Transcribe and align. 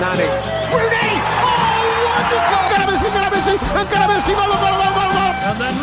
Nani. 0.00 0.24
Rooney! 0.72 1.12
Oh, 1.44 1.92
wonderful! 2.08 2.56
Ancora 2.56 2.84
Messi, 2.90 3.06
ancora 3.06 3.28
Messi, 3.30 3.54
ancora 3.80 4.06
Messi, 4.08 4.32
gol, 4.32 4.48
gol, 4.48 4.76
gol, 4.80 4.92
gol, 4.96 5.10
gol! 5.16 5.32
And 5.48 5.60
then 5.60 5.74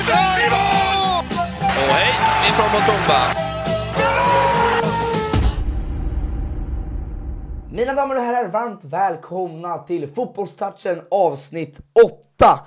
Ronaldo! 0.00 0.70
Och 1.66 1.94
hej, 1.94 2.12
ifrån 2.48 2.70
Montumba. 2.72 3.20
Mina 7.70 7.94
damer 7.94 8.16
och 8.16 8.22
herrar, 8.22 8.48
varmt 8.48 8.84
välkomna 8.84 9.78
till 9.78 10.08
Fotbollstouchen 10.08 11.00
avsnitt 11.10 11.80
8. 12.38 12.60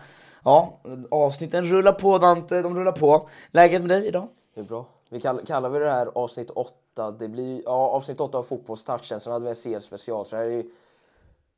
Ja, 0.44 0.80
avsnitten 1.12 1.66
rullar 1.66 1.92
på 1.92 2.18
Dante, 2.18 2.62
de 2.62 2.76
rullar 2.76 2.92
på. 2.92 3.30
Läget 3.52 3.82
med 3.82 3.90
dig 3.90 4.08
idag? 4.08 4.28
Det 4.56 4.62
är 4.62 4.66
bra. 4.66 4.86
Vi 5.10 5.20
kallar, 5.20 5.46
kallar 5.46 5.70
vi 5.70 5.80
det 5.80 5.90
här 5.90 6.10
avsnitt 6.16 6.50
8. 6.50 7.12
Det 7.12 7.28
blir 7.28 7.62
ja, 7.66 7.72
avsnitt 7.72 8.20
8 8.20 8.38
av 8.38 8.44
fotbollstouchen. 8.44 9.20
Sen 9.20 9.34
hade 9.34 9.44
vi 9.44 9.50
en 9.50 9.56
CS-special. 9.56 10.26
Så 10.26 10.36
det 10.36 10.42
här 10.42 10.48
är 10.48 10.52
ju 10.52 10.64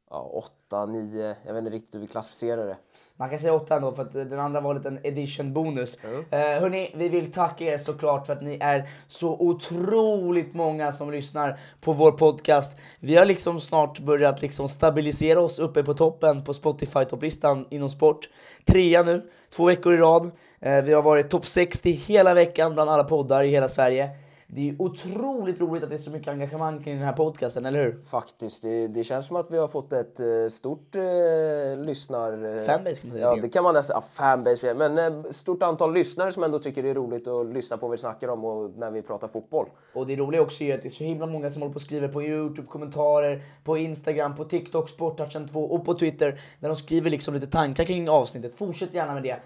ja, 0.09 0.43
8, 0.67 0.85
9. 0.85 1.35
Jag 1.45 1.53
vet 1.53 1.59
inte 1.59 1.75
riktigt 1.75 1.95
hur 1.95 1.99
vi 1.99 2.07
klassificerar 2.07 2.67
det. 2.67 2.77
Man 3.17 3.29
kan 3.29 3.39
säga 3.39 3.53
8 3.53 3.75
ändå 3.75 3.91
för 3.91 4.01
att 4.01 4.13
den 4.13 4.39
andra 4.39 4.61
var 4.61 4.71
en 4.71 4.77
liten 4.77 4.99
edition 5.03 5.53
bonus. 5.53 5.97
Mm. 6.03 6.25
Eh, 6.31 6.61
hörni, 6.61 6.91
vi 6.95 7.09
vill 7.09 7.31
tacka 7.31 7.65
er 7.65 7.77
såklart 7.77 8.25
för 8.25 8.33
att 8.33 8.41
ni 8.41 8.57
är 8.61 8.89
så 9.07 9.33
otroligt 9.39 10.53
många 10.53 10.91
som 10.91 11.11
lyssnar 11.11 11.59
på 11.81 11.93
vår 11.93 12.11
podcast. 12.11 12.77
Vi 12.99 13.15
har 13.15 13.25
liksom 13.25 13.59
snart 13.59 13.99
börjat 13.99 14.41
liksom 14.41 14.69
stabilisera 14.69 15.39
oss 15.39 15.59
uppe 15.59 15.83
på 15.83 15.93
toppen 15.93 16.43
på 16.43 16.53
Spotify-topplistan 16.53 17.65
inom 17.69 17.89
sport. 17.89 18.29
Trea 18.65 19.03
nu, 19.03 19.29
två 19.55 19.65
veckor 19.65 19.93
i 19.93 19.97
rad. 19.97 20.31
Eh, 20.59 20.83
vi 20.83 20.93
har 20.93 21.01
varit 21.01 21.29
topp 21.29 21.45
60 21.45 21.91
hela 21.91 22.33
veckan 22.33 22.73
bland 22.73 22.89
alla 22.89 23.03
poddar 23.03 23.43
i 23.43 23.47
hela 23.47 23.67
Sverige. 23.67 24.24
Det 24.47 24.69
är 24.69 24.81
otroligt 24.81 25.61
roligt 25.61 25.83
att 25.83 25.89
det 25.89 25.95
är 25.95 25.99
så 25.99 26.11
mycket 26.11 26.27
engagemang 26.27 26.83
kring 26.83 26.95
den 26.95 27.05
här 27.05 27.13
podcasten, 27.13 27.65
eller 27.65 27.83
hur? 27.83 28.03
Faktiskt. 28.03 28.61
Det, 28.61 28.87
det 28.87 29.03
känns 29.03 29.27
som 29.27 29.35
att 29.35 29.51
vi 29.51 29.57
har 29.57 29.67
fått 29.67 29.93
ett 29.93 30.19
uh, 30.19 30.49
stort 30.49 30.95
uh, 30.95 31.85
lyssnar... 31.85 32.45
Uh, 32.45 32.65
fanbase 32.65 33.01
kan 33.01 33.09
man 33.09 33.17
säga. 33.17 33.27
Ja, 33.27 33.35
det 33.41 33.49
kan 33.49 33.63
man 33.63 33.73
nästan... 33.73 33.95
Ja, 33.95 34.03
fanbase. 34.13 34.73
Men 34.73 35.13
uh, 35.13 35.31
stort 35.31 35.63
antal 35.63 35.93
lyssnare 35.93 36.31
som 36.31 36.43
ändå 36.43 36.59
tycker 36.59 36.83
det 36.83 36.89
är 36.89 36.93
roligt 36.93 37.27
att 37.27 37.45
lyssna 37.45 37.77
på 37.77 37.87
vad 37.87 37.91
vi 37.91 37.97
snackar 37.97 38.27
om 38.27 38.45
och 38.45 38.71
när 38.77 38.91
vi 38.91 39.01
pratar 39.01 39.27
fotboll. 39.27 39.69
Och 39.93 40.07
det 40.07 40.15
roliga 40.15 40.41
också 40.41 40.63
är 40.63 40.75
att 40.75 40.81
det 40.81 40.87
är 40.87 40.89
så 40.89 41.03
himla 41.03 41.25
många 41.25 41.49
som 41.49 41.61
håller 41.61 41.73
på 41.73 41.77
och 41.77 41.81
skriver 41.81 42.07
på 42.07 42.23
Youtube, 42.23 42.67
kommentarer, 42.67 43.43
på 43.63 43.77
Instagram, 43.77 44.35
på 44.35 44.43
TikTok, 44.43 44.89
Sporttouchen 44.89 45.47
2 45.47 45.65
och 45.65 45.85
på 45.85 45.93
Twitter. 45.93 46.41
Där 46.59 46.69
de 46.69 46.75
skriver 46.75 47.09
liksom 47.09 47.33
lite 47.33 47.47
tankar 47.47 47.83
kring 47.83 48.09
avsnittet. 48.09 48.53
Fortsätt 48.53 48.93
gärna 48.93 49.13
med 49.13 49.23
det. 49.23 49.37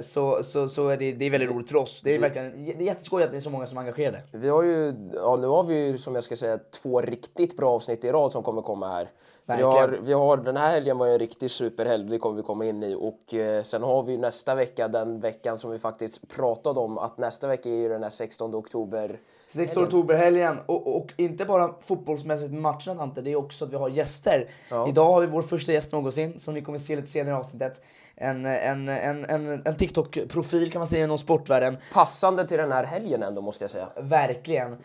Så, 0.00 0.42
så, 0.42 0.68
så 0.68 0.88
är 0.88 0.96
det, 0.96 1.12
det 1.12 1.24
är 1.24 1.30
väldigt 1.30 1.50
roligt 1.50 1.68
för 1.68 1.76
oss. 1.76 2.00
Det 2.04 2.14
är 2.14 2.18
verkligen 2.18 2.64
det 2.64 2.72
är 2.72 2.80
jätteskoj 2.82 3.22
att 3.22 3.30
det 3.30 3.36
är 3.36 3.40
så 3.40 3.50
många 3.50 3.66
som 3.66 3.78
är 3.78 3.80
engagerade. 3.80 4.22
Vi 4.32 4.48
har 4.48 4.62
ju, 4.62 4.94
ja, 5.14 5.36
nu 5.36 5.46
har 5.46 5.64
vi 5.64 5.74
ju 5.74 5.98
som 5.98 6.14
jag 6.14 6.24
ska 6.24 6.36
säga 6.36 6.58
två 6.82 7.00
riktigt 7.00 7.56
bra 7.56 7.70
avsnitt 7.70 8.04
i 8.04 8.10
rad 8.10 8.32
som 8.32 8.42
kommer 8.42 8.62
komma 8.62 8.88
här. 8.88 9.10
Vi 9.56 9.62
har, 9.62 9.98
vi 10.02 10.12
har, 10.12 10.36
den 10.36 10.56
här 10.56 10.70
helgen 10.70 10.98
var 10.98 11.06
ju 11.06 11.12
en 11.12 11.18
riktig 11.18 11.50
superhelg, 11.50 12.04
det 12.04 12.18
kommer 12.18 12.36
vi 12.36 12.42
komma 12.42 12.66
in 12.66 12.82
i. 12.82 12.94
Och 12.94 13.34
eh, 13.34 13.62
sen 13.62 13.82
har 13.82 14.02
vi 14.02 14.16
nästa 14.16 14.54
vecka, 14.54 14.88
den 14.88 15.20
veckan 15.20 15.58
som 15.58 15.70
vi 15.70 15.78
faktiskt 15.78 16.28
pratade 16.28 16.80
om, 16.80 16.98
att 16.98 17.18
nästa 17.18 17.48
vecka 17.48 17.68
är 17.68 17.74
ju 17.74 17.88
den 17.88 18.02
här 18.02 18.10
16 18.10 18.54
oktober 18.54 19.18
16 19.48 19.84
oktober-helgen. 19.84 20.58
Och, 20.66 20.96
och, 20.96 21.12
inte 21.16 21.44
bara 21.44 21.74
fotbollsmässigt 21.80 22.52
med 22.52 22.62
matcherna 22.62 23.02
Ante, 23.02 23.20
det 23.20 23.32
är 23.32 23.36
också 23.36 23.64
att 23.64 23.72
vi 23.72 23.76
har 23.76 23.88
gäster. 23.88 24.48
Ja. 24.70 24.88
Idag 24.88 25.12
har 25.12 25.20
vi 25.20 25.26
vår 25.26 25.42
första 25.42 25.72
gäst 25.72 25.92
någonsin, 25.92 26.38
som 26.38 26.54
ni 26.54 26.62
kommer 26.62 26.78
se 26.78 26.96
lite 26.96 27.08
senare 27.08 27.34
i 27.34 27.38
avsnittet 27.38 27.80
en, 28.22 28.46
en, 28.46 28.88
en, 28.88 29.24
en, 29.24 29.62
en 29.64 29.74
TikTok-profil 29.76 30.72
kan 30.72 30.80
man 30.80 30.86
säga 30.86 31.04
inom 31.04 31.18
sportvärlden. 31.18 31.76
Passande 31.92 32.46
till 32.46 32.58
den 32.58 32.72
här 32.72 32.84
helgen 32.84 33.22
ändå 33.22 33.42
måste 33.42 33.64
jag 33.64 33.70
säga. 33.70 33.88
Verkligen. 33.96 34.76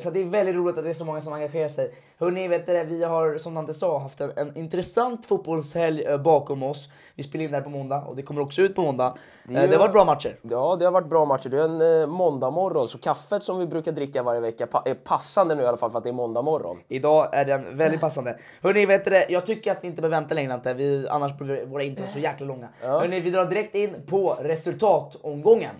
Så 0.00 0.10
det 0.10 0.20
är 0.20 0.24
väldigt 0.24 0.54
roligt 0.54 0.78
att 0.78 0.84
det 0.84 0.90
är 0.90 0.94
så 0.94 1.04
många 1.04 1.22
som 1.22 1.32
engagerar 1.32 1.68
sig. 1.68 1.94
Hörni, 2.18 2.48
vet 2.48 2.66
det, 2.66 2.84
vi 2.84 3.04
har 3.04 3.38
som 3.38 3.54
Dante 3.54 3.74
sa 3.74 3.98
haft 3.98 4.20
en, 4.20 4.30
en 4.36 4.56
intressant 4.56 5.26
fotbollshelg 5.26 6.18
bakom 6.18 6.62
oss. 6.62 6.90
Vi 7.14 7.22
spelar 7.22 7.44
in 7.44 7.50
det 7.50 7.56
här 7.56 7.64
på 7.64 7.70
måndag 7.70 8.04
och 8.08 8.16
det 8.16 8.22
kommer 8.22 8.40
också 8.40 8.62
ut 8.62 8.74
på 8.74 8.82
måndag. 8.82 9.14
Det, 9.44 9.60
ju... 9.60 9.66
det 9.66 9.72
har 9.72 9.78
varit 9.78 9.92
bra 9.92 10.04
matcher. 10.04 10.36
Ja, 10.42 10.76
det 10.78 10.84
har 10.84 10.92
varit 10.92 11.08
bra 11.08 11.24
matcher. 11.24 11.48
Det 11.48 11.60
är 11.60 11.64
en 11.64 12.00
eh, 12.00 12.06
måndag 12.06 12.50
morgon, 12.50 12.88
så 12.88 12.98
kaffet 12.98 13.42
som 13.42 13.58
vi 13.58 13.66
brukar 13.66 13.92
dricka 13.92 14.22
varje 14.22 14.40
vecka 14.40 14.66
är 14.84 14.94
passande 14.94 15.54
nu 15.54 15.62
i 15.62 15.66
alla 15.66 15.76
fall 15.76 15.90
för 15.90 15.98
att 15.98 16.04
det 16.04 16.10
är 16.10 16.14
måndag 16.14 16.42
morgon. 16.42 16.80
Idag 16.88 17.28
är 17.32 17.44
den 17.44 17.76
väldigt 17.76 18.00
passande. 18.00 18.38
Hörni, 18.62 18.86
vet 18.86 19.04
det, 19.04 19.26
jag 19.28 19.46
tycker 19.46 19.72
att 19.72 19.78
vi 19.80 19.86
inte 19.88 20.02
behöver 20.02 20.16
vänta 20.16 20.34
längre, 20.34 20.54
inte. 20.54 20.74
Vi, 20.74 21.08
annars 21.08 21.38
blir 21.38 21.66
våra 21.66 21.82
intron 21.82 22.06
så 22.12 22.18
jäkla 22.18 22.46
långa. 22.46 22.68
Ja. 22.82 22.88
Hörni, 22.88 23.20
vi 23.20 23.30
drar 23.30 23.44
direkt 23.44 23.74
in 23.74 24.06
på 24.06 24.36
resultatomgången. 24.40 25.74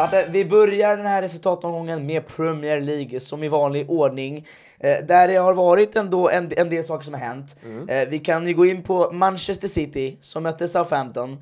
Att 0.00 0.28
vi 0.28 0.44
börjar 0.44 0.96
den 0.96 1.06
här 1.06 1.22
resultatomgången 1.22 2.06
med 2.06 2.26
Premier 2.26 2.80
League 2.80 3.20
som 3.20 3.42
i 3.42 3.48
vanlig 3.48 3.90
ordning. 3.90 4.46
Eh, 4.78 5.04
där 5.04 5.28
det 5.28 5.36
har 5.36 5.54
varit 5.54 5.96
ändå 5.96 6.28
en, 6.28 6.52
en 6.56 6.70
del 6.70 6.84
saker 6.84 7.04
som 7.04 7.14
har 7.14 7.20
hänt. 7.20 7.56
Mm. 7.64 7.88
Eh, 7.88 8.08
vi 8.08 8.18
kan 8.18 8.46
ju 8.46 8.54
gå 8.54 8.66
in 8.66 8.82
på 8.82 9.10
Manchester 9.12 9.68
City 9.68 10.18
som 10.20 10.42
mötte 10.42 10.68
Southampton. 10.68 11.32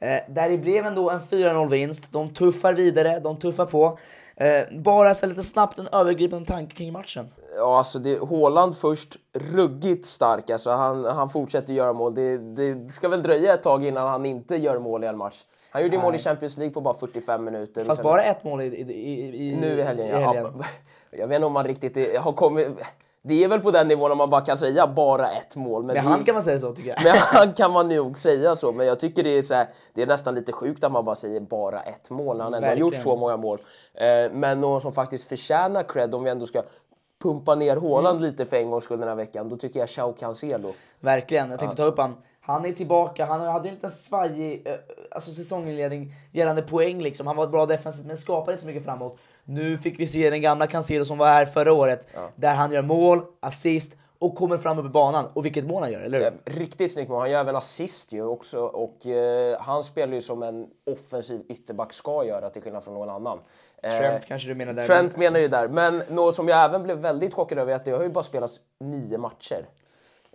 Eh, 0.00 0.18
där 0.28 0.48
det 0.48 0.58
blev 0.58 0.86
ändå 0.86 1.10
en 1.10 1.20
4-0 1.20 1.70
vinst. 1.70 2.12
De 2.12 2.34
tuffar 2.34 2.72
vidare, 2.72 3.20
de 3.20 3.38
tuffar 3.38 3.66
på. 3.66 3.98
Eh, 4.36 4.78
bara 4.78 5.14
så 5.14 5.26
lite 5.26 5.42
snabbt 5.42 5.78
en 5.78 5.88
övergripande 5.88 6.46
tanke 6.46 6.76
kring 6.76 6.92
matchen. 6.92 7.28
Ja, 7.56 7.78
alltså 7.78 7.98
det, 7.98 8.18
Håland 8.18 8.76
först, 8.76 9.16
ruggigt 9.32 10.06
stark. 10.06 10.50
Alltså 10.50 10.70
han, 10.70 11.04
han 11.04 11.30
fortsätter 11.30 11.74
göra 11.74 11.92
mål. 11.92 12.14
Det, 12.14 12.38
det 12.38 12.92
ska 12.92 13.08
väl 13.08 13.22
dröja 13.22 13.54
ett 13.54 13.62
tag 13.62 13.86
innan 13.86 14.08
han 14.08 14.26
inte 14.26 14.56
gör 14.56 14.78
mål 14.78 15.04
i 15.04 15.06
en 15.06 15.16
match. 15.18 15.44
Han 15.76 15.82
gjorde 15.82 15.98
mål 15.98 16.14
i 16.14 16.18
Champions 16.18 16.56
League 16.56 16.74
på 16.74 16.80
bara 16.80 16.94
45 16.94 17.44
minuter. 17.44 17.84
Fast 17.84 18.02
bara 18.02 18.22
ett 18.22 18.44
mål 18.44 18.60
i, 18.60 18.64
i, 18.64 19.48
i, 19.48 19.56
nu 19.56 19.78
i 19.78 19.82
helgen. 19.82 20.06
I 20.06 20.10
helgen. 20.10 20.52
Ja. 20.58 20.64
Jag 21.10 21.28
vet 21.28 21.34
inte 21.34 21.46
om 21.46 21.52
man 21.52 21.64
riktigt 21.64 22.18
har 22.18 22.32
kommit... 22.32 22.68
Det 23.22 23.44
är 23.44 23.48
väl 23.48 23.60
på 23.60 23.70
den 23.70 23.88
nivån 23.88 24.16
man 24.16 24.30
bara 24.30 24.40
kan 24.40 24.58
säga 24.58 24.86
bara 24.86 25.30
ett 25.30 25.56
mål. 25.56 25.84
Men, 25.84 25.94
men 25.94 26.06
han 26.06 26.24
kan 26.24 26.34
man 26.34 26.44
säga 26.44 26.58
så 26.58 26.72
tycker 26.72 26.88
jag. 26.88 27.04
Men 27.04 27.16
han 27.16 27.52
kan 27.52 27.72
man 27.72 27.88
nog 27.88 28.18
säga 28.18 28.56
så. 28.56 28.72
Men 28.72 28.86
jag 28.86 29.00
tycker 29.00 29.24
det 29.24 29.38
är, 29.38 29.42
så 29.42 29.54
här, 29.54 29.66
det 29.94 30.02
är 30.02 30.06
nästan 30.06 30.34
lite 30.34 30.52
sjukt 30.52 30.84
att 30.84 30.92
man 30.92 31.04
bara 31.04 31.16
säger 31.16 31.40
bara 31.40 31.80
ett 31.80 32.10
mål 32.10 32.36
när 32.36 32.44
han 32.44 32.54
ändå 32.54 32.68
har 32.68 32.76
gjort 32.76 32.96
så 32.96 33.16
många 33.16 33.36
mål. 33.36 33.58
Eh, 33.94 34.06
men 34.32 34.60
någon 34.60 34.80
som 34.80 34.92
faktiskt 34.92 35.28
förtjänar 35.28 35.82
cred 35.82 36.14
om 36.14 36.24
vi 36.24 36.30
ändå 36.30 36.46
ska 36.46 36.62
pumpa 37.22 37.54
ner 37.54 37.76
Haaland 37.76 38.20
lite 38.20 38.46
för 38.46 38.56
en 38.56 38.70
gångs 38.70 38.84
skull 38.84 39.00
den 39.00 39.08
här 39.08 39.16
veckan, 39.16 39.48
då 39.48 39.56
tycker 39.56 39.80
jag 39.80 39.88
Chao 39.88 40.12
Cancelo. 40.12 40.72
Verkligen. 41.00 41.50
Jag 41.50 41.60
tänkte 41.60 41.76
ta 41.76 41.84
upp 41.84 41.98
han. 41.98 42.14
Han 42.46 42.66
är 42.66 42.72
tillbaka. 42.72 43.24
Han 43.26 43.40
hade 43.40 43.68
inte 43.68 43.86
en 43.86 43.90
svajig 43.90 44.66
eh, 44.66 44.74
alltså 45.10 45.32
säsonginledning 45.32 46.12
gällande 46.32 46.62
poäng 46.62 47.02
liksom. 47.02 47.26
Han 47.26 47.36
var 47.36 47.46
bra 47.46 47.66
defensivt 47.66 48.06
men 48.06 48.16
skapade 48.16 48.52
inte 48.52 48.62
så 48.62 48.66
mycket 48.68 48.84
framåt. 48.84 49.18
Nu 49.44 49.78
fick 49.78 50.00
vi 50.00 50.06
se 50.06 50.30
den 50.30 50.42
gamla 50.42 50.66
Cancelo 50.66 51.04
som 51.04 51.18
var 51.18 51.26
här 51.26 51.46
förra 51.46 51.72
året. 51.72 52.08
Där 52.36 52.54
han 52.54 52.72
gör 52.72 52.82
mål, 52.82 53.22
assist 53.40 53.96
och 54.18 54.34
kommer 54.34 54.58
fram 54.58 54.78
upp 54.78 54.86
i 54.86 54.88
banan. 54.88 55.26
Och 55.34 55.44
vilket 55.44 55.66
mål 55.66 55.82
han 55.82 55.92
gör, 55.92 56.00
eller 56.00 56.18
hur? 56.18 56.58
Riktigt 56.58 56.92
snyggt 56.92 57.08
mål. 57.10 57.20
Han 57.20 57.30
gör 57.30 57.40
även 57.40 57.56
assist 57.56 58.12
ju 58.12 58.22
också 58.24 58.60
och 58.60 59.06
eh, 59.06 59.60
han 59.60 59.84
spelar 59.84 60.14
ju 60.14 60.20
som 60.20 60.42
en 60.42 60.66
offensiv 60.86 61.42
ytterback 61.48 61.92
ska 61.92 62.24
göra 62.24 62.50
till 62.50 62.62
skillnad 62.62 62.84
från 62.84 62.94
någon 62.94 63.10
annan. 63.10 63.38
Eh, 63.82 63.90
Trent 63.98 64.26
kanske 64.26 64.48
du 64.48 64.54
menar 64.54 64.72
där. 64.72 64.86
Trent 64.86 65.16
menar 65.16 65.40
ju 65.40 65.48
där. 65.48 65.68
Men 65.68 66.02
något 66.08 66.34
som 66.34 66.48
jag 66.48 66.64
även 66.64 66.82
blev 66.82 66.98
väldigt 66.98 67.34
chockad 67.34 67.58
över 67.58 67.72
är 67.72 67.76
att 67.76 67.84
det 67.84 67.90
har 67.90 68.02
ju 68.02 68.08
bara 68.08 68.24
spelats 68.24 68.60
nio 68.80 69.18
matcher. 69.18 69.66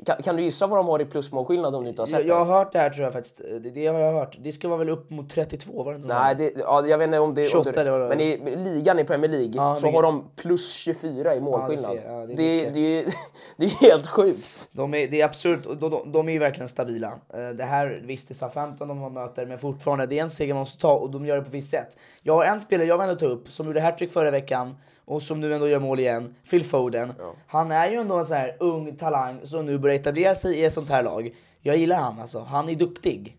Kan, 0.06 0.24
kan 0.24 0.36
du 0.36 0.44
gissa 0.44 0.68
vad 0.68 0.80
de 0.80 0.88
har 0.88 1.02
i 1.02 1.06
plusmålskillnad 1.06 1.76
om 1.76 1.84
du 1.84 1.90
inte 1.90 2.02
har 2.02 2.08
sett 2.08 2.20
Jag, 2.20 2.28
jag 2.28 2.46
har 2.46 2.58
hört 2.58 2.72
det 2.72 2.80
här 2.80 2.90
tror 2.90 3.04
jag 3.04 3.14
faktiskt. 3.14 3.42
Det, 3.62 3.70
det 3.70 3.88
har 3.88 4.00
jag 4.00 4.14
hört. 4.14 4.38
Det 4.40 4.52
ska 4.52 4.68
vara 4.68 4.78
väl 4.80 4.90
upp 4.90 5.10
mot 5.10 5.30
32, 5.30 5.84
var 5.84 5.92
det 5.92 5.96
inte 5.96 6.08
så? 6.08 6.14
Nej, 6.14 6.36
det, 6.36 6.54
ja, 6.58 6.88
jag 6.88 6.98
vet 6.98 7.06
inte 7.06 7.20
om 7.20 7.36
det... 7.36 7.46
28 7.46 7.70
om 7.70 7.86
det 7.86 7.98
det 8.00 8.08
men 8.08 8.20
i 8.20 8.56
ligan 8.56 9.00
i 9.00 9.04
Premier 9.04 9.32
League 9.32 9.52
Ja, 9.56 9.76
så 9.76 9.92
har 9.92 10.04
de 10.04 10.30
plus 10.36 10.74
24 10.74 11.36
i 11.36 11.42
målskillnad. 11.42 12.00
Ja, 12.06 12.12
det 12.12 12.34
är 12.34 12.72
det, 12.72 13.02
det, 13.02 13.06
det 13.58 13.66
är 13.66 13.70
helt 13.70 14.08
sjukt. 14.08 14.70
De 14.72 14.94
är, 14.94 15.08
det 15.08 15.22
är 15.22 15.26
absurt, 15.26 15.64
de, 15.64 15.90
de, 15.90 16.12
de 16.12 16.30
är 16.30 16.34
ju 16.34 16.40
verkligen 16.40 16.70
stabila. 16.70 17.14
Eh, 17.34 17.50
Det 17.50 17.64
här, 17.64 18.02
visst 18.06 18.28
det 18.28 18.32
är 18.32 18.36
Southampton 18.36 18.88
de 18.88 19.14
möter, 19.14 19.46
men 19.46 19.60
fortfarande, 19.60 20.06
det 20.06 20.20
är 20.20 20.24
en 20.24 20.30
seger 20.30 20.54
man 20.54 20.62
måste 20.62 20.82
ta 20.82 20.94
och 20.94 21.12
de 21.12 21.26
gör 21.26 21.38
det 21.38 21.44
på 21.44 21.50
visst 21.50 21.70
sätt. 21.72 21.98
Jag 22.22 22.36
har 22.36 22.46
en 22.46 22.62
spelare 22.62 22.88
jag 22.88 22.98
vill 22.98 23.10
ändå 23.10 23.20
ta 23.20 23.26
upp, 23.26 23.52
som 23.52 23.68
gjorde 23.68 23.82
hattrick 23.82 24.12
förra 24.12 24.32
veckan 24.32 24.76
och 25.06 25.24
som 25.24 25.40
nu 25.40 25.54
ändå 25.56 25.68
gör 25.68 25.80
mål 25.80 26.00
igen, 26.00 26.36
Phil 26.50 26.64
Foden. 26.64 27.14
Han 27.48 27.72
är 27.72 27.88
ju 27.88 27.98
ändå 27.98 28.18
en 28.18 28.26
sån 28.26 28.38
här 28.38 28.58
ung 28.60 28.96
talang 28.96 29.40
som 29.44 29.66
nu 29.66 29.78
börjar 29.78 29.96
etablera 29.96 30.36
sig 30.36 30.56
i 30.56 30.66
ett 30.66 30.74
sånt 30.74 30.90
här 30.90 31.04
lag. 31.04 31.36
Jag 31.62 31.78
gillar 31.78 31.96
han 31.96 32.20
alltså, 32.20 32.40
han 32.40 32.70
är 32.70 32.76
duktig. 32.76 33.38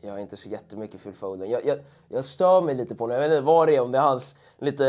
Jag 0.00 0.16
är 0.16 0.22
inte 0.22 0.36
så 0.36 0.48
jättemycket 0.48 1.02
Phil 1.02 1.12
Foden. 1.12 1.50
Jag, 1.50 1.66
jag, 1.66 1.78
jag 2.08 2.24
stör 2.24 2.60
mig 2.60 2.74
lite 2.74 2.94
på 2.94 3.04
honom. 3.04 3.14
Jag 3.14 3.28
vet 3.28 3.36
inte 3.36 3.46
vad 3.46 3.68
det 3.68 3.76
är, 3.76 3.80
om 3.80 3.92
det 3.92 3.98
är 3.98 4.02
hans 4.02 4.36
lite, 4.58 4.84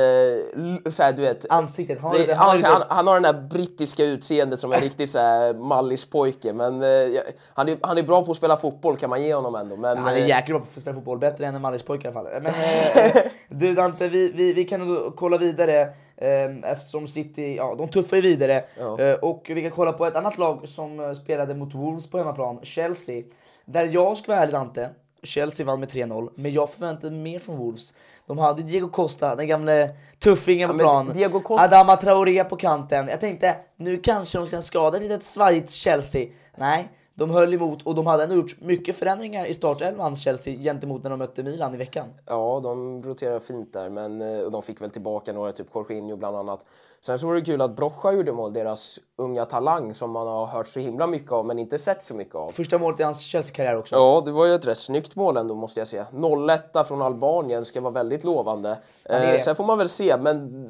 l- 0.56 0.92
så 0.92 1.04
här, 1.04 1.14
du 1.14 1.22
vet. 1.22 1.46
Ansiktet, 1.50 2.02
han 2.02 2.12
har 2.12 2.18
det, 2.28 2.34
han, 2.34 2.60
han 2.64 2.84
han, 2.90 3.08
har 3.08 3.14
den 3.14 3.24
där 3.24 3.42
brittiska 3.50 4.04
utseendet 4.04 4.60
som 4.60 4.72
en 4.72 4.80
riktig 4.82 5.10
så 5.10 5.20
här 5.20 5.54
mallispojke. 5.54 6.54
Men 6.54 6.84
eh, 6.84 7.20
han, 7.54 7.70
är, 7.70 7.78
han 7.82 7.98
är 7.98 8.04
bra 8.04 8.24
på 8.24 8.32
att 8.32 8.38
spela 8.38 8.58
fotboll 8.58 8.98
kan 8.98 9.10
man 9.10 9.24
ge 9.24 9.34
honom 9.34 9.56
ändå. 9.56 9.76
Men, 9.76 9.98
Han 9.98 10.14
är 10.16 10.20
eh, 10.20 10.28
jäkligt 10.28 10.48
bra 10.58 10.60
på 10.60 10.66
att 10.76 10.82
spela 10.82 10.96
fotboll, 10.96 11.18
bättre 11.18 11.46
än 11.46 11.56
en 11.56 11.62
Mallis-pojke 11.62 12.08
i 12.08 12.12
alla 12.12 12.14
fall. 12.14 12.42
Men 12.42 12.46
eh, 12.46 13.22
du 13.50 13.74
Dante, 13.74 14.08
vi, 14.08 14.32
vi, 14.32 14.54
vi 14.54 14.64
kan 14.66 14.88
nog 14.88 15.16
kolla 15.16 15.38
vidare 15.38 15.82
eh, 16.18 16.72
eftersom 16.72 17.08
City, 17.08 17.56
ja 17.56 17.76
de 17.78 17.88
tuffar 17.88 18.16
ju 18.18 18.22
vidare. 18.22 18.64
Eh, 19.00 19.14
och 19.14 19.52
vi 19.56 19.62
kan 19.62 19.72
kolla 19.72 19.94
på 19.94 20.06
ett 20.06 20.16
annat 20.16 20.38
lag 20.38 20.68
som 20.68 21.00
eh, 21.00 21.14
spelade 21.14 21.56
mot 21.56 21.74
Wolves 21.76 22.10
på 22.10 22.18
hemmaplan, 22.18 22.60
Chelsea. 22.64 23.24
Där 23.66 23.86
jag 23.86 24.18
ska 24.18 24.32
vara 24.32 24.42
ärlig 24.42 24.54
Dante, 24.54 24.90
Chelsea 25.24 25.66
vann 25.66 25.80
med 25.80 25.90
3-0, 25.90 26.30
men 26.36 26.54
jag 26.54 26.70
förväntade 26.70 27.12
mig 27.12 27.22
mer 27.22 27.40
från 27.40 27.58
Wolves. 27.58 27.94
De 28.28 28.38
hade 28.38 28.64
Diego 28.64 28.90
Costa, 28.90 29.36
den 29.36 29.48
gamle 29.48 29.90
tuffingen 30.20 30.68
på 30.70 30.74
men 30.74 30.84
plan. 30.84 31.12
Diego 31.14 31.40
Costa- 31.40 31.64
Adama 31.64 31.96
Traoré 31.98 32.44
på 32.44 32.56
kanten. 32.56 33.08
Jag 33.08 33.20
tänkte, 33.20 33.56
nu 33.78 33.98
kanske 33.98 34.38
de 34.38 34.48
ska 34.48 34.62
skada 34.62 34.98
ett 34.98 35.04
litet 35.04 35.24
svajigt 35.24 35.72
Chelsea. 35.72 36.28
Nej, 36.58 36.90
de 37.18 37.30
höll 37.30 37.54
emot 37.54 37.84
och 37.84 37.96
de 37.96 38.08
hade 38.08 38.24
ändå 38.24 38.36
gjort 38.36 38.62
mycket 38.62 38.96
förändringar 38.96 39.46
i 39.46 39.54
startelvan 39.54 40.16
Chelsea 40.16 40.56
gentemot 40.58 41.04
när 41.04 41.10
de 41.10 41.20
mötte 41.20 41.44
Milan 41.44 41.74
i 41.74 41.78
veckan. 41.78 42.14
Ja, 42.26 42.60
de 42.64 43.04
roterar 43.04 43.40
fint 43.40 43.74
där, 43.74 43.90
men 43.90 44.22
eh, 44.22 44.40
och 44.40 44.52
de 44.52 44.62
fick 44.64 44.82
väl 44.82 44.90
tillbaka 44.90 45.34
några, 45.34 45.52
typ 45.52 45.68
Jorginho 45.76 46.16
bland 46.16 46.38
annat. 46.38 46.66
Sen 47.02 47.20
så 47.20 47.28
var 47.28 47.36
det 47.36 47.42
kul 47.42 47.62
att 47.62 47.76
Brocha 47.76 48.12
gjorde 48.12 48.32
mål, 48.32 48.54
deras 48.54 49.00
unga 49.16 49.46
talang 49.46 49.96
som 49.96 50.12
man 50.12 50.28
har 50.28 50.46
hört 50.46 50.68
så 50.68 50.80
himla 50.80 51.08
mycket 51.08 51.32
av 51.32 51.46
men 51.46 51.60
inte 51.60 51.78
sett 51.78 52.04
så 52.04 52.16
mycket 52.16 52.36
av. 52.36 52.52
Första 52.52 52.78
målet 52.78 53.00
i 53.00 53.04
hans 53.04 53.20
Chelsea-karriär 53.22 53.78
också. 53.78 53.96
Ja, 53.96 54.22
det 54.26 54.32
var 54.32 54.46
ju 54.46 54.56
ett 54.56 54.68
rätt 54.68 54.78
snyggt 54.78 55.16
mål 55.16 55.38
ändå 55.38 55.56
måste 55.56 55.80
jag 55.80 55.88
säga. 55.88 56.08
0-1 56.12 56.84
från 56.84 57.02
Albanien 57.02 57.66
ska 57.66 57.82
vara 57.82 57.94
väldigt 57.94 58.24
lovande. 58.24 58.78
det. 59.04 59.34
Eh, 59.34 59.42
sen 59.42 59.56
får 59.56 59.64
man 59.64 59.78
väl 59.78 59.90
se, 59.90 60.18
men 60.18 60.66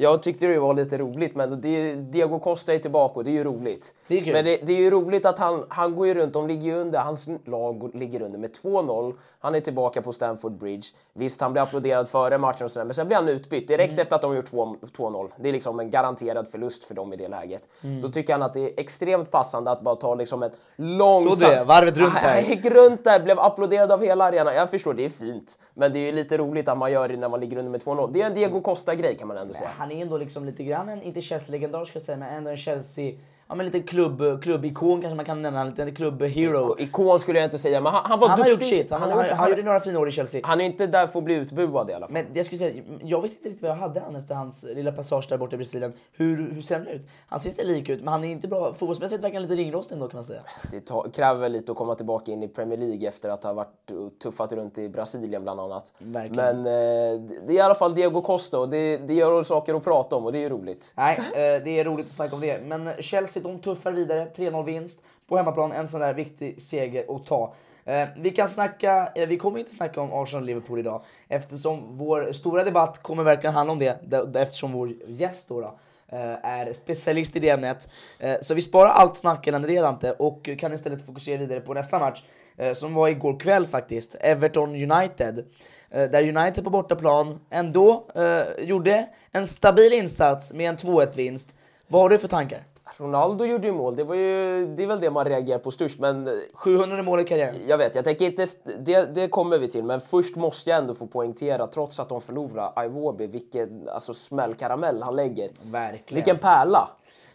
jag 0.00 0.22
tyckte 0.22 0.46
det 0.46 0.58
var 0.58 0.74
lite 0.74 0.98
roligt. 0.98 1.36
Men 1.36 1.60
det, 1.60 1.94
Diego 1.94 2.38
Costa 2.38 2.74
är 2.74 2.78
tillbaka 2.78 3.14
och 3.14 3.24
det 3.24 3.30
är 3.30 3.32
ju 3.32 3.44
roligt. 3.44 3.94
Det 4.08 4.18
är 4.18 4.24
kul. 4.24 4.32
Men 4.32 4.44
det, 4.44 4.56
det 4.66 4.72
är 4.72 4.76
ju 4.76 4.90
roligt 4.90 5.26
att 5.26 5.38
han, 5.38 5.64
han 5.68 5.96
går 5.96 6.06
ju 6.06 6.14
runt, 6.14 6.32
de 6.32 6.48
ligger 6.48 6.74
under, 6.74 6.98
hans 6.98 7.28
lag 7.44 7.90
ligger 7.94 8.22
under 8.22 8.38
med 8.38 8.50
2-0. 8.62 9.14
Han 9.40 9.54
är 9.54 9.60
tillbaka 9.60 10.02
på 10.02 10.12
Stamford 10.12 10.52
Bridge. 10.52 10.88
Visst, 11.12 11.40
han 11.40 11.52
blir 11.52 11.62
applåderad 11.62 12.08
före 12.08 12.38
matchen 12.38 12.64
och 12.64 12.70
sådär, 12.70 12.84
men 12.86 12.94
sen 12.94 13.06
blir 13.06 13.16
han 13.16 13.28
utbytt 13.28 13.68
direkt 13.68 13.92
Mm. 13.92 14.02
efter 14.02 14.16
att 14.16 14.22
de 14.22 14.30
har 14.30 14.36
gjort 14.36 14.50
2 14.50 14.76
2-0. 14.96 15.28
Det 15.36 15.48
är 15.48 15.52
liksom 15.52 15.80
en 15.80 15.90
garanterad 15.90 16.48
förlust 16.48 16.84
för 16.84 16.94
dem 16.94 17.12
i 17.12 17.16
det 17.16 17.28
läget. 17.28 17.62
Mm. 17.84 18.02
Då 18.02 18.08
tycker 18.08 18.32
han 18.32 18.42
att 18.42 18.54
det 18.54 18.60
är 18.60 18.80
extremt 18.80 19.30
passande 19.30 19.70
att 19.70 19.80
bara 19.80 19.96
ta 19.96 20.14
liksom 20.14 20.42
ett 20.42 20.52
långsamt... 20.76 21.38
Så 21.38 21.46
det, 21.50 21.64
varvet 21.64 21.98
runt 21.98 22.14
där. 22.14 22.34
Han 22.34 22.44
gick 22.44 22.64
runt 22.64 23.04
där, 23.04 23.20
blev 23.20 23.38
applåderad 23.40 23.92
av 23.92 24.02
hela 24.02 24.24
arenan. 24.24 24.54
Jag 24.54 24.70
förstår, 24.70 24.94
det 24.94 25.04
är 25.04 25.08
fint. 25.08 25.58
Men 25.74 25.92
det 25.92 25.98
är 25.98 26.06
ju 26.06 26.12
lite 26.12 26.36
roligt 26.38 26.68
att 26.68 26.78
man 26.78 26.92
gör 26.92 27.08
det 27.08 27.16
när 27.16 27.28
man 27.28 27.40
ligger 27.40 27.56
under 27.56 27.70
med 27.70 27.82
2-0. 27.82 28.10
Det 28.12 28.22
är 28.22 28.26
en 28.26 28.34
Diego 28.34 28.60
Costa-grej 28.60 29.16
kan 29.16 29.28
man 29.28 29.36
ändå 29.36 29.54
säga. 29.54 29.70
Han 29.88 29.96
är 29.96 30.02
ändå 30.02 30.18
liksom 30.18 30.44
lite 30.44 30.64
grann. 30.64 30.88
En, 30.88 31.02
inte 31.02 31.22
Chelsea-legendar 31.22 31.84
ska 31.84 31.96
jag 31.96 32.02
säga, 32.02 32.18
men 32.18 32.34
ändå 32.34 32.50
en 32.50 32.56
Chelsea, 32.56 33.14
ja 33.48 33.54
men 33.54 33.66
lite 33.66 33.80
klubb, 33.80 34.42
klubbikon 34.42 35.00
kanske 35.00 35.16
man 35.16 35.24
kan 35.24 35.42
nämna, 35.42 35.60
en 35.60 35.66
liten 35.70 35.94
klubb-hero. 35.94 36.74
Ikon 36.80 37.20
skulle 37.20 37.38
jag 37.38 37.46
inte 37.46 37.58
säga, 37.58 37.80
men 37.80 37.92
han, 37.92 38.02
han 38.04 38.18
var 38.20 38.28
Han 38.28 38.40
har 38.40 38.46
gjort 38.48 38.60
duktig. 38.60 38.76
shit, 38.78 38.90
han, 38.90 39.00
han, 39.02 39.10
han, 39.10 39.18
gjort- 39.24 39.32
han 39.36 39.50
gjorde 39.50 39.62
några 39.62 39.80
fina 39.80 39.98
år 39.98 40.08
i 40.08 40.12
Chelsea. 40.12 40.40
han 40.44 40.60
är 40.60 40.64
inte 40.64 40.86
där 40.86 41.06
för 41.06 41.18
att 41.18 41.24
bli 41.24 41.34
utbuad 41.34 41.90
i 41.90 41.92
alla 41.92 42.06
fall. 42.06 42.12
Men 42.12 42.26
jag 42.34 42.46
skulle 42.46 42.58
säga, 42.58 42.82
jag 43.02 43.22
visste 43.22 43.36
inte 43.38 43.48
riktigt 43.48 43.62
vad 43.62 43.70
jag 43.70 43.76
hade 43.76 44.00
han 44.00 44.16
efter 44.16 44.34
hans 44.34 44.64
lilla 44.74 44.92
passage 44.92 45.26
där 45.28 45.38
borta 45.38 45.54
i 45.54 45.58
Brasilien. 45.58 45.92
Hur, 46.12 46.50
hur 46.52 46.62
ser 46.62 46.78
han 46.78 46.86
ut? 46.86 47.02
Han 47.28 47.40
ser 47.40 47.50
sig 47.50 47.64
lik 47.64 47.88
ut, 47.88 47.98
men 48.00 48.08
han 48.08 48.24
är 48.24 48.28
inte 48.28 48.48
bra. 48.48 48.72
Fotbollsmässigt 48.74 49.22
verkar 49.24 49.34
han 49.34 49.42
lite 49.42 49.54
ringrostig 49.62 49.94
ändå 49.94 50.08
kan 50.08 50.16
man 50.16 50.24
säga. 50.24 50.40
Det 50.70 50.80
ta, 50.80 51.08
kräver 51.10 51.48
lite 51.48 51.72
att 51.72 51.78
komma 51.78 51.94
tillbaka 51.94 52.32
in 52.32 52.42
i 52.42 52.48
Premier 52.48 52.78
League 52.78 53.08
efter 53.08 53.28
att 53.28 53.44
ha 53.44 53.52
varit 53.52 53.90
tuffat 54.22 54.52
runt 54.52 54.78
i 54.78 54.88
Brasilien 54.88 55.42
bland 55.42 55.60
annat. 55.60 55.92
Verkligen. 55.98 56.62
Men 56.62 56.66
eh, 57.14 57.20
det 57.46 57.52
är 57.52 57.56
i 57.56 57.60
alla 57.60 57.74
fall 57.74 57.94
Diego 57.94 58.22
Costa 58.22 58.58
och 58.58 58.68
det, 58.68 58.96
det 58.96 59.14
gör 59.14 59.42
saker 59.42 59.74
att 59.74 59.84
prata 59.84 60.16
om 60.16 60.24
och 60.24 60.32
det 60.32 60.38
är 60.38 60.42
ju 60.42 60.48
roligt. 60.48 60.92
Nej, 60.96 61.16
eh, 61.18 61.64
det 61.64 61.80
är 61.80 61.84
roligt 61.84 62.06
att 62.06 62.12
snacka 62.12 62.34
om 62.34 62.40
det. 62.40 62.60
Men 62.66 62.90
Chelsea, 63.00 63.37
de 63.42 63.60
tuffar 63.60 63.92
vidare. 63.92 64.28
3-0 64.36 64.64
vinst 64.64 65.02
på 65.28 65.36
hemmaplan. 65.36 65.72
En 65.72 65.88
sån 65.88 66.00
där 66.00 66.14
viktig 66.14 66.62
seger 66.62 67.16
att 67.16 67.26
ta. 67.26 67.54
Eh, 67.84 68.08
vi 68.16 68.30
kan 68.30 68.48
snacka, 68.48 69.12
eh, 69.14 69.28
vi 69.28 69.36
kommer 69.36 69.58
inte 69.58 69.74
snacka 69.74 70.00
om 70.00 70.12
Arsenal-Liverpool 70.12 70.78
idag 70.78 71.02
eftersom 71.28 71.98
vår 71.98 72.32
stora 72.32 72.64
debatt 72.64 73.02
kommer 73.02 73.22
verkligen 73.22 73.54
handla 73.54 73.72
om 73.72 73.78
det 73.78 73.98
eftersom 74.34 74.72
vår 74.72 74.92
gäst 75.06 75.48
då, 75.48 75.60
då 75.60 75.78
eh, 76.08 76.44
är 76.44 76.72
specialist 76.72 77.36
i 77.36 77.38
det 77.38 77.50
ämnet. 77.50 77.90
Eh, 78.18 78.36
så 78.40 78.54
vi 78.54 78.62
sparar 78.62 78.90
allt 78.90 79.16
snack 79.16 79.46
gällande 79.46 79.68
det 79.68 79.80
Dante 79.80 80.12
och 80.12 80.50
kan 80.58 80.72
istället 80.72 81.06
fokusera 81.06 81.38
vidare 81.38 81.60
på 81.60 81.74
nästa 81.74 81.98
match 81.98 82.22
eh, 82.56 82.72
som 82.72 82.94
var 82.94 83.08
igår 83.08 83.40
kväll 83.40 83.66
faktiskt. 83.66 84.16
Everton 84.20 84.90
United. 84.90 85.44
Eh, 85.90 86.10
där 86.10 86.36
United 86.36 86.64
på 86.64 86.70
bortaplan 86.70 87.40
ändå 87.50 88.06
eh, 88.14 88.64
gjorde 88.64 89.08
en 89.32 89.48
stabil 89.48 89.92
insats 89.92 90.52
med 90.52 90.68
en 90.68 90.76
2-1 90.76 91.16
vinst. 91.16 91.54
Vad 91.86 92.02
har 92.02 92.08
du 92.08 92.18
för 92.18 92.28
tankar? 92.28 92.62
Ronaldo 92.96 93.44
gjorde 93.44 93.66
ju 93.66 93.72
mål, 93.72 93.96
det, 93.96 94.04
var 94.04 94.14
ju, 94.14 94.66
det 94.66 94.82
är 94.82 94.86
väl 94.86 95.00
det 95.00 95.10
man 95.10 95.24
reagerar 95.24 95.58
på 95.58 95.70
störst. 95.70 95.98
Men 95.98 96.28
eh, 96.28 96.34
700 96.54 97.02
mål 97.02 97.20
i 97.20 97.24
karriären. 97.24 97.54
jag 97.68 97.78
vet, 97.78 97.94
jag 97.94 98.04
tänker 98.04 98.26
inte, 98.26 98.46
det, 98.78 99.14
det 99.14 99.28
kommer 99.28 99.58
vi 99.58 99.70
till. 99.70 99.84
Men 99.84 100.00
först 100.00 100.36
måste 100.36 100.70
jag 100.70 100.78
ändå 100.78 100.94
få 100.94 101.06
poängtera, 101.06 101.66
trots 101.66 102.00
att 102.00 102.08
de 102.08 102.20
förlorar, 102.20 102.84
Iwobi, 102.84 103.26
vilken 103.26 103.88
alltså, 103.88 104.14
smällkaramell 104.14 105.02
han 105.02 105.16
lägger. 105.16 105.50
Verkligen. 105.62 106.14
Vilken 106.14 106.38
pärla! 106.38 106.88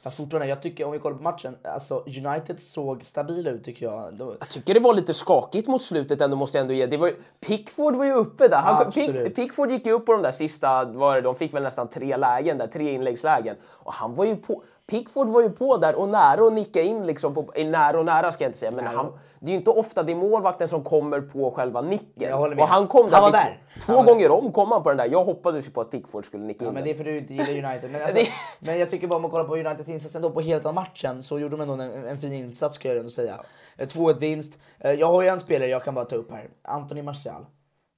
Fast 0.04 0.18
fortfarande, 0.18 0.48
jag 0.48 0.62
tycker 0.62 0.86
om 0.86 0.92
vi 0.92 1.00
kollar 1.00 1.18
på 1.18 1.24
matchen, 1.24 1.56
alltså 1.64 2.04
United 2.08 2.60
såg 2.60 3.04
stabila 3.04 3.50
ut 3.50 3.64
tycker 3.64 3.86
jag. 3.86 4.14
De, 4.14 4.36
Jag 4.40 4.50
tycker 4.50 4.74
det 4.74 4.80
var 4.80 4.94
lite 4.94 5.14
skakigt 5.14 5.68
mot 5.68 5.84
slutet 5.84 6.22
ändå, 6.22 6.36
måste 6.36 6.58
jag 6.58 6.62
ändå 6.62 6.74
ge. 6.74 6.86
Det 6.86 6.98
var 6.98 7.08
ju, 7.08 7.14
Pickford 7.40 7.96
var 7.96 8.06
ju 8.06 8.14
uppe 8.14 8.48
där. 8.48 8.58
Han. 8.58 8.92
Pick, 8.92 9.36
Pickford 9.36 9.72
gick 9.72 9.86
ju 9.86 9.92
upp 9.92 10.06
på 10.06 10.12
de 10.12 10.22
där 10.22 10.32
sista, 10.32 10.86
var 10.86 11.16
det, 11.16 11.22
de 11.22 11.36
fick 11.36 11.54
väl 11.54 11.64
nästan 11.64 11.88
tre 11.88 12.18
lägen 12.18 12.58
där, 12.58 12.68
tre 12.68 12.94
inläggslägen. 12.94 13.56
Och 13.66 13.94
han 13.94 14.14
var 14.14 14.26
ju 14.26 14.36
på, 14.36 14.64
Pickford 14.88 15.28
var 15.28 15.42
ju 15.42 15.50
på 15.50 15.78
där 15.78 15.96
och 15.96 16.10
nära 16.10 16.48
att 16.48 16.54
nicka 16.54 16.82
in 16.82 17.06
liksom, 17.08 17.34
på, 17.34 17.52
eh, 17.56 17.68
nära 17.68 18.00
och 18.00 18.06
nära 18.06 18.32
ska 18.32 18.44
jag 18.44 18.50
inte 18.50 18.60
säga, 18.60 18.72
men 18.72 18.86
han, 18.88 19.18
det 19.40 19.46
är 19.48 19.52
ju 19.52 19.56
inte 19.58 19.70
ofta 19.70 20.04
det 20.04 20.12
är 20.12 20.16
målvakten 20.16 20.70
som 20.70 20.84
kommer 20.84 21.22
på 21.22 21.52
själva 21.52 21.82
nicken. 21.82 22.34
Och 22.34 22.68
han 22.68 22.88
kom 22.88 23.06
där, 23.10 23.14
Han 23.14 23.22
var 23.24 23.32
där. 23.32 23.62
Två 23.86 23.94
var- 23.94 24.04
gånger 24.04 24.32
om 24.32 24.52
kom 24.52 24.72
han 24.72 24.84
på 24.84 24.90
den 24.90 24.98
där. 24.98 25.06
Jag 25.12 25.24
hoppades 25.24 25.68
ju 25.68 25.72
på 25.72 25.82
att 25.82 25.92
Pickford 25.92 26.26
skulle 26.26 26.44
nicka 26.44 26.66
ja, 26.66 26.70
in 26.70 26.74
men 26.74 26.84
den. 26.84 26.94
det 26.94 26.96
är 26.96 26.98
för 26.98 27.12
du 27.12 27.18
inte 27.18 27.34
gillar 27.34 27.70
United. 27.72 27.92
Men, 27.92 28.02
alltså, 28.02 28.20
men 28.60 28.80
jag 28.80 28.90
tycker 28.90 29.08
bara 29.08 29.16
om 29.16 29.22
man 29.22 29.32
kollar 29.32 29.44
på 29.46 29.56
Uniteds 29.58 29.90
insats 29.90 30.16
ändå 30.16 30.30
på 30.32 30.42
hela 30.42 30.72
matchen 30.72 31.24
så 31.24 31.40
gjorde 31.40 31.58
de 31.58 31.62
ändå 31.62 31.74
en, 31.84 32.06
en 32.08 32.18
fin 32.18 32.34
insats 32.34 32.76
ska 32.76 32.88
jag 32.88 32.98
ändå 32.98 33.10
säga. 33.10 33.34
Eh, 33.78 33.88
2-1 33.88 34.18
vinst. 34.20 34.60
Eh, 34.80 34.92
Jag 34.92 35.08
har 35.08 35.22
ju 35.22 35.28
en 35.28 35.40
spelare 35.40 35.70
jag 35.70 35.84
kan 35.84 35.94
bara 35.96 36.06
ta 36.06 36.16
upp 36.16 36.32
här. 36.32 36.50
Anthony 36.62 37.02
Martial. 37.02 37.46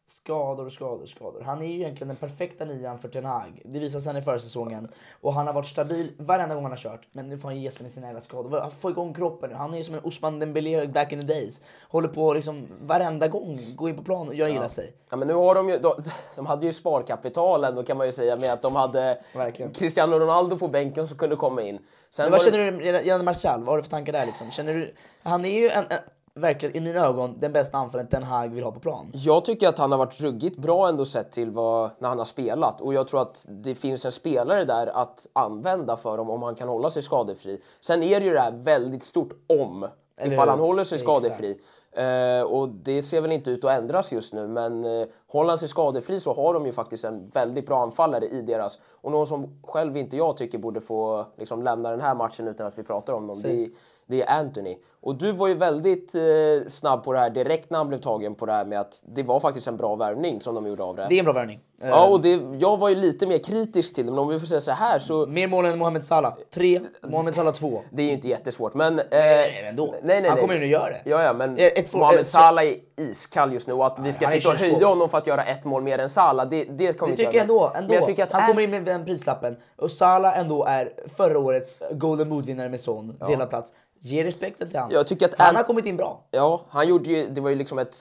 Skador, 0.08 0.70
skador, 0.70 1.06
skador. 1.06 1.42
Han 1.42 1.62
är 1.62 1.66
ju 1.66 1.74
egentligen 1.74 2.08
den 2.08 2.18
perfekta 2.18 2.66
nian 2.66 3.00
för 3.00 3.10
Ten 3.10 3.26
Hag. 3.26 3.62
Det 3.66 3.80
visade 3.80 4.02
sig 4.02 4.18
i 4.18 4.22
försäsongen. 4.22 4.88
Och 5.22 5.34
han 5.34 5.48
har 5.48 5.54
varit 5.54 5.68
stabil 5.68 6.12
varenda 6.18 6.56
gång 6.56 6.64
han 6.64 6.72
har 6.72 6.78
kört. 6.78 7.08
Men 7.12 7.30
nu 7.30 7.38
får 7.38 7.48
han 7.48 7.62
ge 7.62 7.72
sig 7.72 7.84
med 7.84 7.92
sina 7.92 8.08
jävla 8.08 8.22
skador. 8.22 8.70
Få 8.70 8.90
igång 8.90 9.14
kroppen 9.14 9.50
nu. 9.50 9.56
Han 9.56 9.74
är 9.74 9.78
ju 9.78 9.84
som 9.84 9.96
en 9.96 10.02
Osman 10.04 10.40
Dembélé 10.40 10.88
back 10.88 11.12
in 11.12 11.22
the 11.22 11.28
days. 11.28 11.62
Håller 11.90 12.08
på 12.08 12.34
liksom 12.34 12.68
varenda 12.82 13.28
gång, 13.28 13.60
gå 13.76 13.90
in 13.90 13.96
på 13.96 14.04
plan 14.04 14.28
och 14.28 14.36
göra 14.36 14.50
illa 14.50 14.70
sig. 14.70 14.94
Ja, 15.10 15.18
men 15.18 15.28
nu 15.28 15.34
har 15.34 15.56
de 15.56 15.70
ju, 15.70 15.80
de, 15.80 15.94
de 16.36 16.46
hade 16.46 16.66
ju 16.66 16.74
sparkapital 16.74 17.64
ändå 17.64 17.84
kan 17.84 17.98
man 17.98 18.06
ju 18.06 18.12
säga 18.12 18.36
med 18.36 18.54
att 18.54 18.62
de 18.62 18.76
hade 18.76 19.18
Verkligen. 19.36 19.74
Cristiano 19.74 20.20
Ronaldo 20.20 20.58
på 20.58 20.68
bänken 20.68 21.08
som 21.08 21.18
kunde 21.18 21.36
komma 21.36 21.62
in. 21.62 21.80
Sen 22.10 22.24
Men 22.26 22.32
vad 22.32 22.42
känner 22.42 22.72
du 22.72 22.86
gällande 22.86 23.26
Martial? 23.26 23.60
Vad 23.60 23.70
har 23.70 23.78
du 23.78 23.84
för 23.84 23.90
tankar 23.90 24.14
där 24.14 24.26
liksom? 24.26 24.52
Känner 24.52 24.74
du, 24.74 24.94
han 25.24 25.46
är 25.46 25.60
ju 25.60 25.70
en, 25.70 25.86
en, 25.90 26.00
verkligen 26.40 26.76
i 26.76 26.80
mina 26.80 27.06
ögon 27.06 27.36
den 27.40 27.54
bästa 27.54 27.78
anfallaren 27.78 28.10
Ten 28.10 28.24
Hag 28.24 28.48
vill 28.54 28.64
ha 28.64 28.72
på 28.72 28.80
plan. 28.80 29.12
Jag 29.14 29.46
tycker 29.46 29.68
att 29.68 29.78
han 29.78 29.92
har 29.92 30.00
varit 30.00 30.22
ruggigt 30.22 30.58
bra 30.58 30.90
ändå 30.90 31.06
sett 31.06 31.32
till 31.32 31.52
vad, 31.52 31.92
när 32.00 32.10
han 32.10 32.18
har 32.18 32.26
spelat 32.26 32.82
och 32.82 32.94
jag 32.94 33.08
tror 33.08 33.22
att 33.22 33.46
det 33.50 33.76
finns 33.76 34.06
en 34.06 34.12
spelare 34.12 34.64
där 34.64 34.88
att 34.88 35.28
använda 35.34 35.98
för 35.98 36.18
dem 36.18 36.30
om 36.30 36.44
han 36.44 36.56
kan 36.56 36.68
hålla 36.68 36.90
sig 36.90 37.02
skadefri. 37.02 37.62
Sen 37.82 38.04
är 38.04 38.20
det 38.20 38.26
ju 38.26 38.34
det 38.34 38.40
här 38.40 38.52
väldigt 38.52 39.04
stort 39.04 39.34
om 39.48 39.88
Eller 40.18 40.34
ifall 40.34 40.46
hur? 40.48 40.52
han 40.52 40.60
håller 40.60 40.84
sig 40.84 40.96
Exakt. 40.96 41.24
skadefri. 41.24 41.60
Eh, 41.92 42.42
och 42.42 42.70
det 42.70 43.04
ser 43.04 43.22
väl 43.22 43.32
inte 43.32 43.52
ut 43.52 43.64
att 43.64 43.72
ändras 43.72 44.12
just 44.12 44.34
nu 44.34 44.48
men 44.48 44.86
eh, 44.86 45.08
håller 45.28 45.50
han 45.50 45.58
sig 45.58 45.68
skadefri 45.68 46.20
så 46.20 46.34
har 46.34 46.54
de 46.54 46.66
ju 46.66 46.72
faktiskt 46.72 47.04
en 47.04 47.30
väldigt 47.30 47.66
bra 47.66 47.84
anfallare 47.84 48.26
i 48.26 48.42
deras 48.42 48.80
och 49.02 49.12
någon 49.12 49.28
som 49.28 49.62
själv 49.64 49.98
inte 49.98 50.18
jag 50.18 50.38
tycker 50.38 50.58
borde 50.58 50.82
få 50.82 51.26
liksom, 51.38 51.64
lämna 51.64 51.92
den 51.92 52.02
här 52.02 52.16
matchen 52.16 52.48
utan 52.48 52.68
att 52.68 52.78
vi 52.78 52.84
pratar 52.84 53.14
om 53.14 53.28
dem. 53.28 53.42
Det 53.44 53.70
det 54.08 54.24
är 54.24 54.40
Anthony. 54.40 54.78
Och 55.06 55.16
du 55.16 55.32
var 55.32 55.48
ju 55.48 55.54
väldigt 55.54 56.16
eh, 56.16 56.22
snabb 56.68 57.04
på 57.04 57.14
det 57.14 57.20
här 57.20 57.30
direkt 57.30 57.70
när 57.70 57.78
han 57.78 57.88
blev 57.88 58.00
tagen 58.00 58.36
på 58.36 58.46
det 58.46 58.52
här 58.52 58.66
med 58.66 58.80
att 58.80 59.04
det 59.08 59.24
var 59.24 59.40
faktiskt 59.40 59.68
en 59.68 59.78
bra 59.78 59.96
värvning 59.96 60.42
som 60.42 60.56
de 60.56 60.68
gjorde 60.68 60.84
av 60.84 60.96
det. 60.96 61.06
Det 61.10 61.16
är 61.16 61.20
en 61.20 61.26
bra 61.26 61.34
värvning. 61.34 61.60
Eh, 61.82 61.90
Ja, 61.90 62.08
och 62.08 62.22
det, 62.22 62.42
jag 62.60 62.78
var 62.78 62.90
ju 62.90 62.96
lite 62.96 63.28
mer 63.28 63.38
kritisk 63.38 63.96
till 63.96 64.06
det, 64.06 64.12
men 64.12 64.20
om 64.20 64.28
vi 64.28 64.40
får 64.40 64.48
säga 64.48 64.62
så 64.62 64.72
här 64.72 65.00
så 65.00 65.26
Mer 65.26 65.48
mål 65.48 65.66
än 65.66 65.78
Mohamed 65.80 66.04
Salah. 66.04 66.34
Tre, 66.54 66.82
Mohamed 67.08 67.36
Salah 67.36 67.54
två. 67.54 67.82
det 67.92 68.02
är 68.04 68.08
ju 68.08 68.12
inte 68.14 68.28
jättesvårt. 68.28 68.74
Men, 68.74 69.00
eh, 69.00 69.06
Nej, 69.12 69.54
men 69.62 69.70
ändå. 69.70 69.86
Nej, 69.86 70.02
nej, 70.04 70.16
Han 70.16 70.24
nej. 70.24 70.42
kommer 70.42 70.54
ju 70.54 70.60
nu 70.60 70.66
göra 70.68 70.90
det. 70.90 71.02
Ja, 71.10 71.24
ja, 71.24 71.34
men 71.34 71.58
Eh, 71.58 71.66
ett 71.66 71.94
Mohamed 71.94 72.20
ett 72.20 72.28
så- 72.28 72.38
Salah 72.38 72.64
är 72.66 72.76
iskall 72.98 73.54
just 73.54 73.68
nu 73.68 73.74
och 73.74 73.86
att 73.86 74.00
vi 74.00 74.14
ska 74.14 74.26
är 74.26 74.30
sitta 74.30 74.50
och 74.50 74.56
höja 74.56 74.88
honom 74.88 75.10
för 75.10 75.18
att 75.18 75.28
göra 75.28 75.44
ett 75.46 75.66
mål 75.66 75.84
mer 75.84 75.98
än 76.00 76.10
Salah, 76.10 76.48
det, 76.50 76.64
det 76.64 76.94
kommer 77.00 77.12
Jag 77.12 77.20
inte 77.20 77.24
tycker 77.24 77.32
göra. 77.34 77.42
ändå, 77.42 77.72
ändå. 77.76 77.88
Men 77.88 77.98
jag 77.98 78.06
tycker 78.06 78.24
att 78.24 78.32
han 78.32 78.42
An- 78.42 78.48
kommer 78.48 78.62
in 78.62 78.70
med 78.72 78.86
den 78.86 79.06
prislappen. 79.06 79.56
Och 79.76 79.92
Salah 79.92 80.40
ändå 80.40 80.66
är 80.66 80.92
förra 81.18 81.40
årets 81.40 81.80
Golden 81.92 82.30
Boot-vinnare 82.30 82.70
med 82.70 82.80
Son, 82.80 83.18
delad 83.28 83.50
plats. 83.50 83.74
Ge 84.00 84.24
respekten 84.24 84.70
till 84.70 84.80
honom. 84.80 84.92
Jag 84.96 85.08
tycker 85.08 85.26
att 85.26 85.36
han 85.38 85.50
An- 85.50 85.56
har 85.56 85.64
kommit 85.64 85.86
in 85.86 85.98
bra. 85.98 86.22
Ja, 86.32 86.62
han 86.70 86.88
gjorde 86.88 87.10
ju, 87.10 87.30
det 87.30 87.42
var 87.42 87.50
ju 87.50 87.56
liksom 87.56 87.80
ett 87.80 87.96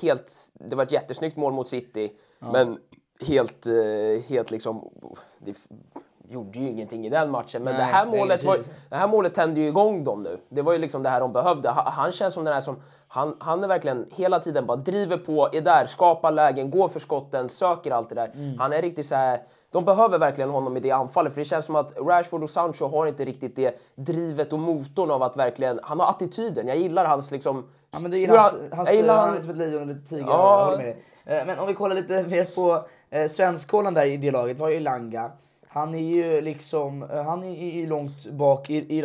helt, 0.00 0.32
det 0.54 0.76
var 0.76 0.82
ett 0.82 0.92
jättesnyggt 0.92 1.36
mål 1.36 1.52
mot 1.52 1.68
City, 1.68 2.12
men 2.38 2.78
helt, 3.26 3.66
eh, 3.66 4.22
helt 4.28 4.50
liksom, 4.50 4.90
det 5.38 5.54
gjorde 6.28 6.58
ju 6.58 6.68
ingenting 6.68 7.06
i 7.06 7.10
den 7.10 7.30
matchen. 7.30 7.62
Men 7.62 7.74
Nej, 7.74 7.86
det, 7.86 7.92
här 7.92 8.06
målet 8.06 8.44
var, 8.44 8.58
det 8.88 8.96
här 8.96 9.08
målet 9.08 9.34
tände 9.34 9.60
ju 9.60 9.68
igång 9.68 10.04
dem 10.04 10.22
nu. 10.22 10.40
Det 10.48 10.62
var 10.62 10.72
ju 10.72 10.78
liksom 10.78 11.02
det 11.02 11.08
här 11.08 11.20
de 11.20 11.32
behövde. 11.32 11.68
Han, 11.68 11.92
han 11.92 12.12
känns 12.12 12.34
som 12.34 12.44
den 12.44 12.54
här 12.54 12.60
som, 12.60 12.76
han, 13.08 13.36
han 13.40 13.64
är 13.64 13.68
verkligen 13.68 14.06
hela 14.14 14.38
tiden 14.38 14.66
bara 14.66 14.76
driver 14.76 15.16
på, 15.16 15.48
är 15.52 15.60
där, 15.60 15.86
skapar 15.86 16.32
lägen, 16.32 16.70
går 16.70 16.88
för 16.88 17.00
skotten, 17.00 17.48
söker 17.48 17.90
allt 17.90 18.08
det 18.08 18.14
där. 18.14 18.30
Mm. 18.34 18.58
Han 18.58 18.72
är 18.72 18.82
riktigt 18.82 19.06
så 19.06 19.14
här. 19.14 19.40
De 19.72 19.84
behöver 19.84 20.18
verkligen 20.18 20.50
honom 20.50 20.76
i 20.76 20.80
det 20.80 20.90
anfallet 20.90 21.32
för 21.34 21.40
det 21.40 21.44
känns 21.44 21.66
som 21.66 21.76
att 21.76 21.92
Rashford 21.98 22.42
och 22.42 22.50
Sancho 22.50 22.84
har 22.88 23.06
inte 23.06 23.24
riktigt 23.24 23.56
det 23.56 23.80
drivet 23.94 24.52
och 24.52 24.58
motorn 24.58 25.10
av 25.10 25.22
att 25.22 25.36
verkligen, 25.36 25.80
han 25.82 26.00
har 26.00 26.10
attityden. 26.10 26.68
Jag 26.68 26.76
gillar 26.76 27.04
hans 27.04 27.30
liksom 27.30 27.64
Ja, 27.90 27.98
men 27.98 28.10
du 28.10 28.18
gillar 28.18 28.36
hans, 28.36 28.52
han- 28.52 28.72
hans, 28.78 28.88
jag 28.88 28.96
gillar 28.96 29.16
han 29.16 29.28
han- 29.28 29.36
är 29.38 29.40
som 29.40 29.50
ett 29.50 29.56
lejon 29.56 29.80
och 29.82 29.86
lite 29.86 30.08
tiger. 30.08 30.24
Ja. 30.26 30.58
Jag 30.60 30.64
håller 30.64 30.78
med. 31.24 31.40
Eh, 31.40 31.46
Men 31.46 31.58
om 31.58 31.66
vi 31.66 31.74
kollar 31.74 31.94
lite 31.96 32.22
mer 32.22 32.44
på 32.44 32.84
eh, 33.10 33.28
svenskkollen 33.30 33.94
där 33.94 34.04
i 34.06 34.16
det 34.16 34.30
laget, 34.30 34.58
var 34.58 34.68
ju 34.68 34.80
Langa. 34.80 35.30
Han 35.70 35.94
är 35.94 36.14
ju 36.14 36.40
liksom, 36.40 37.02
eh, 37.02 37.22
han 37.24 37.44
är 37.44 37.86
långt 37.86 38.26
bak 38.30 38.70
i, 38.70 38.98
i 38.98 39.02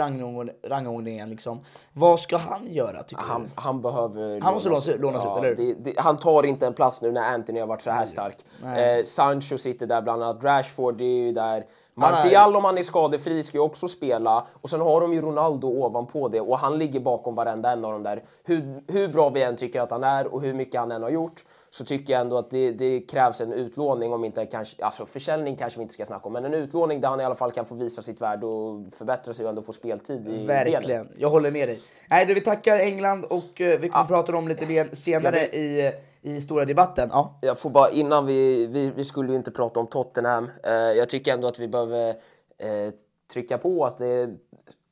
rangordningen, 0.63 1.29
liksom. 1.29 1.60
Vad 1.93 2.20
ska 2.20 2.38
han 2.38 2.67
göra 2.67 3.03
tycker 3.03 3.24
Han, 3.24 3.51
han 3.55 3.82
behöver... 3.82 4.41
Han 4.41 4.53
måste 4.53 4.70
lånas- 4.70 4.98
lånas 4.98 5.25
ut, 5.25 5.38
eller 5.38 5.48
hur? 5.48 5.55
Det, 5.55 5.74
det, 5.74 6.00
han 6.00 6.17
tar 6.17 6.46
inte 6.46 6.67
en 6.67 6.74
plats 6.74 7.01
nu 7.01 7.12
när 7.12 7.34
Anthony 7.34 7.60
har 7.60 7.67
varit 7.67 7.82
så 7.82 7.91
här 7.91 8.05
stark. 8.05 8.38
Eh, 8.63 9.03
Sancho 9.03 9.58
sitter 9.58 9.88
där 9.88 10.01
bland 10.01 10.24
annat, 10.24 10.43
Rashford 10.43 11.01
är 11.01 11.05
ju 11.05 11.32
där. 11.32 11.65
Martial 11.96 12.55
om 12.55 12.65
han 12.65 12.77
är 12.77 12.84
skadefri 12.84 13.43
ska 13.43 13.58
ju 13.58 13.62
också 13.63 13.88
spela. 13.88 14.46
Och 14.62 14.70
sen 14.70 14.82
har 14.82 15.01
de 15.01 15.13
ju 15.13 15.22
Ronaldo 15.22 15.67
ovanpå 15.67 16.27
det 16.27 16.41
och 16.41 16.60
han 16.60 16.77
ligger 16.77 17.00
bakom 17.00 17.36
varenda 17.36 17.72
en 17.72 17.86
av 17.86 17.91
dem 17.91 18.03
där. 18.03 18.24
Hur, 18.43 18.84
hur 18.88 19.08
bra 19.08 19.29
vi 19.29 19.43
än 19.43 19.55
tycker 19.55 19.82
att 19.82 19.91
han 19.91 20.03
är 20.03 20.34
och 20.34 20.41
hur 20.41 20.53
mycket 20.53 20.79
han 20.79 20.91
än 20.91 21.03
har 21.03 21.10
gjort 21.10 21.43
så 21.73 21.85
tycker 21.85 22.13
jag 22.13 22.21
ändå 22.21 22.37
att 22.37 22.49
det, 22.49 22.71
det 22.71 23.01
krävs 23.01 23.41
en 23.41 23.53
utlåning 23.53 24.13
om 24.13 24.25
inte 24.25 24.45
kanske, 24.45 24.85
alltså 24.85 25.05
försäljning 25.05 25.55
kanske 25.55 25.79
vi 25.79 25.81
inte 25.81 25.93
ska 25.93 26.05
snacka 26.05 26.27
om, 26.27 26.33
men 26.33 26.45
en 26.45 26.53
utlåning 26.53 27.01
där 27.01 27.09
han 27.09 27.21
i 27.21 27.23
alla 27.23 27.35
fall 27.35 27.51
kan 27.51 27.65
få 27.65 27.75
visa 27.75 28.01
sitt 28.01 28.21
värde 28.21 28.45
och 28.45 28.93
förbättra 28.93 29.33
sig 29.33 29.45
och 29.45 29.49
ändå 29.49 29.61
få 29.61 29.73
speltid 29.73 30.27
i 30.27 30.45
Verkligen, 30.45 30.81
delen. 30.81 31.09
jag 31.17 31.29
håller 31.29 31.51
med 31.51 31.69
dig. 31.69 31.79
Nej, 32.09 32.25
vi 32.25 32.41
tackar 32.41 32.77
England 32.79 33.25
och 33.25 33.61
eh, 33.61 33.79
vi 33.79 33.89
kommer 33.89 34.05
prata 34.05 34.37
om 34.37 34.47
lite 34.47 34.65
mer 34.65 34.89
senare 34.93 35.39
Jag 35.39 35.55
i, 35.55 35.91
i 36.21 36.41
stora 36.41 36.65
debatten. 36.65 37.09
Ja. 37.11 37.39
Jag 37.41 37.59
får 37.59 37.69
bara 37.69 37.89
innan 37.89 38.25
vi, 38.25 38.67
vi, 38.67 38.91
vi 38.95 39.05
skulle 39.05 39.29
ju 39.29 39.35
inte 39.35 39.51
prata 39.51 39.79
om 39.79 39.87
Tottenham. 39.87 40.49
Eh, 40.63 40.73
jag 40.73 41.09
tycker 41.09 41.33
ändå 41.33 41.47
att 41.47 41.59
vi 41.59 41.67
behöver 41.67 42.09
eh, 42.57 42.93
trycka 43.33 43.57
på 43.57 43.85
att 43.85 43.97
det, 43.97 44.29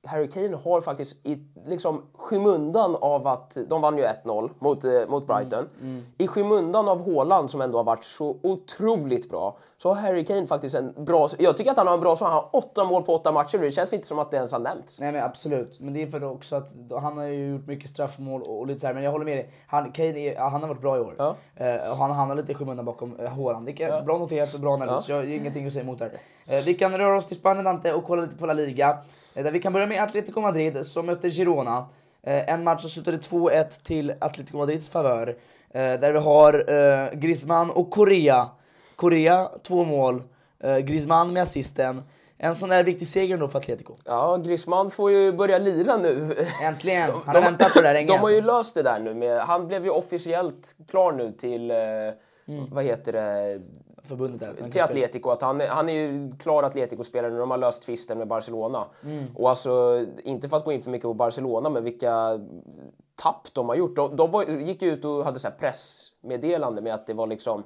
Harry 0.08 0.30
Kane 0.30 0.58
har 0.58 0.82
faktiskt 0.82 1.28
i 1.28 1.38
liksom 1.68 2.02
skymundan 2.14 2.96
av 3.02 3.28
att 3.28 3.58
de 3.68 3.82
vann 3.82 3.98
ju 3.98 4.04
1-0 4.04 4.50
mot, 4.60 4.84
eh, 4.84 4.92
mot 5.08 5.28
Brighton. 5.28 5.70
I 6.18 6.28
skymundan 6.28 6.88
av 6.88 7.06
Haaland 7.06 7.52
som 7.52 7.62
ändå 7.62 7.78
har 7.78 7.84
varit 7.84 8.04
så 8.04 8.38
otroligt 8.44 9.30
bra 9.30 9.58
så 9.78 9.90
har 9.90 9.96
Harry 9.96 10.26
Kane 10.26 10.48
faktiskt 10.48 10.76
en 10.76 10.94
bra... 10.98 11.30
Jag 11.40 11.58
tycker 11.58 11.72
att 11.72 11.78
han 11.78 11.88
har 11.88 11.94
en 11.94 12.00
bra 12.00 12.16
säsong. 12.16 12.28
Han 12.28 12.36
har 12.36 12.50
åtta 12.52 12.84
mål 12.84 13.04
på 13.04 13.16
åtta 13.16 13.32
matcher. 13.32 13.58
Det 13.58 13.72
känns 13.72 13.94
inte 13.94 14.08
som 14.08 14.20
att 14.20 14.32
det 14.32 14.38
ens 14.38 14.52
har 14.52 14.60
nämnts. 14.60 15.00
Nej 15.00 15.12
men 15.12 15.24
absolut, 15.24 15.80
men 15.80 15.94
det 15.94 16.02
är 16.02 16.08
för 16.08 16.24
också 16.24 16.56
att 16.56 16.76
han 17.02 17.18
har 17.18 17.26
ju 17.26 17.52
gjort 17.52 17.68
mycket 17.68 17.90
straffmål 17.90 18.42
och, 18.42 18.60
och 18.60 18.68
lite 18.68 18.80
så 18.80 18.88
här, 18.88 18.94
men 18.94 19.04
jag 19.04 19.12
håller 19.12 19.26
med 19.26 19.38
dig. 19.38 19.50
Han, 19.68 19.92
Kane 19.92 20.20
är, 20.20 20.34
ja, 20.34 20.48
han 20.48 20.62
har 20.62 20.68
varit 20.68 20.82
bra 20.82 20.98
i 20.98 21.00
år. 21.00 21.16
Ja. 21.18 21.36
Och 21.92 21.98
han 21.98 22.12
hamnar 22.12 22.36
lite 22.36 22.52
i 22.52 22.56
skymundan 22.56 22.86
bakom 22.86 23.20
uh, 23.20 23.28
Haaland. 23.28 23.66
Det 23.66 23.84
är 23.84 24.02
bra 24.02 24.18
noterat 24.18 24.54
och 24.54 24.60
bra 24.60 24.74
analys, 24.74 25.10
jag 25.10 25.16
har 25.16 25.24
ingenting 25.24 25.68
att 25.68 25.74
säga 25.74 25.84
emot 25.84 26.00
där. 26.00 26.12
Eh, 26.46 26.64
vi 26.66 26.74
kan 26.74 26.98
röra 26.98 27.18
oss 27.18 27.28
till 27.28 27.38
Spanien 27.38 27.66
Dante 27.66 27.94
och 27.94 28.06
kolla 28.06 28.22
lite 28.22 28.36
på 28.36 28.46
La 28.46 28.54
Liga. 28.54 28.98
Eh, 29.34 29.44
där 29.44 29.52
vi 29.52 29.60
kan 29.60 29.74
börja 29.74 29.88
med 29.88 30.04
Atletico 30.04 30.42
Madrid 30.42 30.86
som 30.86 31.06
möter 31.06 31.30
Girona. 31.30 31.86
Eh, 32.24 32.50
en 32.54 32.64
match 32.64 32.82
som 32.82 32.90
slutade 32.90 33.18
2-1 33.18 33.84
till 33.84 34.14
Atletico 34.20 34.58
Madrids 34.58 34.90
favör. 34.90 35.28
Eh, 35.74 36.00
där 36.00 36.12
vi 36.12 36.20
har 36.20 37.16
Griezmann 37.16 37.72
och 37.72 37.92
Correa. 37.92 38.50
Correa, 38.96 39.50
två 39.64 39.84
mål. 39.84 40.24
Griezmann 40.84 41.34
med 41.34 41.44
assisten. 41.44 42.04
En 42.38 42.56
sån 42.56 42.70
där 42.70 42.84
viktig 42.84 43.08
seger 43.08 43.38
då 43.38 43.48
för 43.48 43.60
Atletico. 43.60 43.94
Ja, 44.06 44.38
Griezmann 44.38 44.92
får 44.92 45.12
ju 45.12 45.32
börja 45.32 45.58
lira 45.58 45.98
nu. 45.98 46.36
Äntligen! 46.64 47.10
Han 47.26 47.36
har 47.36 47.42
väntat 47.42 47.74
på 47.74 47.82
det 47.82 47.88
där 47.88 47.94
länge. 47.94 48.08
De 48.08 48.18
har 48.18 48.30
ju 48.30 48.36
alltså. 48.36 48.58
löst 48.58 48.76
det 48.76 48.84
där 48.84 49.00
nu. 49.00 49.14
Med, 49.14 49.40
han 49.40 49.68
blev 49.68 49.84
ju 49.84 49.90
officiellt 49.90 50.76
klar 50.88 51.12
nu 51.12 51.32
till, 51.32 51.72
eh, 51.72 51.78
vad 52.72 52.84
heter 52.84 53.14
det, 53.14 53.62
Förbundet 54.04 54.58
kan 54.60 54.70
till. 54.72 54.82
Atletico. 54.82 55.30
Att 55.30 55.42
han, 55.42 55.62
är- 55.62 55.68
han 55.68 55.90
är 55.90 55.94
ju 55.94 56.32
klar 56.40 56.64
Atletico-spelare 56.64 57.32
nu. 57.32 57.40
De 57.40 57.52
har 57.52 57.58
löst 57.58 57.84
tvisten 57.84 58.18
med 58.18 58.28
Barcelona. 58.28 58.86
Mm. 59.04 59.26
Och 59.36 59.50
alltså, 59.50 60.06
inte 60.24 60.50
för 60.50 60.58
att 60.58 60.66
gå 60.66 60.72
in 60.72 60.82
för 60.82 60.92
mycket 60.92 61.04
på 61.04 61.14
Barcelona, 61.14 61.70
men 61.70 61.84
vilka 61.84 62.40
tapp 63.16 63.48
de 63.54 63.70
har 63.70 63.76
gjort. 63.76 63.96
De, 63.96 64.16
de 64.16 64.32
var, 64.32 64.44
gick 64.44 64.82
ut 64.82 65.06
och 65.06 65.24
hade 65.26 65.40
så 65.40 65.48
pressmeddelande 65.60 66.82
med 66.82 66.94
att 66.94 67.08
det 67.08 67.14
var 67.14 67.28
liksom 67.28 67.64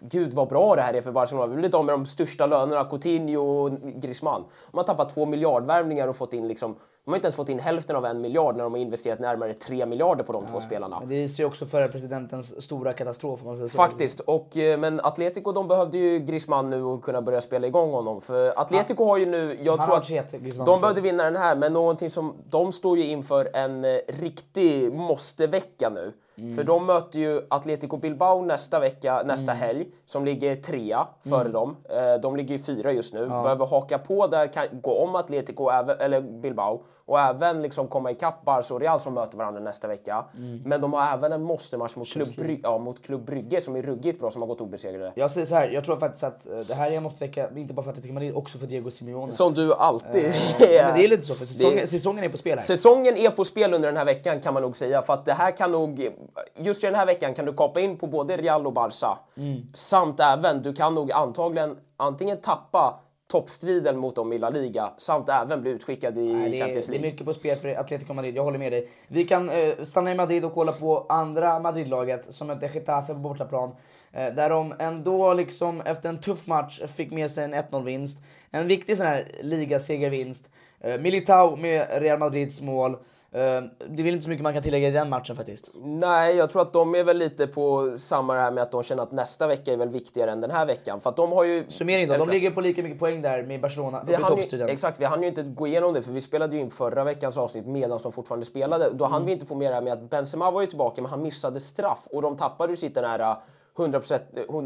Gud 0.00 0.34
vad 0.34 0.48
bra 0.48 0.74
det 0.76 0.82
här 0.82 0.94
är 0.94 1.00
för 1.00 1.12
Barcelona. 1.12 1.46
Vi 1.46 1.56
vill 1.56 1.64
inte 1.64 1.76
ha 1.76 1.84
med 1.84 1.94
de 1.94 2.06
största 2.06 2.46
lönerna, 2.46 2.84
Coutinho 2.84 3.40
och 3.40 3.70
Griezmann. 3.82 4.44
De 4.70 4.76
har 4.76 4.84
tappat 4.84 5.14
två 5.14 5.26
miljardvärvningar 5.26 6.08
och 6.08 6.16
fått 6.16 6.32
in 6.32 6.48
liksom, 6.48 6.76
de 7.04 7.10
har 7.10 7.16
inte 7.16 7.26
ens 7.26 7.36
fått 7.36 7.48
in 7.48 7.58
hälften 7.58 7.96
av 7.96 8.06
en 8.06 8.20
miljard 8.20 8.56
när 8.56 8.64
de 8.64 8.72
har 8.72 8.80
investerat 8.80 9.18
närmare 9.18 9.54
tre 9.54 9.86
miljarder 9.86 10.24
på 10.24 10.32
de 10.32 10.46
två 10.46 10.60
spelarna. 10.60 11.00
Men 11.00 11.08
det 11.08 11.14
visar 11.14 11.42
ju 11.42 11.46
också 11.46 11.66
förra 11.66 11.88
presidentens 11.88 12.62
stora 12.62 12.92
katastrof 12.92 13.40
om 13.40 13.46
man 13.46 13.56
säger 13.56 13.68
så. 13.68 13.76
Faktiskt. 13.76 14.20
Och, 14.20 14.56
eh, 14.56 14.78
men 14.78 15.00
Atletico 15.00 15.52
de 15.52 15.68
behövde 15.68 15.98
ju 15.98 16.18
Griezmann 16.18 16.70
nu 16.70 16.82
och 16.82 17.04
kunna 17.04 17.22
börja 17.22 17.40
spela 17.40 17.66
igång 17.66 17.90
honom. 17.90 18.20
För 18.20 18.60
Atletico 18.60 19.04
har 19.04 19.16
ju 19.16 19.26
nu, 19.26 19.58
jag 19.62 19.76
Han 19.76 19.86
tror 19.86 19.96
att 19.96 20.10
het, 20.10 20.34
de 20.66 20.80
behövde 20.80 21.00
vinna 21.00 21.24
den 21.24 21.36
här, 21.36 21.56
men 21.56 21.72
någonting 21.72 22.10
som, 22.10 22.34
de 22.50 22.72
står 22.72 22.98
ju 22.98 23.04
inför 23.04 23.48
en 23.52 23.84
eh, 23.84 23.98
riktig 24.08 24.92
måste-vecka 24.92 25.90
nu. 25.90 26.12
Mm. 26.38 26.54
För 26.56 26.64
de 26.64 26.86
möter 26.86 27.18
ju 27.18 27.46
Atletico 27.50 27.96
Bilbao 27.96 28.42
nästa 28.44 28.80
vecka, 28.80 29.22
nästa 29.24 29.52
Mm. 29.52 29.62
helg, 29.62 29.86
som 30.06 30.24
ligger 30.24 30.54
trea 30.56 31.06
före 31.28 31.48
dem. 31.48 31.76
Eh, 31.88 32.20
De 32.20 32.36
ligger 32.36 32.58
fyra 32.58 32.92
just 32.92 33.14
nu. 33.14 33.26
Behöver 33.28 33.66
haka 33.66 33.98
på 33.98 34.26
där, 34.26 34.46
kan, 34.46 34.66
gå 34.82 34.94
om 35.04 35.14
Atletico, 35.16 35.68
eller 36.00 36.20
Bilbao, 36.20 36.82
och 37.06 37.20
även 37.20 37.62
liksom 37.62 37.88
komma 37.88 38.10
ikapp 38.10 38.44
Barca 38.44 38.74
och 38.74 38.80
Real 38.80 39.00
som 39.00 39.14
möter 39.14 39.38
varandra 39.38 39.60
nästa 39.60 39.88
vecka. 39.88 40.24
Mm. 40.36 40.62
Men 40.64 40.80
de 40.80 40.92
har 40.92 41.12
även 41.12 41.32
en 41.32 41.42
måste-match 41.42 41.96
mot, 41.96 42.08
Klubb, 42.08 42.28
ja, 42.62 42.78
mot 42.78 43.02
Klubb 43.02 43.24
Brygge 43.24 43.60
som 43.60 43.76
är 43.76 43.82
ruggigt 43.82 44.20
bra 44.20 44.30
som 44.30 44.42
har 44.42 44.48
gått 44.48 44.60
obesegrade. 44.60 45.12
Jag 45.16 45.30
säger 45.30 45.46
så 45.46 45.54
här, 45.54 45.68
jag 45.68 45.84
tror 45.84 45.96
faktiskt 45.96 46.24
att 46.24 46.46
eh, 46.46 46.58
det 46.58 46.74
här 46.74 46.90
är 46.90 46.96
en 46.96 47.02
måste-vecka, 47.02 47.50
inte 47.56 47.74
bara 47.74 47.82
för 47.82 47.90
Atletico 47.90 48.14
Madrid, 48.14 48.34
också 48.36 48.58
för 48.58 48.66
Diego 48.66 48.90
Simeone. 48.90 49.32
Som 49.32 49.54
du 49.54 49.74
alltid... 49.74 50.32
Ja, 50.60 50.66
men 50.86 50.94
det 50.94 51.04
är 51.04 51.08
lite 51.08 51.22
så, 51.22 51.34
för 51.34 51.44
säsongen, 51.46 51.76
Det- 51.76 51.86
säsongen 51.86 52.24
är 52.24 52.28
på 52.28 52.36
spel 52.36 52.58
här. 52.58 52.66
Säsongen 52.66 53.16
är 53.16 53.30
på 53.30 53.44
spel 53.44 53.74
under 53.74 53.88
den 53.88 53.96
här 53.96 54.04
veckan 54.04 54.40
kan 54.40 54.54
man 54.54 54.62
nog 54.62 54.76
säga. 54.76 55.02
För 55.02 55.14
att 55.14 55.24
det 55.24 55.32
här 55.32 55.56
kan 55.56 55.72
nog, 55.72 56.08
just 56.56 56.84
i 56.84 56.86
den 56.86 56.96
här 56.96 57.06
veckan 57.06 57.34
kan 57.34 57.44
du 57.44 57.52
kapa 57.52 57.80
in 57.80 57.96
på 57.98 58.06
både 58.06 58.36
Real 58.36 58.66
och 58.66 58.72
Barca. 58.72 59.18
Mm. 59.36 59.62
Samt 59.74 60.20
även, 60.20 60.62
du 60.62 60.72
kan 60.72 60.94
nog 60.94 61.12
antagligen 61.12 61.76
antingen 61.96 62.36
tappa 62.40 63.00
toppstriden 63.32 63.98
mot 63.98 64.16
dem 64.16 64.32
i 64.32 64.38
La 64.38 64.50
Liga 64.50 64.90
samt 64.96 65.28
även 65.28 65.62
bli 65.62 65.70
utskickad 65.70 66.18
i 66.18 66.32
Nej, 66.32 66.52
Champions 66.52 66.86
det 66.86 66.90
är 66.90 66.92
League. 66.92 67.10
mycket 67.10 67.26
på 67.26 67.34
spel 67.34 67.56
för 67.56 67.68
Atletico 67.80 68.14
Madrid, 68.14 68.36
jag 68.36 68.44
håller 68.44 68.58
med 68.58 68.72
dig. 68.72 68.88
Vi 69.08 69.24
kan 69.24 69.50
eh, 69.50 69.74
stanna 69.82 70.12
i 70.12 70.14
Madrid 70.14 70.44
och 70.44 70.54
kolla 70.54 70.72
på 70.72 71.06
andra 71.08 71.58
Madrid-laget 71.60 72.34
som 72.34 72.46
mötte 72.46 72.70
Getafe 72.74 73.12
på 73.12 73.18
bortaplan. 73.18 73.70
Eh, 74.12 74.34
där 74.34 74.50
de 74.50 74.74
ändå 74.78 75.34
liksom 75.34 75.80
efter 75.80 76.08
en 76.08 76.20
tuff 76.20 76.46
match 76.46 76.80
fick 76.96 77.10
med 77.10 77.30
sig 77.30 77.44
en 77.44 77.54
1-0-vinst. 77.54 78.22
En 78.50 78.68
viktig 78.68 78.96
sån 78.96 79.06
här 79.06 79.30
ligasegervinst. 79.42 80.50
Eh, 80.80 81.00
Militao 81.00 81.56
med 81.56 82.02
Real 82.02 82.18
Madrids 82.18 82.60
mål. 82.60 82.96
Eh, 83.34 83.40
det 83.88 84.02
är 84.02 84.04
väl 84.04 84.12
inte 84.12 84.20
så 84.24 84.30
mycket 84.30 84.42
man 84.42 84.52
kan 84.52 84.62
tillägga 84.62 84.88
i 84.88 84.90
den 84.90 85.08
matchen 85.10 85.36
faktiskt. 85.36 85.70
Nej, 85.74 86.36
jag 86.36 86.50
tror 86.50 86.62
att 86.62 86.72
de 86.72 86.94
är 86.94 87.04
väl 87.04 87.18
lite 87.18 87.46
på 87.46 87.94
samma 87.98 88.34
här 88.34 88.50
med 88.50 88.62
att 88.62 88.72
de 88.72 88.82
känner 88.82 89.02
att 89.02 89.12
nästa 89.12 89.46
vecka 89.46 89.72
är 89.72 89.76
väl 89.76 89.88
viktigare 89.88 90.30
än 90.30 90.40
den 90.40 90.50
här 90.50 90.66
veckan. 90.66 91.00
För 91.00 91.10
att 91.10 91.16
de 91.16 91.32
har 91.32 91.44
ju... 91.44 91.64
Summering 91.68 92.08
då, 92.08 92.16
de 92.16 92.28
ligger 92.28 92.50
på 92.50 92.60
lika 92.60 92.82
mycket 92.82 92.98
poäng 92.98 93.22
där 93.22 93.42
med 93.42 93.60
Barcelona 93.60 94.02
Vi 94.06 94.14
hann 94.14 94.38
ju, 94.38 94.64
exakt, 94.64 95.00
vi 95.00 95.04
hann 95.04 95.22
ju 95.22 95.28
inte 95.28 95.42
gå 95.42 95.66
igenom 95.66 95.94
det 95.94 96.02
för 96.02 96.12
vi 96.12 96.20
spelade 96.20 96.56
ju 96.56 96.62
in 96.62 96.70
förra 96.70 97.04
veckans 97.04 97.36
avsnitt 97.38 97.66
medan 97.66 98.00
de 98.02 98.12
fortfarande 98.12 98.46
spelade. 98.46 98.90
Då 98.90 99.04
Mm. 99.04 99.12
hann 99.12 99.26
vi 99.26 99.32
inte 99.32 99.46
få 99.46 99.54
med 99.54 99.70
det 99.70 99.74
här 99.74 99.82
med 99.82 99.92
att 99.92 100.10
Benzema 100.10 100.50
var 100.50 100.60
ju 100.60 100.66
tillbaka 100.66 101.02
men 101.02 101.10
han 101.10 101.22
missade 101.22 101.60
straff 101.60 102.08
och 102.10 102.22
de 102.22 102.36
tappade 102.36 102.72
ju 102.72 102.76
sitt 102.76 102.94
den 102.94 103.04
här 103.04 103.36
100%, 103.76 104.20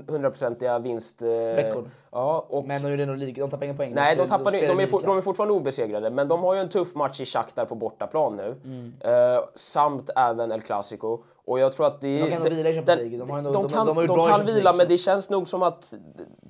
100%iga 0.07 0.79
vinst... 0.79 1.23
eh, 1.23 1.29
Rekord. 1.29 1.85
Ja, 2.11 2.47
och 2.49 2.65
Men 2.65 2.83
de 2.83 2.91
gjorde 2.91 3.07
nog 3.07 3.17
lika, 3.17 3.41
de 3.41 3.51
tappade 3.51 3.67
inga 3.67 3.75
poäng. 3.77 3.95
Nej, 3.95 4.17
de, 4.17 4.29
tappade, 4.29 4.51
de, 4.51 4.59
spelade 4.59 4.83
är 4.83 4.87
for, 4.87 5.03
de 5.03 5.19
är 5.19 5.23
fortfarande 5.23 5.55
obesegrade, 5.55 6.11
men 6.11 6.29
de 6.29 6.43
har 6.43 6.55
ju 6.55 6.61
en 6.61 6.69
tuff 6.69 6.95
match 6.95 7.21
i 7.21 7.25
Shakhtar 7.25 7.65
på 7.65 7.75
bortaplan 7.75 8.37
nu. 8.37 8.55
Mm. 8.65 8.93
Eh, 9.01 9.41
samt 9.55 10.11
även 10.17 10.53
El 10.53 10.63
Clasico. 10.63 11.19
Och 11.47 11.59
jag 11.59 11.73
tror 11.73 11.87
att 11.87 12.01
det 12.01 12.19
de 12.21 12.31
kan 12.31 12.43
nog 12.43 12.51
vila 12.53 12.71
i 12.71 12.75
Champions 12.75 13.01
League. 13.01 13.19
De 13.19 13.31
har 13.31 13.39
ändå- 13.39 13.53
de- 13.53 13.69
kan, 13.69 13.87
de 13.87 13.97
de 13.97 14.07
bra 14.07 14.29
i 14.29 14.33
kan 14.33 14.47
vila, 14.47 14.73
men 14.73 14.89
det 14.89 14.99
känns 14.99 15.31
nog 15.31 15.49
som 15.49 15.63
att 15.63 15.95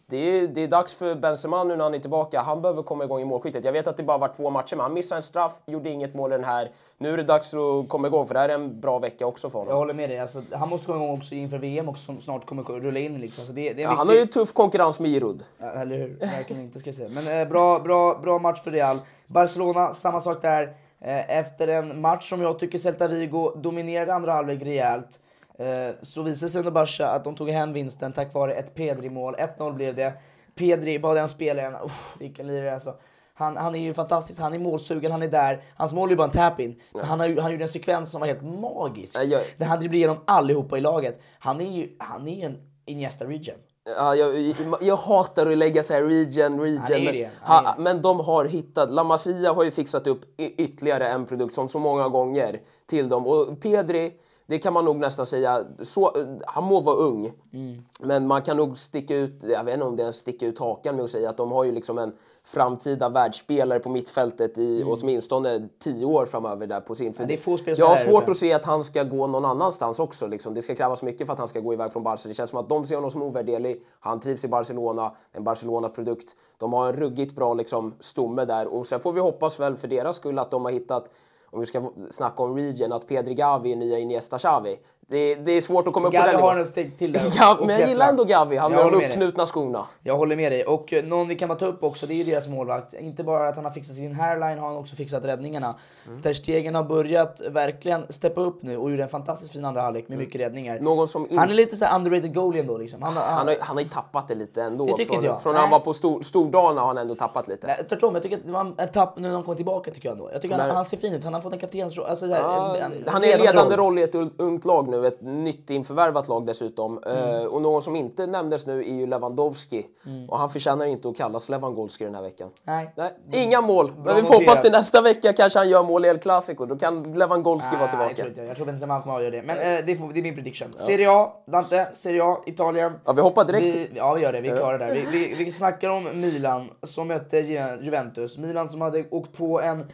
det 0.09 0.17
är, 0.17 0.47
det 0.49 0.63
är 0.63 0.69
dags 0.69 0.95
för 0.95 1.15
Benzema 1.15 1.65
nu 1.65 1.77
när 1.77 1.85
han 1.85 1.95
är 1.95 1.99
tillbaka. 1.99 2.41
Han 2.41 2.63
behöver 2.63 2.83
komma 2.83 3.05
igång 3.05 3.21
i 3.21 3.25
målskyttet. 3.25 3.65
Jag 3.65 3.73
vet 3.73 3.87
att 3.87 3.97
det 3.97 4.03
bara 4.03 4.19
var 4.19 4.29
två 4.29 4.51
matcher, 4.51 4.77
men 4.77 4.83
han 4.85 4.93
missade 4.93 5.19
en 5.19 5.23
straff, 5.23 5.53
gjorde 5.67 5.91
inget 5.91 6.15
mål 6.15 6.31
den 6.31 6.45
här. 6.45 6.71
Nu 6.99 7.13
är 7.13 7.17
det 7.17 7.23
dags 7.23 7.55
att 7.55 7.89
komma 7.89 8.07
igång, 8.09 8.27
för 8.27 8.35
det 8.35 8.41
här 8.41 8.49
är 8.49 8.55
en 8.55 8.81
bra 8.81 8.99
vecka 8.99 9.27
också 9.27 9.51
för 9.51 9.59
honom. 9.59 9.71
Jag 9.73 9.79
håller 9.79 9.95
med 9.95 10.11
dig. 10.11 10.19
Alltså, 10.19 10.43
han 10.53 10.69
måste 10.69 10.87
komma 10.87 11.05
igång 11.05 11.19
också 11.19 11.35
inför 11.35 11.59
VM 11.59 11.89
också, 11.89 12.05
som 12.05 12.21
snart 12.21 12.47
kommer 12.47 12.63
rulla 12.63 12.99
in. 13.01 13.21
Liksom. 13.21 13.45
Så 13.45 13.53
det, 13.53 13.73
det 13.73 13.83
är 13.83 13.87
Ja, 13.87 13.95
han 13.95 14.07
har 14.09 14.15
ju 14.15 14.27
tuff 14.27 14.53
konkurrens 14.53 15.01
med 15.01 15.11
Giroud. 15.11 15.45
Ja, 15.59 15.67
eller 15.71 15.97
hur? 15.97 16.19
Verkligen 16.21 16.63
inte 16.63 16.79
ska 16.79 16.89
jag 16.89 16.95
säga. 16.97 17.09
Men 17.15 17.41
eh, 17.41 17.49
bra, 17.49 17.79
bra, 17.79 18.15
bra 18.23 18.39
match 18.39 18.63
för 18.63 18.71
Real. 18.71 18.99
Barcelona, 19.27 19.95
samma 19.95 20.21
sak 20.21 20.43
där. 20.43 20.75
Eh, 21.01 21.39
efter 21.39 21.69
en 21.69 22.01
match 22.01 22.29
som 22.29 22.41
jag 22.41 22.59
tycker 22.59 22.79
Celta 22.79 23.09
Vigo 23.09 23.51
dominerade 23.57 24.15
andra 24.15 24.33
halvlek 24.33 24.63
rejält. 24.63 25.21
Eh, 25.59 25.95
så 26.03 26.23
visade 26.23 26.51
sig 26.51 26.63
Barca 26.71 27.09
att 27.09 27.25
de 27.25 27.35
tog 27.35 27.51
hem 27.51 27.73
vinsten 27.73 28.13
tack 28.13 28.35
vare 28.35 28.55
ett 28.55 28.75
Pedri-mål. 28.75 29.35
1-0 29.59 29.73
blev 29.75 29.95
det. 29.95 30.13
Pedri, 30.55 30.99
bara 30.99 31.15
den 31.15 31.29
spelaren, 31.29 31.77
vilken 32.19 32.47
lirare 32.47 32.75
alltså. 32.75 32.95
Han, 33.35 33.57
han 33.57 33.75
är 33.75 33.79
ju 33.79 33.95
fantastisk, 33.95 34.41
han 34.41 34.55
är 34.55 34.59
målsugen, 34.59 35.13
han 35.13 35.23
är 35.23 35.29
där. 35.29 35.63
Hans 35.75 35.93
mål 35.93 36.09
är 36.09 36.11
ju 36.11 36.17
bara 36.17 36.25
en 36.25 36.31
tap-in. 36.31 36.81
Han, 37.03 37.21
har, 37.21 37.41
han 37.41 37.51
gjorde 37.53 37.65
en 37.65 37.69
sekvens 37.69 38.11
som 38.11 38.21
var 38.21 38.29
helt 38.29 38.43
magisk. 38.43 39.17
Ja, 39.17 39.23
jag- 39.23 39.43
Där 39.57 39.67
han 39.67 39.79
dribblade 39.79 39.97
igenom 39.97 40.19
allihopa 40.27 40.79
i 40.79 40.81
laget. 40.81 41.21
Han 41.39 41.61
är 41.61 41.71
ju, 41.71 41.97
han 41.99 42.29
är 42.29 42.35
ju 42.37 42.43
en 42.43 42.57
Iniesta 42.87 43.25
Region. 43.25 43.57
Ja, 43.97 44.15
jag, 44.17 44.55
jag 44.81 44.97
hatar 44.97 45.47
att 45.47 45.59
lägga 45.59 45.83
så 45.83 45.95
här 45.95 46.03
region, 46.03 46.61
region. 46.61 47.03
Ju 47.15 47.23
men, 47.23 47.31
ha, 47.43 47.75
men 47.79 48.03
de 48.03 48.21
har 48.21 48.45
hittat, 48.45 48.91
La 48.91 49.05
Masia 49.05 49.53
har 49.53 49.65
ju 49.65 49.71
fixat 49.71 50.07
upp 50.07 50.21
ytterligare 50.39 51.09
en 51.09 51.27
produkt 51.27 51.55
som 51.55 51.69
så 51.69 51.79
många 51.79 52.09
gånger 52.09 52.61
till 52.87 53.09
dem. 53.09 53.27
Och 53.27 53.61
Pedri, 53.61 54.13
det 54.47 54.59
kan 54.59 54.73
man 54.73 54.85
nog 54.85 54.97
nästan 54.97 55.27
säga, 55.27 55.65
så, 55.83 56.13
han 56.47 56.65
må 56.65 56.81
vara 56.81 56.97
ung, 56.97 57.33
Mm. 57.53 57.83
men 58.01 58.27
man 58.27 58.43
kan 58.43 58.57
nog 58.57 58.79
sticka 58.79 59.17
ut, 59.17 59.43
jag 59.43 59.65
vet 59.65 59.75
inte 59.75 59.87
om 59.87 59.97
det 59.97 60.05
är 60.05 60.13
sticka 60.13 60.47
ut 60.47 60.59
hakan 60.59 60.97
med 60.97 61.05
att 61.05 61.11
säga 61.11 61.31
att 61.31 61.37
de 61.37 61.53
har 61.53 61.65
ju 61.65 61.73
liksom 61.73 61.99
en 61.99 62.13
framtida 62.47 63.09
världsspelare 63.09 63.79
på 63.79 63.89
mittfältet 63.89 64.59
i 64.59 64.85
åtminstone 64.87 65.69
tio 65.79 66.07
år 66.07 66.27
framöver 66.27 66.67
där 66.67 66.81
på 66.81 66.95
sin... 66.95 67.13
För 67.13 67.23
Mm. 67.23 67.29
det 67.29 67.35
är 67.35 67.57
få 67.57 67.59
jag 67.77 67.87
har 67.87 67.97
svårt 67.97 68.29
att 68.29 68.37
se 68.37 68.53
att 68.53 68.65
han 68.65 68.85
ska 68.85 69.03
gå 69.03 69.27
någon 69.27 69.45
annanstans 69.45 69.99
också. 69.99 70.27
Liksom. 70.27 70.55
Det 70.55 70.63
ska 70.63 70.75
krävas 70.75 71.03
mycket 71.03 71.27
för 71.27 71.33
att 71.33 71.39
han 71.39 71.49
ska 71.49 71.61
gå 71.61 71.73
iväg 71.73 71.93
från 71.93 72.03
Barca. 72.03 72.29
Det 72.29 72.35
känns 72.35 72.51
som 72.51 72.59
att 72.59 72.69
de 72.69 72.87
ser 72.87 72.95
honom 72.95 73.11
som 73.11 73.23
ovärderlig. 73.23 73.83
Han 74.01 74.21
trivs 74.21 74.45
i 74.45 74.49
Barcelona, 74.49 75.13
en 75.33 75.45
Barcelona-produkt. 75.45 76.35
De 76.59 76.73
har 76.73 76.87
en 76.87 76.93
ruggigt 76.93 77.35
bra 77.35 77.55
liksom, 77.55 77.95
stomme 78.01 78.45
där 78.45 78.67
och 78.67 78.87
sen 78.87 79.01
får 79.01 79.13
vi 79.13 79.21
hoppas 79.21 79.61
väl 79.61 79.77
för 79.77 79.89
deras 79.89 80.17
skull 80.17 80.39
att 80.39 80.51
de 80.51 80.65
har 80.65 80.73
hittat 80.73 81.11
om 81.51 81.61
vi 81.61 81.67
ska 81.67 81.91
snacka 82.11 82.43
om 82.43 82.57
region, 82.57 82.93
att 82.93 83.09
Pedri 83.09 83.35
Gavi 83.35 83.73
är 83.73 83.77
nya 83.77 83.99
Iniesta 83.99 84.39
Xavi. 84.39 84.79
Det, 85.09 85.35
det 85.35 85.53
är 85.53 85.61
svårt 85.61 85.87
att 85.89 85.93
komma 85.95 86.07
upp 86.09 86.13
på 86.15 86.19
Gavi 86.19 86.33
den 86.33 86.41
har 86.41 86.49
nivån. 86.51 86.61
en 86.61 86.67
steg 86.67 86.99
till 86.99 87.13
där. 87.13 87.23
Ja, 87.37 87.57
men 87.61 87.81
jag 87.81 87.89
gillar 87.89 88.09
ändå 88.09 88.25
Gavi. 88.25 88.57
Han 88.57 88.73
med 88.73 88.85
de 88.85 88.99
dig. 88.99 89.07
uppknutna 89.09 89.47
skorna. 89.47 89.87
Jag 90.03 90.17
håller 90.17 90.37
med 90.37 90.53
dig. 90.53 90.65
Och 90.65 90.93
eh, 90.93 91.05
någon 91.05 91.29
vi 91.29 91.35
kan 91.35 91.57
ta 91.57 91.67
upp 91.67 91.83
också, 91.85 92.07
det 92.07 92.15
är 92.15 92.17
ju 92.17 92.25
deras 92.25 92.49
målvakt. 92.49 92.95
Inte 92.95 93.23
bara 93.25 93.49
att 93.49 93.57
han 93.57 93.65
har 93.65 93.73
fixat 93.73 93.97
sin 93.97 94.15
hairline, 94.15 94.59
har 94.59 94.69
han 94.69 94.77
också 94.77 94.97
fixat 94.97 95.25
räddningarna. 95.25 95.75
Mm. 96.07 96.23
Ter 96.23 96.33
Stegen 96.33 96.75
har 96.75 96.83
börjat 96.85 97.41
verkligen 97.51 98.07
steppa 98.13 98.41
upp 98.41 98.63
nu 98.63 98.77
och 98.77 98.91
gjorde 98.91 99.03
en 99.03 99.09
fantastiskt 99.09 99.53
fin 99.53 99.65
andra 99.65 99.81
halvlek 99.83 100.09
med 100.09 100.19
mycket 100.19 100.41
räddningar. 100.41 100.73
Mm. 100.73 100.85
Någon 100.85 101.09
som 101.09 101.27
in- 101.31 101.39
Han 101.39 101.51
är 101.51 101.55
lite 101.55 101.77
så 101.77 101.85
här 101.85 101.97
underrated 101.97 102.35
goalie 102.35 102.61
ändå 102.61 102.79
liksom. 102.79 103.03
Han, 103.03 103.17
har- 103.17 103.23
Han 103.25 103.47
har, 103.49 103.57
han 103.61 103.77
har 103.77 103.83
ju 103.83 103.89
tappat 103.89 104.29
det 104.29 104.35
lite 104.35 104.63
ändå. 104.63 104.85
Det 104.87 104.93
tycker 104.97 105.13
från, 105.15 105.25
jag. 105.25 105.43
Från 105.43 105.53
när 105.55 105.61
han 105.61 105.71
var 105.71 105.81
på 105.81 105.95
stor, 105.95 106.23
Stordalen 106.23 106.79
har 106.79 106.87
han 106.87 106.99
ändå 106.99 107.15
tappat 107.15 107.49
lite. 107.49 107.67
Nej, 107.67 107.77
tvärtom, 107.89 108.15
jag 108.15 108.23
tycker 108.23 108.37
att 108.37 108.45
det 108.47 108.53
var 108.53 108.75
en 108.79 108.89
tapp 108.93 109.17
nu 109.19 109.29
när 109.29 109.35
han 109.35 109.43
kommer 109.45 109.57
tillbaka 109.57 109.91
tycker 109.91 110.09
jag 110.09 110.13
ändå. 110.19 110.31
Jag 110.33 110.43
tycker 110.43 110.57
Men- 110.57 110.67
han, 110.67 110.77
han 110.77 110.85
ser 110.85 110.97
fin 110.97 111.13
ut, 111.13 111.25
han 111.25 111.35
har 111.35 111.41
fått 111.41 111.53
en 111.53 111.59
kaptensroll. 111.59 112.07
Alltså, 112.07 112.27
Ja, 112.27 112.77
han 113.07 113.25
är 113.25 113.39
ledande 113.39 113.77
roll 113.77 113.99
i 113.99 114.03
ett 114.03 114.15
ungt 114.39 114.65
lag 114.65 114.89
nu, 114.89 114.96
ett 115.05 115.21
nytt 115.21 115.71
införvärvat 115.71 116.29
lag 116.29 116.47
dessutom. 116.47 117.03
Eh, 117.07 117.45
och 117.45 117.63
någon 117.63 117.83
som 117.83 117.97
inte 117.97 118.27
nämndes 118.27 118.67
nu 118.67 118.81
är 118.81 118.95
ju 118.95 119.07
Lewandowski. 119.07 119.87
Och 120.29 120.39
han 120.39 120.51
förtjänar 120.51 120.87
inte 120.87 121.09
att 121.09 121.17
kallas 121.17 121.49
Lewandowski 121.49 122.05
den 122.05 122.15
här 122.15 122.23
veckan. 122.23 122.51
Nej. 122.65 122.93
Nej, 122.97 123.13
inga 123.33 123.61
mål. 123.61 123.93
Men 123.97 124.05
vi 124.05 124.11
får 124.11 124.17
noterat. 124.21 124.35
hoppas 124.41 124.63
till 124.63 124.73
nästa 124.73 125.01
vecka 125.01 125.33
kanske 125.33 125.59
han 125.59 125.69
gör 125.69 125.83
mål 125.83 126.05
i 126.05 126.09
El 126.09 126.19
Clasico. 126.19 126.67
Då 126.67 126.77
kan 126.77 127.13
Lewandowski 127.19 127.77
vara 127.77 127.81
Nej, 127.81 127.91
tillbaka. 127.91 128.09
jag 128.09 128.17
tror 128.17 128.49
inte 128.49 128.61
jag. 128.61 128.67
Benzema 128.67 129.03
kommer 129.03 129.17
att 129.17 129.23
göra 129.23 129.31
det. 129.31 129.43
Men 129.43 129.57
eh, 129.79 129.85
det, 129.87 129.97
får, 129.97 130.13
det 130.13 130.21
är 130.21 130.23
min 130.23 130.35
prediction. 130.35 130.73
Serie 130.73 131.11
A, 131.11 131.33
Dante. 131.47 131.87
Serie 131.95 132.25
A, 132.25 132.37
Italien. 132.47 132.93
Ja, 133.05 133.13
vi 133.13 133.21
hoppar 133.23 133.45
direkt. 133.45 133.67
Vi, 133.67 133.91
ja, 133.95 134.15
vi 134.15 134.23
gör 134.23 134.33
det. 134.33 134.41
Vi 134.41 134.49
är 134.49 134.57
klara 134.57 134.79
där. 134.79 134.95
Vi, 134.95 135.01
vi, 135.13 135.45
vi 135.45 135.53
snackar 135.53 135.91
om 135.91 136.05
Milan 136.21 136.71
som 136.83 137.09
mötte 137.09 137.39
Ju- 137.39 137.79
Juventus. 137.83 138.39
Milan 138.39 138.69
som 138.69 138.81
hade 138.81 139.05
åkt 139.11 139.37
på 139.39 139.61
en 139.61 139.87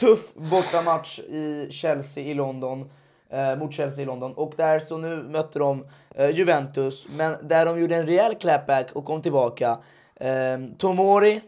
tuff 0.00 0.34
bortamatch 0.34 1.18
i 1.18 1.68
Chelsea 1.70 2.24
i 2.24 2.34
London. 2.34 2.90
Eh, 3.32 3.56
mot 3.58 3.72
Chelsea 3.72 4.02
i 4.02 4.06
London. 4.06 4.32
Och 4.34 4.52
där 4.56 4.78
så 4.80 4.98
nu 4.98 5.22
mötte 5.22 5.58
de 5.58 5.86
eh, 6.14 6.30
Juventus. 6.30 7.06
Men 7.18 7.36
där 7.48 7.66
de 7.66 7.80
gjorde 7.80 7.96
en 7.96 8.06
rejäl 8.06 8.34
clapback 8.34 8.90
och 8.92 9.04
kom 9.04 9.22
tillbaka. 9.22 9.78
Eh, 10.16 10.30
Tomori 10.78 11.40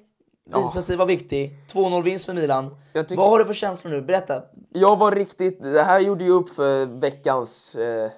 visade 0.63 0.83
sig 0.83 0.97
vara 0.97 1.07
viktig. 1.07 1.53
2-0 1.73 2.03
vinst 2.03 2.27
för 2.27 2.33
Milan. 2.35 2.77
Tycker- 2.95 3.17
Vad 3.17 3.31
har 3.31 3.39
du 3.39 3.45
för 3.45 3.53
känslor 3.55 3.91
nu? 3.93 4.03
Berätta. 4.03 4.43
Jag 4.73 4.97
var 4.99 5.13
riktigt... 5.13 5.63
Det 5.63 5.83
här 5.83 6.01
gjorde 6.01 6.25
ju 6.25 6.31
upp 6.31 6.49
för 6.51 6.87
veckans, 7.01 7.75
eh, 7.77 8.11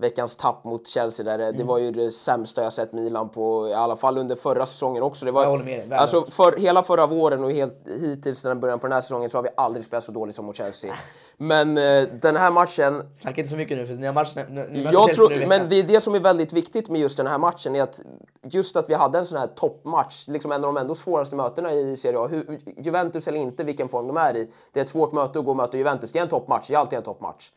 veckans 0.00 0.36
tapp 0.36 0.64
mot 0.64 0.88
Chelsea. 0.88 1.24
Där. 1.24 1.38
Mm. 1.38 1.56
Det 1.56 1.64
var 1.64 1.78
ju 1.78 1.90
det 1.90 2.12
sämsta 2.12 2.62
jag 2.62 2.72
sett 2.72 2.92
Milan 2.92 3.28
på, 3.28 3.68
i 3.68 3.74
alla 3.74 3.96
fall 3.96 4.18
under 4.18 4.36
förra 4.36 4.66
säsongen 4.66 5.02
också. 5.02 5.24
Det 5.24 5.32
var, 5.32 5.42
Jag 5.42 5.50
håller 5.50 5.64
med 5.64 5.88
dig. 5.88 5.98
Alltså 5.98 6.24
för, 6.30 6.56
hela 6.60 6.82
förra 6.82 7.06
våren 7.06 7.44
och 7.44 7.52
helt 7.52 7.76
hittills 8.00 8.42
den 8.42 8.60
början 8.60 8.78
på 8.78 8.86
den 8.86 8.92
här 8.92 9.00
säsongen 9.00 9.30
så 9.30 9.38
har 9.38 9.42
vi 9.42 9.48
aldrig 9.56 9.84
spelat 9.84 10.04
så 10.04 10.12
dåligt 10.12 10.36
som 10.36 10.44
mot 10.44 10.56
Chelsea. 10.56 10.96
Men 11.36 11.78
eh, 11.78 12.08
den 12.20 12.36
här 12.36 12.50
matchen, 12.50 13.02
Snacka 13.14 13.40
inte 13.40 13.50
för 13.50 13.56
mycket 13.56 13.78
nu 13.78 13.86
för 13.86 13.94
ni 13.94 14.06
har 14.06 14.14
match... 14.14 14.32
Ni, 14.34 14.42
ni 14.48 14.60
möter 14.60 14.92
jag 14.92 15.14
tror, 15.14 15.30
nu 15.30 15.46
men 15.46 15.68
det 15.68 15.76
är 15.76 15.82
det 15.82 16.00
som 16.00 16.14
är 16.14 16.20
väldigt 16.20 16.52
viktigt 16.52 16.88
med 16.88 17.00
just 17.00 17.16
den 17.16 17.26
här 17.26 17.38
matchen. 17.38 17.76
Är 17.76 17.82
att 17.82 18.00
just 18.42 18.76
att 18.76 18.90
vi 18.90 18.94
hade 18.94 19.18
en 19.18 19.26
sån 19.26 19.38
här 19.38 19.46
toppmatch, 19.46 20.28
liksom 20.28 20.52
en 20.52 20.64
av 20.64 20.74
de 20.74 20.80
ändå 20.80 20.94
svåraste 20.94 21.36
mötena 21.36 21.72
i 21.72 21.96
Serie 21.96 22.18
A. 22.18 22.26
Hur, 22.26 22.60
Juventus 22.76 23.28
eller 23.28 23.38
inte, 23.38 23.64
vilken 23.64 23.88
form 23.88 24.06
de 24.06 24.16
är 24.16 24.36
i. 24.36 24.50
Det 24.72 24.80
är 24.80 24.84
ett 24.84 24.88
svårt 24.88 25.12
möte 25.12 25.38
att 25.38 25.44
gå 25.44 25.50
och 25.50 25.56
möta 25.56 25.78
Juventus. 25.78 26.12
Det 26.12 26.18
är 26.18 26.22
en 26.22 26.28
toppmatch, 26.28 26.68
det 26.68 26.74
är 26.74 26.78
alltid 26.78 26.96
en 26.96 27.04
toppmatch. 27.04 27.50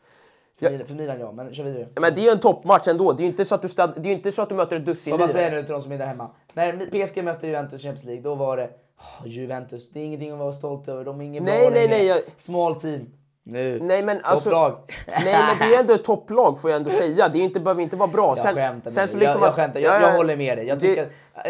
För, 0.64 0.72
Milan, 0.72 0.88
för 0.88 0.96
Milan 0.96 1.20
ja, 1.20 1.32
men 1.32 1.54
kör 1.54 1.64
vidare. 1.64 1.88
Men 1.96 2.16
det 2.16 2.22
är 2.22 2.24
ju 2.24 2.30
en 2.30 2.40
toppmatch 2.40 2.88
ändå. 2.88 3.12
Det 3.14 3.22
är 3.22 3.26
ju 3.26 3.30
inte 3.32 3.46
så 3.46 3.56
att 3.56 3.62
du, 3.62 3.70
stad, 3.70 3.94
det 3.98 4.10
är 4.10 4.14
inte 4.14 4.32
så 4.32 4.42
att 4.42 4.50
du 4.50 4.56
möter 4.56 4.76
ett 4.76 4.86
dussin 4.86 5.18
Vad 5.18 5.32
säger 5.32 5.52
nu 5.52 5.64
till 5.64 5.74
de 5.74 5.82
som 5.82 5.92
är 5.92 5.98
där 5.98 6.06
hemma. 6.08 6.30
När 6.54 7.06
PSG 7.08 7.24
mötte 7.24 7.48
Juventus 7.48 7.80
i 7.82 7.84
Champions 7.84 8.06
League, 8.06 8.22
då 8.24 8.36
var 8.36 8.58
det 8.58 8.70
"Åh, 9.00 9.28
Juventus, 9.28 9.90
det 9.92 10.00
är 10.00 10.06
ingenting 10.06 10.32
att 10.32 10.40
vara 10.40 10.54
stolt 10.54 10.88
över. 10.88 11.04
De 11.06 11.22
är 11.22 11.26
inget 11.26 11.44
Nej, 11.44 11.62
bra 11.72 11.80
nej, 11.80 11.88
nej, 11.90 12.08
jag- 12.08 12.20
Small 12.38 12.76
team. 12.82 13.10
Nu. 13.46 13.80
Nej 13.82 14.04
men 14.04 14.20
alltså, 14.24 14.50
Topplag. 14.50 14.78
nej 15.08 15.36
men 15.60 15.70
det 15.70 15.76
är 15.76 15.80
ändå 15.80 15.94
ett 15.94 16.04
topplag 16.04 16.62
får 16.62 16.70
jag 16.70 16.78
ändå 16.78 16.90
säga. 16.90 17.30
Det 17.30 17.38
är 17.40 17.44
inte, 17.44 17.60
behöver 17.60 17.82
inte 17.82 17.96
vara 17.96 18.08
bra. 18.08 18.28
Jag 18.30 18.38
Sen, 18.38 18.56
skämtar 18.56 18.84
med 18.84 18.94
sen 18.94 19.08
så 19.08 19.18
liksom 19.18 19.42
jag, 19.42 19.48
jag 19.48 19.56
skämtar, 19.56 19.80
jag, 19.80 19.94
Ja, 19.96 20.02
jag 20.02 20.10
ja, 20.14 20.18
håller 20.18 20.38
med 20.38 20.58
dig. 20.58 20.68
Jag 20.68 20.80
det- 20.80 20.88
tycker, 20.88 21.04
att, 21.04 21.10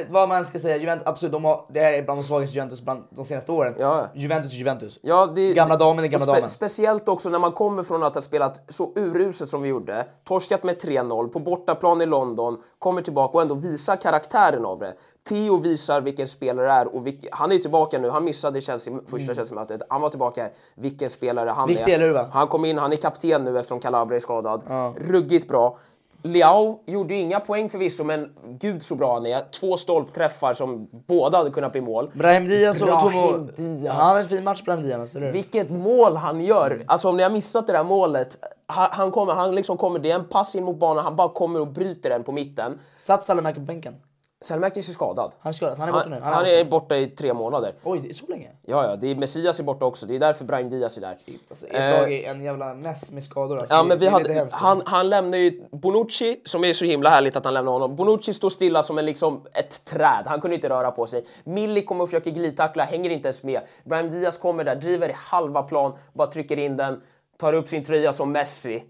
vad 0.10 0.30
man 0.30 0.46
ska 0.46 0.60
säga, 0.60 0.78
Juventus, 0.78 1.08
absolut, 1.08 1.32
de 1.32 1.46
har, 1.46 1.66
det 1.70 1.80
här 1.80 1.94
är 1.94 2.04
bland 2.04 2.20
de 2.20 2.24
svagaste 2.24 2.56
Juventus 2.56 2.82
bland 2.82 3.04
de 3.10 3.26
senaste 3.26 3.52
åren. 3.52 3.76
Ja. 3.80 4.08
Juventus 4.14 4.54
Juventus. 4.54 5.00
Ja, 5.02 5.26
det, 5.36 5.54
Gamla 5.54 5.78
damen 5.78 6.04
är 6.06 6.08
gamla 6.10 6.26
och 6.28 6.36
damen. 6.36 6.50
Speciellt 6.50 7.08
också 7.08 7.30
när 7.30 7.40
man 7.40 7.52
kommer 7.52 7.84
från 7.84 8.04
att 8.04 8.16
ha 8.16 8.22
spelat 8.22 8.62
så 8.72 8.92
uruset 8.96 9.50
som 9.50 9.62
vi 9.62 9.70
gjorde, 9.70 10.06
torskat 10.24 10.64
med 10.64 10.76
3-0 10.82 11.28
på 11.28 11.40
bortaplan 11.40 12.02
i 12.02 12.06
London, 12.06 12.62
kommer 12.80 13.02
tillbaka 13.02 13.36
och 13.38 13.42
ändå 13.42 13.56
visar 13.56 13.96
karaktären 13.96 14.66
av 14.66 14.80
det. 14.80 14.94
Theo 15.30 15.58
visar 15.58 16.02
vilken 16.02 16.28
spelare 16.28 16.66
det 16.68 16.72
är 16.74 16.96
och 16.96 17.08
vilk- 17.08 17.28
han 17.32 17.52
är 17.52 17.58
tillbaka 17.58 18.00
nu. 18.00 18.10
Han 18.10 18.24
missade 18.24 18.62
Chelsea, 18.62 18.94
första 19.08 19.36
Chelsea-mötet. 19.36 19.82
Han 19.90 20.02
var 20.02 20.10
tillbaka 20.10 20.42
här. 20.44 20.52
Vilken 20.76 21.10
spelare 21.10 21.50
han 21.50 21.64
Mm. 21.64 21.76
Viktig, 21.76 21.92
är. 21.92 21.96
eller 21.96 22.08
hur, 22.08 22.14
va? 22.14 22.28
Han 22.34 22.48
kom 22.48 22.66
in, 22.66 22.78
han 22.78 22.92
är 22.92 22.96
kapten 22.96 23.44
nu 23.44 23.60
eftersom 23.60 23.80
Calabria 23.80 24.16
är 24.16 24.20
skadad. 24.22 24.62
Ruggigt 24.98 25.48
bra. 25.48 25.78
Leao 26.24 26.80
gjorde 26.86 27.14
ju 27.14 27.20
inga 27.20 27.40
poäng 27.40 27.70
förvisso, 27.70 28.04
men 28.04 28.30
gud 28.60 28.84
så 28.84 28.96
bra 28.96 29.14
han 29.14 29.26
är. 29.26 29.52
Två 29.52 29.78
stolpträffar 29.78 30.54
som 30.54 30.88
båda 31.08 31.38
hade 31.38 31.50
kunnat 31.50 31.72
bli 31.72 31.82
mål. 31.82 32.12
Brahim 32.14 32.46
Diaz 32.46 32.82
och 32.82 33.00
Tomo... 33.00 33.38
Diaz. 33.38 33.96
Han 33.96 34.08
hade 34.08 34.20
en 34.20 34.28
fin 34.28 34.44
match, 34.44 34.64
Brahim 34.64 34.84
Diaz, 34.84 35.16
eller 35.16 35.26
hur? 35.26 35.34
Vilket 35.34 35.70
mål 35.70 36.16
han 36.16 36.42
gör! 36.42 36.84
Alltså 36.88 37.10
om 37.10 37.18
ni 37.18 37.24
har 37.24 37.30
missat 37.30 37.68
det 37.68 37.74
där 37.74 37.84
målet. 37.84 38.38
Han, 38.66 38.88
han 38.92 39.12
kommer, 39.12 39.34
han 39.34 39.56
liksom 39.56 39.78
kommer, 39.78 40.00
det 40.00 40.12
är 40.12 40.16
en 40.16 40.28
pass 40.28 40.56
in 40.56 40.64
mot 40.64 40.80
banan, 40.80 41.04
han 41.04 41.16
bara 41.16 41.30
kommer 41.30 41.60
och 41.60 41.68
bryter 41.68 42.10
den 42.10 42.24
på 42.24 42.32
mitten. 42.32 42.80
Satt 42.98 43.24
Salamäki 43.24 43.56
på 43.56 43.66
bänken? 43.66 43.96
Selmäkis 44.46 44.90
är 44.90 44.94
skadad. 44.94 45.32
Han 45.40 45.50
är 45.50 45.54
skadad, 45.54 45.78
han 45.78 45.90
är 45.90 45.94
borta 45.94 46.10
Han, 46.10 46.20
nu? 46.20 46.26
han 46.26 46.46
är 46.46 46.66
borta 46.66 46.98
i 46.98 47.08
tre 47.08 47.34
månader. 47.34 47.74
Oj, 47.84 48.00
det 48.00 48.10
är 48.10 48.14
så 48.14 48.26
länge? 48.28 48.48
Ja, 48.62 48.90
ja, 48.90 48.96
det 48.96 49.08
är 49.08 49.16
Messias 49.16 49.60
är 49.60 49.64
borta 49.64 49.86
också. 49.86 50.06
Det 50.06 50.16
är 50.16 50.20
därför 50.20 50.46
Brahim 50.46 50.70
Diaz 50.70 50.98
är 50.98 51.02
där. 51.02 51.18
Alltså, 51.50 51.68
Eh, 51.68 51.90
ert 51.90 52.02
lag 52.02 52.14
är 52.14 52.32
en 52.32 52.42
jävla 52.44 52.74
mess 52.74 53.12
med 53.12 53.24
skador. 53.24 53.60
Alltså. 53.60 53.76
Ja, 53.76 53.84
men 53.84 54.00
vi 54.00 54.08
hade, 54.08 54.48
han, 54.52 54.82
han 54.86 55.10
lämnar 55.10 55.38
ju 55.38 55.64
Bonucci, 55.72 56.42
som 56.46 56.64
är 56.64 56.74
så 56.74 56.86
himla 56.86 57.10
härligt 57.10 57.36
att 57.36 57.46
han 57.46 57.54
lämnar 57.54 57.72
honom. 57.72 57.96
Bonucci 57.96 58.34
står 58.34 58.50
stilla 58.50 58.84
som 58.84 58.98
en, 58.98 59.06
liksom, 59.06 59.42
ett 59.54 59.86
träd, 59.86 60.24
han 60.26 60.42
kunde 60.42 60.56
inte 60.56 60.70
röra 60.70 60.92
på 60.92 61.08
sig. 61.08 61.26
Milli 61.44 61.82
kommer 61.86 62.04
och 62.04 62.10
försöker 62.10 62.32
glidtackla, 62.32 62.84
hänger 62.84 63.10
inte 63.10 63.28
ens 63.28 63.44
med. 63.44 63.62
Brahim 63.84 64.12
Diaz 64.12 64.38
kommer 64.38 64.64
där, 64.64 64.76
driver 64.76 65.10
i 65.10 65.14
halva 65.16 65.64
plan, 65.64 65.94
bara 66.14 66.28
trycker 66.28 66.60
in 66.60 66.78
den, 66.78 67.02
tar 67.38 67.54
upp 67.54 67.68
sin 67.68 67.84
tröja 67.86 68.14
som 68.14 68.32
Messi. 68.32 68.84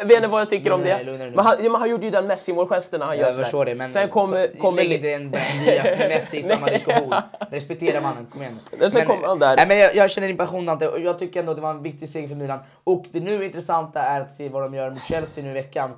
Jag 0.00 0.06
vet 0.06 0.16
inte 0.16 0.28
vad 0.28 0.40
jag 0.40 0.50
tycker 0.50 0.72
om 0.72 0.80
Nej, 0.80 0.98
det. 0.98 1.04
lugna 1.10 1.24
nu. 1.24 1.30
Men 1.30 1.44
han, 1.44 1.56
ja, 1.62 1.70
men 1.70 1.80
han 1.80 1.90
gjorde 1.90 2.04
ju 2.04 2.10
den 2.10 2.26
Messi-målgesten 2.26 2.98
när 3.00 3.06
han 3.06 3.16
gör 3.18 3.24
Jag 3.24 3.32
sådär. 3.32 3.44
förstår 3.44 3.64
det, 3.64 3.74
men 3.74 3.90
Sen 3.90 4.08
ta- 4.08 4.12
kommer 4.58 4.72
lägg 4.76 4.92
inte 4.92 5.12
en 5.12 5.30
Diaz 5.30 5.98
med 5.98 6.08
Messi 6.08 6.38
i 6.38 6.42
samma 6.42 6.66
diskussion. 6.66 7.14
Respektera 7.50 8.00
mannen, 8.00 8.26
kom 8.32 8.42
igen. 8.42 8.58
Men 8.78 8.90
sen 8.90 9.06
kommer 9.06 9.26
han 9.28 9.38
där. 9.38 9.56
Nej, 9.56 9.66
men 9.68 9.78
jag, 9.78 9.96
jag 9.96 10.10
känner 10.10 10.28
din 10.28 10.36
passion 10.36 10.66
Dante, 10.66 10.88
och 10.88 11.00
jag 11.00 11.18
tycker 11.18 11.40
ändå 11.40 11.52
att 11.52 11.56
det 11.58 11.62
var 11.62 11.70
en 11.70 11.82
viktig 11.82 12.08
seger 12.08 12.28
för 12.28 12.34
Milan. 12.34 12.58
Och 12.84 13.04
det 13.12 13.20
nu 13.20 13.44
intressanta 13.44 14.00
är 14.02 14.20
att 14.20 14.32
se 14.32 14.48
vad 14.48 14.62
de 14.62 14.74
gör 14.74 14.90
mot 14.90 15.02
Chelsea 15.04 15.44
nu 15.44 15.50
i 15.50 15.54
veckan. 15.54 15.90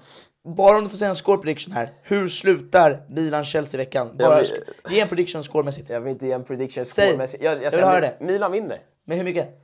Bara 0.57 0.77
om 0.79 0.85
du 0.85 0.91
får 0.91 0.97
säga 0.97 1.09
en 1.09 1.17
score 1.17 1.39
prediction 1.39 1.73
här. 1.75 1.89
Hur 2.03 2.29
slutar 2.29 3.03
Milan-Chelsea 3.09 3.81
i 3.81 3.85
veckan? 3.85 4.11
Bara, 4.19 4.31
Jag 4.31 4.37
vill- 4.39 4.65
ge 4.97 5.01
en 5.01 5.09
prediction 5.09 5.43
scoremässigt. 5.45 5.91
Jag 5.91 6.01
vill 6.01 6.11
inte 6.13 6.27
ge 6.27 6.33
en 6.33 6.45
prediction 6.45 6.85
scoremässigt. 6.85 7.43
Jag, 7.45 7.55
jag, 7.57 7.63
Jag 7.65 7.71
vill 7.71 7.81
höra 7.85 8.01
det. 8.01 8.15
Milan 8.21 8.53
vinner. 8.53 8.79
Men 9.07 9.17
hur 9.19 9.25
mycket? 9.25 9.61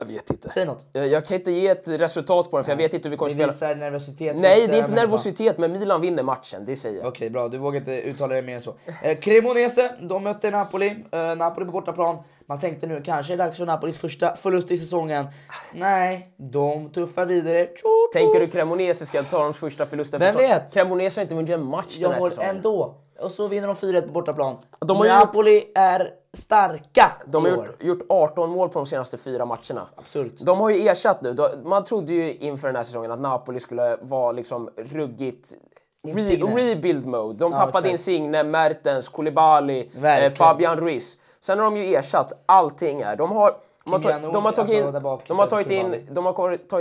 Jag 0.00 0.06
vet 0.06 0.30
inte. 0.30 0.48
Säg 0.48 0.66
något. 0.66 0.86
Jag, 0.92 1.08
jag 1.08 1.24
kan 1.26 1.36
inte 1.36 1.50
ge 1.50 1.68
ett 1.68 1.88
resultat 1.88 2.50
på 2.50 2.56
den 2.56 2.64
för 2.64 2.72
jag 2.72 2.76
vet 2.76 2.94
inte 2.94 3.08
hur 3.08 3.10
vi 3.10 3.16
kommer 3.16 3.30
Det 3.30 3.36
spela. 3.36 3.52
visar 3.52 3.74
nervositet. 3.74 4.36
Nej, 4.36 4.66
det 4.66 4.74
är 4.76 4.78
inte 4.78 4.92
nervositet, 4.94 5.58
men 5.58 5.72
Milan 5.72 6.00
vinner 6.00 6.22
matchen, 6.22 6.64
det 6.64 6.76
säger 6.76 6.98
jag. 6.98 7.06
Okej, 7.08 7.30
bra. 7.30 7.48
Du 7.48 7.58
vågar 7.58 7.80
inte 7.80 7.90
uttala 7.92 8.32
dig 8.34 8.42
mer 8.42 8.54
än 8.54 8.60
så. 8.60 8.74
Eh, 9.02 9.18
Cremonese, 9.18 9.90
de 10.00 10.24
mötte 10.24 10.50
Napoli. 10.50 11.04
Eh, 11.12 11.34
Napoli 11.36 11.66
på 11.66 11.72
bortaplan. 11.72 12.16
Man 12.46 12.60
tänkte 12.60 12.86
nu 12.86 13.02
kanske 13.04 13.32
är 13.32 13.36
det 13.36 13.44
dags 13.44 13.58
för 13.58 13.66
Napolis 13.66 13.98
första 13.98 14.36
förlust 14.36 14.70
i 14.70 14.76
säsongen. 14.76 15.26
Nej, 15.74 16.34
de 16.36 16.90
tuffar 16.90 17.26
vidare. 17.26 17.66
Tjo, 17.66 17.72
tjo. 17.76 17.90
Tänker 18.12 18.40
du 18.40 18.46
Cremonese 18.46 19.06
ska 19.06 19.22
ta 19.22 19.42
de 19.44 19.54
första 19.54 19.86
förlusten? 19.86 20.20
Vem 20.20 20.32
för 20.32 20.40
vet? 20.40 20.72
Cremonese 20.74 21.16
har 21.20 21.22
inte 21.22 21.34
vunnit 21.34 21.50
en 21.50 21.64
match 21.64 21.92
den 21.94 22.02
Jag 22.02 22.08
här 22.10 22.18
håller 22.18 22.30
säsongen. 22.30 22.56
ändå. 22.56 22.94
Och 23.22 23.30
så 23.30 23.48
vinner 23.48 23.68
de 23.68 23.76
4-1 23.76 24.02
på 24.02 24.12
bortaplan. 24.12 24.56
De 24.78 24.96
har 24.96 25.08
Napoli 25.08 25.72
är 25.74 26.10
starka 26.32 27.12
De 27.26 27.44
har 27.44 27.52
gjort, 27.52 27.82
gjort 27.82 28.02
18 28.08 28.50
mål 28.50 28.68
på 28.68 28.78
de 28.78 28.86
senaste 28.86 29.16
fyra 29.16 29.44
matcherna. 29.44 29.86
Absurt. 29.96 30.32
De 30.40 30.60
har 30.60 30.70
ju 30.70 30.88
ersatt 30.88 31.22
nu. 31.22 31.36
Man 31.64 31.84
trodde 31.84 32.12
ju 32.12 32.34
inför 32.34 32.68
den 32.68 32.76
här 32.76 32.84
säsongen 32.84 33.10
att 33.10 33.20
Napoli 33.20 33.60
skulle 33.60 33.96
vara 34.02 34.32
liksom 34.32 34.70
ruggigt 34.76 35.54
re, 36.02 36.36
rebuild 36.36 37.06
mode. 37.06 37.38
De 37.38 37.52
Ja, 37.52 37.58
tappade 37.58 37.78
exakt. 37.78 37.90
Insigne, 37.92 38.42
Mertens, 38.42 39.08
Koulibaly, 39.08 39.88
eh. 40.02 40.32
Fabian 40.32 40.76
Ruiz. 40.76 41.16
Sen 41.40 41.58
har 41.58 41.64
de 41.64 41.76
ju 41.76 41.94
ersatt 41.94 42.32
allting 42.46 43.04
här. 43.04 43.16
De 43.16 43.30
har, 43.32 43.56
de 43.84 43.92
har, 43.92 44.00
tagit, 44.00 44.32
de 44.32 44.44
har 44.44 44.52
tagit 44.52 44.68
Janouch, 44.70 44.94
in, 44.94 45.14
alltså, 45.14 45.30
de 45.30 45.38
har 45.38 45.46
tagit 45.52 45.68
för 45.68 45.74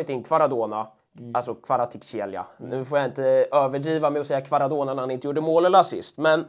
in, 0.10 0.24
Koulibaly. 0.24 0.88
Kvaradona. 1.18 1.38
Alltså 1.38 1.56
Kvaratskhelia. 1.56 2.46
Nu 2.58 2.86
får 2.86 2.98
jag 2.98 3.08
inte 3.08 3.24
överdriva 3.52 4.10
med 4.10 4.20
att 4.20 4.28
säga 4.28 4.42
Kvaradona 4.42 4.94
när 4.94 5.02
han 5.02 5.12
inte 5.12 5.28
gjorde 5.28 5.42
mål 5.42 5.66
eller 5.66 5.80
assist. 5.80 6.18
Men 6.18 6.46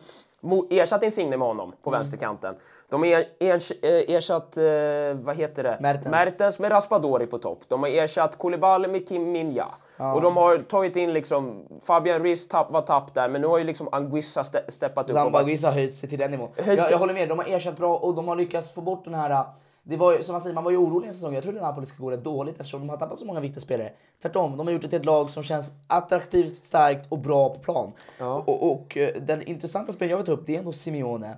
ersatt 0.71 1.03
Insigne 1.03 1.37
med 1.37 1.49
honom 1.49 1.73
på 1.83 1.91
vänsterkanten. 1.91 2.55
De 2.89 3.03
har 3.03 3.09
eh, 3.11 4.17
ersatt, 4.17 4.57
eh, 4.57 4.65
vad 5.15 5.37
heter 5.37 5.63
det? 5.63 5.79
Mertens. 5.81 6.11
Mertens 6.11 6.59
med 6.59 6.73
Raspadori 6.73 7.27
på 7.27 7.39
topp. 7.39 7.59
De 7.69 7.83
har 7.83 7.91
ersatt 7.91 8.39
Koulibaly 8.39 8.89
med 8.89 9.09
Kim 9.09 9.33
Minja. 9.33 9.67
Och 9.97 10.23
de 10.23 10.37
har 10.37 10.59
tagit 10.59 10.97
in 10.97 11.13
liksom, 11.13 11.67
Fabian 11.85 12.23
Ruiz 12.23 12.49
tapp, 12.49 12.71
var 12.71 12.81
tapp 12.81 13.15
där, 13.15 13.29
men 13.29 13.41
nu 13.41 13.47
har 13.47 13.59
ju 13.59 13.65
liksom 13.65 13.89
Anguissa 13.93 14.45
ste, 14.45 14.63
steppat 14.69 15.11
upp. 15.11 15.45
Guiza 15.45 15.69
har 15.69 15.75
höjt 15.75 15.95
sig 15.95 16.09
till 16.09 16.19
den 16.19 16.31
nivån. 16.31 16.49
Jag, 16.57 16.79
jag 16.79 16.99
håller 16.99 17.15
med, 17.15 17.29
de 17.29 17.39
har 17.39 17.47
ersatt 17.47 17.77
bra 17.77 17.97
och 17.97 18.15
de 18.15 18.29
har 18.29 18.37
lyckats 18.37 18.75
få 18.75 18.81
bort 18.81 19.05
den 19.05 19.15
här... 19.15 19.45
Det 19.83 19.97
var 19.97 20.17
ju, 20.17 20.23
som 20.23 20.33
man 20.33 20.41
säger, 20.41 20.55
man 20.55 20.65
var 20.65 20.71
ju 20.71 20.77
orolig 20.77 21.09
en 21.09 21.15
säsong. 21.15 21.35
Jag 21.35 21.43
trodde 21.43 21.61
Napoli 21.61 21.87
skulle 21.87 22.05
gå 22.05 22.11
rätt 22.11 22.25
dåligt 22.25 22.55
eftersom 22.61 22.81
de 22.81 22.89
har 22.89 22.97
tappat 22.97 23.19
så 23.19 23.25
många 23.25 23.41
viktiga 23.41 23.61
spelare. 23.61 23.93
Tvärtom, 24.23 24.57
de 24.57 24.67
har 24.67 24.73
gjort 24.75 24.83
det 24.83 24.89
till 24.89 24.99
ett 24.99 25.05
lag 25.05 25.31
som 25.31 25.43
känns 25.43 25.73
attraktivt, 25.87 26.57
starkt 26.57 27.07
och 27.13 27.19
bra 27.19 27.55
på 27.55 27.61
plan. 27.61 27.93
Och, 28.47 28.73
och 28.73 28.97
eh, 28.97 29.23
den 29.23 29.43
intressanta 29.43 29.93
spelaren 29.93 30.11
jag 30.11 30.17
vill 30.17 30.27
ta 30.27 30.33
upp, 30.33 30.47
det 30.47 30.55
är 30.55 30.59
ändå 30.59 30.73
Simeone. 30.73 31.37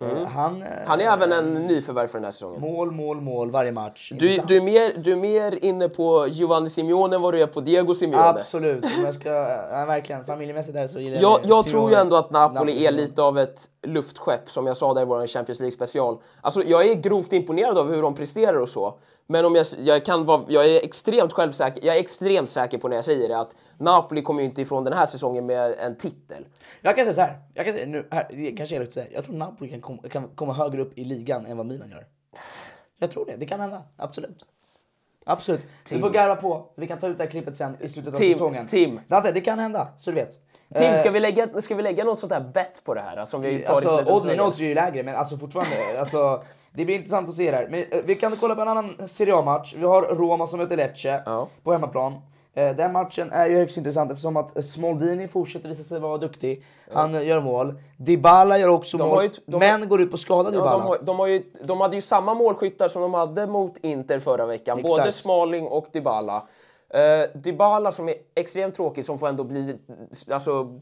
Eh, 0.00 0.26
Han, 0.26 0.62
eh, 0.62 0.68
Han 0.86 1.00
är 1.00 1.04
även 1.04 1.32
en 1.32 1.54
nyförvärv 1.66 2.06
för 2.06 2.18
den 2.18 2.24
här 2.24 2.32
säsongen. 2.32 2.60
Mål, 2.60 2.90
mål, 2.90 3.20
mål 3.20 3.50
varje 3.50 3.72
match. 3.72 4.12
Du, 4.18 4.36
du, 4.46 4.56
är 4.56 4.60
mer, 4.64 4.92
du 5.02 5.12
är 5.12 5.16
mer 5.16 5.64
inne 5.64 5.88
på 5.88 6.26
Giovanni 6.28 6.70
Simeone 6.70 7.16
än 7.16 7.22
vad 7.22 7.34
du 7.34 7.40
är 7.40 7.46
på 7.46 7.60
Diego 7.60 7.94
Simeone. 7.94 8.24
Absolut, 8.28 8.84
om 8.84 9.04
jag 9.04 9.14
ska, 9.14 9.28
ja, 9.30 9.84
verkligen 9.86 10.24
familjemässigt 10.24 10.76
här 10.78 10.86
så 10.86 10.98
gillar 11.00 11.20
Jag, 11.22 11.40
jag 11.44 11.64
Simeone- 11.64 11.70
tror 11.70 11.90
ju 11.90 11.96
ändå 11.96 12.16
att 12.16 12.30
Napoli 12.30 12.86
är 12.86 12.92
lite 12.92 13.22
av 13.22 13.38
ett 13.38 13.60
luftskepp, 13.86 14.50
som 14.50 14.66
jag 14.66 14.76
sa 14.76 14.94
där 14.94 15.02
i 15.02 15.04
vår 15.04 15.26
Champions 15.26 15.60
League 15.60 15.72
special. 15.72 16.16
Alltså, 16.40 16.62
jag 16.62 16.86
är 16.86 16.94
grovt 16.94 17.32
imponerad 17.32 17.78
av 17.78 17.90
hur 17.94 18.02
de 18.02 18.14
presterar 18.14 18.58
och 18.58 18.68
så. 18.68 18.94
Men 19.26 19.44
om 19.44 19.54
jag, 19.54 19.66
jag, 19.78 20.04
kan 20.04 20.24
vara, 20.24 20.44
jag 20.48 20.66
är 20.66 20.84
extremt 20.84 21.32
självsäker, 21.32 21.86
jag 21.86 21.96
är 21.96 22.00
extremt 22.00 22.50
säker 22.50 22.78
på 22.78 22.88
när 22.88 22.96
jag 22.96 23.04
säger 23.04 23.28
det 23.28 23.38
att 23.40 23.56
Napoli 23.78 24.22
kommer 24.22 24.40
ju 24.40 24.46
inte 24.46 24.62
ifrån 24.62 24.84
den 24.84 24.92
här 24.92 25.06
säsongen 25.06 25.46
med 25.46 25.74
en 25.78 25.96
titel. 25.96 26.46
Jag 26.80 26.96
kan 26.96 27.04
säga 27.04 27.14
så 27.14 27.20
här. 27.20 27.38
Jag 27.54 27.64
kan 27.64 27.74
säga 27.74 27.86
nu, 27.86 28.08
här, 28.10 28.26
det 28.30 28.52
kanske 28.52 28.74
är 28.74 28.76
elakt 28.76 28.88
att 28.88 28.94
säga. 28.94 29.06
Jag 29.14 29.24
tror 29.24 29.36
Napoli 29.36 29.70
kan, 29.70 29.80
kom, 29.80 29.98
kan 29.98 30.28
komma 30.28 30.52
högre 30.52 30.82
upp 30.82 30.98
i 30.98 31.04
ligan 31.04 31.46
än 31.46 31.56
vad 31.56 31.66
Milan 31.66 31.90
gör. 31.90 32.06
Jag 32.98 33.10
tror 33.10 33.26
det. 33.26 33.36
Det 33.36 33.46
kan 33.46 33.60
hända. 33.60 33.82
Absolut. 33.96 34.44
Absolut. 35.26 35.66
Vi 35.90 36.00
får 36.00 36.10
garva 36.10 36.36
på. 36.36 36.72
Vi 36.76 36.86
kan 36.86 36.98
ta 36.98 37.08
ut 37.08 37.18
det 37.18 37.24
här 37.24 37.30
klippet 37.30 37.56
sen 37.56 37.76
i 37.80 37.88
slutet 37.88 38.14
av 38.14 38.18
Tim, 38.18 38.32
säsongen. 38.32 38.66
Tim. 38.66 39.00
Dante, 39.08 39.32
det 39.32 39.40
kan 39.40 39.58
hända. 39.58 39.88
Så 39.96 40.10
du 40.10 40.14
vet. 40.14 40.30
Tim, 40.74 40.86
Eh, 40.86 41.00
ska 41.00 41.10
vi 41.10 41.20
lägga, 41.20 41.62
ska 41.62 41.74
vi 41.74 41.82
lägga 41.82 42.04
något 42.04 42.18
sånt 42.18 42.32
här 42.32 42.40
bett 42.40 42.84
på 42.84 42.94
det 42.94 43.00
här? 43.00 43.24
Som 43.24 43.40
vi 43.42 43.58
tar 43.62 43.72
i 43.72 43.76
Alltså, 43.76 43.88
slutet 43.88 44.08
av 44.08 44.16
oddsen 44.16 44.40
odds 44.40 44.60
är 44.60 44.64
ju 44.64 44.74
lägre, 44.74 45.02
men 45.02 45.14
alltså 45.16 45.38
fortfarande. 45.38 46.00
alltså, 46.00 46.44
det 46.74 46.84
blir 46.84 46.94
intressant 46.96 47.28
att 47.28 47.34
se 47.34 47.50
det 47.50 47.56
här. 47.56 47.68
Men 47.70 47.84
eh, 47.90 48.00
vi 48.04 48.14
kan 48.14 48.32
kolla 48.40 48.54
på 48.54 48.60
en 48.60 48.68
annan 48.68 49.08
Serie 49.08 49.34
A-match. 49.36 49.74
Vi 49.78 49.84
har 49.86 50.02
Roma 50.02 50.46
som 50.46 50.58
möter 50.58 50.76
Lecce 50.76 51.22
Ja. 51.26 51.48
på 51.62 51.72
hemmaplan. 51.72 52.12
Eh, 52.56 52.76
Den 52.76 52.92
matchen 52.92 53.32
är 53.32 53.46
ju 53.46 53.56
högst 53.56 53.76
intressant 53.76 54.10
eftersom 54.10 54.36
att 54.36 54.56
eh, 54.56 54.62
Smoldini 54.62 55.28
fortsätter 55.28 55.68
visa 55.68 55.82
sig 55.82 56.00
vara 56.00 56.18
duktig. 56.18 56.64
Han 56.94 57.14
eh, 57.14 57.26
gör 57.26 57.40
mål. 57.40 57.74
Dybala 57.96 58.58
gör 58.58 58.68
också 58.68 58.96
De 58.98 59.08
mål, 59.08 59.22
ju- 59.24 59.30
de 59.46 59.58
men 59.58 59.88
går 59.88 60.00
ut 60.00 60.10
på 60.10 60.16
skadad 60.16 60.54
Ja, 60.54 60.58
Dybala. 60.58 60.78
de, 60.78 60.82
har, 60.86 60.98
de, 61.02 61.18
har 61.18 61.26
ju, 61.26 61.42
de 61.64 61.80
hade 61.80 61.96
ju 61.96 62.02
samma 62.02 62.34
målskyttar 62.34 62.88
som 62.88 63.02
de 63.02 63.14
hade 63.14 63.46
mot 63.46 63.76
Inter 63.76 64.18
förra 64.20 64.46
veckan. 64.46 64.78
Exakt. 64.78 64.98
Både 64.98 65.12
Smalling 65.12 65.66
och 65.66 65.86
Dybala. 65.92 66.42
Uh, 66.94 67.38
Dybala 67.40 67.92
som 67.92 68.08
är 68.08 68.14
extremt 68.34 68.74
tråkig, 68.74 69.06
som 69.06 69.18
får 69.18 69.28
ändå 69.28 69.44
bli... 69.44 69.76
Alltså, 70.30 70.80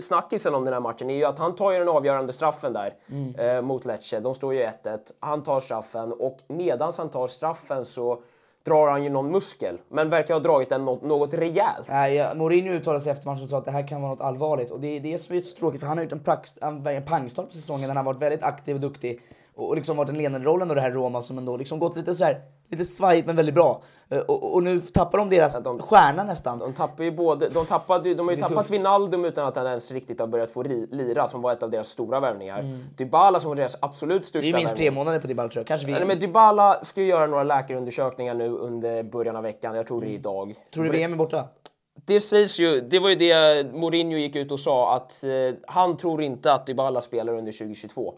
snackisen 0.00 0.54
om 0.54 0.64
den 0.64 0.74
här 0.74 0.80
matchen 0.80 1.10
är 1.10 1.14
ju 1.14 1.24
att 1.24 1.38
han 1.38 1.54
tar 1.54 1.72
ju 1.72 1.78
den 1.78 1.88
avgörande 1.88 2.32
straffen 2.32 2.72
där 2.72 2.94
Mm. 3.10 3.34
eh, 3.34 3.62
mot 3.62 3.84
Lecce. 3.84 4.20
De 4.20 4.34
står 4.34 4.54
ju 4.54 4.60
1-1. 4.60 4.98
Han 5.20 5.42
tar 5.42 5.60
straffen 5.60 6.12
och 6.12 6.38
medans 6.48 6.98
han 6.98 7.08
tar 7.08 7.26
straffen 7.26 7.84
så 7.84 8.22
drar 8.64 8.90
han 8.90 9.04
ju 9.04 9.10
någon 9.10 9.30
muskel. 9.30 9.78
Men 9.88 10.10
verkar 10.10 10.34
ha 10.34 10.40
dragit 10.40 10.68
den 10.68 10.84
något, 10.84 11.02
något 11.02 11.34
rejält. 11.34 11.88
Nej, 11.88 12.14
ja, 12.14 12.34
Mourinho 12.34 12.72
uttalade 12.72 13.00
sig 13.00 13.12
efter 13.12 13.26
matchen 13.26 13.42
och 13.42 13.48
sa 13.48 13.58
att 13.58 13.64
det 13.64 13.70
här 13.70 13.88
kan 13.88 14.02
vara 14.02 14.10
något 14.12 14.20
allvarligt. 14.20 14.70
Och 14.70 14.80
det 14.80 14.88
är 14.96 15.00
det 15.00 15.18
som 15.18 15.36
är 15.36 15.40
så 15.40 15.56
tråkigt, 15.56 15.80
för 15.80 15.86
han 15.88 15.96
har 15.98 16.04
gjort 16.04 16.12
en, 16.12 16.20
prax, 16.20 16.54
en, 16.60 16.86
en 16.86 17.04
pangstart 17.04 17.46
på 17.48 17.54
säsongen 17.54 17.88
han 17.90 17.96
har 17.96 18.04
varit 18.04 18.22
väldigt 18.22 18.42
aktiv 18.42 18.74
och 18.74 18.80
duktig. 18.80 19.20
Och 19.56 19.76
liksom 19.76 19.96
varit 19.96 20.08
en 20.08 20.18
ledande 20.18 20.46
roll 20.46 20.62
ändå 20.62 20.74
det 20.74 20.80
här 20.80 20.90
Roma 20.90 21.22
som 21.22 21.38
ändå 21.38 21.56
liksom 21.56 21.78
gått 21.78 21.96
lite 21.96 22.14
så 22.14 22.24
här 22.24 22.40
lite 22.70 22.84
svajigt 22.84 23.26
men 23.26 23.36
väldigt 23.36 23.54
bra. 23.54 23.82
Eh, 24.08 24.18
Och, 24.18 24.54
och 24.54 24.62
nu 24.62 24.80
tappar 24.80 25.18
de 25.18 25.30
deras 25.30 25.62
de- 25.62 25.78
stjärna 25.78 26.24
nästan. 26.24 26.58
De 26.58 26.72
tappar 26.72 27.04
ju 27.04 27.10
både, 27.12 27.48
de, 27.48 27.66
tappade, 27.66 28.14
de 28.14 28.26
har 28.26 28.34
ju 28.34 28.36
Det 28.36 28.42
tappat 28.42 28.58
tufft. 28.58 28.70
Vinaldum 28.70 29.24
utan 29.24 29.46
att 29.46 29.56
han 29.56 29.66
ens 29.66 29.90
riktigt 29.92 30.20
har 30.20 30.26
börjat 30.26 30.50
få 30.50 30.62
lira 30.90 31.28
som 31.28 31.42
var 31.42 31.52
ett 31.52 31.62
av 31.62 31.70
deras 31.70 31.88
stora 31.88 32.20
värvningar. 32.20 32.60
Mm. 32.60 32.84
Dybala 32.96 33.40
som 33.40 33.48
var 33.48 33.56
deras 33.56 33.76
absolut 33.80 34.22
Det 34.22 34.28
största 34.28 34.56
är 34.56 34.60
minst 34.60 34.76
tre 34.76 34.90
månader 34.90 35.20
på 35.20 35.26
Dybala 35.26 35.48
tror 35.48 35.60
jag. 35.60 35.66
Kanske 35.66 35.86
vi... 35.86 35.92
Nej, 35.92 36.06
men 36.06 36.18
Dybala 36.18 36.78
ska 36.84 37.00
ju 37.00 37.06
göra 37.06 37.26
några 37.26 37.42
läkarundersökningar 37.44 38.34
nu 38.34 38.48
under 38.50 39.02
början 39.02 39.36
av 39.36 39.42
veckan. 39.42 39.74
Jag 39.74 39.86
tror 39.86 40.00
det 40.00 40.06
är 40.06 40.10
idag. 40.10 40.42
Mm. 40.42 40.56
Tror 40.74 40.84
du 40.84 40.90
VM 40.90 41.12
är 41.12 41.16
borta? 41.16 41.44
Det 42.06 42.20
sägs 42.20 42.58
ju, 42.60 42.80
det 42.80 42.98
var 42.98 43.08
ju 43.08 43.14
det 43.14 43.66
Mourinho 43.74 44.16
gick 44.18 44.36
ut 44.36 44.52
och 44.52 44.60
sa 44.60 44.94
att 44.96 45.24
eh, 45.24 45.30
han 45.66 45.96
tror 45.96 46.22
inte 46.22 46.52
att 46.52 46.66
Dybala 46.66 47.00
spelar 47.00 47.32
under 47.38 47.52
2022. 47.52 48.14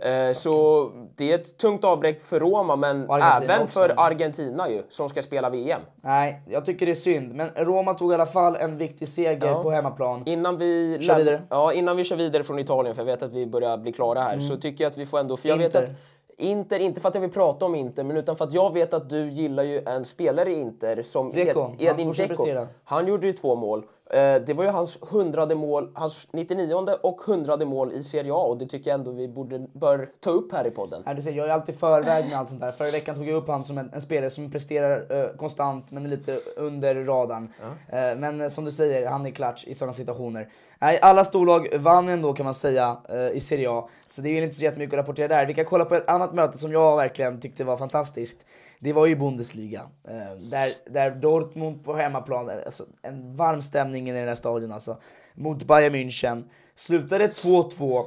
eh, 0.00 0.32
så 0.32 0.90
det 1.16 1.30
är 1.32 1.34
ett 1.34 1.58
tungt 1.58 1.84
avbräck 1.84 2.24
för 2.24 2.40
Roma 2.40 2.76
men 2.76 3.10
även 3.10 3.62
också. 3.62 3.66
för 3.80 3.94
Argentina 3.96 4.70
ju 4.70 4.82
som 4.88 5.08
ska 5.08 5.22
spela 5.22 5.50
VM. 5.50 5.80
Nej, 6.02 6.42
jag 6.48 6.64
tycker 6.66 6.86
det 6.86 6.92
är 6.92 6.96
synd. 6.96 7.34
Men 7.34 7.48
Roma 7.48 7.94
tog 7.94 8.10
i 8.12 8.14
alla 8.14 8.26
fall 8.26 8.56
en 8.56 8.78
viktig 8.78 9.08
seger 9.08 9.46
Ja. 9.46 9.62
på 9.62 9.70
hemmaplan. 9.70 10.22
Innan 10.26 10.58
vi, 10.58 10.98
Kör 11.00 11.16
vidare. 11.18 11.40
Ja, 11.50 11.72
innan 11.72 11.96
vi 11.96 12.04
kör 12.04 12.16
vidare 12.16 12.44
från 12.44 12.58
Italien, 12.58 12.94
för 12.94 13.02
jag 13.02 13.06
vet 13.06 13.22
att 13.22 13.32
vi 13.32 13.46
börjar 13.46 13.76
bli 13.78 13.92
klara 13.92 14.20
här, 14.22 14.40
så 14.40 14.56
tycker 14.56 14.84
jag 14.84 14.90
att 14.90 14.98
vi 14.98 15.06
får 15.06 15.18
ändå... 15.18 15.36
För 15.36 15.48
jag 15.48 15.56
vet 15.56 15.74
Mm. 15.74 15.84
Inter. 15.84 15.94
att 15.94 16.00
Inter, 16.38 16.78
inte 16.80 17.00
för 17.00 17.08
att 17.08 17.14
jag 17.14 17.22
vill 17.22 17.30
prata 17.30 17.64
om 17.64 17.74
Inter, 17.74 18.04
men 18.04 18.16
utan 18.16 18.36
för 18.36 18.44
att 18.44 18.52
jag 18.52 18.72
vet 18.72 18.94
att 18.94 19.10
du 19.10 19.30
gillar 19.30 19.62
ju 19.62 19.82
en 19.86 20.04
spelare 20.04 20.50
i 20.50 20.54
Inter 20.54 21.02
som 21.02 21.28
Dzeko. 21.28 21.72
Edin 21.78 22.10
Dzeko. 22.10 22.46
Han 22.84 23.06
gjorde 23.06 23.26
ju 23.26 23.32
två 23.32 23.56
mål. 23.56 23.84
Eh, 24.10 24.34
Det 24.46 24.54
var 24.56 24.64
ju 24.64 24.70
hans 24.70 24.98
hundrade 25.02 25.54
mål, 25.54 25.90
hans 25.94 26.28
99 26.32 26.74
och 27.02 27.20
hundrade 27.20 27.64
mål 27.64 27.92
i 27.92 28.02
Serie 28.02 28.32
A 28.32 28.36
och 28.36 28.56
det 28.56 28.66
tycker 28.66 28.90
jag 28.90 28.98
ändå 28.98 29.10
vi 29.10 29.28
borde, 29.28 29.66
bör 29.72 30.08
ta 30.20 30.30
upp 30.30 30.52
här 30.52 30.66
i 30.66 30.70
podden. 30.70 31.02
Nej, 31.06 31.14
du 31.14 31.22
ser, 31.22 31.32
jag 31.32 31.46
är 31.46 31.50
alltid 31.52 31.78
förväg 31.78 32.24
med 32.28 32.38
allt 32.38 32.48
sånt 32.48 32.60
där. 32.60 32.72
Förra 32.72 32.90
veckan 32.90 33.14
tog 33.16 33.28
jag 33.28 33.36
upp 33.36 33.48
han 33.48 33.64
som 33.64 33.78
en, 33.78 33.90
en 33.94 34.00
spelare 34.00 34.30
som 34.30 34.50
presterar 34.50 35.20
eh, 35.24 35.36
konstant 35.36 35.90
men 35.90 36.10
lite 36.10 36.38
under 36.56 36.94
radarn. 36.94 37.52
Eh, 37.88 38.16
men 38.16 38.40
eh, 38.40 38.48
som 38.48 38.64
du 38.64 38.70
säger, 38.70 39.06
han 39.06 39.26
är 39.26 39.30
klatsch 39.30 39.64
i 39.66 39.74
sådana 39.74 39.92
situationer. 39.92 40.48
Nej, 40.78 40.98
alla 41.02 41.24
storlag 41.24 41.78
vann 41.78 42.08
ändå 42.08 42.32
kan 42.32 42.44
man 42.44 42.54
säga 42.54 42.96
eh, 43.08 43.28
i 43.36 43.40
Serie 43.40 43.70
A. 43.70 43.88
Så 44.06 44.22
det 44.22 44.28
är 44.28 44.42
inte 44.42 44.54
så 44.56 44.64
jättemycket 44.64 44.94
att 44.94 44.98
rapportera 44.98 45.28
där. 45.28 45.46
Vi 45.46 45.54
kan 45.54 45.64
kolla 45.64 45.84
på 45.84 45.94
ett 45.94 46.08
annat 46.10 46.34
möte 46.34 46.58
som 46.58 46.72
jag 46.72 46.96
verkligen 46.96 47.40
tyckte 47.40 47.64
var 47.64 47.76
fantastiskt. 47.76 48.46
Det 48.80 48.92
var 48.92 49.06
ju 49.06 49.16
Bundesliga. 49.16 49.80
Eh, 50.08 50.36
där, 50.50 50.68
där 50.90 51.10
Dortmund 51.10 51.84
på 51.84 51.94
hemmaplan, 51.96 52.50
alltså, 52.66 52.84
en 53.02 53.36
varm 53.36 53.62
stämning 53.62 54.08
i 54.08 54.12
den 54.12 54.28
här 54.28 54.34
stadion 54.34 54.72
alltså. 54.72 54.96
Mot 55.34 55.64
Bayern 55.64 55.94
München. 55.94 56.44
Slutade 56.74 57.26
2-2. 57.28 58.04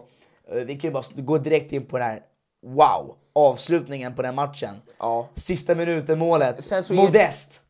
Eh, 0.51 0.55
Vi 0.55 0.79
kan 0.79 0.89
ju 0.89 0.93
bara 0.93 1.03
gå 1.15 1.37
direkt 1.37 1.71
in 1.73 1.85
på 1.85 1.97
den 1.97 2.07
här, 2.07 2.21
wow, 2.65 3.15
avslutningen 3.35 4.15
på 4.15 4.21
den 4.21 4.35
matchen. 4.35 4.75
Ja. 4.99 5.27
Sista 5.35 5.75
minuten 5.75 6.19
målet, 6.19 6.55
Sen- 6.55 6.61
sen 6.61 6.83
så 6.83 6.93
är- 6.93 6.97
Modest. 6.97 7.61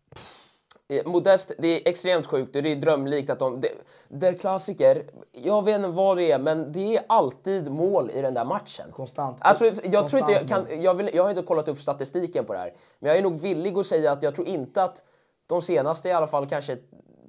Eh, 0.89 1.06
Modest, 1.06 1.52
det 1.58 1.67
är 1.67 1.89
extremt 1.89 2.28
sjukt 2.28 2.56
och 2.56 2.63
det 2.63 2.71
är 2.71 2.75
drömlikt 2.75 3.30
att 3.30 3.39
de... 3.39 3.63
Det, 4.08 4.34
klassiker, 4.34 5.04
jag 5.32 5.65
vet 5.65 5.75
inte 5.75 5.89
vad 5.89 6.17
det 6.17 6.32
är, 6.32 6.39
men 6.39 6.71
det 6.71 6.97
är 6.97 7.04
alltid 7.08 7.71
mål 7.71 8.12
i 8.13 8.21
den 8.21 8.34
där 8.34 8.45
matchen. 8.45 8.91
Konstant. 8.91 9.38
Alltså, 9.39 9.65
jag, 9.65 9.73
tror 10.08 10.19
inte 10.19 10.32
jag, 10.32 10.41
Konstant 10.41 10.69
kan, 10.69 10.82
jag, 10.82 10.93
vill, 10.93 11.10
jag 11.13 11.23
har 11.23 11.30
inte 11.30 11.41
kollat 11.41 11.67
upp 11.67 11.80
statistiken 11.80 12.45
på 12.45 12.54
det 12.54 12.60
här, 12.60 12.73
men 12.99 13.10
jag 13.10 13.17
är 13.17 13.23
nog 13.23 13.39
villig 13.39 13.78
att 13.78 13.86
säga 13.86 14.12
att 14.12 14.23
jag 14.23 14.36
tror 14.36 14.47
inte 14.47 14.84
att 14.84 15.04
de 15.47 15.62
senaste 15.62 16.10
i 16.10 16.12
alla 16.12 16.28
fall 16.28 16.49
kanske 16.49 16.78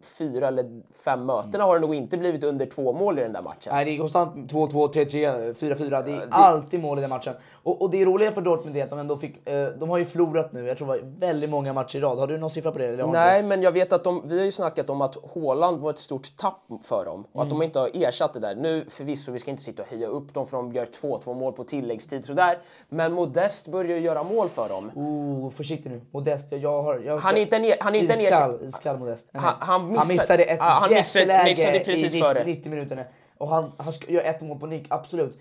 fyra 0.02 0.48
eller 0.48 0.82
fem 1.04 1.26
mötena 1.26 1.64
har 1.64 1.74
det 1.74 1.80
nog 1.80 1.94
inte 1.94 2.16
blivit 2.16 2.44
under 2.44 2.66
två 2.66 2.92
mål 2.92 3.18
i 3.18 3.22
den 3.22 3.32
där 3.32 3.42
matchen. 3.42 3.72
Nej, 3.74 3.84
det 3.84 3.90
är 3.90 3.98
konstant 3.98 4.52
2-2, 4.52 4.92
3-3, 4.92 5.54
4-4. 5.54 6.04
Det 6.04 6.12
är 6.12 6.28
alltid 6.30 6.80
mål 6.80 6.98
i 6.98 7.00
den 7.00 7.10
matchen. 7.10 7.34
Och, 7.62 7.82
och 7.82 7.90
det 7.90 8.04
roliga 8.04 8.32
för 8.32 8.40
Dortmund 8.40 8.76
är 8.76 8.84
att 8.84 8.90
de 8.90 8.98
ändå 8.98 9.16
fick... 9.16 9.48
Eh, 9.48 9.68
de 9.68 9.90
har 9.90 9.98
ju 9.98 10.04
förlorat 10.04 10.52
nu, 10.52 10.66
jag 10.66 10.78
tror 10.78 10.92
det 10.94 11.00
var 11.02 11.10
väldigt 11.20 11.50
många 11.50 11.72
matcher 11.72 11.96
i 11.96 12.00
rad. 12.00 12.18
Har 12.18 12.26
du 12.26 12.38
någon 12.38 12.50
siffra 12.50 12.72
på 12.72 12.78
det? 12.78 12.86
Eller 12.86 13.06
Nej, 13.06 13.42
men 13.42 13.62
jag 13.62 13.72
vet 13.72 13.92
att 13.92 14.04
de, 14.04 14.22
vi 14.24 14.38
har 14.38 14.44
ju 14.44 14.52
snackat 14.52 14.90
om 14.90 15.00
att 15.00 15.16
Haaland 15.34 15.80
var 15.80 15.90
ett 15.90 15.98
stort 15.98 16.36
tapp 16.36 16.62
för 16.84 17.04
dem 17.04 17.24
och 17.32 17.42
att 17.42 17.46
Mm. 17.46 17.58
de 17.58 17.64
inte 17.64 17.78
har 17.78 17.90
ersatt 17.94 18.32
det 18.34 18.40
där. 18.40 18.54
Nu 18.54 18.84
förvisso, 18.90 19.32
vi 19.32 19.38
ska 19.38 19.50
inte 19.50 19.62
sitta 19.62 19.82
och 19.82 19.88
höja 19.88 20.06
upp 20.08 20.34
dem 20.34 20.46
för 20.46 20.56
de 20.56 20.72
gör 20.72 20.86
2-2 21.02 21.34
mål 21.34 21.52
på 21.52 21.64
tilläggstid 21.64 22.24
sådär. 22.26 22.58
Men 22.88 23.12
Modest 23.12 23.66
börjar 23.68 23.96
ju 23.96 24.02
göra 24.04 24.22
mål 24.22 24.48
för 24.48 24.68
dem. 24.68 24.90
Oh, 24.94 25.50
försiktig 25.50 25.90
nu. 25.90 26.00
Modest, 26.10 26.46
jag, 26.52 26.82
har... 26.82 26.98
Jag, 26.98 27.18
Han 27.18 27.36
är 27.36 27.40
inte 27.40 27.56
en, 27.56 27.64
e- 27.64 27.74
han 27.80 27.94
är 27.94 27.98
inte 27.98 28.14
en 28.14 28.20
iskall, 28.20 28.50
ersättning. 28.50 28.68
iskall 28.68 28.98
Modest. 28.98 29.28
Nej, 29.32 29.42
Han- 29.42 29.54
nej. 29.60 29.66
han 29.68 29.88
missade- 29.90 30.08
missade 30.14 30.44
ett 30.44 30.60
han 30.60 30.90
missade- 30.94 31.20
jätteläge 31.20 31.50
missade 31.50 31.78
precis 31.78 32.14
i 32.14 32.16
90, 32.16 32.20
före. 32.22 32.44
90 32.44 32.70
minuter. 32.70 33.06
Och 33.40 33.48
han, 33.48 33.72
han 33.76 33.92
ska 33.92 34.12
göra 34.12 34.24
ett 34.24 34.40
mål 34.40 34.58
på 34.58 34.66
nick, 34.66 34.86
absolut. 34.88 35.34
I 35.34 35.38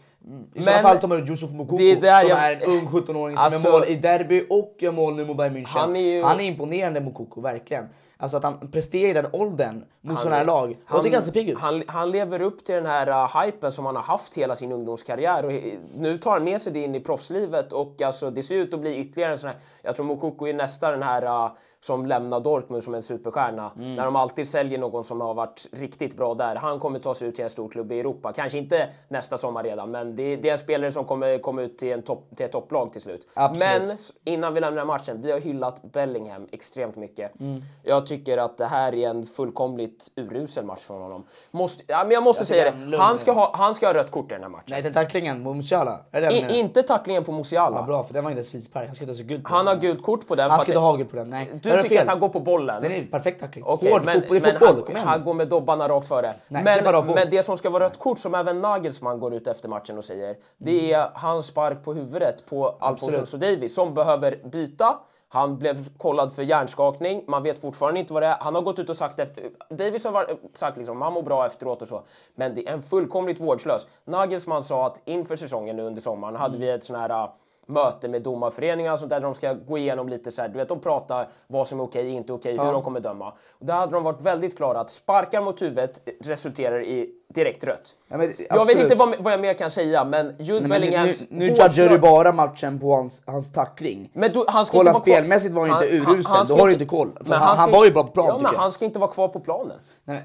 Men- 0.54 0.64
sådana 0.64 0.82
fall 0.82 0.98
tar 0.98 1.08
man 1.08 1.18
ut 1.24 1.30
Yusuf 1.30 1.52
Moukoko 1.52 1.78
Det 1.78 1.92
är 1.92 1.96
där 2.02 2.20
som 2.20 2.30
jag- 2.30 2.52
är 2.52 2.56
en 2.56 2.62
ung 2.72 2.86
17-åring 2.88 3.36
som 3.38 3.46
Alltså- 3.46 3.68
gör 3.68 3.72
mål 3.80 3.88
i 3.88 3.96
derby 3.96 4.48
och 4.50 4.76
gör 4.80 4.92
mål 4.92 5.16
nu 5.16 5.26
mot 5.26 5.38
Bayern 5.38 5.56
München. 5.58 5.66
Han 5.68 5.96
är 5.96 6.00
ju- 6.00 6.24
han 6.24 6.40
är 6.40 6.44
imponerande 6.44 7.00
Moukoko, 7.02 7.42
verkligen. 7.42 7.86
Alltså 8.18 8.38
att 8.38 8.44
han 8.44 8.72
presterar 8.72 9.10
i 9.10 9.14
den 9.14 9.28
åldern 9.32 9.84
mot 10.02 10.20
sådana 10.20 10.36
här 10.36 10.46
lag. 10.46 10.78
Han, 10.86 10.96
Jag 10.98 11.04
tycker 11.04 11.18
han 11.18 11.24
ser 11.26 11.32
pigg 11.32 11.50
ut. 11.50 11.58
han, 11.60 11.84
han 11.88 12.12
lever 12.12 12.42
upp 12.42 12.64
till 12.66 12.76
den 12.76 12.86
här 12.86 13.10
uh, 13.10 13.42
hypen 13.46 13.72
som 13.72 13.86
han 13.86 13.96
har 13.96 14.04
haft 14.04 14.38
hela 14.38 14.56
sin 14.56 14.72
ungdomskarriär. 14.72 15.46
Och 15.46 15.52
nu 15.96 16.18
tar 16.18 16.32
han 16.32 16.44
med 16.44 16.62
sig 16.62 16.74
det 16.74 16.80
in 16.84 16.96
i 16.96 17.00
proffslivet 17.00 17.74
och 17.74 18.02
alltså, 18.02 18.30
det 18.32 18.44
ser 18.44 18.56
ut 18.56 18.74
att 18.74 18.80
bli 18.80 18.96
ytterligare 18.98 19.32
en 19.32 19.38
sån 19.38 19.50
här... 19.50 19.58
Jag 19.82 19.96
tror 19.96 20.06
Mokoko 20.06 20.48
är 20.48 20.54
nästa 20.54 20.92
den 20.92 21.04
här 21.04 21.24
uh, 21.46 21.52
som 21.82 22.06
lämnar 22.06 22.40
Dortmund 22.40 22.84
som 22.84 22.96
en 22.96 23.04
superstjärna. 23.04 23.72
Mm. 23.76 23.96
När 23.96 24.06
de 24.06 24.16
alltid 24.16 24.48
säljer 24.48 24.80
någon 24.80 25.04
som 25.04 25.22
har 25.22 25.34
varit 25.34 25.68
riktigt 25.72 26.18
bra 26.18 26.34
där. 26.34 26.56
Han 26.56 26.80
kommer 26.80 27.00
ta 27.00 27.16
sig 27.16 27.28
ut 27.28 27.36
till 27.36 27.44
en 27.44 27.50
stor 27.50 27.70
klubb 27.70 27.92
i 27.92 28.00
Europa. 28.00 28.34
Kanske 28.34 28.58
inte 28.58 28.90
nästa 29.08 29.38
sommar 29.38 29.64
redan, 29.64 29.92
men 29.92 30.16
det, 30.16 30.36
det 30.36 30.48
är 30.48 30.52
en 30.52 30.58
spelare 30.58 30.92
som 30.92 31.06
kommer 31.06 31.38
komma 31.38 31.62
ut 31.62 31.78
till, 31.78 31.92
en 31.92 32.02
topp, 32.02 32.28
till 32.36 32.46
ett 32.46 32.52
topplag 32.52 32.94
till 32.94 33.02
slut. 33.02 33.28
Absolut. 33.34 33.88
Men 33.88 33.98
innan 34.34 34.54
vi 34.54 34.60
lämnar 34.60 34.86
matchen, 34.86 35.22
vi 35.22 35.32
har 35.32 35.40
hyllat 35.40 35.82
Bellingham 35.84 36.48
extremt 36.52 36.96
mycket. 36.96 37.40
Mm. 37.40 37.62
Jag 37.84 38.08
tycker 38.08 38.38
att 38.38 38.58
det 38.58 38.66
här 38.66 38.96
är 38.96 39.10
en 39.10 39.26
fullkomligt 39.26 40.12
urusel 40.16 40.66
match 40.66 40.82
från 40.82 41.02
honom. 41.02 41.24
Måste, 41.52 41.84
ja, 41.88 42.04
men 42.04 42.12
jag 42.12 42.24
måste 42.24 42.42
Jag 42.42 42.48
säga 42.48 42.72
det, 42.72 42.98
han 42.98 43.18
ska, 43.18 43.32
ha, 43.32 43.52
han 43.56 43.76
ska 43.76 43.88
ha 43.88 43.94
rött 43.94 44.12
kort 44.12 44.32
i 44.32 44.34
den 44.34 44.44
här 44.44 44.50
matchen. 44.50 44.64
Nej, 44.68 44.80
inte 44.80 44.94
tacklingen 44.94 45.44
mot 45.44 45.56
Musiala. 45.56 46.00
I, 46.32 46.60
inte 46.60 46.84
tacklingen 46.84 47.24
på 47.24 47.32
Musiala. 47.32 47.78
Ja, 47.80 47.86
bra, 47.86 48.04
för 48.04 48.14
den 48.14 48.24
var 48.24 48.32
inte 48.32 48.40
ens 48.40 48.52
frispark. 48.52 48.86
Han 48.86 48.96
ska 48.96 49.06
inte 49.06 49.24
ha 49.24 49.28
gult 49.28 49.44
på 49.44 49.50
Han 49.50 49.66
den. 49.66 49.76
har 49.76 49.82
gult 49.82 50.04
kort 50.04 50.28
på 50.28 50.36
den. 50.36 50.50
Han 50.50 50.60
för 50.60 50.64
ska 50.66 50.72
inte 50.72 50.80
ha 50.80 50.96
gult 50.96 51.10
på 51.10 51.16
den. 51.16 51.30
Nej. 51.30 51.50
Du 51.64 51.69
Har 51.76 51.84
tycker 51.84 51.96
fel. 51.96 52.04
att 52.04 52.10
han 52.10 52.20
går 52.20 52.30
på 52.30 52.40
bollen? 52.40 52.82
Den 52.82 52.92
är 52.92 53.06
perfekt 53.06 53.40
tackling. 53.40 53.64
Okej, 53.68 53.92
Hård 53.92 54.06
men, 54.06 54.22
fotboll. 54.22 54.40
Det 54.40 54.44
men 54.44 54.60
fotboll. 54.60 54.84
han, 54.88 54.96
igen. 54.96 55.08
han 55.08 55.24
går 55.24 55.34
med 55.34 55.48
dobbarna 55.48 55.88
rakt 55.88 56.08
före. 56.08 56.34
Nej, 56.48 56.64
men, 56.64 56.84
på. 56.84 57.14
men 57.16 57.30
det 57.32 57.44
som 57.44 57.58
ska 57.58 57.70
vara 57.70 57.84
rött 57.84 58.00
kort, 58.00 58.20
som 58.20 58.36
även 58.36 58.62
Nagelsmann 58.62 59.20
går 59.20 59.34
ut 59.34 59.48
efter 59.48 59.70
matchen 59.70 59.98
och 59.98 60.06
säger, 60.06 60.36
det 60.58 60.94
är 60.94 61.10
hans 61.14 61.46
spark 61.46 61.84
på 61.84 61.94
huvudet 61.94 62.46
på 62.50 62.76
Alfonso 62.80 63.38
Davies 63.38 63.76
som 63.76 63.94
behöver 63.94 64.40
byta. 64.44 65.00
Han 65.32 65.58
blev 65.58 65.98
kollad 65.98 66.34
för 66.34 66.44
hjärnskakning. 66.44 67.24
Man 67.28 67.44
vet 67.44 67.62
fortfarande 67.62 68.00
inte 68.00 68.14
vad 68.14 68.24
det 68.24 68.28
är. 68.28 68.38
Han 68.40 68.56
har 68.56 68.62
gått 68.62 68.80
ut 68.80 68.90
och 68.90 68.96
sagt 68.96 69.20
efter, 69.20 69.44
Davis 69.70 70.04
har 70.04 70.38
sagt 70.54 70.78
liksom, 70.78 71.02
han 71.02 71.14
mår 71.14 71.22
bra 71.22 71.46
efteråt 71.46 71.82
och 71.82 71.88
så. 71.88 72.04
Men 72.36 72.56
det 72.56 72.68
är 72.68 72.74
en 72.74 72.82
fullkomligt 72.82 73.40
vårdslös. 73.40 73.88
Nagelsmann 74.06 74.64
sa 74.64 74.86
att 74.86 75.02
inför 75.06 75.36
säsongen 75.36 75.76
nu 75.76 75.84
under 75.84 76.02
sommaren 76.02 76.36
hade 76.36 76.58
vi 76.58 76.70
ett 76.70 76.84
sån 76.84 76.96
här 76.96 77.30
möte 77.70 78.08
med 78.08 78.22
domarföreningar 78.22 78.94
och 78.94 79.00
sånt 79.00 79.10
där, 79.10 79.20
där 79.20 79.26
de 79.28 79.36
ska 79.36 79.54
gå 79.54 79.78
igenom 79.78 80.10
lite 80.10 80.32
så 80.32 80.42
här, 80.42 80.50
du 80.50 80.58
vet 80.58 80.70
de 80.70 80.80
pratar 80.80 81.28
vad 81.48 81.68
som 81.68 81.80
är 81.80 81.84
okej, 81.84 82.10
inte 82.10 82.34
okej, 82.34 82.52
hur 82.58 82.72
de 82.74 82.82
kommer 82.84 83.00
döma. 83.00 83.34
Och 83.50 83.66
där 83.66 83.74
hade 83.74 83.92
de 83.94 84.04
varit 84.04 84.22
väldigt 84.22 84.58
klara 84.58 84.80
att 84.80 84.92
sparkar 84.92 85.42
mot 85.42 85.62
huvudet 85.62 86.02
resulterar 86.24 86.84
i 86.84 87.10
direkt 87.34 87.64
rött. 87.64 87.96
Ja, 88.08 88.18
men, 88.18 88.34
jag 88.50 88.66
vet 88.66 88.80
inte 88.80 88.96
vad, 88.96 89.16
vad 89.20 89.34
jag 89.34 89.40
mer 89.40 89.54
kan 89.54 89.72
säga, 89.72 90.04
men 90.06 90.36
Jude 90.40 90.60
Nej, 90.60 90.70
men 90.70 90.70
nu, 90.70 90.70
Bellinghams 90.88 91.26
nu 91.30 91.50
hårdslag- 91.50 91.70
judgar 91.72 91.90
du 91.94 92.00
bara 92.00 92.32
matchen 92.32 92.80
på 92.80 92.96
hans, 92.96 93.24
hans 93.26 93.52
tackling. 93.52 94.10
men 94.14 94.32
du, 94.32 94.44
han 94.48 94.66
ska 94.66 94.78
Kolla 94.78 94.90
inte 94.90 95.02
spelmässigt 95.02 95.54
var 95.54 95.68
han 95.68 95.84
inte 95.84 95.96
urusel, 95.98 96.46
då 96.50 96.56
har 96.56 96.68
du 96.68 96.74
inte 96.74 96.86
koll. 96.86 97.12
Han- 97.28 97.38
han 97.40 97.58
ska 97.58 97.78
var 97.78 97.84
ju 97.86 97.88
inte- 97.88 97.94
bra 97.94 98.04
på 98.04 98.12
plan, 98.12 98.28
Ja, 98.28 98.38
men 98.42 98.56
han 98.56 98.72
ska 98.72 98.86
inte 98.86 99.00
vara 99.00 99.12
kvar 99.12 99.28
på 99.28 99.40
planen. 99.40 99.78
Nej, 100.04 100.24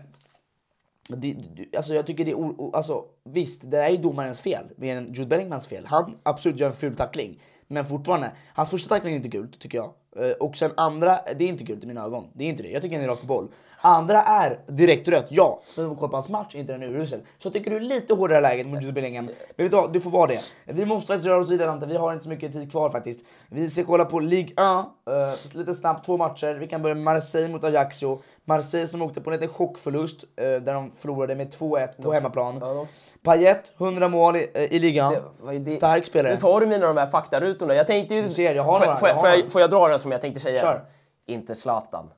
det, 1.09 1.37
alltså 1.77 1.95
jag 1.95 2.07
tycker 2.07 2.25
det 2.25 2.31
är... 2.31 2.77
Alltså, 2.77 3.05
visst, 3.25 3.71
det 3.71 3.79
är 3.79 3.91
ju 3.91 3.97
domarens 3.97 4.41
fel. 4.41 4.65
Det 4.77 4.91
är 4.91 5.01
Jude 5.01 5.27
Bellingmans 5.27 5.67
fel. 5.67 5.87
Han 5.87 6.17
absolut 6.23 6.61
gör 6.61 6.69
en 6.69 6.77
ful 6.77 6.97
tackling. 6.97 7.41
Men 7.67 7.85
fortfarande, 7.85 8.33
hans 8.55 8.71
första 8.71 8.89
tackling 8.89 9.13
är 9.13 9.17
inte 9.17 9.29
gult 9.29 9.59
tycker 9.59 9.79
jag. 9.79 9.93
Eh, 10.17 10.33
och 10.33 10.57
sen 10.57 10.71
andra, 10.77 11.21
det 11.39 11.45
är 11.45 11.49
inte 11.49 11.65
gult 11.65 11.85
i 11.85 11.87
mina 11.87 12.05
ögon. 12.05 12.31
Det 12.33 12.45
är 12.45 12.49
inte 12.49 12.63
det. 12.63 12.69
Jag 12.69 12.83
tycker 12.83 12.97
han 12.97 13.05
är 13.05 13.09
rakt 13.09 13.21
på 13.21 13.27
boll. 13.27 13.49
Andra 13.85 14.23
är 14.23 14.59
direkt 14.67 15.09
rött, 15.09 15.27
ja. 15.29 15.61
Men 15.77 15.85
om 15.85 15.91
vi 15.91 15.97
kollar 15.97 16.09
på 16.11 16.17
hans 16.17 16.29
match 16.29 16.55
inte 16.55 16.73
den 16.73 16.83
urusel. 16.83 17.21
Så 17.39 17.47
jag 17.47 17.53
tycker 17.53 17.71
du 17.71 17.77
är 17.77 17.81
lite 17.81 18.15
hårdare 18.15 18.41
läget 18.41 18.67
mot 18.67 18.83
Jude 18.83 18.93
Bellingham. 18.93 19.25
Men 19.25 19.35
vet 19.65 19.71
du 19.71 19.77
vad, 19.77 19.93
du 19.93 20.01
får 20.01 20.11
vara 20.11 20.27
det. 20.27 20.41
Vi 20.67 20.85
måste 20.87 21.07
faktiskt 21.07 21.27
röra 21.27 21.41
oss 21.41 21.51
vidare 21.51 21.71
Ante. 21.71 21.87
Vi 21.87 21.97
har 21.97 22.13
inte 22.13 22.23
så 22.25 22.29
mycket 22.31 22.53
tid 22.53 22.71
kvar 22.71 22.91
faktiskt. 22.91 23.25
Vi 23.51 23.71
ska 23.71 23.85
kolla 23.85 24.05
på 24.05 24.21
Ligue 24.21 24.51
1. 24.53 24.59
eh, 24.59 25.57
lite 25.59 25.75
snabbt, 25.75 26.07
två 26.07 26.17
matcher. 26.17 26.55
Vi 26.55 26.69
kan 26.69 26.83
börja 26.83 26.95
med 26.95 27.05
Marseille 27.05 27.49
mot 27.49 27.65
Ajaccio. 27.65 28.19
Marseille 28.45 28.87
som 28.87 29.03
åkte 29.03 29.21
på 29.21 29.31
en 29.31 29.41
liten 29.41 29.55
chockförlust 29.55 30.25
eh, 30.37 30.45
där 30.45 30.75
de 30.75 30.93
förlorade 30.93 31.35
med 31.35 31.49
2-1 31.49 32.03
på 32.03 32.13
hemmaplan. 32.13 32.59
ja, 32.61 32.87
Payet, 33.23 33.75
100 33.79 34.09
mål 34.09 34.37
i, 34.37 34.51
eh, 34.55 34.63
i 34.63 34.79
ligan. 34.79 35.15
Det- 35.47 35.59
det? 35.59 35.71
Stark 35.71 36.07
spelare. 36.07 36.35
Nu 36.35 36.41
tar 36.41 36.61
du 36.61 36.67
mina 36.67 36.87
de 36.87 36.97
här 36.97 37.07
faktarutorna. 37.07 37.75
Jag 37.75 37.87
tänkte 37.87 38.15
ju... 38.15 38.23
Du 38.23 38.31
ser, 38.31 38.55
jag 38.55 38.63
har 38.63 38.79
får, 38.79 38.87
några, 38.87 38.97
får, 38.99 39.09
jag 39.09 39.21
får, 39.21 39.29
jag, 39.29 39.53
får 39.53 39.61
jag 39.61 39.71
dra 39.71 39.89
den 39.89 40.01
som 40.01 40.13
jag 40.13 40.21
tänkte 40.21 40.41
säga? 40.41 40.61
Kör. 40.61 40.75
Mm. 40.75 40.87
Inte 41.27 41.55
Zlatan. 41.55 42.11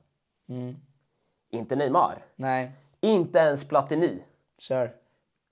Inte 1.51 1.75
Neymar. 1.75 2.25
Nej, 2.35 2.71
Inte 3.01 3.39
ens 3.39 3.67
Platini. 3.67 4.19
kör. 4.57 4.91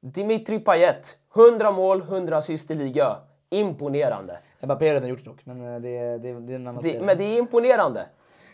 Dimitri 0.02 0.60
Payet. 0.60 1.18
100 1.36 1.72
mål, 1.72 2.02
100 2.02 2.38
assist 2.38 2.72
i 2.72 2.76
liga. 2.76 3.18
Imponerande. 3.50 4.40
Mbappé 4.62 4.88
har 4.88 4.94
redan 4.94 5.10
gjort 5.10 5.24
det 5.24 5.30
dock, 5.30 5.46
men 5.46 5.62
eh, 5.74 5.82
det, 5.82 6.18
det, 6.18 6.40
det 6.40 6.54
är 6.54 6.56
en 6.56 6.68
annan 6.68 6.84
Det, 6.84 7.02
men 7.02 7.18
det 7.18 7.24
är 7.24 7.40
imponerande. 7.40 8.06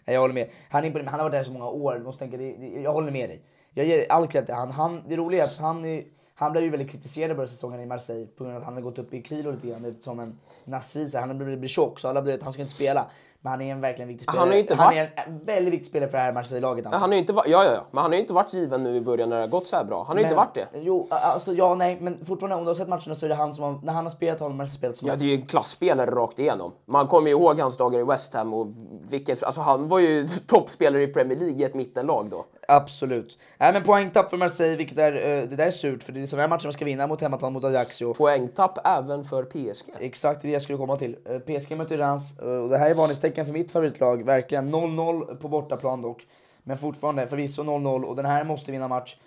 Jag 0.06 0.22
håller 0.22 0.34
med. 0.34 0.50
Han, 0.70 0.86
är 0.86 1.04
han 1.04 1.08
har 1.08 1.18
varit 1.20 1.32
där 1.32 1.44
så 1.44 1.52
många 1.52 1.68
år. 1.70 2.00
Måste 2.00 2.20
tänka, 2.20 2.38
det, 2.38 2.52
det, 2.58 2.82
jag 2.82 2.94
håller 2.94 3.12
med 3.12 3.30
dig. 3.30 3.42
Jag 3.74 3.86
ger 3.86 4.12
all 4.12 4.28
cred 4.28 4.46
till 4.46 4.56
han. 4.56 4.72
han. 4.72 5.04
Det 5.08 5.16
roliga 5.16 5.44
är 5.44 5.48
att 5.48 5.58
han, 5.58 5.86
är, 5.86 6.04
han 6.36 6.52
blev 6.52 6.64
ju 6.64 6.70
väldigt 6.70 6.92
kritiserad 6.92 7.32
i 7.32 7.34
början 7.34 7.44
av 7.44 7.52
säsongen 7.52 7.80
i 7.80 7.86
Marseille 7.86 8.28
på 8.38 8.44
grund 8.44 8.56
av 8.56 8.62
att 8.62 8.66
han 8.66 8.74
har 8.74 8.82
gått 8.82 9.00
upp 9.00 9.14
i 9.14 9.24
kilo 9.24 9.52
lite 9.52 9.68
grann 9.68 9.96
som 10.00 10.20
en 10.20 10.40
nazist. 10.64 11.16
Han 11.16 11.30
har 11.30 11.36
blivit 11.36 11.70
tjock 11.70 12.00
så 12.00 12.08
alla 12.08 12.22
blev 12.22 12.36
att 12.36 12.44
han 12.44 12.54
ska 12.54 12.62
inte 12.62 12.74
spela. 12.74 13.10
Men 13.44 13.52
han 13.52 13.62
är 13.62 13.72
en 13.72 13.82
verkligen 13.82 14.08
viktig 14.10 14.26
Han 14.28 14.34
spelare. 14.36 14.48
har 14.50 14.54
ju 14.56 14.60
inte 14.62 14.76
han 14.76 14.86
varit- 14.86 14.98
är 15.16 15.24
en 15.28 15.46
väldigt 15.46 15.74
viktig 15.74 15.90
spelare 15.90 16.10
för 16.10 16.18
det 16.18 16.24
här 16.24 16.34
Marseille-laget. 16.34 16.86
Han 16.86 17.02
har 17.12 17.18
inte, 17.18 17.34
va- 17.34 17.44
ja, 17.48 17.64
ja, 17.64 17.72
ja, 17.72 17.82
men 17.92 18.02
han 18.02 18.12
har 18.12 18.16
ju 18.16 18.22
inte 18.22 18.34
varit 18.34 18.54
given 18.54 18.84
nu 18.84 18.96
i 18.96 19.02
början 19.02 19.30
när 19.30 19.36
det 19.36 19.42
har 19.44 19.48
gått 19.48 19.68
så 19.68 19.76
här 19.76 19.84
bra. 19.84 19.98
Han 19.98 20.08
har 20.08 20.16
ju 20.18 20.24
inte 20.24 20.36
varit 20.36 20.54
det. 20.54 20.68
Jo, 20.74 21.08
alltså 21.10 21.54
ja, 21.54 21.76
nej, 21.76 21.98
men 22.02 22.26
fortfarande 22.26 22.56
om 22.56 22.64
du 22.64 22.70
har 22.70 22.76
sett 22.76 22.88
matcherna 22.90 23.16
så 23.16 23.26
är 23.26 23.30
det 23.30 23.36
han 23.36 23.54
som 23.54 23.64
har, 23.64 23.80
när 23.84 23.94
han 23.94 24.06
har 24.06 24.12
spelat 24.12 24.40
har 24.40 24.50
Marseille 24.50 24.78
spelat 24.78 24.98
som 24.98 25.08
Ja, 25.08 25.16
det 25.16 25.26
är 25.26 25.28
ju 25.28 25.36
en 25.36 25.46
klassspelare 25.48 26.12
rakt 26.12 26.40
igenom. 26.40 26.72
Man 26.86 27.08
kommer 27.08 27.28
ju 27.28 27.34
ihåg 27.34 27.60
hans 27.60 27.78
dagar 27.78 28.00
i 28.00 28.04
West 28.04 28.34
Ham 28.34 28.54
och 28.54 28.68
vilken, 29.10 29.36
alltså 29.42 29.62
han 29.62 29.88
var 29.88 30.00
ju 30.00 30.28
toppspelare 30.48 31.04
i 31.04 31.08
Premier 31.08 31.40
League 31.40 31.58
i 31.62 31.64
ett 31.64 31.74
mittenlag 31.74 32.30
då. 32.30 32.46
Absolut. 32.72 33.38
Nej 33.58 33.74
men 33.74 33.84
poängtapp 33.84 34.30
för 34.30 34.38
Marseille, 34.38 34.76
vilket 34.76 34.98
är, 34.98 35.14
eh, 35.14 35.50
det 35.50 35.56
där 35.56 35.68
är 35.68 35.72
surt 35.72 36.04
för 36.04 36.12
det 36.12 36.22
är 36.22 36.26
sådana 36.26 36.42
här 36.42 36.50
matcher 36.50 36.66
man 36.66 36.74
ska 36.74 36.86
vinna 36.86 37.08
mot 37.08 37.22
hemmaplan 37.22 37.54
mot 37.54 37.64
Ajaccio. 37.64 38.14
Poängtapp 38.14 38.88
även 38.88 39.26
för 39.26 39.44
PSG. 39.44 39.90
Exakt 40.00 40.42
det 40.42 40.46
är 40.46 40.48
det 40.48 40.54
jag 40.54 40.62
skulle 40.62 40.78
komma 40.78 40.98
till. 40.98 41.18
Eh, 41.26 41.40
PSG 41.40 41.78
möter 41.78 41.98
Reims 41.98 42.40
eh, 42.40 42.48
och 42.48 42.70
det 42.70 42.78
här 42.78 42.90
är 42.90 42.94
varningstecken 42.94 43.46
för 43.46 43.54
mitt 43.54 43.72
favoritlag. 43.72 44.24
Verkligen 44.26 44.76
0-0 44.76 45.36
på 45.36 45.48
bortaplan 45.48 46.02
dock. 46.02 46.28
Men 46.64 46.78
fortfarande 46.78 47.28
förvisso 47.28 47.64
0-0 47.64 48.04
och 48.04 48.16
den 48.16 48.26
här 48.26 48.44
måste 48.44 48.72
vinna 48.72 48.88
match. 48.88 49.18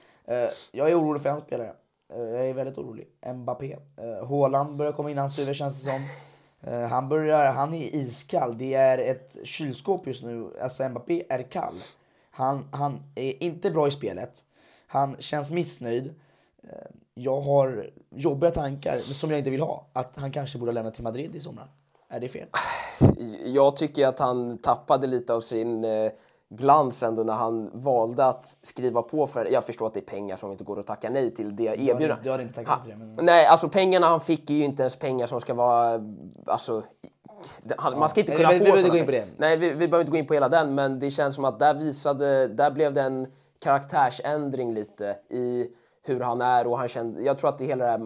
Jag 0.73 0.91
är 0.91 1.01
orolig 1.01 1.23
för 1.23 1.31
en 1.31 1.41
spelare. 1.41 1.73
Jag 2.09 2.49
är 2.49 2.55
väldigt 2.55 2.79
orolig. 2.79 3.07
Mbappé. 3.35 3.77
Haaland 4.29 4.77
börjar 4.77 4.93
komma 4.93 5.11
in 5.11 5.17
i 5.17 5.21
hans 5.21 5.39
huvud 5.39 5.57
känns 5.57 5.85
det 5.85 5.91
som. 5.91 6.01
Han, 6.89 7.09
börjar, 7.09 7.53
han 7.53 7.75
är 7.75 7.95
iskall. 7.95 8.59
Det 8.59 8.75
är 8.75 8.99
ett 8.99 9.37
kylskåp 9.45 10.07
just 10.07 10.23
nu. 10.23 10.51
Alltså 10.63 10.89
Mbappé 10.89 11.25
är 11.29 11.43
kall. 11.43 11.75
Han, 12.37 12.65
han 12.71 13.03
är 13.15 13.43
inte 13.43 13.71
bra 13.71 13.89
i 13.89 13.91
spelet. 13.91 14.45
Han 14.87 15.17
känns 15.19 15.51
missnöjd. 15.51 16.15
Eh, 16.63 16.69
Jag 17.15 17.41
har 17.41 17.91
jobbiga 18.11 18.51
tankar 18.51 18.99
som 18.99 19.31
jag 19.31 19.39
inte 19.41 19.51
vill 19.51 19.61
ha. 19.61 19.87
Att 19.93 20.17
han 20.17 20.33
kanske 20.33 20.59
borde 20.59 20.73
lämna 20.73 20.91
till 20.91 21.05
Madrid 21.05 21.37
i 21.37 21.41
sommar. 21.41 21.69
Är 22.09 22.21
det 22.21 22.29
fel? 22.29 22.49
Jag 23.45 23.77
tycker 23.77 24.07
att 24.07 24.19
han 24.19 24.59
tappade 24.59 25.07
lite 25.07 25.35
av 25.35 25.41
sin 25.41 25.85
eh, 25.85 26.13
glans 26.49 27.03
ändå 27.03 27.23
när 27.23 27.33
han 27.35 27.71
valde 27.75 28.25
att 28.27 28.59
skriva 28.63 29.03
på 29.03 29.27
för, 29.27 29.45
jag 29.53 29.65
förstår 29.65 29.87
att 29.87 29.95
det 29.95 30.01
är 30.01 30.05
pengar 30.05 30.37
som 30.37 30.53
inte 30.53 30.65
går 30.65 30.81
att 30.81 30.87
tacka 30.87 31.11
nej 31.11 31.35
till 31.35 31.57
det 31.57 31.65
erbjudandet. 31.65 32.19
du 32.25 32.31
hade 32.31 32.43
inte 32.43 32.55
tackat 32.55 32.81
nej 32.87 32.93
till 32.97 33.01
det, 33.07 33.15
men- 33.15 33.27
Nej, 33.27 33.47
alltså 33.47 33.69
pengarna 33.69 34.07
han 34.07 34.21
fick 34.21 34.51
är 34.51 34.55
ju 34.55 34.65
inte 34.65 34.83
ens 34.83 34.97
pengar 34.97 35.27
som 35.27 35.41
ska 35.41 35.55
vara, 35.55 36.01
alltså 36.47 36.83
man 37.97 38.09
ska 38.09 38.21
inte 38.21 38.33
Nej, 38.33 38.41
kunna 38.41 38.53
vi- 38.53 38.59
få 38.59 38.65
vi 38.77 38.81
såna 38.83 38.93
gå 38.93 38.99
in 38.99 39.05
på 39.05 39.11
det. 39.11 39.25
Nej, 39.37 39.57
vi, 39.57 39.69
vi 39.71 39.89
behöver 39.89 40.01
inte 40.01 40.11
gå 40.13 40.17
in 40.19 40.27
på 40.27 40.35
hela 40.35 40.49
den, 40.49 40.75
men 40.75 40.99
det 40.99 41.11
känns 41.11 41.35
som 41.35 41.45
att 41.45 41.59
där 41.59 41.75
visade, 41.75 42.49
där 42.49 42.71
blev 42.71 42.93
det 42.93 43.03
en 43.03 43.27
karaktärsändring 43.65 44.75
lite 44.75 45.17
i 45.31 45.67
hur 46.07 46.21
han 46.21 46.41
är 46.41 46.67
och 46.67 46.79
han 46.79 46.89
kände, 46.89 47.23
jag 47.23 47.39
tror 47.39 47.49
att 47.51 47.59
det 47.59 47.65
hela 47.65 47.85
det 47.85 47.91
här, 47.91 48.01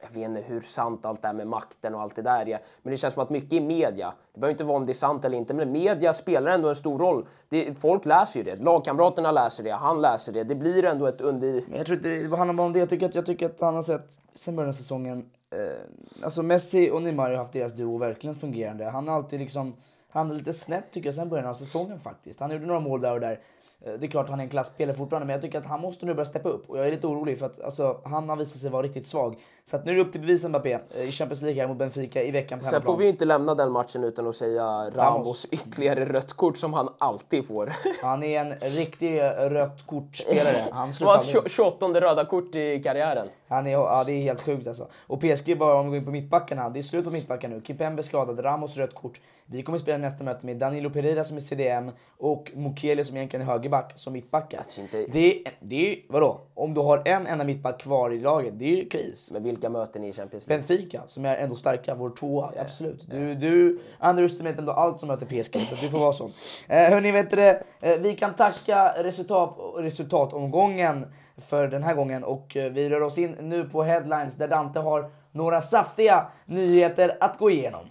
jag 0.00 0.08
vet 0.08 0.28
inte 0.28 0.40
hur 0.40 0.60
sant 0.60 1.06
allt 1.06 1.22
det 1.22 1.28
här 1.28 1.34
med 1.34 1.46
makten 1.46 1.94
och 1.94 2.00
allt 2.00 2.16
det 2.16 2.22
där 2.22 2.48
är, 2.48 2.60
men 2.82 2.90
det 2.90 2.96
känns 2.96 3.14
som 3.14 3.22
att 3.22 3.30
mycket 3.30 3.52
i 3.52 3.60
media, 3.60 4.14
det 4.34 4.40
behöver 4.40 4.52
inte 4.52 4.64
vara 4.64 4.76
om 4.76 4.86
det 4.86 4.92
är 4.92 4.94
sant 4.94 5.24
eller 5.24 5.38
inte, 5.38 5.54
men 5.54 5.72
media 5.72 6.12
spelar 6.12 6.50
ändå 6.50 6.68
en 6.68 6.76
stor 6.76 6.98
roll. 6.98 7.26
Det, 7.48 7.78
folk 7.78 8.04
läser 8.04 8.40
ju 8.40 8.44
det, 8.44 8.56
lagkamraterna 8.56 9.32
läser 9.32 9.64
det, 9.64 9.70
han 9.70 10.00
läser 10.00 10.32
det, 10.32 10.44
det 10.44 10.54
blir 10.54 10.84
ändå 10.84 11.06
ett 11.06 11.20
under... 11.20 11.62
Men 11.68 11.76
jag 11.76 11.86
tror 11.86 11.96
inte 11.96 12.08
det 12.08 12.36
handlar 12.36 12.54
bara 12.54 12.66
om 12.66 12.72
det. 12.72 12.78
Jag 12.78 12.88
tycker 12.88 13.06
att, 13.06 13.14
jag 13.14 13.26
tycker 13.26 13.46
att 13.46 13.60
han 13.60 13.74
har 13.74 13.82
sett, 13.82 14.20
sen 14.34 14.56
början 14.56 14.68
av 14.68 14.72
säsongen, 14.72 15.30
eh, 15.50 16.24
alltså 16.24 16.42
Messi 16.42 16.90
och 16.90 17.02
Neymar 17.02 17.30
har 17.30 17.36
haft 17.36 17.52
deras 17.52 17.72
duo 17.72 17.98
verkligen 17.98 18.36
fungerande. 18.36 18.84
Han 18.84 19.08
har 19.08 19.16
alltid 19.16 19.40
liksom, 19.40 19.74
han 20.08 20.30
är 20.30 20.34
lite 20.34 20.52
snett 20.52 20.90
tycker 20.90 21.08
jag 21.08 21.14
sen 21.14 21.28
början 21.28 21.46
av 21.46 21.54
säsongen 21.54 22.00
faktiskt. 22.00 22.40
Han 22.40 22.50
gjorde 22.50 22.66
några 22.66 22.80
mål 22.80 23.00
där 23.00 23.12
och 23.12 23.20
där. 23.20 23.40
Eh, 23.86 23.92
Det 23.92 24.06
är 24.06 24.10
klart 24.10 24.28
han 24.28 24.40
är 24.40 24.44
en 24.44 24.50
klassspelare 24.50 24.96
fortfarande 24.96 25.26
men 25.26 25.32
jag 25.32 25.42
tycker 25.42 25.58
att 25.58 25.66
han 25.66 25.80
måste 25.80 26.06
nu 26.06 26.14
börja 26.14 26.26
steppa 26.26 26.48
upp 26.48 26.70
och 26.70 26.78
jag 26.78 26.86
är 26.86 26.90
lite 26.90 27.06
orolig 27.06 27.38
för 27.38 27.46
att 27.46 27.62
alltså, 27.62 28.00
han 28.04 28.28
har 28.28 28.36
visat 28.36 28.60
sig 28.60 28.70
vara 28.70 28.82
riktigt 28.82 29.06
svag. 29.06 29.36
Så 29.64 29.76
att 29.76 29.84
nu 29.84 29.90
är 29.90 29.94
det 29.96 30.00
upp 30.00 30.12
till 30.12 30.20
bevis 30.20 30.44
Mbappé 30.44 30.72
eh, 30.72 31.08
i 31.08 31.12
Champions 31.12 31.42
League 31.42 31.60
här 31.60 31.68
mot 31.68 31.78
Benfica 31.78 32.22
i 32.22 32.30
veckan 32.30 32.58
på 32.58 32.64
Sen 32.64 32.82
får 32.82 32.96
vi 32.96 33.04
ju 33.04 33.10
inte 33.10 33.24
lämna 33.24 33.54
den 33.54 33.72
matchen 33.72 34.04
utan 34.04 34.26
att 34.26 34.36
säga 34.36 34.90
Ramos 34.90 35.44
ytterligare 35.50 36.04
rött 36.04 36.32
kort 36.32 36.56
som 36.56 36.74
han 36.74 36.88
alltid 36.98 37.46
får. 37.46 37.72
Han 38.02 38.22
är 38.22 38.40
en 38.40 38.54
riktig 38.54 39.18
eh, 39.18 39.30
rött 39.30 39.86
kortspelare. 39.86 40.64
Han 40.72 40.92
slutar 40.92 41.12
var 41.12 41.18
aldrig. 41.18 41.50
28 41.50 41.86
röda 41.86 42.24
kort 42.24 42.54
i 42.54 42.82
karriären. 42.82 43.28
Han 43.48 43.66
är, 43.66 43.70
ja, 43.70 44.04
det 44.06 44.12
är 44.12 44.22
helt 44.22 44.40
sjukt 44.40 44.66
alltså. 44.66 44.88
Och 45.06 45.20
PSG 45.20 45.58
bara 45.58 45.74
om 45.80 45.84
vi 45.86 45.90
går 45.90 45.98
in 45.98 46.04
på 46.04 46.10
mittbackarna. 46.10 46.68
Det 46.70 46.78
är 46.80 46.82
slut 46.82 47.04
på 47.04 47.10
mittbackar 47.10 47.48
nu. 47.48 47.60
Kimpembe 47.66 48.02
skadad, 48.02 48.44
Ramos 48.44 48.76
rött 48.76 48.94
kort. 48.94 49.20
Vi 49.46 49.62
kommer 49.62 49.78
spela 49.78 49.98
nästa 49.98 50.24
möte 50.24 50.46
med 50.46 50.56
Danilo 50.56 50.90
Pereira 50.90 51.24
som 51.24 51.36
är 51.36 51.40
CDM 51.40 51.90
och 52.18 52.50
Mukiele 52.54 53.04
som 53.04 53.16
egentligen 53.16 53.46
är 53.48 53.52
högerback 53.52 53.92
som 53.96 54.12
mittbackar. 54.12 54.58
Alltså 54.58 54.80
inte- 54.80 55.06
Det 55.12 55.34
är, 55.46 55.52
det 55.60 55.92
är 55.92 55.98
vadå? 56.08 56.40
Om 56.54 56.74
du 56.74 56.80
har 56.80 57.02
en 57.04 57.26
enda 57.26 57.44
mittback 57.44 57.80
kvar 57.80 58.10
i 58.10 58.20
laget, 58.20 58.58
det 58.58 58.64
är 58.64 58.76
ju 58.76 58.88
kris. 58.88 59.30
Men 59.32 59.42
vilka 59.44 59.68
möten 59.70 60.04
i 60.04 60.12
Champions 60.12 60.48
League? 60.48 60.64
Benfica, 60.68 61.02
som 61.06 61.24
är 61.24 61.36
ändå 61.36 61.54
starka, 61.54 61.94
vår 61.94 62.10
tvåa, 62.10 62.52
absolut. 62.60 63.10
Du, 63.10 63.34
du 63.34 63.80
underestimate 64.00 64.58
ändå 64.58 64.72
allt 64.72 64.98
som 64.98 65.08
möter 65.08 65.26
PSG, 65.26 65.60
så 65.60 65.74
du 65.74 65.88
får 65.88 65.98
vara 65.98 66.12
sån. 66.12 66.32
Eh, 66.68 66.90
hörni, 66.90 67.12
vet 67.12 67.30
du? 67.30 67.48
Eh, 67.80 67.98
vi 68.00 68.14
kan 68.16 68.34
tacka 68.34 68.94
resultat, 69.02 69.56
resultatomgången 69.76 71.06
för 71.38 71.68
den 71.68 71.82
här 71.82 71.94
gången 71.94 72.24
och 72.24 72.56
eh, 72.56 72.72
vi 72.72 72.90
rör 72.90 73.00
oss 73.02 73.18
in 73.18 73.36
nu 73.40 73.64
på 73.64 73.82
headlines 73.82 74.36
där 74.36 74.48
Dante 74.48 74.78
har 74.80 75.10
några 75.32 75.60
saftiga 75.62 76.26
nyheter 76.46 77.16
att 77.20 77.38
gå 77.38 77.50
igenom. 77.50 77.86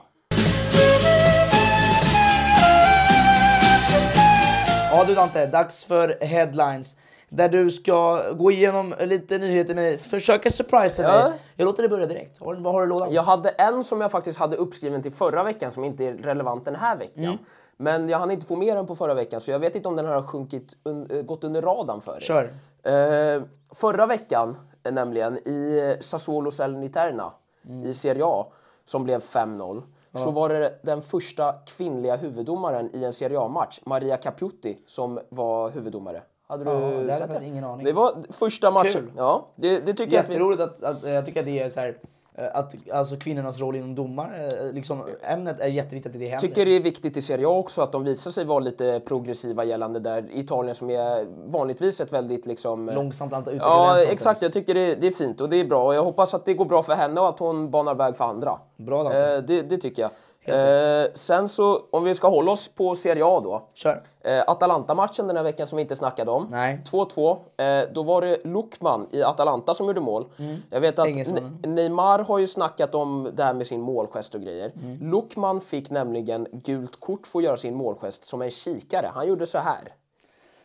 Ja 4.92 5.04
du 5.08 5.16
Dante, 5.16 5.46
dags 5.46 5.86
för 5.86 6.18
headlines. 6.22 6.98
Där 7.30 7.50
du 7.50 7.72
ska 7.72 8.24
gå 8.32 8.52
igenom 8.52 8.94
lite 9.00 9.38
nyheter 9.38 9.76
med 9.76 9.84
mig, 9.84 9.98
försöka 9.98 10.50
surprisa 10.50 11.04
Ja. 11.04 11.30
mig. 11.30 11.40
Jag 11.56 11.66
låter 11.66 11.84
dig 11.84 11.90
börja 11.90 12.06
direkt. 12.06 12.40
Har- 12.40 12.56
Vad 12.56 12.74
har 12.74 12.82
du 12.82 12.86
i 12.86 12.90
lådan? 12.90 13.14
Jag 13.14 13.24
hade 13.24 13.50
en 13.50 13.84
som 13.84 14.02
jag 14.02 14.12
faktiskt 14.12 14.40
hade 14.40 14.58
uppskriven 14.58 15.02
till 15.04 15.12
förra 15.12 15.44
veckan 15.44 15.72
som 15.72 15.84
inte 15.84 16.06
är 16.06 16.14
relevant 16.14 16.66
den 16.66 16.76
här 16.76 16.98
veckan. 16.98 17.24
Mm. 17.24 17.38
Men 17.78 18.10
jag 18.10 18.18
hann 18.20 18.32
inte 18.32 18.46
få 18.46 18.56
med 18.56 18.78
den 18.78 18.88
på 18.88 18.96
förra 18.96 19.14
veckan 19.14 19.42
så 19.42 19.52
jag 19.52 19.60
vet 19.60 19.76
inte 19.76 19.88
om 19.88 19.96
den 19.96 20.06
har 20.06 20.24
sjunkit 20.24 20.74
un- 20.84 21.16
eh, 21.18 21.22
gått 21.22 21.44
under 21.44 21.62
radarn 21.62 22.02
för 22.02 22.16
er. 22.16 22.20
Kör. 22.20 22.54
Eh, 22.88 23.42
förra 23.72 24.06
veckan 24.06 24.58
eh, 24.84 24.94
nämligen 24.94 25.38
i 25.38 25.98
Sassuolo 26.02 26.52
Salerniterna 26.52 27.34
Mm. 27.70 27.84
i 27.84 27.94
Serie 27.94 28.24
A 28.26 28.46
som 28.86 29.04
blev 29.04 29.22
5-0 29.22 29.82
så 30.14 30.32
var 30.32 30.50
det 30.50 30.80
den 30.84 31.02
första 31.02 31.54
kvinnliga 31.54 32.16
huvuddomaren 32.16 32.90
i 32.96 33.04
en 33.04 33.14
Serie 33.14 33.40
A-match, 33.40 33.80
Maria 33.86 34.18
Caputi, 34.18 34.78
som 34.86 35.20
var 35.30 35.70
huvuddomare. 35.70 36.22
Hade 36.48 36.64
du 36.64 36.72
Ja, 36.72 36.80
det 36.80 37.14
sett 37.14 37.20
faktiskt 37.20 37.44
ingen 37.44 37.64
aning. 37.64 37.86
Det 37.86 37.94
var 37.94 38.16
första 38.30 38.72
matchen. 38.72 38.92
Kul. 38.92 39.12
Ja, 39.18 39.48
det, 39.56 39.86
det 39.86 39.94
tycker 39.94 40.16
jag 40.16 40.24
att 40.24 40.30
vi... 40.30 40.34
Jätteroligt 40.34 40.62
att, 40.62 40.84
att, 40.84 41.04
jag 41.04 41.26
tycker 41.26 41.40
att 41.40 41.46
det 41.46 41.60
är 41.60 41.70
så 41.70 41.80
här, 41.80 41.98
att 42.38 42.76
alltså 42.94 43.18
kvinnornas 43.18 43.60
roll 43.60 43.76
inom 43.76 43.96
domar, 43.96 44.50
eh, 44.66 44.74
liksom, 44.74 45.04
ämnet 45.22 45.60
är 45.60 45.68
jätteviktigt 45.68 46.14
att 46.16 46.20
det 46.20 46.28
händer. 46.28 46.48
tycker 46.48 46.66
det 46.66 46.76
är 46.76 46.80
viktigt 46.80 47.18
i 47.18 47.22
Serie 47.22 47.48
A 47.48 47.50
också 47.50 47.82
att 47.82 47.92
de 47.92 48.04
visar 48.04 48.32
sig 48.32 48.46
vara 48.46 48.60
lite 48.60 49.02
progressiva 49.06 49.64
gällande 49.64 50.00
där 50.00 50.26
Italien 50.34 50.76
som 50.76 50.90
är 50.90 51.26
vanligtvis 51.52 52.02
ett 52.02 52.14
väldigt 52.14 52.46
liksom... 52.46 52.86
Långsamt 52.86 53.34
antal 53.34 53.58
Ja, 53.58 54.02
exakt. 54.02 54.42
Jag 54.42 54.54
tycker 54.54 54.74
det, 54.74 54.96
det 54.96 55.08
är 55.08 55.12
fint 55.12 55.42
och 55.42 55.50
det 55.50 55.58
är 55.58 55.66
bra 55.66 55.84
och 55.84 55.96
jag 55.96 56.04
hoppas 56.04 56.34
att 56.34 56.46
det 56.46 56.54
går 56.54 56.66
bra 56.66 56.84
för 56.84 56.94
henne 56.94 57.22
och 57.22 57.30
att 57.30 57.40
hon 57.40 57.72
banar 57.72 57.96
väg 57.96 58.16
för 58.16 58.24
andra. 58.24 58.60
Bra, 58.78 59.14
eh, 59.14 59.42
det, 59.42 59.62
det 59.62 59.78
tycker 59.78 60.02
jag. 60.02 60.12
Eh, 60.48 61.08
sen 61.14 61.50
så, 61.50 61.82
om 61.92 62.04
vi 62.04 62.16
ska 62.16 62.28
hålla 62.30 62.52
oss 62.52 62.68
på 62.68 62.96
Serie 62.96 63.24
A 63.26 63.40
då. 63.44 63.68
Kör. 63.74 64.02
Eh, 64.22 64.44
Atalanta-matchen 64.48 65.28
den 65.28 65.36
här 65.38 65.44
veckan 65.44 65.68
som 65.68 65.76
vi 65.76 65.82
inte 65.82 65.96
snackade 65.96 66.32
om. 66.32 66.48
Nej. 66.52 66.82
2-2. 66.92 67.38
Eh, 67.58 67.90
då 67.94 68.04
var 68.04 68.22
det 68.22 68.38
Lukman 68.46 69.08
i 69.12 69.24
Atalanta 69.24 69.74
som 69.74 69.88
gjorde 69.88 70.02
mål. 70.02 70.26
Jag 70.70 70.82
vet 70.82 71.00
att 71.00 71.06
Mm. 71.08 71.24
Ne- 71.24 71.68
Neymar 71.68 72.20
har 72.20 72.40
ju 72.40 72.48
snackat 72.48 72.96
om 72.96 73.30
det 73.34 73.44
här 73.44 73.54
med 73.54 73.68
sin 73.68 73.82
målgest 73.82 74.36
och 74.36 74.42
grejer. 74.42 74.72
Mm. 74.84 75.12
Lukman 75.12 75.62
fick 75.62 75.90
nämligen 75.90 76.48
gult 76.52 77.00
kort 77.00 77.28
för 77.28 77.40
att 77.40 77.46
göra 77.46 77.58
sin 77.58 77.76
målgest 77.76 78.24
som 78.26 78.42
en 78.42 78.50
kikare. 78.50 79.12
Han 79.14 79.28
gjorde 79.28 79.46
så 79.48 79.58
här. 79.58 79.94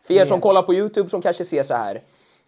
För 0.03 0.15
er 0.15 0.25
som 0.25 0.41
kollar 0.41 0.63
på 0.63 0.75
Youtube 0.75 1.09
som 1.09 1.23
kanske 1.23 1.45
ser 1.45 1.63
så 1.63 1.75
här. 1.75 2.03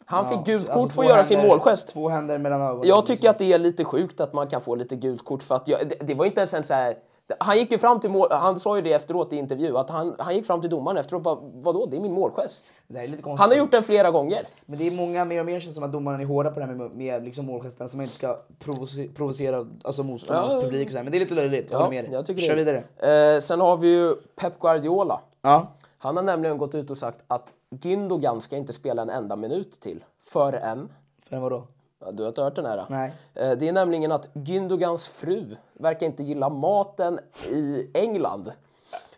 Han 0.07 0.29
fick 0.29 0.45
gult 0.47 0.69
Alltså, 0.71 0.83
kort 0.85 0.93
för 0.93 0.95
två 0.97 1.03
att 1.03 1.09
göra 1.09 1.25
sin 1.25 1.39
händer- 1.39 1.57
målgest. 1.57 1.89
Två 1.89 2.09
händer 2.09 2.39
mellan 2.39 2.63
ögonen. 2.63 2.89
Jag 2.89 3.07
tycker 3.07 3.31
att 3.31 3.39
det 3.39 3.53
är 3.53 3.59
lite 3.59 3.85
sjukt 3.85 4.21
att 4.21 4.33
man 4.33 4.47
kan 4.47 4.61
få 4.61 4.75
lite 4.75 4.97
gult 4.97 5.25
kort 5.25 5.43
för 5.43 5.55
att 5.55 5.69
jag, 5.69 5.81
det, 5.89 5.95
det 6.07 6.15
var 6.15 6.25
inte 6.25 6.41
ens 6.41 6.55
en 6.55 6.65
så 6.65 6.75
här. 6.75 6.97
Han 7.39 7.59
gick 7.59 7.73
ju 7.73 7.79
fram 7.79 8.01
till 8.01 8.11
mål, 8.11 8.29
han 8.31 8.61
sa 8.61 8.77
ju 8.77 8.83
det 8.83 8.93
efteråt 8.93 9.33
i 9.33 9.37
intervju 9.37 9.77
att 9.79 9.91
han, 9.91 10.15
han 10.19 10.35
gick 10.37 10.47
fram 10.47 10.61
till 10.61 10.71
domaren 10.71 10.97
efteråt 10.97 11.19
och 11.19 11.23
bara 11.23 11.39
vadå 11.55 11.87
det 11.87 11.97
är 11.97 12.01
min 12.01 12.13
målgest. 12.13 12.73
Det 12.87 12.99
är 12.99 13.09
lite 13.09 13.23
konstigt. 13.23 13.41
Han 13.41 13.51
har 13.51 13.57
gjort 13.57 13.71
den 13.71 13.83
flera 13.85 14.11
gånger. 14.11 14.39
Men 14.67 14.79
det 14.79 14.87
är 14.87 14.91
många 14.91 15.25
mer 15.25 15.41
och 15.41 15.47
mer 15.47 15.61
känns 15.61 15.75
som 15.75 15.85
att 15.85 15.93
domarna 15.93 16.21
är 16.23 16.25
hårda 16.27 16.51
på 16.51 16.61
det 16.61 16.67
här 16.67 16.75
med, 16.75 16.91
med 16.91 17.25
liksom 17.25 17.47
målgesterna 17.47 17.89
så 17.89 17.97
man 17.97 18.05
inte 18.05 18.15
ska 18.15 18.39
provoce- 18.65 19.15
provocera 19.15 19.67
alltså 19.85 20.03
motståndarnas 20.03 20.55
Ja. 20.55 20.61
publik 20.61 20.91
så 20.91 20.97
här. 20.97 21.05
Men 21.05 21.13
det 21.13 21.19
är 21.19 21.21
lite 21.21 21.35
löjligt, 21.35 21.71
jag 21.71 21.79
håller 21.79 21.91
med 21.91 22.05
dig. 22.05 22.13
jag 22.29 22.39
Kör 22.41 22.57
vidare. 22.57 23.35
Eh, 23.37 23.41
sen 23.41 23.61
har 23.61 23.77
vi 23.77 23.89
ju 23.89 24.15
Pep 24.37 24.61
Guardiola. 24.61 25.21
Ja. 25.43 25.67
Han 25.99 26.17
har 26.17 26.25
nämligen 26.25 26.59
gått 26.59 26.75
ut 26.75 26.91
och 26.91 26.99
sagt 26.99 27.21
att 27.29 27.55
Gündogan 27.71 28.41
ska 28.41 28.57
inte 28.57 28.73
spela 28.73 29.03
en 29.03 29.11
enda 29.11 29.37
minut 29.37 29.73
till 29.73 30.05
förrän 30.27 30.89
För 31.29 31.39
vadå? 31.39 31.67
Ja, 32.05 32.13
du 32.13 32.23
har 32.23 32.29
inte 32.29 32.43
hört 32.43 32.57
den 32.57 32.67
här? 32.67 32.85
Nej. 32.89 33.13
Eh, 33.35 33.51
Det 33.53 33.69
är 33.69 33.73
nämligen 33.73 34.13
att 34.13 34.29
Gündogans 34.35 35.09
fru 35.09 35.57
verkar 35.73 36.07
inte 36.07 36.23
gilla 36.23 36.49
maten 36.49 37.19
i 37.51 37.91
England. 37.95 38.53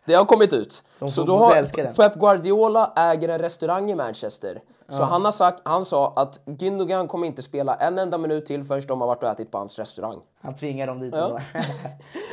Det 0.04 0.14
har 0.14 0.24
kommit 0.24 0.52
ut. 0.52 0.84
Som 0.90 1.10
Så 1.10 1.22
då 1.24 1.36
har. 1.36 1.94
Pep 1.94 2.14
Guardiola 2.14 2.92
äger 2.96 3.28
en 3.28 3.38
restaurang 3.38 3.90
i 3.90 3.94
Manchester. 3.94 4.62
Så 4.88 5.02
han, 5.02 5.24
har 5.24 5.32
sagt, 5.32 5.60
han 5.64 5.84
sa 5.84 6.12
att 6.16 6.40
Gündogan 6.44 7.06
kommer 7.08 7.26
inte 7.26 7.42
spela 7.42 7.74
en 7.74 7.98
enda 7.98 8.18
minut 8.18 8.46
till 8.46 8.64
förrän 8.64 8.82
de 8.88 9.00
har 9.00 9.08
varit 9.08 9.22
och 9.22 9.28
ätit 9.28 9.50
på 9.50 9.58
hans 9.58 9.78
restaurang. 9.78 10.20
Han 10.40 10.54
tvingar 10.54 10.86
dem 10.86 11.00
dit. 11.00 11.14
ändå. 11.14 11.34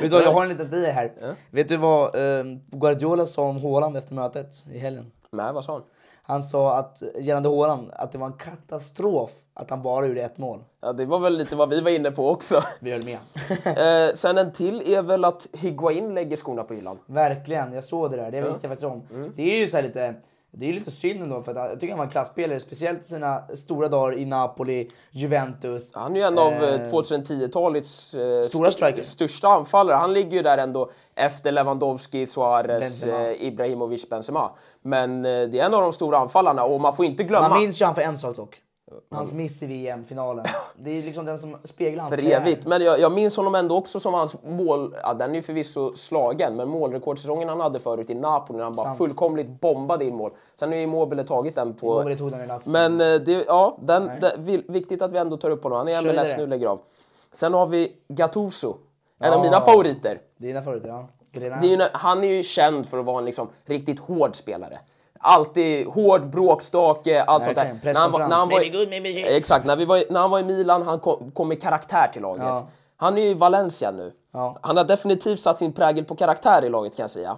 du 0.00 0.08
vad, 0.08 0.22
jag 0.22 0.32
har 0.32 0.42
en 0.42 0.48
liten 0.48 0.70
teori 0.70 0.86
här. 0.90 1.12
Vet 1.50 1.68
du 1.68 1.76
vad 1.76 2.14
eh, 2.38 2.44
Guardiola 2.70 3.26
sa 3.26 3.42
om 3.42 3.62
Haaland 3.62 3.96
efter 3.96 4.14
mötet 4.14 4.66
i 4.72 4.78
helgen? 4.78 5.12
Nej, 5.30 5.52
vad 5.52 5.64
sa 5.64 5.72
han? 5.72 5.82
Han 6.26 6.42
sa 6.42 6.76
att 6.76 7.02
gällande 7.20 7.48
Haaland 7.48 7.90
att 7.92 8.12
det 8.12 8.18
var 8.18 8.26
en 8.26 8.32
katastrof 8.32 9.30
att 9.54 9.70
han 9.70 9.82
bara 9.82 10.06
gjorde 10.06 10.22
ett 10.22 10.38
mål. 10.38 10.64
Ja, 10.80 10.92
det 10.92 11.06
var 11.06 11.18
väl 11.18 11.36
lite 11.38 11.56
vad 11.56 11.68
vi 11.70 11.80
var 11.80 11.90
inne 11.90 12.10
på 12.10 12.30
också. 12.30 12.60
Vi 12.80 12.90
höll 12.90 13.04
med. 13.04 13.18
eh, 14.08 14.14
sen 14.14 14.38
en 14.38 14.52
till 14.52 14.92
är 14.92 15.02
väl 15.02 15.24
att 15.24 15.48
Higuain 15.52 16.14
lägger 16.14 16.36
skorna 16.36 16.64
på 16.64 16.74
hyllan. 16.74 16.98
Verkligen, 17.06 17.72
jag 17.72 17.84
såg 17.84 18.10
det 18.10 18.16
där. 18.16 18.30
Det 18.30 18.40
visste 18.40 18.66
jag 18.66 18.70
faktiskt 18.70 18.84
om. 18.84 19.02
Mm. 19.10 19.32
Det 19.36 19.42
är 19.42 19.58
ju 19.58 19.70
så 19.70 19.76
här 19.76 19.84
lite... 19.84 20.14
Det 20.56 20.68
är 20.68 20.72
lite 20.72 20.90
synd 20.90 21.22
ändå 21.22 21.42
för 21.42 21.52
att 21.52 21.70
jag 21.70 21.80
tycker 21.80 21.92
han 21.92 21.98
var 21.98 22.04
en 22.04 22.10
klassspelare, 22.10 22.60
speciellt 22.60 23.00
i 23.00 23.04
sina 23.04 23.42
stora 23.54 23.88
dagar 23.88 24.18
i 24.18 24.24
Napoli, 24.24 24.90
Juventus. 25.10 25.90
Han 25.94 26.12
är 26.16 26.20
ju 26.20 26.22
en 26.26 26.38
av 26.38 26.52
Eh, 26.52 26.74
eh, 26.74 26.80
2010-talets 26.90 28.14
eh, 28.14 28.42
Stora 28.42 28.68
st- 28.68 28.72
striker. 28.84 29.02
största 29.02 29.48
anfallare. 29.48 29.96
Han 29.96 30.12
ligger 30.12 30.36
ju 30.36 30.42
där 30.42 30.58
ändå 30.58 30.90
efter 31.14 31.52
Lewandowski, 31.52 32.26
Suarez, 32.26 32.80
Benzema. 32.80 33.28
eh, 33.30 33.42
Ibrahimovic, 33.46 34.08
Benzema. 34.08 34.50
Men 34.82 35.24
eh, 35.24 35.42
det 35.48 35.60
är 35.60 35.66
en 35.66 35.74
av 35.74 35.80
de 35.82 35.92
stora 35.92 36.18
anfallarna 36.18 36.64
och 36.64 36.80
man 36.80 36.96
får 36.96 37.04
inte 37.04 37.22
glömma... 37.24 37.48
Man 37.48 37.60
minns 37.60 37.80
ju 37.80 37.84
han 37.84 37.94
för 37.94 38.02
en 38.02 38.18
sak 38.18 38.36
dock. 38.36 38.60
Hans 39.10 39.32
miss 39.32 39.62
i 39.62 39.66
VM-finalen. 39.66 40.44
Det 40.76 40.90
är 40.90 41.02
liksom 41.02 41.24
den 41.24 41.38
som 41.38 41.56
speglar 41.64 42.02
hans 42.02 42.14
för 42.14 42.22
evigt. 42.22 42.66
Men 42.66 42.82
jag, 42.82 43.00
jag 43.00 43.12
minns 43.12 43.36
honom 43.36 43.54
ändå 43.54 43.76
också 43.76 44.00
som 44.00 44.14
hans 44.14 44.36
mål... 44.42 44.94
Ja, 45.02 45.14
den 45.14 45.30
är 45.30 45.34
ju 45.34 45.42
förvisso 45.42 45.92
slagen, 45.92 46.56
men 46.56 46.68
målrekordsäsongen 46.68 47.48
han 47.48 47.60
hade 47.60 47.80
förut 47.80 48.10
i 48.10 48.14
Napoli 48.14 48.56
när 48.56 48.64
han 48.64 48.74
bara 48.74 48.86
Sant. 48.86 48.98
fullkomligt 48.98 49.60
bombade 49.60 50.04
in 50.04 50.14
mål. 50.16 50.30
Sen 50.54 50.68
har 50.68 50.76
ju 50.76 50.82
Immobile 50.82 51.24
tagit 51.24 51.54
den 51.54 51.74
på... 51.74 51.86
Immobile 51.92 52.16
tog 52.18 52.30
den 52.30 52.40
i 52.40 52.46
Lazio. 52.46 52.70
Men 52.70 53.00
eh, 53.00 53.14
det, 53.20 53.44
ja, 53.46 53.76
den, 53.80 54.10
det, 54.20 54.62
viktigt 54.68 55.02
att 55.02 55.12
vi 55.12 55.18
ändå 55.18 55.36
tar 55.36 55.50
upp 55.50 55.62
honom. 55.62 55.78
Han 55.78 55.88
är 55.88 56.02
Kör 56.02 56.12
MLS 56.14 56.36
nu 56.36 56.46
lägger 56.46 56.66
av. 56.66 56.80
Sen 57.32 57.54
har 57.54 57.66
vi 57.66 57.92
Gattuso. 58.08 58.76
En 59.18 59.32
av 59.32 59.38
Ja. 59.38 59.42
mina 59.42 59.60
favoriter. 59.60 60.20
Dina 60.36 60.62
favoriter, 60.62 60.88
ja. 60.88 61.06
Är 61.32 61.64
ju, 61.64 61.88
han 61.92 62.24
är 62.24 62.28
ju 62.28 62.42
känd 62.42 62.86
för 62.86 62.98
att 62.98 63.04
vara 63.04 63.18
en 63.18 63.24
liksom 63.24 63.48
riktigt 63.64 64.00
hård 64.00 64.36
spelare. 64.36 64.78
Alltid 65.20 65.86
hård, 65.86 66.26
bråkstake, 66.30 67.22
allt 67.22 67.44
sånt 67.44 67.56
där. 67.56 67.78
När 67.82 67.94
han 68.00 68.12
var- 68.12 68.18
när 68.18 68.36
han 68.36 68.48
var 68.48 68.60
i- 68.60 68.70
Presskonferens. 68.70 68.90
Baby 68.90 68.98
good, 68.98 69.02
baby 69.14 69.14
shit. 69.28 69.36
Exakt, 69.36 69.66
när, 69.66 69.76
vi 69.76 69.84
var, 69.84 70.02
när 70.10 70.20
han 70.20 70.30
var 70.30 70.38
i 70.38 70.42
Milan, 70.42 70.82
han 70.82 71.00
kom, 71.00 71.30
kom 71.30 71.48
med 71.48 71.62
karaktär 71.62 72.08
till 72.12 72.22
laget. 72.22 72.44
Ja. 72.46 72.66
Han 72.96 73.18
är 73.18 73.22
ju 73.22 73.28
i 73.28 73.34
Valencia 73.34 73.90
nu. 73.90 74.12
Ja. 74.32 74.56
Han 74.62 74.76
har 74.76 74.84
definitivt 74.84 75.40
satt 75.40 75.58
sin 75.58 75.72
prägel 75.72 76.04
på 76.04 76.16
karaktär 76.16 76.64
i 76.64 76.68
laget 76.68 76.96
kan 76.96 77.02
jag 77.02 77.10
säga. 77.10 77.36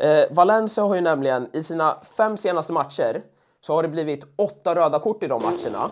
Eh, 0.00 0.24
Valencia 0.30 0.84
har 0.84 0.94
ju 0.94 1.00
nämligen 1.00 1.48
i 1.52 1.62
sina 1.62 1.96
fem 2.16 2.36
senaste 2.36 2.72
matcher 2.72 3.22
så 3.60 3.74
har 3.74 3.82
det 3.82 3.88
blivit 3.88 4.24
åtta 4.36 4.74
röda 4.74 4.98
kort 4.98 5.22
i 5.22 5.26
de 5.26 5.42
matcherna. 5.42 5.90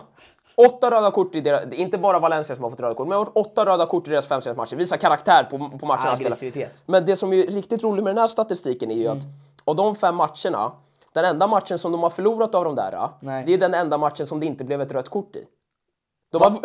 Åtta 0.55 0.91
röda 0.91 1.11
kort 1.11 1.35
i 1.35 1.41
deras, 1.41 1.63
inte 1.71 1.97
bara 1.97 2.19
Valencia 2.19 2.55
som 2.55 2.63
har 2.63 2.71
fått 2.71 2.79
röda 2.79 2.95
kort, 2.95 3.07
men 3.07 3.17
åtta 3.33 3.65
röda 3.65 3.85
kort 3.85 4.07
i 4.07 4.11
deras 4.11 4.27
fem 4.27 4.41
senaste 4.41 4.61
matcher. 4.61 4.75
Visar 4.75 4.97
karaktär 4.97 5.43
på, 5.43 5.57
på 5.79 5.85
matcherna. 5.85 6.11
Aggressivitet. 6.11 6.83
Men 6.85 7.05
det 7.05 7.15
som 7.15 7.33
är 7.33 7.43
riktigt 7.43 7.83
roligt 7.83 8.03
med 8.03 8.15
den 8.15 8.21
här 8.21 8.27
statistiken 8.27 8.91
är 8.91 8.95
ju 8.95 9.05
Mm. 9.05 9.17
att 9.17 9.23
av 9.65 9.75
de 9.75 9.95
fem 9.95 10.15
matcherna, 10.15 10.71
den 11.15 11.25
enda 11.25 11.47
matchen 11.47 11.79
som 11.79 11.91
de 11.91 12.03
har 12.03 12.09
förlorat 12.09 12.55
av 12.55 12.65
de 12.65 12.75
där, 12.75 13.09
Nej. 13.19 13.43
det 13.45 13.53
är 13.53 13.57
den 13.57 13.73
enda 13.73 13.97
matchen 13.97 14.27
som 14.27 14.39
det 14.39 14.45
inte 14.45 14.63
blev 14.63 14.81
ett 14.81 14.91
rött 14.91 15.09
kort 15.09 15.35
i. 15.35 15.45
De 16.31 16.41
har, 16.41 16.59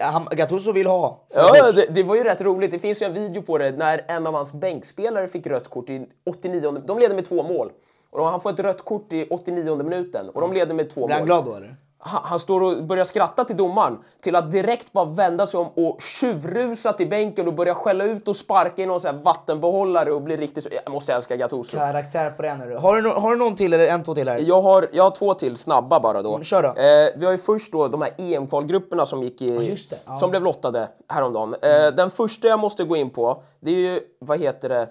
han, 0.12 0.28
Gattuso 0.30 0.72
vill 0.72 0.86
ha. 0.86 1.26
Ja, 1.34 1.72
det, 1.72 1.86
det 1.94 2.02
var 2.02 2.16
ju 2.16 2.24
rätt 2.24 2.40
roligt. 2.40 2.70
Det 2.70 2.78
finns 2.78 3.02
ju 3.02 3.06
en 3.06 3.14
video 3.14 3.42
på 3.42 3.58
det 3.58 3.70
när 3.70 4.04
en 4.08 4.26
av 4.26 4.34
hans 4.34 4.52
bänkspelare 4.52 5.28
fick 5.28 5.46
rött 5.46 5.68
kort 5.70 5.90
i 5.90 6.06
89. 6.26 6.82
De 6.86 6.98
leder 6.98 7.14
med 7.14 7.28
två 7.28 7.42
mål. 7.42 7.72
Och 8.10 8.26
han 8.26 8.40
får 8.40 8.50
ett 8.50 8.58
rött 8.60 8.84
kort 8.84 9.12
i 9.12 9.26
89 9.30 9.76
minuten 9.82 10.28
och 10.28 10.40
de 10.40 10.52
leder 10.52 10.74
med 10.74 10.90
två 10.90 11.06
Blir 11.06 11.16
han 11.16 11.22
mål. 11.22 11.26
glad 11.26 11.44
då 11.44 11.54
eller? 11.54 11.76
Han, 12.02 12.38
står 12.38 12.60
och 12.60 12.84
börjar 12.84 13.04
skratta 13.04 13.44
till 13.44 13.56
domaren 13.56 13.98
till 14.20 14.36
att 14.36 14.50
direkt 14.50 14.92
bara 14.92 15.04
vända 15.04 15.46
sig 15.46 15.60
om 15.60 15.68
och 15.74 16.02
tjuvrusa 16.02 16.92
till 16.92 17.08
bänken 17.08 17.46
och 17.46 17.54
börja 17.54 17.74
skälla 17.74 18.04
ut 18.04 18.28
och 18.28 18.36
sparka 18.36 18.82
i 18.82 18.86
någon 18.86 19.00
sån 19.00 19.14
här 19.14 19.22
vattenbehållare 19.22 20.12
och 20.12 20.22
bli 20.22 20.36
riktigt. 20.36 20.66
Jag 20.84 20.92
måste 20.92 21.14
älska 21.14 21.36
Gattuso. 21.36 21.76
Karaktär 21.76 22.30
på 22.30 22.42
den. 22.42 22.60
är 22.60 22.66
du. 22.66 22.76
Har 22.76 22.96
du, 22.96 23.08
no- 23.08 23.20
har 23.20 23.30
du 23.30 23.36
någon 23.36 23.56
till 23.56 23.72
eller 23.72 23.88
en, 23.88 24.02
två 24.02 24.14
till 24.14 24.28
här? 24.28 24.38
Jag 24.38 24.62
har, 24.62 24.88
jag 24.92 25.02
har 25.04 25.10
två 25.10 25.34
till 25.34 25.56
snabba 25.56 26.00
bara 26.00 26.22
då. 26.22 26.34
Mm, 26.34 26.44
kör 26.44 26.62
då. 26.62 26.68
Eh, 26.68 27.08
vi 27.16 27.24
har 27.24 27.32
ju 27.32 27.38
först 27.38 27.72
då 27.72 27.88
de 27.88 28.02
här 28.02 28.12
EM-kvalgrupperna 28.18 29.06
som 29.06 29.22
gick 29.22 29.42
i, 29.42 29.46
det. 29.46 29.64
Ja. 29.90 29.96
Mm. 30.06 30.18
som 30.18 30.30
blev 30.30 30.42
lottade 30.42 30.88
häromdagen. 31.08 31.54
Eh, 31.62 31.94
den 31.96 32.10
första 32.10 32.48
jag 32.48 32.58
måste 32.58 32.84
gå 32.84 32.96
in 32.96 33.10
på, 33.10 33.42
det 33.60 33.70
är 33.70 33.74
ju, 33.74 34.00
vad 34.18 34.40
heter 34.40 34.68
det, 34.68 34.88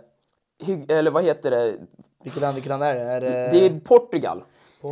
eller 0.94 1.12
vad 1.12 1.24
heter 1.24 1.52
det, 1.52 1.74
Vilket 2.24 2.42
land, 2.42 2.56
vilket 2.56 2.70
land 2.70 2.84
är 2.84 2.96
det? 2.96 3.02
Är 3.02 3.22
det... 3.22 3.50
det 3.52 3.66
är 3.66 3.80
Portugal. 3.80 4.44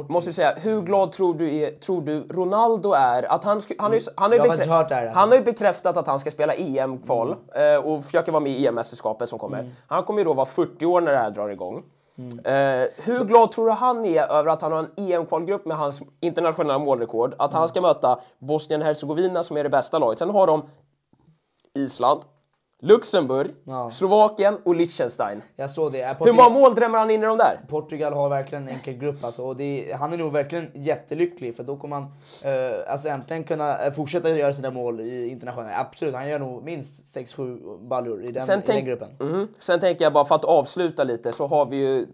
Måste 0.09 0.33
säga, 0.33 0.53
hur 0.57 0.81
glad 0.81 1.11
tror 1.11 1.33
du, 1.33 1.55
är, 1.55 1.71
tror 1.71 2.01
du 2.01 2.23
Ronaldo 2.29 2.91
är? 2.93 3.31
Att 3.31 3.43
han, 3.43 3.61
sku, 3.61 3.75
han, 3.79 3.91
har 3.91 3.99
ju- 3.99 4.05
han, 4.15 4.31
har 4.31 4.37
faktiskt 4.47 4.69
hört 4.69 4.89
det 4.89 4.95
här, 4.95 5.03
alltså. 5.05 5.19
han 5.19 5.29
har 5.29 5.35
ju 5.37 5.43
bekräftat 5.43 5.97
att 5.97 6.07
han 6.07 6.19
ska 6.19 6.31
spela 6.31 6.53
EM-kval 6.53 7.35
eh, 7.55 7.85
och 7.85 8.05
försöka 8.05 8.31
vara 8.31 8.43
med 8.43 8.51
i 8.51 8.67
EM-mästerskapet 8.67 9.29
som 9.29 9.39
kommer. 9.39 9.57
Han 9.87 10.03
kommer 10.03 10.19
ju 10.19 10.25
då 10.25 10.33
vara 10.33 10.45
40 10.45 10.85
år 10.85 11.01
när 11.01 11.11
det 11.11 11.17
här 11.17 11.31
drar 11.31 11.49
igång. 11.49 11.83
Eh, 12.43 12.87
hur 12.95 13.23
glad 13.25 13.51
tror 13.51 13.65
du 13.65 13.71
han 13.71 14.05
är 14.05 14.31
över 14.31 14.51
att 14.51 14.61
han 14.61 14.71
har 14.71 14.79
en 14.79 14.89
EM-kvalgrupp 15.11 15.65
med 15.65 15.77
hans 15.77 16.01
internationella 16.21 16.79
målrekord? 16.79 17.35
Att 17.39 17.53
han 17.53 17.67
ska 17.67 17.81
möta 17.81 18.19
Bosnien-Hercegovina 18.39 19.43
som 19.43 19.57
är 19.57 19.63
det 19.63 19.69
bästa 19.69 19.99
laget. 19.99 20.19
Sen 20.19 20.29
har 20.29 20.47
de 20.47 20.61
Island, 21.75 22.21
Luxemburg, 22.81 23.51
Ja. 23.63 23.91
Slovakien 23.91 24.57
och 24.65 24.75
Liechtenstein. 24.75 25.41
Jag 25.55 25.69
såg 25.69 25.91
det. 25.91 26.01
Är 26.01 26.07
Hur 26.07 26.15
Portugal, 26.15 26.35
många 26.51 26.59
mål 26.61 26.75
drämmer 26.75 26.97
han 26.99 27.09
in 27.11 27.23
i 27.23 27.25
de 27.25 27.37
där? 27.37 27.59
Portugal 27.69 28.13
har 28.13 28.29
verkligen 28.29 28.63
en 28.63 28.69
enkel 28.73 28.93
grupp 28.93 29.23
alltså, 29.23 29.43
och 29.43 29.61
är, 29.61 29.93
han 29.95 30.13
är 30.13 30.17
nog 30.17 30.31
verkligen 30.31 30.71
jättelycklig 30.73 31.55
för 31.55 31.63
då 31.63 31.77
kommer 31.77 31.95
han 31.95 32.03
eh, 32.43 32.91
alltså 32.91 33.09
äntligen 33.09 33.43
kunna 33.43 33.77
eh, 33.85 33.93
fortsätta 33.93 34.29
göra 34.29 34.53
sina 34.53 34.71
mål 34.71 34.99
i 35.01 35.27
internationella. 35.27 35.77
Absolut, 35.79 36.15
han 36.15 36.29
gör 36.29 36.39
nog 36.39 36.63
minst 36.63 37.17
6-7 37.17 37.87
baljor 37.87 38.23
i 38.23 38.27
den, 38.27 38.45
Sen 38.45 38.59
i 38.59 38.61
tänk- 38.65 38.77
den 38.77 38.85
gruppen. 38.85 39.09
Mhm. 39.19 39.47
Sen 39.59 39.79
tänker 39.79 40.03
jag 40.05 40.13
bara 40.13 40.25
för 40.25 40.35
att 40.35 40.45
avsluta 40.45 41.03
lite 41.03 41.31
så 41.31 41.47
har 41.47 41.65
vi 41.65 41.77
ju 41.77 42.05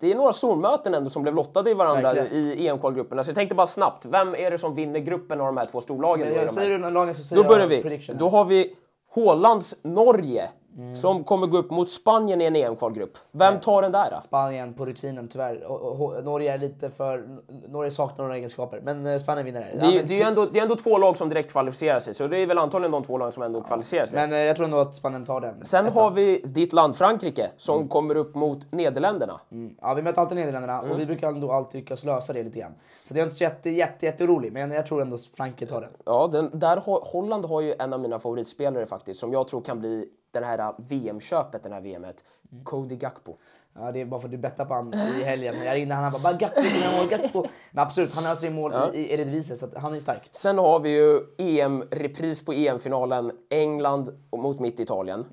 det 0.00 0.12
är 0.12 0.16
några 0.16 0.32
stormöten 0.32 0.94
ändå 0.94 1.10
som 1.10 1.22
blev 1.22 1.34
lottade 1.34 1.70
i 1.70 1.74
varandra 1.74 2.12
Verkligen. 2.12 2.44
i 2.44 2.66
EM-kvalgrupperna. 2.66 3.24
Så 3.24 3.30
jag 3.30 3.36
tänkte 3.36 3.54
bara 3.54 3.66
snabbt, 3.66 4.04
vem 4.04 4.34
är 4.34 4.50
det 4.50 4.58
som 4.58 4.74
vinner 4.74 5.00
gruppen 5.00 5.40
av 5.40 5.46
de 5.46 5.56
här 5.56 5.66
två 5.66 5.80
storlagen? 5.80 6.28
Då 6.46 6.52
säger 6.52 6.78
du 6.78 6.90
lagen 6.90 7.14
så 7.14 7.22
säger 7.24 7.42
Då 7.42 7.48
börjar 7.48 7.66
vi. 7.66 7.82
prediction. 7.82 8.16
Då 8.18 8.28
har 8.28 8.44
vi 8.44 8.76
Hålands 9.12 9.74
Norge 9.82 10.59
som 10.96 11.24
kommer 11.24 11.46
gå 11.46 11.58
upp 11.58 11.70
mot 11.70 11.90
Spanien 11.90 12.40
i 12.40 12.44
en 12.44 12.56
EM-kvalgrupp. 12.56 13.18
Vem 13.32 13.60
tar 13.60 13.82
den 13.82 13.92
där? 13.92 14.10
Då? 14.10 14.20
Spanien 14.20 14.74
på 14.74 14.86
rutinen 14.86 15.28
tyvärr. 15.28 15.64
Och, 15.64 15.80
och, 15.82 16.00
och, 16.16 16.24
Norge 16.24 16.52
är 16.54 16.58
lite 16.58 16.90
för... 16.90 17.38
Norge 17.68 17.90
saknar 17.90 18.24
några 18.24 18.36
egenskaper. 18.36 18.80
Men 18.84 19.06
eh, 19.06 19.18
Spanien 19.18 19.44
vinner 19.46 19.60
det. 19.60 19.66
Det, 19.80 19.86
är- 19.86 19.90
Ja, 19.92 19.98
men 19.98 20.06
det, 20.08 20.22
är 20.22 20.26
ändå, 20.28 20.46
det 20.46 20.58
är 20.58 20.62
ändå 20.62 20.76
två 20.76 20.98
lag 20.98 21.16
som 21.16 21.28
direkt 21.28 21.52
kvalificerar 21.52 22.00
sig, 22.00 22.14
så 22.14 22.26
det 22.26 22.38
är 22.38 22.46
väl 22.46 22.58
antagligen 22.58 22.92
de 22.92 23.02
två 23.04 23.18
lagen 23.18 23.32
som 23.32 23.42
ändå 23.42 23.60
kvalificerar 23.62 24.06
sig. 24.06 24.18
Men 24.18 24.32
eh, 24.32 24.38
jag 24.38 24.56
tror 24.56 24.64
ändå 24.64 24.78
att 24.80 24.94
Spanien 24.94 25.24
tar 25.26 25.40
den. 25.40 25.64
Sen 25.64 25.86
Ettan. 25.86 26.02
har 26.02 26.10
vi 26.10 26.40
ditt 26.44 26.72
land 26.72 26.96
Frankrike 26.96 27.50
som 27.56 27.88
kommer 27.88 28.14
upp 28.16 28.34
mot 28.34 28.72
Nederländerna. 28.72 29.40
Mm. 29.52 29.74
Ja, 29.80 29.94
vi 29.94 30.02
möter 30.02 30.20
alltid 30.20 30.36
Nederländerna 30.36 30.78
Mm. 30.78 30.90
och 30.92 31.00
vi 31.00 31.06
brukar 31.06 31.28
ändå 31.28 31.52
alltid 31.52 31.80
lyckas 31.80 32.04
lösa 32.04 32.32
det 32.32 32.42
lite 32.42 32.58
grann. 32.58 32.72
Så 33.08 33.14
det 33.14 33.20
är 33.20 33.24
inte 33.24 33.34
så 33.36 33.44
jätte, 33.44 33.70
jätte, 33.70 34.06
jätte 34.06 34.24
orolig, 34.24 34.52
men 34.52 34.70
jag 34.70 34.86
tror 34.86 35.02
ändå 35.02 35.14
att 35.14 35.24
Frankrike 35.36 35.72
tar 35.72 35.80
den. 35.80 35.90
Ja, 36.06 36.28
den, 36.32 36.50
där 36.52 36.82
Holland 37.12 37.44
har 37.44 37.60
ju 37.60 37.74
en 37.78 37.92
av 37.92 38.00
mina 38.00 38.18
favoritspelare 38.18 38.86
faktiskt, 38.86 39.20
som 39.20 39.32
jag 39.32 39.48
tror 39.48 39.60
kan 39.60 39.80
bli 39.80 40.08
den 40.32 40.44
här 40.44 40.74
VM-köpet, 40.88 41.62
den 41.62 41.72
här 41.72 41.80
VMet. 41.80 42.24
Cody 42.64 42.96
Gakpo. 42.96 43.36
Ja, 43.78 43.92
det 43.92 44.00
är 44.00 44.04
bara 44.04 44.20
för 44.20 44.28
att 44.28 44.32
du 44.32 44.38
bettade 44.38 44.68
på 44.68 44.74
han 44.74 44.94
i 44.94 45.24
helgen. 45.24 45.54
Jag 45.64 45.76
ringde 45.76 45.94
han, 45.94 46.12
bara, 46.12 46.22
bara 46.22 46.32
Gakpo, 46.32 46.60
dina 46.60 46.98
mål, 46.98 47.08
Gakpo. 47.10 47.44
Men 47.70 47.82
absolut, 47.82 48.14
han 48.14 48.24
har 48.24 48.34
sin 48.34 48.54
mål 48.54 48.72
i, 48.94 48.98
i 48.98 49.14
Eredivisie 49.14 49.56
så 49.56 49.68
han 49.76 49.94
är 49.94 50.00
stark. 50.00 50.28
Sen 50.30 50.58
har 50.58 50.80
vi 50.80 50.90
ju 50.90 51.20
EM-repris 51.38 52.44
på 52.44 52.52
EM-finalen, 52.52 53.32
England 53.50 54.08
mot 54.36 54.60
mitt 54.60 54.80
Italien. 54.80 55.24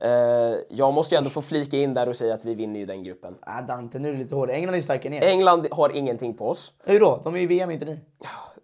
Eh, 0.00 0.10
jag 0.68 0.94
måste 0.94 1.14
ju 1.14 1.18
ändå 1.18 1.30
få 1.30 1.42
flika 1.42 1.76
in 1.76 1.94
där 1.94 2.08
och 2.08 2.16
säga 2.16 2.34
att 2.34 2.44
vi 2.44 2.54
vinner 2.54 2.80
ju 2.80 2.86
den 2.86 3.04
gruppen. 3.04 3.34
Äh, 3.46 3.66
Dante, 3.66 3.98
nu 3.98 4.08
är 4.08 4.12
du 4.12 4.18
lite 4.18 4.34
hård. 4.34 4.50
England 4.50 4.74
är 4.74 4.80
starkare 4.80 5.16
än 5.16 5.22
er. 5.22 5.28
England 5.28 5.66
har 5.70 5.96
ingenting 5.96 6.34
på 6.34 6.48
oss. 6.48 6.72
Hur 6.84 7.00
då? 7.00 7.20
De 7.24 7.34
är 7.34 7.38
ju 7.40 7.46
VM, 7.46 7.70
inte 7.70 7.84
ni. 7.84 7.98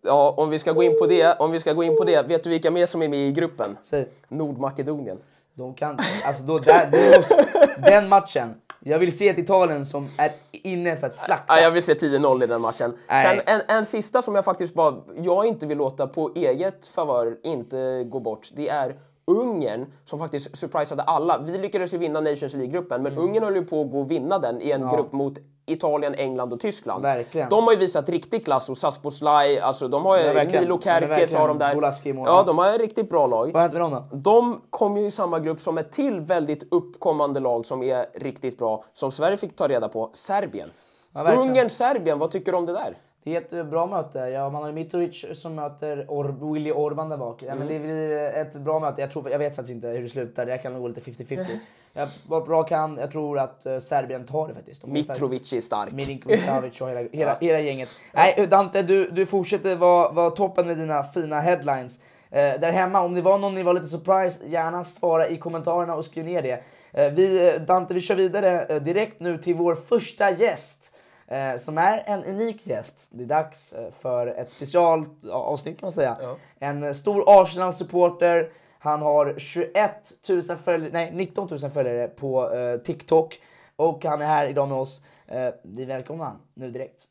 Ja, 0.04 0.34
om 0.36 0.50
vi 0.50 0.58
ska 0.58 0.72
gå 0.72 0.82
in 0.82 0.98
på 0.98 1.06
det, 1.06 1.36
om 1.38 1.50
vi 1.50 1.60
ska 1.60 1.72
gå 1.72 1.84
in 1.84 1.96
på 1.96 2.04
det, 2.04 2.28
vet 2.28 2.44
du 2.44 2.50
vilka 2.50 2.70
mer 2.70 2.86
som 2.86 3.02
är 3.02 3.08
med 3.08 3.18
i 3.28 3.32
gruppen? 3.32 3.78
Säg. 3.82 4.08
Nordmakedonien. 4.28 5.18
De 5.54 5.74
kan, 5.74 5.98
alltså 6.24 6.44
då, 6.44 6.58
där, 6.58 6.88
det 6.90 7.16
måste, 7.16 7.46
den 7.90 8.08
matchen. 8.08 8.54
Jag 8.80 8.98
vill 8.98 9.18
se 9.18 9.28
ett 9.28 9.38
Italien 9.38 9.86
som 9.86 10.08
är 10.18 10.30
inne 10.52 10.96
för 10.96 11.06
att 11.06 11.14
slakta. 11.14 11.56
Ja, 11.56 11.62
jag 11.62 11.70
vill 11.70 11.82
se 11.82 11.94
10-0 11.94 12.44
i 12.44 12.46
den 12.46 12.60
matchen. 12.60 12.94
Nej. 13.08 13.42
Sen 13.46 13.54
en, 13.54 13.76
en 13.76 13.86
sista 13.86 14.22
som 14.22 14.34
jag 14.34 14.44
faktiskt 14.44 14.74
bara, 14.74 14.94
jag 15.16 15.46
inte 15.46 15.66
vill 15.66 15.78
låta 15.78 16.06
på 16.06 16.32
eget 16.34 16.86
favör 16.86 17.36
inte 17.42 18.04
gå 18.04 18.20
bort. 18.20 18.48
Det 18.52 18.68
är 18.68 18.96
Ungern 19.24 19.86
som 20.04 20.18
faktiskt 20.18 20.58
surprisade 20.58 21.02
alla. 21.02 21.38
Vi 21.38 21.58
lyckades 21.58 21.94
ju 21.94 21.98
vinna 21.98 22.20
Nations 22.20 22.54
League-gruppen, 22.54 23.02
men 23.02 23.18
Ungern 23.18 23.44
höll 23.44 23.56
ju 23.56 23.64
på 23.64 23.80
att 23.80 23.90
gå 23.90 24.00
och 24.00 24.10
vinna 24.10 24.38
den 24.38 24.62
i 24.62 24.70
en 24.70 24.88
grupp 24.88 25.12
mot 25.12 25.38
Italien, 25.72 26.14
England 26.14 26.52
och 26.52 26.60
Tyskland. 26.60 27.02
Verkligen. 27.02 27.48
De 27.48 27.64
har 27.64 27.72
ju 27.72 27.78
visat 27.78 28.08
riktig 28.08 28.44
klass 28.44 28.68
och 28.68 28.78
Sasposlaj, 28.78 29.60
alltså 29.60 29.88
de 29.88 30.04
har 30.04 30.18
ju. 30.18 30.60
Milo 30.60 30.80
Kärkes 30.80 31.34
har 31.34 31.48
de 31.48 31.58
där. 31.58 31.92
Ja, 32.26 32.42
de 32.46 32.58
har 32.58 32.74
ett 32.74 32.80
riktigt 32.80 33.10
bra 33.10 33.26
lag. 33.26 33.46
Vad 33.46 33.54
har 33.54 33.60
hänt 33.60 33.72
med 33.72 33.82
dem 33.82 33.90
då? 34.10 34.16
De 34.16 34.60
kom 34.70 34.96
ju 34.96 35.06
i 35.06 35.10
samma 35.10 35.38
grupp 35.38 35.60
som 35.60 35.78
ett 35.78 35.92
till 35.92 36.20
väldigt 36.20 36.72
uppkommande 36.72 37.40
lag 37.40 37.66
som 37.66 37.82
är 37.82 38.06
riktigt 38.14 38.58
bra, 38.58 38.84
som 38.94 39.12
Sverige 39.12 39.36
fick 39.36 39.56
ta 39.56 39.68
reda 39.68 39.88
på, 39.88 40.10
Serbien. 40.14 40.70
Ja. 41.14 41.34
Ungern-Serbien, 41.34 42.18
vad 42.18 42.30
tycker 42.30 42.52
du 42.52 42.58
om 42.58 42.66
det 42.66 42.72
där? 42.72 42.96
Det 43.24 43.36
är 43.36 43.40
ett 43.40 43.52
eh, 43.52 43.64
bra 43.64 43.86
möte. 43.86 44.18
Ja, 44.18 44.50
man 44.50 44.62
har 44.62 44.68
ju 44.68 44.74
Mitrovic 44.74 45.24
som 45.32 45.54
möter 45.54 46.04
Or 46.08 46.52
Willy 46.52 46.72
Orban 46.72 47.08
där 47.08 47.16
bak. 47.16 47.42
Ja, 47.42 47.54
men 47.54 47.68
det 47.68 47.78
blir 47.78 48.10
ett 48.16 48.52
bra 48.52 48.78
möte. 48.78 49.00
Jag, 49.00 49.10
tror, 49.10 49.30
jag 49.30 49.38
vet 49.38 49.56
faktiskt 49.56 49.74
inte 49.74 49.88
hur 49.88 50.02
det 50.02 50.08
slutar. 50.08 50.46
Det 50.46 50.58
kan 50.58 50.80
gå 50.80 50.88
lite 50.88 51.00
50-50. 51.00 51.46
Jag 51.92 52.08
var 52.26 52.40
bra 52.40 52.62
kan. 52.62 52.96
Jag 52.96 53.12
tror 53.12 53.38
att 53.38 53.66
eh, 53.66 53.78
Serbien 53.78 54.26
tar 54.26 54.48
det 54.48 54.54
faktiskt. 54.54 54.82
De. 54.82 54.92
Mitrovic 54.92 55.52
är 55.52 55.60
stark. 55.60 55.92
Milinkovic 55.92 56.44
Savic 56.44 56.80
och 56.80 56.90
hela, 56.90 57.00
hela, 57.12 57.38
hela 57.40 57.60
gänget. 57.60 57.88
Nej, 58.12 58.46
Dante, 58.50 58.82
du, 58.82 59.10
du 59.10 59.26
fortsätter 59.26 59.76
vara 59.76 60.12
vara 60.12 60.30
toppen 60.30 60.66
med 60.66 60.76
dina 60.76 61.04
fina 61.04 61.40
headlines. 61.40 62.00
Eh, 62.30 62.60
där 62.60 62.72
hemma, 62.72 63.00
om 63.00 63.14
det 63.14 63.22
var 63.22 63.38
någon 63.38 63.54
ni 63.54 63.62
var 63.62 63.74
lite 63.74 63.86
surprise, 63.86 64.46
gärna 64.46 64.84
svara 64.84 65.28
i 65.28 65.36
kommentarerna 65.36 65.94
och 65.94 66.04
skriv 66.04 66.24
ner 66.24 66.42
det. 66.42 66.62
Eh, 66.92 67.12
vi, 67.12 67.48
eh, 67.48 67.60
Dante, 67.60 67.94
vi 67.94 68.00
kör 68.00 68.14
vidare 68.14 68.64
eh, 68.64 68.82
direkt 68.82 69.20
nu 69.20 69.38
till 69.38 69.54
vår 69.54 69.74
första 69.74 70.30
gäst. 70.30 70.91
Eh, 71.32 71.56
som 71.56 71.78
är 71.78 72.02
en 72.06 72.24
unik 72.24 72.66
gäst. 72.66 73.06
Det 73.10 73.22
är 73.22 73.26
dags 73.26 73.72
eh, 73.72 73.90
för 74.00 74.26
ett 74.26 74.50
specialavsnitt 74.50 75.80
kan 75.80 75.86
man 75.86 75.92
säga. 75.92 76.16
En 76.58 76.82
eh, 76.82 76.92
stor 76.92 77.24
Arsenal-supporter. 77.26 78.50
Han 78.78 79.02
har 79.02 79.34
21 79.38 79.92
000 80.28 80.42
följare, 80.42 80.90
nej 80.92 81.10
19 81.12 81.48
000 81.50 81.70
följare 81.70 82.08
på 82.08 82.54
eh, 82.54 82.78
TikTok. 82.78 83.40
Och 83.76 84.04
han 84.04 84.22
är 84.22 84.26
här 84.26 84.46
idag 84.46 84.68
med 84.68 84.78
oss. 84.78 85.02
Eh, 85.26 85.48
vi 85.62 85.84
välkomnar 85.84 86.24
han 86.24 86.38
nu 86.54 86.70
direkt. 86.70 87.04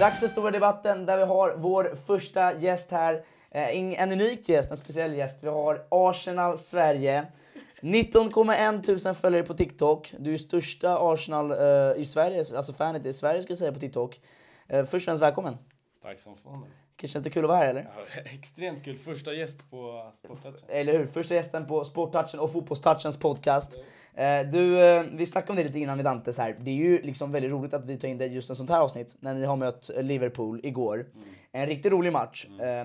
Dags 0.00 0.20
för 0.20 0.28
stora 0.28 0.50
debatten 0.50 1.06
där 1.06 1.16
vi 1.16 1.24
har 1.24 1.54
vår 1.56 1.96
första 2.06 2.52
gäst 2.54 2.90
här. 2.90 3.24
Eh, 3.50 4.00
en 4.02 4.12
unik 4.12 4.48
gäst, 4.48 4.70
en 4.70 4.76
speciell 4.76 5.14
gäst. 5.14 5.38
Vi 5.40 5.48
har 5.48 5.86
Arsenal 5.90 6.58
Sverige. 6.58 7.26
19,1 7.82 8.82
tusen 8.82 9.14
följare 9.14 9.42
på 9.42 9.54
TikTok. 9.54 10.14
Du 10.18 10.34
är 10.34 10.38
största 10.38 11.12
Arsenal 11.12 11.50
eh, 11.50 12.00
i 12.00 12.04
Sverige, 12.04 12.44
alltså 12.56 12.72
fanet 12.72 13.06
i 13.06 13.12
Sverige 13.12 13.42
skulle 13.42 13.52
jag 13.52 13.58
säga 13.58 13.72
på 13.72 13.80
TikTok. 13.80 14.20
Eh, 14.68 14.84
först 14.84 14.94
och 14.94 15.02
främst 15.02 15.22
välkommen. 15.22 15.56
Tack 16.02 16.20
som 16.20 16.36
fan. 16.36 16.66
Känns 17.04 17.24
det 17.24 17.30
kul 17.30 17.44
att 17.44 17.48
vara 17.48 17.58
här 17.58 17.68
eller? 17.70 17.90
Ja, 17.96 18.20
extremt 18.24 18.84
kul. 18.84 18.98
Första 18.98 19.34
gäst 19.34 19.70
på 19.70 20.12
Sporttouchen. 20.18 20.60
Eller 20.68 20.98
hur? 20.98 21.06
Första 21.06 21.34
gästen 21.34 21.66
på 21.66 21.84
Sporttouchen 21.84 22.40
och 22.40 22.52
Fotbollstouchens 22.52 23.16
podcast. 23.16 23.78
Eh, 24.14 24.40
du, 24.52 24.84
eh, 24.84 25.04
vi 25.12 25.26
snackade 25.26 25.52
om 25.52 25.56
det 25.56 25.64
lite 25.64 25.78
innan 25.78 26.00
i 26.00 26.02
Dantes 26.02 26.38
här. 26.38 26.56
Det 26.60 26.70
är 26.70 26.74
ju 26.74 27.02
liksom 27.02 27.32
väldigt 27.32 27.50
roligt 27.50 27.74
att 27.74 27.84
vi 27.84 27.98
tar 27.98 28.08
in 28.08 28.18
dig 28.18 28.34
just 28.34 28.50
en 28.50 28.56
sånt 28.56 28.70
här 28.70 28.80
avsnitt 28.80 29.16
när 29.20 29.34
ni 29.34 29.44
har 29.44 29.56
mött 29.56 29.90
Liverpool 29.96 30.60
igår. 30.62 31.06
En 31.52 31.66
riktigt 31.66 31.92
rolig 31.92 32.12
match. 32.12 32.46
Eh, 32.60 32.84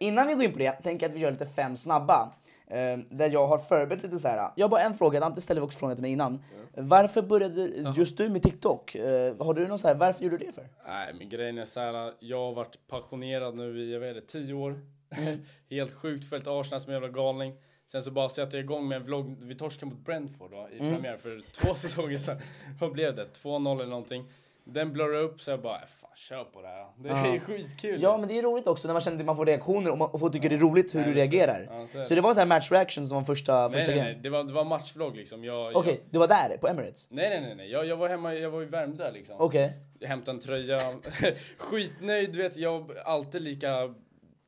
innan 0.00 0.26
vi 0.26 0.34
går 0.34 0.44
in 0.44 0.52
på 0.52 0.58
det 0.58 0.72
tänker 0.72 1.06
jag 1.06 1.10
att 1.10 1.16
vi 1.16 1.20
gör 1.20 1.30
lite 1.30 1.46
fem 1.46 1.76
snabba. 1.76 2.32
Eh, 2.70 2.98
där 3.10 3.30
jag 3.30 3.46
har 3.46 3.58
förberett 3.58 4.02
lite 4.02 4.18
så 4.18 4.28
här. 4.28 4.50
Jag 4.56 4.64
har 4.64 4.70
bara 4.70 4.80
en 4.80 4.94
fråga, 4.94 5.20
Dante 5.20 5.40
ställde 5.40 5.62
också 5.62 5.78
frågan 5.78 5.96
till 5.96 6.02
mig 6.02 6.12
innan. 6.12 6.42
Varför 6.76 7.22
började 7.22 7.92
just 7.96 8.16
du 8.16 8.28
med 8.28 8.42
TikTok? 8.42 8.94
Eh, 8.94 9.36
har 9.38 9.54
du 9.54 9.68
någon 9.68 9.78
så 9.78 9.88
här, 9.88 9.94
varför 9.94 10.24
gjorde 10.24 10.36
du 10.38 10.46
det 10.46 10.52
för? 10.52 10.68
Nej, 10.86 11.14
men 11.18 11.28
grejen 11.28 11.58
är 11.58 11.64
så 11.64 11.80
här. 11.80 12.12
Jag 12.20 12.38
har 12.38 12.52
varit 12.52 12.78
passionerad 12.88 13.54
nu 13.56 13.80
i, 13.80 13.92
jag 13.92 14.00
vet 14.00 14.16
inte, 14.16 14.32
tio 14.32 14.54
år. 14.54 14.80
Helt 15.70 15.92
sjukt 15.92 16.28
följt 16.28 16.46
Arsenal 16.46 16.80
som 16.80 16.90
en 16.92 17.02
jävla 17.02 17.22
galning. 17.22 17.54
Sen 17.86 18.02
så 18.02 18.10
bara 18.10 18.28
sätter 18.28 18.56
jag 18.56 18.64
igång 18.64 18.88
med 18.88 18.96
en 18.96 19.04
vlogg. 19.04 19.36
Vi 19.40 19.54
torskade 19.54 19.92
mot 19.92 20.04
Brentford 20.04 20.50
va, 20.50 20.68
i 20.70 20.78
premiär 20.78 21.16
för 21.16 21.42
två 21.52 21.74
säsonger 21.74 22.18
sedan. 22.18 22.38
Vad 22.80 22.92
blev 22.92 23.14
det? 23.16 23.26
2-0 23.42 23.72
eller 23.72 23.90
någonting. 23.90 24.24
Den 24.72 24.92
blurrade 24.92 25.18
upp 25.22 25.40
så 25.40 25.50
jag 25.50 25.60
bara, 25.62 25.76
"Äh, 25.76 25.86
fan 25.86 26.10
kör 26.14 26.44
på 26.44 26.62
det 26.62 26.68
här. 26.68 26.86
Det 26.96 27.08
är 27.08 27.38
skitkul. 27.38 28.02
Ja 28.02 28.16
men 28.18 28.28
det 28.28 28.38
är 28.38 28.42
roligt 28.42 28.66
också 28.66 28.88
när 28.88 28.92
man 28.94 29.00
känner 29.00 29.18
att 29.18 29.24
man 29.26 29.36
får 29.36 29.46
reaktioner 29.46 29.90
och, 29.90 29.98
man, 29.98 30.10
och 30.10 30.20
folk 30.20 30.32
tycker 30.32 30.48
det 30.48 30.54
är 30.54 30.58
roligt 30.60 30.94
hur 30.94 31.00
Ja, 31.00 31.06
du 31.06 31.14
reagerar. 31.14 31.68
Ja, 31.70 31.86
så 31.86 32.04
så 32.04 32.14
det. 32.14 32.20
var 32.20 32.34
så 32.34 32.40
här 32.40 32.46
match 32.46 32.72
reaction 32.72 33.06
som 33.06 33.16
var 33.16 33.24
första, 33.24 33.60
nej, 33.60 33.70
första 33.70 33.90
nej, 33.90 33.98
grejen? 34.00 34.12
nej. 34.12 34.22
Det 34.22 34.30
var, 34.30 34.44
det 34.44 34.52
var 34.52 34.64
matchvlogg 34.64 35.16
liksom. 35.16 35.40
Okej, 35.74 35.92
jag, 35.92 35.98
du 36.10 36.18
var 36.18 36.28
där 36.28 36.56
på 36.60 36.68
Emirates? 36.68 37.06
nej, 37.10 37.30
nej, 37.30 37.40
nej, 37.40 37.54
nej. 37.54 37.70
Jag, 37.70 37.86
jag 37.86 37.96
var 37.96 38.08
hemma, 38.08 38.34
jag 38.34 38.50
var 38.50 38.62
i 38.62 38.66
Värmdö 38.66 39.10
liksom. 39.10 39.36
Okej. 39.38 39.72
Jag 39.98 40.08
hämtade 40.08 40.36
en 40.36 40.40
tröja. 40.40 40.80
Skitnöjd, 41.58 42.36
vet. 42.36 42.56
Jag 42.56 42.90
alltid 43.04 43.42
lika 43.42 43.94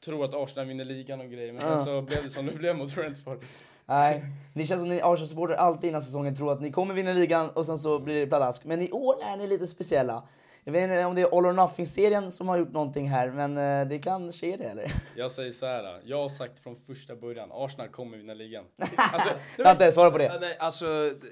tror 0.04 0.24
att 0.24 0.34
Arsenal 0.34 0.66
vinner 0.66 0.84
ligan 0.84 1.20
och 1.20 1.30
grejer. 1.30 1.52
Men 1.52 1.62
sen 1.62 1.84
så 1.84 2.02
blev 2.02 2.22
det 2.22 2.30
som 2.30 2.46
det 2.46 2.52
blev 2.52 2.76
mot 2.76 2.94
Brentford. 2.94 3.44
Nej, 3.90 4.22
det 4.54 4.66
känns 4.66 4.80
som 4.80 4.88
ni 4.88 5.00
Arsenal-supportrar 5.02 5.56
alltid 5.56 5.90
innan 5.90 6.02
säsongen 6.02 6.34
tror 6.36 6.52
att 6.52 6.60
ni 6.60 6.72
kommer 6.72 6.94
vinna 6.94 7.12
ligan 7.12 7.50
och 7.50 7.66
sen 7.66 7.78
så 7.78 7.98
blir 7.98 8.20
det 8.20 8.26
pladask. 8.26 8.64
Men 8.64 8.82
i 8.82 8.90
år 8.90 9.22
är 9.22 9.36
ni 9.36 9.46
lite 9.46 9.66
speciella. 9.66 10.22
Jag 10.64 10.72
vet 10.72 10.82
inte 10.82 11.04
om 11.04 11.14
det 11.14 11.20
är 11.22 11.38
All 11.38 11.46
or 11.46 11.52
Nothing-serien 11.52 12.30
som 12.32 12.48
har 12.48 12.58
gjort 12.58 12.72
någonting 12.72 13.08
här, 13.08 13.30
men 13.30 13.58
eh, 13.58 13.88
det 13.88 13.98
kanske 13.98 14.46
är 14.46 14.58
det 14.58 14.64
eller? 14.64 14.92
Jag 15.16 15.30
säger 15.30 15.52
så 15.52 15.66
här. 15.66 16.00
Jag 16.04 16.16
har 16.22 16.28
sagt 16.28 16.60
från 16.60 16.76
första 16.86 17.16
början, 17.16 17.48
Arsenal 17.52 17.88
kommer 17.88 18.16
vinna 18.18 18.34
ligan. 18.34 18.64
Alltså, 19.12 19.28
Dante, 19.58 19.92
svara 19.92 20.10
på 20.10 20.22
Ja, 20.22 20.32
det. 20.32 20.40
nej, 20.40 20.56
alltså, 20.60 20.86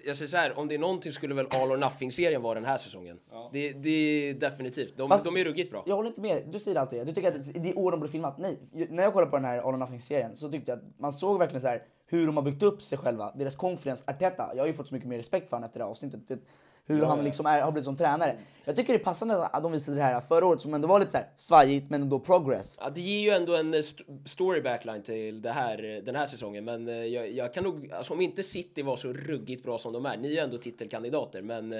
jag 0.06 0.16
säger 0.16 0.26
så 0.26 0.36
här, 0.36 0.58
om 0.58 0.68
det 0.68 0.74
är 0.74 0.78
någonting 0.78 1.12
skulle 1.12 1.34
väl 1.34 1.46
All 1.50 1.72
or 1.72 1.76
Nothing-serien 1.76 2.42
vara 2.42 2.54
den 2.54 2.64
här 2.64 2.78
säsongen. 2.78 3.18
Det, 3.52 3.72
det 3.72 3.88
är 3.90 4.34
definitivt. 4.34 4.96
De, 4.96 5.08
Fast- 5.08 5.24
de 5.24 5.36
är 5.36 5.44
ruggigt 5.44 5.70
bra. 5.70 5.82
Jag 5.86 5.96
håller 5.96 6.08
inte 6.08 6.20
med, 6.20 6.42
du 6.52 6.60
säger 6.60 6.80
alltid 6.80 6.98
det. 6.98 7.04
Du 7.04 7.12
tycker 7.12 7.28
att 7.28 7.54
det 7.54 7.70
är 7.70 7.78
år 7.78 7.90
de 7.90 8.00
borde 8.00 8.12
filmat. 8.12 8.38
Nej, 8.38 8.58
när 8.90 9.02
jag 9.02 9.12
kollade 9.12 9.30
på 9.30 9.36
den 9.36 9.44
här 9.44 9.58
All 9.58 9.74
or 9.74 9.78
Nothing-serien 9.78 10.36
så 10.36 10.48
tyckte 10.50 10.70
jag 10.70 10.78
att 10.78 10.84
man 10.98 11.12
såg 11.12 11.38
verkligen 11.38 11.60
så 11.60 11.68
här 11.68 11.82
hur 12.08 12.26
de 12.26 12.36
har 12.36 12.44
byggt 12.44 12.62
upp 12.62 12.82
sig 12.82 12.98
själva, 12.98 13.32
deras 13.34 13.56
confidence. 13.56 14.04
Arteta, 14.06 14.50
jag 14.54 14.62
har 14.62 14.66
ju 14.66 14.72
fått 14.72 14.88
så 14.88 14.94
mycket 14.94 15.08
mer 15.08 15.18
respekt 15.18 15.48
för 15.50 15.56
honom 15.56 15.66
efter 15.66 15.78
det 15.78 15.84
här 15.84 15.90
avsnittet. 15.90 16.40
Hur 16.86 17.02
han 17.02 17.24
liksom 17.24 17.46
är, 17.46 17.60
har 17.62 17.72
blivit 17.72 17.84
som 17.84 17.96
tränare. 17.96 18.36
Jag 18.64 18.76
tycker 18.76 18.92
det 18.92 18.98
är 18.98 19.04
passande 19.04 19.46
att 19.46 19.62
de 19.62 19.72
visade 19.72 19.96
det 19.96 20.02
här 20.02 20.20
förra 20.20 20.46
året 20.46 20.60
som 20.60 20.74
ändå 20.74 20.88
var 20.88 21.00
lite 21.00 21.10
så 21.12 21.16
här 21.16 21.28
svajigt 21.36 21.90
men 21.90 22.02
ändå 22.02 22.20
progress. 22.20 22.78
Ja, 22.80 22.90
det 22.90 23.00
ger 23.00 23.20
ju 23.20 23.30
ändå 23.30 23.56
en 23.56 23.74
eh, 23.74 23.78
st- 23.80 24.04
story 24.26 24.60
backline 24.60 25.02
till 25.02 25.42
det 25.42 25.52
här, 25.52 25.84
eh, 25.96 26.04
den 26.04 26.16
här 26.16 26.26
säsongen. 26.26 26.64
Men 26.64 26.88
eh, 26.88 26.94
jag, 26.94 27.30
jag 27.32 27.52
kan 27.52 27.64
nog, 27.64 27.92
alltså 27.92 28.12
om 28.14 28.20
inte 28.20 28.42
City 28.42 28.82
var 28.82 28.96
så 28.96 29.12
ruggigt 29.12 29.64
bra 29.64 29.78
som 29.78 29.92
de 29.92 30.06
är, 30.06 30.16
ni 30.16 30.28
är 30.28 30.32
ju 30.32 30.38
ändå 30.38 30.58
titelkandidater, 30.58 31.42
men 31.42 31.72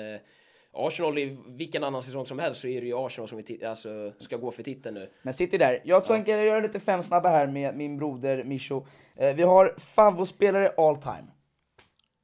Arsenal 0.79 1.19
i 1.19 1.39
vilken 1.47 1.85
annan 1.85 2.03
säsong 2.03 2.27
som 2.27 2.39
helst 2.39 2.61
så 2.61 2.69
är 2.69 2.81
det 2.81 2.87
ju 2.87 3.07
Arsenal 3.07 3.29
som 3.29 3.43
alltså, 3.67 4.13
ska 4.19 4.37
gå 4.37 4.51
för 4.51 4.63
titeln 4.63 4.95
nu. 4.95 5.11
Men 5.23 5.35
City 5.35 5.59
där. 5.59 5.81
Jag 5.85 6.07
tänker 6.07 6.43
göra 6.43 6.61
lite 6.61 6.81
fem 6.81 7.03
snabba 7.03 7.29
här 7.29 7.47
med 7.47 7.77
min 7.77 7.97
broder 7.99 8.45
Misho. 8.45 8.87
Eh, 9.17 9.35
vi 9.35 9.43
har 9.43 9.75
favvospelare 9.79 10.73
all 10.77 10.97
time. 10.97 11.27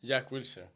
Jack 0.00 0.32
Wilshere. 0.32 0.66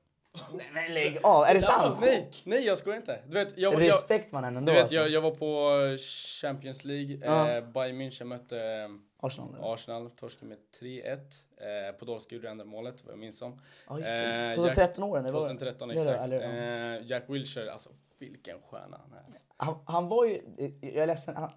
Nej 0.52 0.66
men 0.74 0.94
lägg 0.94 1.18
av, 1.22 1.44
är 1.44 1.54
det 1.54 1.62
sant? 1.62 1.98
Nej, 2.00 2.30
nej 2.44 2.66
jag 2.66 2.78
skojar 2.78 2.96
inte. 2.96 3.18
Du 3.26 3.34
vet, 3.34 3.58
jag, 3.58 3.74
jag, 3.74 3.82
Respekt 3.82 4.32
mannen 4.32 4.56
ändå 4.56 4.72
du 4.72 4.74
vet, 4.74 4.82
alltså. 4.82 4.96
jag, 4.96 5.08
jag 5.08 5.20
var 5.20 5.30
på 5.30 5.96
Champions 6.40 6.84
League. 6.84 7.18
Ja. 7.24 7.50
Eh, 7.50 7.64
Bayern 7.64 8.00
München 8.00 8.24
mötte 8.24 8.56
eh, 8.56 8.88
Arsenal. 9.20 9.54
eller? 9.54 9.74
Arsenal, 9.74 10.10
torskade 10.10 10.46
med 10.48 10.58
3-1. 10.80 11.18
Eh, 11.56 11.92
Podolski 11.98 12.34
gjorde 12.34 12.48
enda 12.48 12.64
målet, 12.64 13.04
vad 13.04 13.12
jag 13.12 13.18
minns 13.18 13.38
som. 13.38 13.60
Ja 13.88 13.98
just 13.98 14.10
det. 14.10 14.46
Eh, 14.46 14.54
2013 14.54 15.04
åren, 15.04 15.24
det 15.24 15.32
var- 15.32 15.40
2013, 15.40 15.88
Ja, 15.90 15.94
det- 15.94 16.00
exakt. 16.00 16.24
eller- 16.24 16.40
ja. 16.40 16.96
Eh, 16.98 17.06
Jack 17.06 17.24
Wilshere, 17.28 17.72
alltså 17.72 17.88
vilken 18.18 18.58
stjärna 18.70 19.00
han 19.02 19.12
är. 19.18 19.24
alltså. 19.26 19.42
Han, 19.56 19.74
han 19.84 20.08
var 20.08 20.24
ju, 20.26 20.40
jag 20.80 20.94
är 20.96 21.06
ledsen, 21.06 21.36
han, 21.36 21.50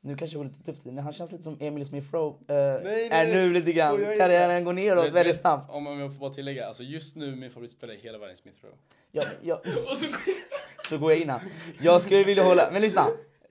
nu 0.00 0.16
kanske 0.16 0.34
det 0.34 0.38
var 0.38 0.44
lite 0.44 0.62
tufft 0.62 0.84
men 0.84 0.98
han 0.98 1.12
känns 1.12 1.32
lite 1.32 1.44
som 1.44 1.56
Emil 1.60 1.84
Smith 1.86 2.14
Rowe. 2.14 2.54
Eh, 2.54 3.18
är 3.20 3.34
nu 3.34 3.52
lite 3.52 3.72
grann, 3.72 3.96
karriären 4.18 4.64
går 4.64 4.72
neråt 4.72 5.04
väldigt 5.04 5.26
vet, 5.26 5.36
snabbt. 5.40 5.70
Om 5.74 5.86
jag 6.00 6.12
får 6.12 6.20
bara 6.20 6.30
tillägga, 6.34 6.66
alltså 6.66 6.82
just 6.82 7.16
nu 7.16 7.36
min 7.36 7.50
favoritspelare 7.50 7.96
i 7.96 8.00
hela 8.00 8.18
världen 8.18 8.32
är 8.32 8.36
Smith 8.38 8.64
Rowe. 8.64 8.76
Ja, 9.12 9.22
ja, 9.42 9.62
så 10.88 10.98
går 10.98 11.12
jag 11.12 11.20
in 11.20 11.30
här. 11.30 11.42
Jag 11.80 12.02
skulle 12.02 12.24
vilja 12.24 12.44
hålla, 12.44 12.70
men 12.72 12.82
lyssna. 12.82 13.06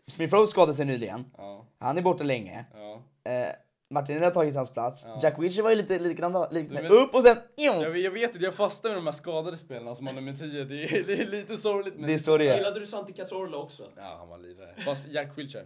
Smith 0.07 0.33
Rowe 0.35 0.47
skadade 0.47 0.73
sig 0.73 0.85
nyligen. 0.85 1.25
Ja, 1.37 1.65
Han 1.79 1.97
är 1.97 2.01
borta 2.01 2.23
länge. 2.23 2.65
ja. 2.73 3.01
Eh, 3.25 3.55
Martinelli 3.89 4.25
har 4.25 4.31
tagit 4.31 4.55
hans 4.55 4.73
plats. 4.73 5.07
Jack 5.21 5.39
Wilshere 5.39 5.63
var 5.63 5.69
ju 5.69 5.75
lite 5.75 5.99
liknande, 5.99 6.47
liknande. 6.51 6.89
Men- 6.89 6.91
upp 6.91 7.15
och 7.15 7.23
sen... 7.23 7.37
Jag, 7.55 7.89
vet- 7.91 8.03
jag 8.03 8.11
vet 8.11 8.33
inte, 8.33 8.45
jag 8.45 8.53
fastnar 8.53 8.91
med 8.91 8.97
de 8.97 9.05
här 9.05 9.11
skadade 9.13 9.57
spelarna 9.57 9.95
som 9.95 10.07
har 10.07 10.13
nummer 10.13 10.33
10. 10.33 10.63
Det 10.63 10.83
är, 10.83 11.03
det 11.07 11.13
är 11.13 11.25
lite 11.25 11.57
sorgligt. 11.57 11.95
Men... 11.95 12.07
Det 12.07 12.13
är 12.13 12.17
så 12.17 12.37
det 12.37 12.49
är. 12.49 12.57
Gillade 12.57 12.79
du 12.79 12.85
Santi 12.85 13.13
Cazorla 13.13 13.57
också? 13.57 13.83
Ja, 13.95 14.15
han 14.19 14.29
var 14.29 14.37
lirare. 14.37 14.75
Fast 14.85 15.07
Jack 15.07 15.37
Wilshere. 15.37 15.65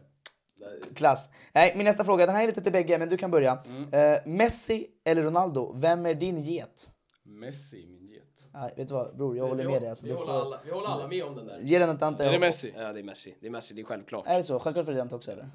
Klass. 0.96 1.30
Nej, 1.54 1.74
min 1.76 1.86
nästa 1.86 2.04
fråga, 2.06 2.26
den 2.26 2.36
här 2.36 2.44
är 2.44 2.48
lite 2.48 2.62
till 2.62 2.72
bägge, 2.72 2.98
men 2.98 3.10
du 3.10 3.18
kan 3.18 3.32
börja. 3.32 3.60
Mm. 3.68 4.14
Eh, 4.14 4.20
Messi 4.26 4.88
eller 5.06 5.24
Ronaldo, 5.24 5.74
vem 5.76 6.06
är 6.06 6.14
din 6.14 6.44
get? 6.44 6.90
Messi, 7.24 7.88
min 7.88 8.08
get. 8.08 8.24
Nej, 8.54 8.74
vet 8.78 8.88
du 8.88 8.94
vad 8.94 9.18
bror, 9.18 9.38
jag 9.38 9.48
håller 9.48 9.66
med 9.66 9.82
dig. 9.82 9.90
Alltså, 9.90 10.06
vi, 10.06 10.12
håller 10.12 10.26
får... 10.26 10.42
alla, 10.42 10.60
vi 10.66 10.72
håller 10.72 10.88
alla 10.88 11.08
med 11.08 11.24
om 11.24 11.36
den 11.36 11.46
där. 11.48 11.60
Ge 11.64 11.80
den 11.80 11.90
ett 11.90 12.00
Dante. 12.00 12.26
Är 12.26 12.32
det 12.32 12.40
Messi? 12.40 12.74
Ja, 12.78 12.94
det 12.94 13.00
är 13.00 13.04
Messi. 13.04 13.36
Det 13.42 13.48
är 13.48 13.52
Messi, 13.52 13.74
det 13.74 13.82
är 13.82 13.86
självklart. 13.86 14.28
Är 14.28 14.38
det 14.38 14.44
så? 14.44 14.60
Självklart 14.60 14.86
för 14.86 14.94
dig 14.94 15.00
Dante 15.00 15.16
också 15.16 15.32
eller? 15.32 15.50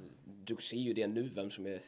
Du 0.44 0.56
ser 0.56 0.76
ju 0.76 0.92
det 0.92 1.06
nu, 1.06 1.28
vem 1.34 1.50
som 1.50 1.66
är... 1.66 1.82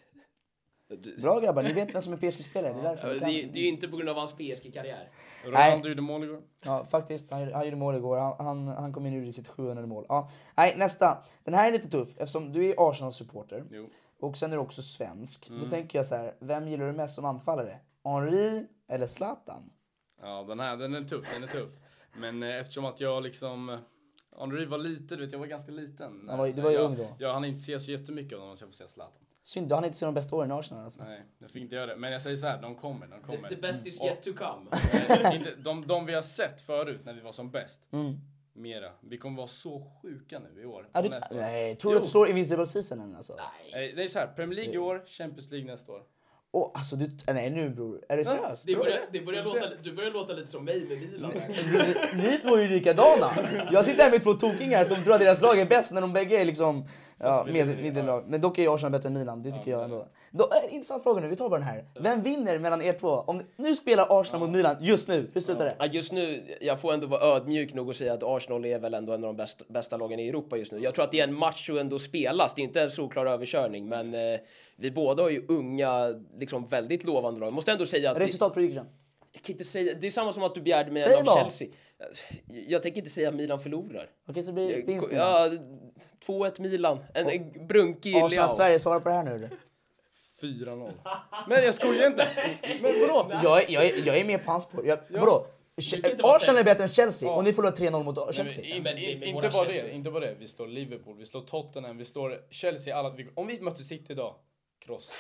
Du, 0.88 1.16
Bra 1.16 1.40
grabbar, 1.40 1.62
ni 1.62 1.72
vet 1.72 1.94
vem 1.94 2.02
som 2.02 2.12
är 2.12 2.16
PSG-spelare. 2.16 2.72
Det 2.72 2.88
är 2.88 2.98
Ja, 3.09 3.12
det, 3.14 3.20
kan... 3.20 3.28
är- 3.28 3.46
det 3.52 3.59
är 3.59 3.62
ju 3.62 3.68
inte 3.68 3.88
på 3.88 3.96
grund 3.96 4.09
av 4.09 4.16
hans 4.16 4.32
PSG-karriär. 4.32 5.09
Ronaldo 5.44 5.88
gjorde 5.88 6.02
mål 6.02 6.24
igår. 6.24 6.42
Ja, 6.64 6.84
faktiskt. 6.84 7.30
Han, 7.30 7.52
han 7.52 7.64
gjorde 7.64 7.76
mål 7.76 7.96
igår. 7.96 8.16
Han, 8.16 8.46
han, 8.46 8.68
han 8.68 8.92
kom 8.92 9.07
in 9.07 9.12
gjorde 9.12 9.32
sitt 9.32 9.48
700 9.48 9.86
mål. 9.86 10.07
Ja. 10.09 10.30
Nej, 10.57 10.74
nästa. 10.76 11.22
Den 11.44 11.55
här 11.55 11.68
är 11.68 11.72
lite 11.72 11.88
tuff 11.88 12.09
eftersom 12.09 12.52
du 12.52 12.70
är 12.70 12.74
Arsenal-supporter. 12.90 13.64
Och 14.20 14.36
sen 14.36 14.52
är 14.52 14.57
du 14.57 14.62
också 14.62 14.82
svensk. 14.82 15.48
Mm. 15.48 15.61
Då 15.64 15.70
tänker 15.70 15.98
jag 15.98 16.07
så 16.07 16.16
här, 16.16 16.34
vem 16.40 16.68
gillar 16.68 16.86
du 16.86 16.92
mest 16.92 17.14
som 17.14 17.24
anfallare? 17.24 17.78
Henri 18.05 18.66
eller 18.88 19.07
Zlatan? 19.07 19.70
Ja, 20.22 20.44
den 20.48 20.61
här, 20.61 20.76
den 20.76 20.94
är 20.94 21.02
tuff, 21.05 21.34
den 21.34 21.42
är 21.42 21.46
tuff. 21.46 21.70
Men 22.16 22.42
eh, 22.42 22.57
eftersom 22.61 22.84
att 22.84 23.00
jag 23.00 23.22
liksom... 23.22 23.78
eh, 24.35 24.41
Henry 24.41 24.64
var 24.66 24.78
liten, 24.78 25.18
du 25.18 25.24
vet, 25.24 25.32
jag 25.32 25.39
var 25.39 25.47
ganska 25.47 25.72
liten. 25.72 26.24
Han 26.28 26.39
var- 26.39 26.49
du 26.49 26.62
var 26.62 26.70
ju 26.70 26.76
jag, 26.76 26.85
ung 26.85 26.97
då. 26.97 27.09
Jag 27.18 27.32
hann 27.32 27.45
inte 27.45 27.61
se 27.61 27.80
så 27.80 27.91
jättemycket 27.91 28.39
av 28.39 28.47
dem 28.47 28.57
så 28.57 28.62
jag 28.62 28.68
får 28.68 28.74
se 28.74 28.89
Zlatan. 28.89 29.12
Synd, 29.43 29.68
du 29.68 29.74
hann 29.74 29.85
inte 29.85 29.97
se 29.97 30.07
de 30.07 30.14
bästa 30.14 30.37
åren 30.37 30.51
i 30.51 30.55
Arsenal 30.55 30.85
alltså. 30.85 31.05
Nej, 31.05 31.22
jag 31.39 31.51
fick 31.51 31.62
inte 31.62 31.74
göra 31.74 31.87
det. 31.87 31.97
Men 31.97 32.12
jag 32.12 32.22
säger 32.22 32.37
så 32.37 32.47
här, 32.47 32.62
de 32.62 32.74
kommer, 32.74 33.07
de 33.07 33.20
kommer. 33.22 33.49
The 33.49 33.57
best 33.57 33.87
is 33.87 34.03
yet 34.03 34.22
to 34.22 34.30
come. 34.32 34.70
Eh, 35.09 35.35
inte, 35.37 35.55
de, 35.55 35.87
de 35.87 36.07
vi 36.07 36.14
har 36.14 36.22
sett 36.22 36.61
förut 36.61 37.01
när 37.05 37.12
vi 37.12 37.20
var 37.20 37.32
som 37.32 37.51
bäst. 37.51 37.80
Mera. 38.57 38.91
Vi 39.01 39.18
kommer 39.18 39.37
vara 39.37 39.47
så 39.47 39.91
sjuka 40.03 40.39
nu 40.39 40.62
i 40.62 40.66
år. 40.66 40.80
Mm. 40.80 40.91
Och 40.95 41.03
du, 41.03 41.09
nästa 41.09 41.35
år. 41.35 41.39
nej, 41.41 41.76
tror 41.76 41.91
du 41.93 41.97
att 41.97 42.03
du 42.03 42.09
slår 42.09 42.28
Invincible 42.28 42.66
Seasonen 42.66 43.16
alltså? 43.16 43.37
Nej, 43.72 43.93
Det 43.97 44.03
är 44.05 44.09
så 44.09 44.18
här, 44.18 44.26
Premier 44.26 44.57
League 44.57 44.74
i 44.74 44.78
år, 44.78 45.03
Champions 45.07 45.51
League 45.51 45.70
nästa 45.70 45.93
år. 45.93 46.03
Åh, 46.57 46.70
alltså 46.74 46.96
du, 46.96 47.11
nej 47.26 47.50
nu 47.50 47.70
bror, 47.70 48.00
är 48.09 48.16
du 48.16 48.24
seriös? 48.24 48.62
Det 48.62 48.74
börjar, 48.74 48.98
det 49.12 49.20
börjar 49.20 49.44
låta, 49.44 49.66
du 49.82 49.92
börjar 49.92 50.11
låta 50.11 50.32
lite 50.32 50.50
som 50.50 50.64
mig 50.64 50.84
med 50.88 50.98
Milan. 50.98 51.32
Ni 52.14 52.38
två 52.38 52.57
är 52.57 52.62
ju 52.62 52.68
likadana. 52.68 53.30
Jag 53.70 53.84
sitter 53.84 54.02
här 54.02 54.11
med 54.11 54.22
två 54.22 54.34
tokingar 54.34 54.84
som 54.84 55.05
tror 55.05 55.14
att 55.14 55.20
deras 55.20 55.42
lag 55.42 55.59
är 55.59 55.66
bäst 55.66 55.92
när 55.92 56.00
de 56.00 56.12
bägge 56.12 56.40
är 56.40 56.44
liksom 56.44 56.88
ja, 57.18 57.46
med, 57.48 57.66
medellag. 57.66 58.24
Men 58.26 58.40
dock 58.40 58.59
är 58.59 58.62
ju 58.62 58.74
Arsenal 58.74 58.92
bättre 58.92 59.07
än 59.07 59.14
Milan, 59.14 59.42
det 59.42 59.52
tycker 59.52 59.70
jag 59.70 59.84
ändå. 59.84 60.09
Då, 60.37 60.51
äh, 60.53 60.74
intressant 60.74 61.03
fråga 61.03 61.20
nu, 61.20 61.28
vi 61.28 61.37
tar 61.37 61.49
bara 61.49 61.61
den 61.61 61.68
här. 61.68 61.85
Vem 62.01 62.22
vinner 62.22 62.59
mellan 62.59 62.82
er 62.82 62.93
två? 62.93 63.09
Om 63.09 63.43
nu 63.57 63.74
spelar 63.74 64.20
Arsenal 64.20 64.41
mot 64.41 64.51
Milan 64.51 64.76
just 64.80 65.09
nu, 65.09 65.30
hur 65.35 65.41
slutar 65.41 65.64
det? 65.64 65.76
Ja, 65.78 65.87
just 65.87 66.12
nu, 66.12 66.57
jag 66.61 66.80
får 66.80 66.93
ändå 66.93 67.07
vara 67.07 67.20
ödmjuk 67.20 67.74
nog 67.74 67.89
och 67.89 67.97
säga 67.97 68.12
att 68.12 68.22
Arsenal 68.22 68.64
är 68.64 68.78
väl 68.78 68.95
ändå 68.95 69.12
en 69.12 69.24
av 69.24 69.28
de 69.28 69.37
bästa, 69.37 69.64
bästa 69.68 69.97
lagen 69.97 70.20
i 70.20 70.28
Europa 70.28 70.57
just 70.57 70.72
nu. 70.72 70.78
Jag 70.78 70.95
tror 70.95 71.05
att 71.05 71.12
det 71.12 71.20
är 71.20 71.24
en 71.28 71.39
match 71.39 71.66
som 71.66 71.78
ändå 71.78 71.99
spelas, 71.99 72.55
det 72.55 72.62
är 72.62 72.64
inte 72.64 72.82
en 72.82 72.91
solklar 72.91 73.26
överkörning, 73.26 73.89
men 73.89 74.14
eh, 74.14 74.41
vi 74.76 74.91
båda 74.91 75.22
har 75.22 75.30
ju 75.30 75.45
unga, 75.49 76.14
liksom 76.39 76.66
väldigt 76.66 77.05
lovande 77.05 77.41
lag. 77.41 77.47
Jag 77.47 77.55
måste 77.55 77.72
ändå 77.72 77.87
säga 77.87 78.11
att... 78.11 78.18
Resultatprediction. 78.18 78.87
Jag 79.32 79.43
kan 79.43 79.53
inte 79.53 79.64
säga, 79.64 79.95
det 80.01 80.07
är 80.07 80.11
samma 80.11 80.32
som 80.32 80.43
att 80.43 80.55
du 80.55 80.61
begärde 80.61 80.91
mig 80.91 81.03
Säg 81.03 81.14
en 81.14 81.28
av. 81.28 81.37
Chelsea. 81.37 81.68
Jag 82.47 82.82
tänker 82.82 82.99
inte 82.99 83.11
säga 83.11 83.28
att 83.28 83.35
Milan 83.35 83.61
förlorar. 83.61 84.11
Okej, 84.28 84.43
så 84.43 84.51
det 84.51 84.55
blir 84.55 84.87
vinst 84.87 85.11
Milan. 85.11 85.26
Ja, 85.26 85.51
2-1 86.26 86.61
Milan. 86.61 86.99
En, 87.14 87.28
en 87.28 87.66
brunkig 87.66 88.14
Arsenal 88.14 88.30
Leao. 88.30 88.49
Sverige, 88.49 88.78
svara 88.78 89.01
på 89.01 89.09
det 89.09 89.14
här 89.14 89.24
nu. 89.24 89.51
Eller? 90.45 90.74
4-0. 90.76 90.92
Men 91.49 91.64
jag 91.64 91.74
skojar 91.74 92.07
inte! 92.07 92.28
Men 92.82 93.01
vadå? 93.01 93.30
Jag, 93.42 93.62
är- 93.62 93.70
jag, 93.72 93.84
är- 93.84 94.07
jag 94.07 94.16
är 94.18 94.24
med 94.24 94.45
på 94.45 94.51
hans 94.51 94.64
spår. 94.64 94.86
Jag, 94.86 94.99
Vadå? 95.11 95.47
Arsenal 96.22 96.57
är 96.61 96.64
bättre 96.64 96.82
än 96.82 96.88
Chelsea 96.88 97.28
Ja. 97.28 97.34
och 97.34 97.45
ni 97.45 97.53
förlorar 97.53 97.72
3-0 97.74 98.03
mot 98.05 98.16
Nej, 98.16 98.24
men 98.26 98.34
Chelsea. 98.34 98.64
inte, 98.64 98.90
Men- 98.95 98.99
in- 99.03 99.18
men 99.18 99.28
inte 99.28 99.49
bara 99.49 99.64
Chelsea. 99.64 99.84
det, 99.84 99.92
inte 99.92 100.11
bara 100.11 100.20
det. 100.26 100.34
Vi 100.38 100.49
slår 100.49 100.66
Liverpool, 100.68 101.16
vi 101.18 101.26
slår 101.26 101.40
Tottenham, 101.40 101.99
vi 101.99 102.05
slår 102.05 102.40
Chelsea. 102.51 102.97
Alla, 102.97 103.11
vi, 103.11 103.26
om 103.34 103.47
vi 103.47 103.61
mötte 103.61 103.82
City 103.82 104.12
idag, 104.12 104.34
kross. 104.84 105.11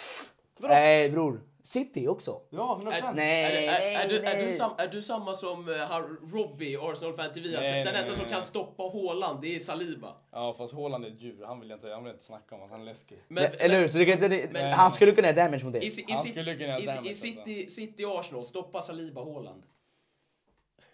Nej 0.60 1.10
bror, 1.10 1.40
City 1.64 2.08
också. 2.08 2.40
Ja, 2.50 2.80
100%. 2.84 3.12
Nej, 3.14 3.44
Är, 3.44 3.72
är, 3.72 3.76
är, 3.78 3.98
nej, 3.98 4.06
du, 4.08 4.16
är, 4.18 4.22
nej. 4.22 4.46
du 4.46 4.52
sam, 4.52 4.70
är 4.78 4.88
du 4.88 5.02
samma 5.02 5.34
som 5.34 5.68
uh, 5.68 5.76
har 5.78 6.02
Robbie, 6.32 6.76
Arsenal 6.76 7.16
Fan 7.16 7.32
TV? 7.32 7.54
Att 7.56 7.62
Nej, 7.62 7.84
den 7.84 7.92
nej, 7.94 8.02
enda 8.02 8.02
nej, 8.02 8.10
som 8.10 8.18
nej. 8.24 8.32
kan 8.34 8.42
stoppa 8.44 8.82
Haaland, 8.82 9.40
det 9.42 9.56
är 9.56 9.60
Saliba. 9.60 10.14
Ja, 10.32 10.52
fast 10.58 10.74
Haaland 10.74 11.04
är 11.04 11.08
ett 11.08 11.20
djur. 11.22 11.44
Han 11.46 11.60
vill 11.60 11.70
jag 11.70 11.76
inte, 11.76 11.88
han 11.90 12.04
vill 12.04 12.12
inte 12.12 12.24
snacka 12.24 12.54
om. 12.54 12.62
att 12.62 12.70
Han 12.70 12.80
är 12.80 12.84
läskig. 12.84 13.18
Men, 13.28 13.44
Ja, 13.44 13.50
Eller 13.58 13.78
hur? 13.80 13.88
Så 13.88 13.98
du 13.98 14.06
kan 14.06 14.30
det, 14.30 14.72
han 14.76 14.90
skulle 14.90 15.12
kunna 15.12 15.28
göra 15.28 15.36
damage 15.36 15.64
mot 15.64 15.74
i, 15.74 15.78
dig. 15.78 15.88
i, 15.88 16.00
i, 16.00 16.04
Han 16.12 16.24
skulle 16.24 16.54
kunna 16.54 16.78
i, 16.78 16.86
ha 16.86 16.94
damage, 16.94 17.06
i 17.06 17.08
alltså. 17.08 17.22
City, 17.22 17.70
City 17.70 18.04
Arsenal, 18.06 18.44
stoppa 18.44 18.82
Saliba 18.82 19.24
Haaland. 19.24 19.62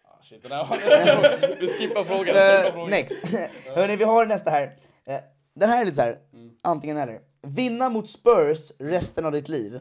Ah, 0.04 0.22
shit, 0.22 0.42
det 0.42 0.48
där 0.48 0.64
var... 0.64 1.56
vi 1.60 1.66
skippar 1.68 2.04
frågan. 2.04 2.24
skippar 2.24 2.64
Uh, 2.66 2.72
frågan. 2.72 2.90
next. 2.90 3.16
Hörni, 3.74 3.96
vi 3.96 4.04
har 4.04 4.26
nästa 4.26 4.50
här. 4.50 4.76
Eh, 5.04 5.20
den 5.54 5.68
här 5.70 5.80
är 5.80 5.84
lite 5.84 5.94
så 5.96 6.02
här. 6.02 6.18
antingen 6.62 6.96
eller. 6.96 7.20
Vinna 7.42 7.88
mot 7.88 8.08
Spurs 8.08 8.72
resten 8.78 9.26
av 9.26 9.32
ditt 9.32 9.48
liv. 9.48 9.80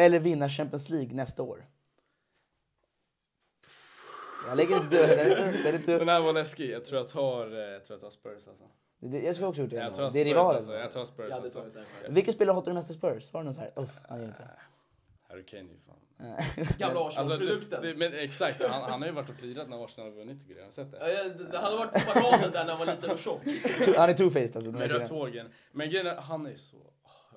Eller 0.00 0.18
vinna 0.18 0.48
Champions 0.48 0.90
League 0.90 1.14
nästa 1.14 1.42
år. 1.42 1.66
Jag 4.48 4.56
lägger 4.56 4.74
lite 4.82 4.96
dörr, 5.86 5.98
den 5.98 6.08
här 6.08 6.20
var 6.20 6.32
läskig. 6.32 6.70
Jag 6.70 6.84
tror 6.84 6.98
jag 7.00 7.08
tar, 7.08 7.52
eh, 7.52 7.58
jag 7.58 7.84
tror 7.84 7.94
jag 7.94 8.00
tar 8.00 8.10
Spurs 8.10 8.48
alltså. 8.48 8.64
Det- 9.00 9.20
Jag 9.22 9.34
skulle 9.34 9.48
också 9.48 9.60
gjort 9.62 9.70
det. 9.70 9.76
Jag 9.76 9.84
ändå. 9.84 9.96
tar 9.96 10.02
Det 10.02 10.08
är 10.08 10.10
Spurs 10.10 10.24
rivaler. 10.24 10.56
alltså. 10.56 10.74
Jag 10.74 10.92
tar 10.92 11.04
Spurs 11.04 11.32
alltså. 11.32 11.64
Vilken 12.08 12.34
spelare 12.34 12.54
hatar 12.54 12.70
du 12.70 12.74
mest 12.74 12.90
i 12.90 12.94
Spurs? 12.94 13.32
Har 13.32 13.40
du 13.40 13.44
någon 13.44 13.54
så 13.54 13.60
här? 13.60 13.72
Uff, 13.76 13.98
han 14.08 14.22
inte. 14.22 14.48
Harry 15.28 15.44
Kane 15.44 15.62
är 15.62 15.66
ju 15.72 15.78
fan... 15.86 15.96
Gamla 16.78 17.00
Alltså, 17.00 17.20
Arsenal-produkten. 17.20 17.82
det, 17.82 17.94
men 17.96 18.12
exakt, 18.14 18.62
han, 18.62 18.82
han 18.90 19.00
har 19.00 19.08
ju 19.08 19.14
varit 19.14 19.28
och 19.28 19.34
firat 19.36 19.68
när 19.68 19.84
Arsenal 19.84 20.10
har 20.10 20.16
vunnit 20.16 20.40
tycker 20.40 20.54
jag. 20.54 20.62
Har 20.62 20.66
du 20.68 20.72
sett 20.74 20.90
det? 20.92 21.12
Ja, 21.12 21.24
det- 21.28 21.58
Han 21.58 21.72
har 21.72 21.78
varit 21.78 21.92
på 21.92 22.12
paraden 22.12 22.52
där 22.52 22.64
när 22.64 22.74
han 22.74 22.86
var 22.86 22.94
liten 22.94 23.10
och 23.10 23.18
tjock. 23.18 23.40
Han 23.96 24.10
är 24.10 24.14
two-faced 24.14 24.54
alltså. 24.56 24.70
Med 24.72 24.90
rött 24.90 25.08
hårgen. 25.08 25.46
Men 25.72 25.90
grejen 25.90 26.06
är, 26.06 26.14
han 26.16 26.46
är 26.46 26.56
så... 26.56 26.76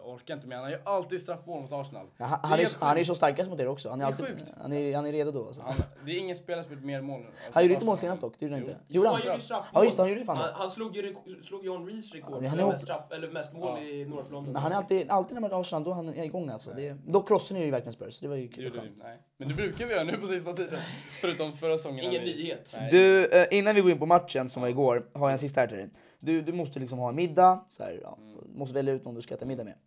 orkar 0.04 0.34
inte 0.34 0.48
med 0.48 0.58
Han 0.58 0.66
har 0.66 0.72
ju 0.72 0.78
alltid 0.84 1.22
straffmål 1.22 1.62
mot 1.62 1.72
Arsenal. 1.72 2.06
Ja, 2.18 2.26
han, 2.26 2.40
han, 2.44 2.54
är, 2.54 2.58
helt 2.58 2.78
han 2.80 2.98
är 2.98 3.04
så 3.04 3.16
starkast 3.16 3.50
mot 3.50 3.60
er 3.60 3.68
också. 3.68 3.90
Han 3.90 4.02
är, 4.02 4.06
Det 4.06 4.08
är 4.08 4.12
alltid, 4.12 4.26
sjukt. 4.26 4.52
han 4.62 4.74
är, 4.74 4.96
han 4.96 5.06
är 5.06 5.12
redo 5.12 5.32
då 5.32 5.46
alltså. 5.46 5.62
Han, 5.62 5.74
det 6.06 6.12
är 6.12 6.18
ingen 6.20 6.36
spelare 6.36 6.64
som 6.64 6.74
gjort 6.74 6.84
mer 6.84 7.02
mål. 7.02 7.26
Han 7.54 7.64
gjorde 7.64 7.74
inte 7.74 7.86
mål 7.86 7.98
senast 7.98 8.22
dock, 8.22 8.34
det 8.40 8.46
gjorde 8.46 8.56
han 8.56 8.64
inte. 8.64 8.78
Gjorde 8.88 9.10
han 9.10 9.22
gjorde 9.26 9.40
straffmål. 9.40 9.82
Ja 9.82 9.84
just 9.84 9.98
det, 9.98 10.04
han 10.04 10.10
gjorde 10.10 10.20
ju 10.22 10.26
fan 10.26 10.38
Han, 10.38 10.50
han 10.54 10.70
slog 10.70 10.96
ju, 10.96 11.16
slog 11.44 11.66
ju 11.66 11.72
Henrys 11.72 12.14
rekord 12.14 12.42
men 12.42 12.50
han 12.50 12.60
är 12.60 12.68
mest, 12.68 12.84
straff, 12.84 13.12
eller 13.12 13.28
mest 13.32 13.54
mål 13.54 13.80
i 13.80 14.06
North 14.06 14.32
London. 14.32 14.54
Men 14.54 14.62
han 14.62 14.72
är 14.72 14.76
alltid, 14.76 15.10
alltid 15.10 15.34
när 15.34 15.42
man 15.42 15.52
har 15.52 15.62
Arsenal, 15.62 15.84
då 15.84 15.92
är 15.92 15.96
han 15.96 16.10
är 16.10 16.24
igång 16.24 16.50
alltså. 16.50 16.72
Det, 16.72 16.98
då 17.08 17.22
krossar 17.22 17.56
ni 17.56 17.66
ju 17.66 17.72
verkligen 17.72 17.94
Spurs, 17.94 18.20
det 18.20 18.28
var 18.28 18.36
ju 18.36 18.48
Det 18.48 18.70
skönt. 18.72 19.02
Nej. 19.04 19.18
Men 19.38 19.48
det 19.48 19.54
brukar 19.54 19.86
vi 19.86 19.92
göra 19.94 20.04
nu 20.04 20.18
på 20.18 20.28
sista 20.28 20.54
tiden. 20.54 20.80
Förutom 21.22 21.52
förra 21.52 21.78
säsongen. 21.78 22.06
Ingen 22.06 22.24
vi- 22.24 22.36
nyhet. 22.36 22.76
Nej. 22.80 22.92
Du, 22.92 23.26
eh, 23.26 23.48
innan 23.52 23.76
vi 23.76 23.82
går 23.82 23.92
in 23.92 24.00
på 24.00 24.06
matchen 24.06 24.50
som 24.50 24.62
var 24.62 24.70
igår, 24.70 25.06
har 25.14 25.28
jag 25.28 25.32
en 25.34 25.40
sista 25.40 25.62
här 25.62 25.68
till 25.68 25.78
dig. 25.78 25.90
Du, 26.20 26.42
du 26.42 26.54
måste 26.54 26.80
liksom 26.80 27.00
ha 27.00 27.10
en 27.10 27.16
middag, 27.16 27.66
så 27.68 27.84
här, 27.84 28.00
ja, 28.04 28.18
måste 28.54 28.76
välja 28.76 28.94
ut 28.94 29.06
någon 29.06 29.16
du 29.16 29.22
ska 29.22 29.36
äta 29.36 29.46
middag 29.46 29.64
med. 29.64 29.78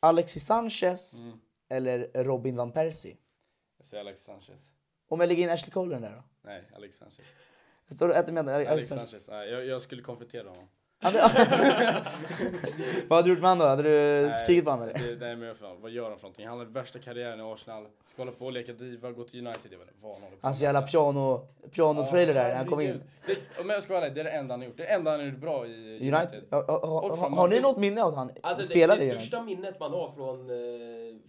Alexis 0.00 0.46
Sanchez 0.46 1.22
eller 1.68 2.24
Robin 2.24 2.56
van 2.56 2.72
Persie? 2.72 3.16
Jag 3.76 3.86
säger 3.86 4.00
Alex 4.00 4.22
Sanchez. 4.22 4.70
Om 5.08 5.20
jag 5.20 5.28
lägger 5.28 5.42
in 5.42 5.50
Ashley 5.50 5.70
Cole 5.70 5.98
där 5.98 6.16
då? 6.16 6.24
Nej, 6.42 6.64
Alex 6.74 6.96
Sanchez. 6.96 7.26
Står 7.88 8.08
du 8.08 8.14
och 8.14 8.18
äter 8.18 8.32
med 8.32 8.48
Alex, 8.48 8.70
Alex 8.70 8.88
Sanchez? 8.88 9.10
Sanchez. 9.10 9.28
Nej, 9.28 9.50
jag, 9.50 9.66
jag 9.66 9.82
skulle 9.82 10.02
konfrontera 10.02 10.48
honom. 10.48 10.68
Vad 13.08 13.16
hade 13.18 13.28
du 13.28 13.30
gjort 13.30 13.40
med 13.40 13.50
honom 13.50 13.58
då? 13.58 13.64
Hade 13.66 13.82
du 13.82 14.30
skrikit 14.42 14.64
på 14.64 14.70
honom 14.70 14.88
eller? 14.88 14.98
Det, 15.08 15.16
det 15.16 15.26
är 15.26 15.36
med 15.36 15.56
för, 15.56 15.74
vad 15.82 15.90
gör 15.90 16.08
han 16.08 16.16
för 16.18 16.22
någonting? 16.22 16.46
Han 16.46 16.58
har 16.58 16.64
den 16.64 16.74
värsta 16.74 16.98
karriären 16.98 17.40
i 17.40 17.42
Arsenal. 17.42 17.86
Ska 18.06 18.22
hålla 18.22 18.32
på 18.32 18.44
och 18.46 18.52
leka 18.52 18.72
diva, 18.72 19.10
gå 19.10 19.24
till 19.24 19.46
United. 19.46 19.70
Vet 19.70 19.80
inte 19.80 19.92
vad 20.00 20.12
han 20.12 20.22
håller 20.22 20.36
på 20.36 20.46
Hans 20.46 20.60
jävla 20.60 20.82
piano, 20.82 21.46
piano-trailer 21.72 22.34
där, 22.34 22.54
han 22.54 22.66
kom 22.66 22.80
in. 22.80 23.02
Det, 23.26 23.60
om 23.60 23.70
jag 23.70 23.82
ska 23.82 23.92
vara 23.94 24.04
ärlig, 24.04 24.14
det 24.14 24.20
är 24.20 24.24
det 24.24 24.30
enda 24.30 24.52
han 24.52 24.60
har 24.60 24.66
gjort. 24.66 24.76
Det 24.76 24.84
enda 24.84 25.10
han 25.10 25.20
har 25.20 25.26
gjort 25.26 25.38
bra 25.40 25.66
i 25.66 25.70
United. 26.00 26.14
United? 26.14 26.42
Ja, 26.50 26.64
ha, 26.66 26.86
ha, 26.86 27.14
ha, 27.16 27.28
har 27.28 27.48
ni 27.48 27.60
något 27.60 27.76
minne 27.76 28.02
av 28.02 28.08
att 28.08 28.14
han 28.16 28.30
Alltså, 28.42 28.58
det, 28.58 28.64
spelade 28.64 29.00
det 29.00 29.04
United? 29.04 29.20
största 29.20 29.42
minnet 29.42 29.80
man 29.80 29.92
har 29.92 30.12
från, 30.16 30.50
eh, 30.50 30.56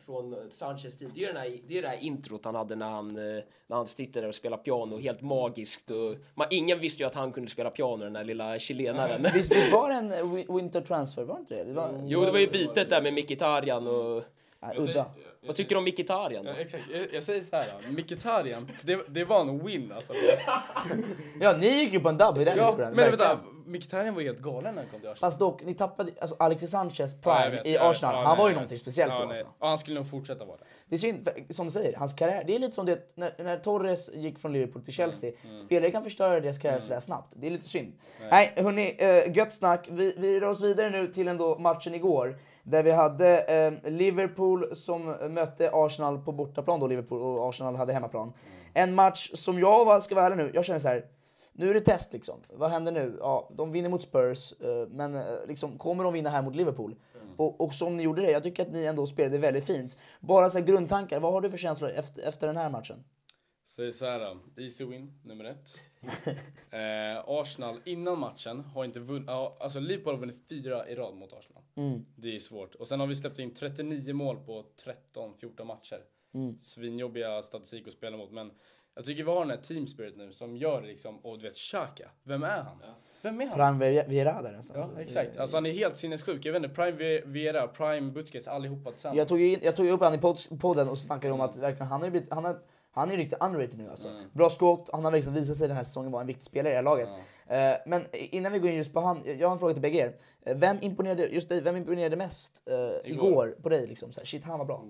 från 0.06 0.36
Sanchez 0.52 0.98
tid, 0.98 1.12
det 1.16 1.24
är, 1.24 1.28
den 1.28 1.38
här, 1.38 1.58
det 1.68 1.78
är 1.78 1.82
det 1.82 1.88
här 1.88 1.98
introt 2.04 2.46
han 2.46 2.56
hade 2.56 2.76
när 2.76 2.90
han, 2.90 3.10
eh, 3.10 3.44
när 3.68 3.76
han 3.76 3.88
sitter 3.88 4.22
där 4.22 4.28
och 4.28 4.36
spelar 4.36 4.58
piano, 4.58 4.98
helt 5.00 5.22
magiskt. 5.22 5.92
Och, 5.92 6.16
man, 6.36 6.48
ingen 6.50 6.80
visste 6.80 7.04
ju 7.04 7.08
att 7.08 7.16
han 7.16 7.32
kunde 7.32 7.50
spela 7.50 7.70
piano, 7.70 8.04
den 8.04 8.14
där 8.14 8.24
lilla 8.24 8.60
chilenaren. 8.60 9.26
Visst, 9.34 9.52
visst 9.58 9.72
var 9.72 9.90
det 9.90 9.96
en 9.96 10.12
wi- 10.14 10.56
winter 10.58 10.82
transfer, 10.82 11.24
var 11.24 11.36
det 11.36 11.40
inte 11.40 11.56
det? 11.56 11.64
det 11.64 11.74
var, 11.74 11.90
Jo, 12.06 12.26
det 12.26 12.32
var 12.32 12.40
ju 12.40 12.48
bytet 12.48 12.90
där 12.90 13.02
med 13.02 13.14
Mkhitaryan 13.14 13.88
och... 13.88 14.24
säger- 14.62 14.82
udda. 14.82 15.06
Vad 15.48 15.56
tycker 15.56 15.76
du 15.76 15.80
om 15.80 15.84
Mkhitaryan? 15.86 16.46
Ja, 16.46 16.54
exakt, 16.54 16.84
jag, 16.94 17.08
jag 17.14 17.24
säger 17.24 17.44
så 17.50 17.56
här. 17.56 17.66
Ja. 17.84 17.92
Mkhitaryan, 17.92 18.72
det, 18.82 19.00
det 19.08 19.26
var 19.26 19.42
en 19.42 19.66
win 19.66 19.92
alltså. 19.96 20.14
Ja, 21.40 21.58
ni 21.58 21.68
gick 21.68 21.94
ju 21.94 22.00
på 22.00 22.10
en 22.10 22.18
dubb 22.18 22.38
i 22.38 22.44
den 22.46 22.58
Ja, 22.58 22.66
historien. 22.66 22.94
men 22.96 23.10
vänta, 23.10 23.40
Mkhitaryan 23.68 24.16
var 24.16 24.22
helt 24.22 24.40
galen 24.40 24.76
när 24.76 24.82
han 24.82 24.92
kom 24.92 25.00
till 25.00 25.10
Arsenal. 25.10 25.32
Fast 25.32 25.40
dock, 25.40 25.64
ni 25.64 25.74
tappade, 25.74 26.12
alltså 26.22 26.36
Alexis 26.40 26.72
Sanchez 26.72 27.22
prime 27.22 27.50
vet, 27.50 27.68
i 27.68 27.78
Arsenal, 27.78 28.16
han 28.16 28.24
nej, 28.24 28.38
var 28.38 28.50
ju 28.50 28.56
någonting 28.56 28.78
speciellt 28.78 29.12
ja, 29.12 29.20
då 29.20 29.26
nej. 29.26 29.30
alltså. 29.30 29.46
Ja, 29.60 29.68
han 29.68 29.78
skulle 29.78 29.96
nog 29.96 30.10
fortsätta 30.10 30.46
vara 30.46 30.58
det. 30.58 30.64
Det 30.90 30.96
är 30.96 31.00
synd, 31.00 31.24
för, 31.24 31.54
som 31.54 31.66
du 31.66 31.72
säger, 31.72 31.98
hans 31.98 32.14
karriär, 32.14 32.44
det 32.48 32.56
är 32.56 32.60
lite 32.60 32.76
som 32.76 32.86
det 32.86 33.18
när, 33.18 33.44
när 33.44 33.58
Torres 33.58 34.10
gick 34.14 34.40
från 34.40 34.54
Liverpool 34.54 34.84
till 34.84 34.94
Chelsea. 34.94 35.32
Mm, 35.44 35.58
Spelare 35.58 35.92
kan 35.92 36.04
förstöra 36.04 36.40
deras 36.40 36.58
karriär 36.58 36.80
sådär 36.80 37.00
snabbt. 37.00 37.34
Det 37.36 37.48
är 37.48 37.52
lite 37.52 37.70
synd. 37.70 37.94
Nej, 38.32 38.54
hörni, 38.56 38.98
uh, 39.02 39.38
gött 39.38 39.54
snack. 39.54 39.88
Vi, 39.92 40.14
vi 40.18 40.40
rör 40.40 40.50
oss 40.50 40.62
vidare 40.62 40.90
nu 40.90 41.08
till 41.08 41.28
ändå 41.28 41.58
matchen 41.58 41.96
igår. 41.96 42.38
Där 42.64 42.84
vi 42.84 42.92
hade 42.92 43.40
eh, 43.42 43.92
Liverpool 43.92 44.76
som 44.76 45.06
mötte 45.30 45.70
Arsenal 45.74 46.20
på 46.20 46.32
bortaplan 46.32 46.80
då, 46.80 46.88
Liverpool, 46.88 47.22
och 47.22 47.50
Arsenal 47.50 47.76
hade 47.76 47.94
hemmaplan. 47.94 48.24
Mm. 48.24 48.34
En 48.74 48.96
match 48.96 49.32
som 49.34 49.60
jag 49.60 49.86
var, 49.86 50.00
ska 50.00 50.16
vara 50.16 50.26
ärlig 50.26 50.38
nu, 50.38 50.52
jag 50.54 50.66
känner 50.66 50.80
så 50.80 50.88
här. 50.88 51.06
Nu 51.58 51.70
är 51.70 51.74
det 51.74 51.82
test 51.82 52.14
liksom. 52.14 52.40
Vad 52.50 52.72
händer 52.72 52.92
nu? 52.92 53.18
Ja, 53.20 53.50
de 53.58 53.72
vinner 53.72 53.90
mot 53.90 54.02
Spurs, 54.02 54.54
eh, 54.62 54.88
men 54.90 55.16
eh, 55.16 55.24
liksom, 55.48 55.78
kommer 55.78 56.04
de 56.04 56.14
vinna 56.14 56.30
här 56.30 56.42
mot 56.42 56.56
Liverpool? 56.56 56.96
Och, 57.38 57.62
och 57.62 57.74
som 57.74 57.98
ni 57.98 58.04
gjorde 58.04 58.22
det, 58.22 58.32
jag 58.32 58.44
tycker 58.44 58.64
att 58.64 58.72
ni 58.72 58.86
ändå 58.86 59.08
spelade 59.08 59.38
väldigt 59.38 59.66
fint. 59.66 59.98
Bara 60.20 60.50
så 60.50 60.60
här 60.60 60.66
grundtankar, 60.66 61.20
vad 61.20 61.34
har 61.34 61.42
du 61.42 61.50
för 61.50 61.58
känslor 61.58 61.90
efter, 61.90 62.22
efter 62.22 62.48
den 62.48 62.58
här 62.58 62.70
matchen? 62.70 63.04
Säg 63.66 63.94
så 63.94 64.06
här 64.06 64.20
då. 64.20 64.62
Easy 64.62 64.86
win, 64.86 65.20
nummer 65.24 65.46
ett. 65.46 65.80
eh, 66.72 67.24
Arsenal 67.28 67.82
innan 67.86 68.20
matchen 68.20 68.60
har 68.60 68.86
inte 68.86 69.00
vunnit, 69.00 69.30
alltså 69.30 69.80
Liverpool 69.80 70.14
har 70.14 70.20
vunnit 70.20 70.46
fyra 70.50 70.90
i 70.90 70.96
rad 70.96 71.16
mot 71.16 71.34
Arsenal. 71.34 71.64
Det 72.16 72.36
är 72.36 72.40
svårt. 72.40 72.76
Och 72.76 72.88
sen 72.88 73.00
har 73.00 73.08
vi 73.08 73.16
släppt 73.16 73.40
in 73.40 73.54
39 73.54 74.14
mål 74.14 74.38
på 74.38 74.66
13-14 75.14 75.64
matcher. 75.64 76.00
Svinjobbiga 76.62 77.42
statistik 77.42 77.88
att 77.88 77.94
spela 77.94 78.18
mot 78.18 78.32
men 78.32 78.52
jag 78.98 79.06
tycker 79.06 79.24
vi 79.24 79.30
har 79.32 79.40
den 79.40 79.50
här 79.50 79.58
team 79.58 79.88
spirit 79.88 80.18
nu 80.18 80.32
som 80.34 80.58
gör 80.58 80.82
liksom, 80.82 81.18
och 81.18 81.40
du 81.40 81.48
vet 81.48 81.56
Xhaka, 81.58 82.10
vem 82.24 82.44
är 82.44 82.48
han? 82.48 82.78
Vem 83.22 83.42
är 83.42 83.46
han? 83.46 83.56
Prime 83.80 83.86
Vie- 83.92 84.08
Vieira 84.08 84.42
där 84.42 84.52
nästan. 84.52 84.78
Ja, 84.78 84.84
Alltså, 84.84 85.02
exakt. 85.02 85.38
Alltså 85.38 85.58
han 85.58 85.66
är 85.66 85.72
helt 85.72 85.98
sinnessjuk. 85.98 86.46
Jag 86.46 86.54
vet 86.54 86.64
inte, 86.64 86.76
Prime 86.76 86.98
Vie- 86.98 87.22
Vieira, 87.26 87.68
Prime 87.68 88.12
Busquets, 88.12 88.48
allihopa 88.48 88.92
tillsammans. 88.92 89.18
Jag 89.18 89.28
tog, 89.28 89.40
ju 89.40 89.54
in, 89.54 89.60
jag 89.62 89.76
tog 89.76 89.86
ju 89.86 89.92
upp 89.92 90.02
han 90.02 90.14
i 90.14 90.18
podden 90.60 90.90
och 90.90 90.98
snackade 90.98 91.34
om 91.34 91.42
att 91.42 91.58
verkligen, 91.58 91.88
han 91.88 92.02
har 92.02 92.08
ju 92.08 92.12
blivit, 92.12 92.32
han 92.34 92.46
har, 92.46 92.60
Han 92.92 93.12
är 93.12 93.18
riktigt 93.18 93.42
underrated 93.42 93.78
nu 93.78 93.90
alltså. 93.90 94.08
Bra 94.34 94.50
skott, 94.50 94.90
han 94.92 95.06
har 95.06 95.12
liksom 95.12 95.34
visat 95.34 95.58
sig 95.58 95.68
den 95.68 95.78
här 95.78 95.84
säsongen 95.84 96.12
vara 96.12 96.22
en 96.22 96.28
viktig 96.28 96.44
spelare 96.46 96.70
i 96.70 96.72
det 96.74 96.78
här 96.78 96.84
laget. 96.84 97.10
Eh, 97.48 97.74
men 97.86 98.06
innan 98.12 98.52
vi 98.54 98.60
går 98.60 98.70
in 98.70 98.76
just 98.78 98.94
på 98.94 99.00
han, 99.00 99.22
jag 99.40 99.48
har 99.48 99.54
en 99.54 99.60
fråga 99.60 99.74
till 99.74 99.82
bägge 99.82 99.98
er. 99.98 100.16
Eh, 100.46 100.58
Vem 100.58 100.78
imponerade, 100.82 101.28
just 101.28 101.50
dig, 101.50 101.62
vem 101.62 101.76
imponerade 101.76 102.16
mest 102.16 102.64
eh, 102.70 103.12
igår. 103.12 103.56
på 103.62 103.70
dig? 103.70 103.88
Liksom? 103.88 104.14
Så 104.14 104.20
här, 104.20 104.26
shit, 104.26 104.44
han 104.44 104.60
var 104.60 104.66
bra. 104.66 104.84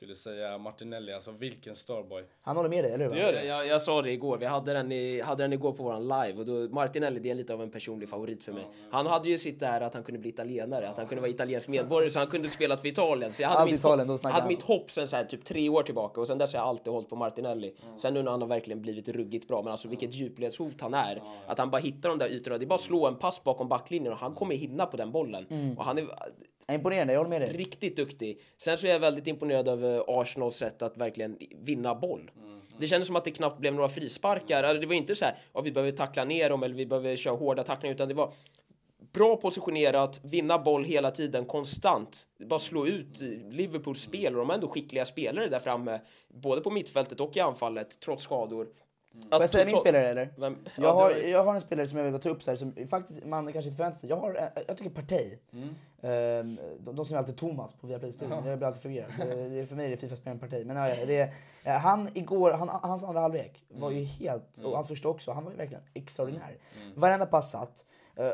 Skulle 0.00 0.14
säga 0.14 0.58
Martinelli, 0.58 1.12
alltså 1.12 1.30
vilken 1.30 1.74
starboy. 1.74 2.24
Han 2.42 2.56
håller 2.56 2.68
med 2.68 2.84
dig, 2.84 2.92
eller 2.92 3.04
hur? 3.04 3.14
Det 3.14 3.20
gör 3.20 3.32
det. 3.32 3.44
Jag, 3.44 3.66
jag 3.66 3.82
sa 3.82 4.02
det 4.02 4.10
igår, 4.10 4.38
vi 4.38 4.46
hade 4.46 4.72
den, 4.72 4.92
i, 4.92 5.20
hade 5.20 5.44
den 5.44 5.52
igår 5.52 5.72
på 5.72 5.82
våran 5.82 6.02
live 6.02 6.34
och 6.38 6.46
då, 6.46 6.74
Martinelli 6.74 7.20
det 7.20 7.30
är 7.30 7.34
lite 7.34 7.54
av 7.54 7.62
en 7.62 7.70
personlig 7.70 8.08
favorit 8.08 8.44
för 8.44 8.52
mig. 8.52 8.66
Han 8.90 9.06
hade 9.06 9.28
ju 9.28 9.38
sitt 9.38 9.60
där 9.60 9.80
att 9.80 9.94
han 9.94 10.02
kunde 10.02 10.18
bli 10.18 10.28
italienare, 10.28 10.88
att 10.88 10.96
han 10.96 11.06
kunde 11.06 11.20
vara 11.20 11.30
italiensk 11.30 11.68
medborgare 11.68 12.10
så 12.10 12.18
han 12.18 12.28
kunde 12.28 12.50
spelat 12.50 12.80
för 12.80 12.88
Italien. 12.88 13.32
Så 13.32 13.42
jag 13.42 13.48
hade, 13.48 13.60
Allt 13.60 13.70
mitt, 13.70 13.80
Italien, 13.80 14.08
hopp, 14.08 14.24
hade 14.24 14.48
mitt 14.48 14.62
hopp 14.62 14.90
sen 14.90 15.08
så 15.08 15.16
här, 15.16 15.24
typ 15.24 15.44
tre 15.44 15.68
år 15.68 15.82
tillbaka 15.82 16.20
och 16.20 16.26
sen 16.26 16.38
dess 16.38 16.52
har 16.52 16.60
jag 16.60 16.68
alltid 16.68 16.92
hållit 16.92 17.08
på 17.08 17.16
Martinelli. 17.16 17.74
Sen 17.98 18.14
nu 18.14 18.22
när 18.22 18.30
han 18.30 18.40
har 18.40 18.48
verkligen 18.48 18.82
blivit 18.82 19.08
ruggigt 19.08 19.48
bra, 19.48 19.62
men 19.62 19.72
alltså 19.72 19.88
vilket 19.88 20.14
djupledshot 20.14 20.80
han 20.80 20.94
är. 20.94 21.22
Att 21.46 21.58
han 21.58 21.70
bara 21.70 21.80
hittar 21.80 22.08
de 22.08 22.18
där 22.18 22.28
ytorna, 22.28 22.58
det 22.58 22.64
är 22.64 22.66
bara 22.66 22.74
att 22.74 22.80
slå 22.80 23.06
en 23.06 23.16
pass 23.16 23.44
bakom 23.44 23.68
backlinjen 23.68 24.12
och 24.12 24.18
han 24.18 24.34
kommer 24.34 24.54
hinna 24.54 24.86
på 24.86 24.96
den 24.96 25.12
bollen. 25.12 25.46
Mm. 25.50 25.78
Och 25.78 25.84
han 25.84 25.98
är 25.98 26.06
Imponerande, 26.74 27.12
jag 27.12 27.20
håller 27.20 27.30
med 27.30 27.40
dig. 27.40 27.52
riktigt 27.52 27.96
duktig. 27.96 28.40
Sen 28.56 28.78
så 28.78 28.86
är 28.86 28.90
jag 28.90 29.00
väldigt 29.00 29.26
imponerad 29.26 29.68
över 29.68 29.96
eh, 29.96 30.04
Arsenals 30.06 30.56
sätt 30.56 30.82
att 30.82 30.96
verkligen 30.96 31.38
vinna 31.62 31.94
boll. 31.94 32.30
Det 32.78 32.86
kändes 32.86 33.06
som 33.06 33.16
att 33.16 33.24
det 33.24 33.30
knappt 33.30 33.58
blev 33.58 33.74
några 33.74 33.88
frisparkar. 33.88 34.62
Alltså, 34.62 34.80
Det 34.80 34.86
var 34.86 34.94
inte 34.94 35.16
så 35.16 35.24
här 35.24 35.34
att 35.52 35.66
vi 35.66 35.72
behöver 35.72 35.92
tackla 35.92 36.24
ner 36.24 36.50
dem 36.50 36.62
eller 36.62 36.74
vi 36.74 36.86
behöver 36.86 37.16
köra 37.16 37.34
hårda 37.34 37.62
tacklingar 37.62 37.94
utan 37.94 38.08
det 38.08 38.14
var 38.14 38.32
bra 39.12 39.36
positionerat, 39.36 40.20
vinna 40.22 40.58
boll 40.58 40.84
hela 40.84 41.10
tiden 41.10 41.44
konstant. 41.44 42.26
Bara 42.46 42.58
slå 42.58 42.86
ut 42.86 43.22
eh, 43.22 43.28
Liverpools 43.50 44.00
spel 44.00 44.34
och 44.34 44.38
de 44.38 44.48
har 44.48 44.54
ändå 44.54 44.68
skickliga 44.68 45.04
spelare 45.04 45.46
där 45.46 45.58
framme. 45.58 46.00
Både 46.28 46.60
på 46.60 46.70
mittfältet 46.70 47.20
och 47.20 47.36
i 47.36 47.40
anfallet 47.40 48.00
trots 48.00 48.24
skador. 48.24 48.68
Får 49.30 49.40
jag 49.40 49.50
säga 49.50 49.64
min 49.64 49.76
spelare 49.76 50.08
eller? 50.08 50.28
Vem? 50.36 50.56
Jag, 50.76 50.84
Ja, 50.84 50.92
har, 50.92 51.10
du- 51.10 51.28
jag 51.28 51.44
har 51.44 51.54
en 51.54 51.60
spelare 51.60 51.86
som 51.86 51.98
jag 51.98 52.10
vill 52.10 52.20
ta 52.20 52.28
upp 52.28 52.42
så 52.42 52.50
här, 52.50 52.56
som 52.56 52.74
faktiskt 52.90 53.24
man 53.24 53.52
kanske 53.52 53.68
inte 53.68 53.76
förväntar 53.76 53.98
sig. 53.98 54.10
Jag, 54.10 54.16
har, 54.16 54.50
jag 54.66 54.76
tycker 54.76 54.90
Partey. 54.90 55.38
Ehm, 56.02 56.58
de, 56.78 56.96
de 56.96 57.04
som 57.06 57.14
är 57.14 57.18
alltid 57.18 57.36
Thomas 57.36 57.74
på 57.76 57.86
Viaplay 57.86 58.12
Studio. 58.12 58.34
Jag 58.46 58.58
blir 58.58 58.66
alltid 58.68 58.82
förvirrad. 58.82 59.10
Det- 59.18 59.48
det 59.48 59.60
är- 59.60 59.66
För 59.66 59.76
mig 59.76 59.86
är 59.86 59.90
det 59.90 59.96
Fifa-spelaren 59.96 60.38
Partey. 60.38 60.64
Men 60.64 60.76
ja, 60.76 60.88
ja, 60.94 61.06
det 61.06 61.32
han 61.70 62.08
igår, 62.14 62.50
han, 62.52 62.68
hans 62.68 63.04
andra 63.04 63.20
halvlek 63.20 63.64
var 63.68 63.90
ju 63.90 64.04
helt, 64.04 64.58
och 64.64 64.74
hans 64.74 64.88
första 64.88 65.08
också, 65.08 65.32
han 65.32 65.44
var 65.44 65.50
ju 65.50 65.56
verkligen 65.56 65.82
extraordinär. 65.94 66.56
Varenda 66.94 67.26
pass 67.26 67.50
satt. 67.50 67.84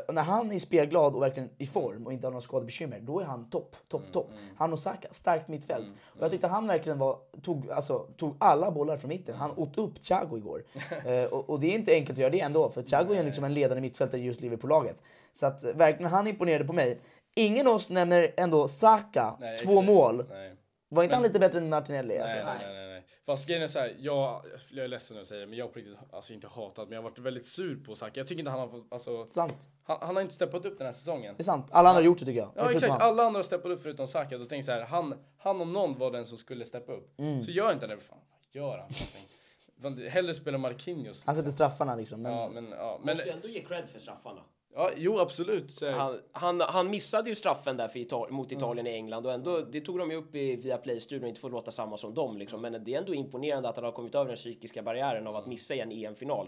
Och 0.07 0.13
när 0.13 0.23
han 0.23 0.51
är 0.51 0.59
spelglad 0.59 1.15
och 1.15 1.21
verkligen 1.21 1.49
i 1.57 1.65
form 1.65 2.05
och 2.05 2.13
inte 2.13 2.27
har 2.27 2.31
några 2.31 2.41
skadebekymmer, 2.41 2.99
då 2.99 3.19
är 3.19 3.25
han 3.25 3.49
topp, 3.49 3.75
topp, 3.87 4.11
topp. 4.11 4.29
Han 4.57 4.73
och 4.73 4.79
Saka, 4.79 5.07
starkt 5.11 5.47
mittfält. 5.47 5.93
Och 6.05 6.21
jag 6.23 6.31
tyckte 6.31 6.47
han 6.47 6.67
verkligen 6.67 6.99
var, 6.99 7.17
tog, 7.41 7.71
alltså, 7.71 7.99
tog 8.17 8.35
alla 8.39 8.71
bollar 8.71 8.97
från 8.97 9.09
mitten. 9.09 9.35
Han 9.35 9.51
åt 9.57 9.77
upp 9.77 10.01
Thiago 10.03 10.37
igår. 10.37 10.63
Eh, 11.05 11.25
och, 11.25 11.49
och 11.49 11.59
det 11.59 11.67
är 11.67 11.75
inte 11.75 11.91
enkelt 11.91 12.11
att 12.11 12.17
göra 12.17 12.29
det 12.29 12.39
ändå, 12.39 12.69
för 12.69 12.81
Thiago 12.81 13.13
är 13.13 13.23
liksom 13.23 13.43
en 13.43 13.53
ledande 13.53 13.81
mittfältare 13.81 14.21
i 14.21 14.23
just 14.23 14.41
Liverpool-laget. 14.41 15.03
Så 15.33 15.45
att 15.45 15.63
eh, 15.63 15.73
verkligen, 15.73 16.11
han 16.11 16.27
imponerade 16.27 16.65
på 16.65 16.73
mig. 16.73 16.99
Ingen 17.35 17.67
av 17.67 17.73
oss 17.73 17.89
nämner 17.89 18.31
ändå 18.37 18.67
Saka, 18.67 19.35
Nej, 19.39 19.57
två 19.57 19.81
mål. 19.81 20.25
Nej. 20.29 20.53
Var 20.89 21.03
inte 21.03 21.15
han 21.15 21.23
lite 21.23 21.39
bättre 21.39 21.57
än 21.57 21.69
Martinelli? 21.69 22.19
Alltså? 22.19 22.35
Nej, 22.35 22.45
nej, 22.45 22.55
nej, 22.59 22.73
nej, 22.73 22.86
nej. 22.86 22.86
Fast 23.27 23.47
grejen 23.47 23.63
är 23.63 23.67
så 23.67 23.79
här, 23.79 23.95
jag, 23.99 24.45
jag 24.69 24.83
är 24.83 24.87
ledsen 24.87 25.19
att 25.19 25.27
säga 25.27 25.41
det, 25.41 25.47
men 25.47 25.57
jag 25.57 25.65
har 25.65 25.71
på 25.71 25.79
riktigt, 25.79 25.97
alltså 26.11 26.33
inte 26.33 26.47
hatat, 26.47 26.87
men 26.87 26.95
jag 26.95 27.01
har 27.01 27.09
varit 27.09 27.19
väldigt 27.19 27.45
sur 27.45 27.83
på 27.83 27.95
Saka. 27.95 28.19
Jag 28.19 28.27
tycker 28.27 28.39
inte 28.39 28.51
han 28.51 28.59
har 28.59 28.67
fått, 28.67 28.87
alltså, 28.89 29.27
Sant. 29.29 29.69
han, 29.83 29.97
han 30.01 30.15
har 30.15 30.21
inte 30.21 30.33
steppat 30.33 30.65
upp 30.65 30.77
den 30.77 30.85
här 30.85 30.93
säsongen. 30.93 31.35
Det 31.37 31.41
är 31.41 31.45
sant. 31.45 31.69
Alla 31.71 31.89
andra 31.89 32.01
har 32.01 32.05
gjort 32.05 32.19
det 32.19 32.25
tycker 32.25 32.39
jag. 32.39 32.51
Ja 32.55 32.71
exakt, 32.71 32.91
han. 32.91 33.01
alla 33.01 33.23
andra 33.23 33.37
har 33.37 33.43
steppat 33.43 33.71
upp 33.71 33.81
förutom 33.81 34.07
Saka. 34.07 34.37
Då 34.37 34.45
tänkte 34.45 34.55
jag 34.55 34.65
så 34.65 34.71
här, 34.71 34.81
han, 34.81 35.13
han 35.37 35.61
om 35.61 35.73
någon 35.73 35.97
var 35.97 36.11
den 36.11 36.27
som 36.27 36.37
skulle 36.37 36.65
steppa 36.65 36.93
upp. 36.93 37.19
Mm. 37.19 37.43
Så 37.43 37.51
gör 37.51 37.73
inte 37.73 37.87
det, 37.87 37.97
fan, 37.97 38.19
gör 38.51 38.77
han? 38.77 38.89
för 38.89 39.83
någonting? 39.83 40.09
Hellre 40.09 40.33
spela 40.33 40.57
Marquinhos. 40.57 41.23
Han 41.25 41.35
sätter 41.35 41.51
straffarna 41.51 41.95
liksom. 41.95 42.21
Men... 42.21 42.31
Ja, 42.31 42.49
men, 42.53 42.69
ja, 42.71 42.99
men, 43.03 43.15
Måste 43.15 43.31
ändå 43.31 43.47
ge 43.47 43.63
cred 43.63 43.89
för 43.89 43.99
straffarna. 43.99 44.41
Ja, 44.77 44.91
jo 44.97 45.19
absolut. 45.19 45.71
Så, 45.71 45.91
Han, 45.91 46.19
han, 46.31 46.61
han 46.61 46.89
missade 46.89 47.29
ju 47.29 47.35
straffen 47.35 47.77
där 47.77 47.87
för 47.87 47.99
Ital 47.99 48.31
mot 48.31 48.51
Italien 48.51 48.87
i 48.87 48.89
England 48.89 49.25
och 49.25 49.33
ändå, 49.33 49.61
det 49.61 49.81
tog 49.81 49.99
de 49.99 50.11
ju 50.11 50.17
upp 50.17 50.35
i, 50.35 50.55
via 50.55 50.77
Play-studion, 50.77 51.29
inte 51.29 51.45
att 51.45 51.51
låta 51.51 51.71
samma 51.71 51.97
som 51.97 52.13
dem 52.13 52.37
liksom. 52.37 52.61
Men 52.61 52.83
det 52.83 52.93
är 52.93 52.97
ändå 52.97 53.13
imponerande 53.13 53.69
att 53.69 53.75
han 53.75 53.85
har 53.85 53.91
kommit 53.91 54.15
över 54.15 54.27
den 54.27 54.35
psykiska 54.35 54.81
barriären 54.81 55.27
av 55.27 55.35
att 55.35 55.45
missa 55.45 55.75
i 55.75 55.79
en 55.79 55.91
EM-final. 55.91 56.47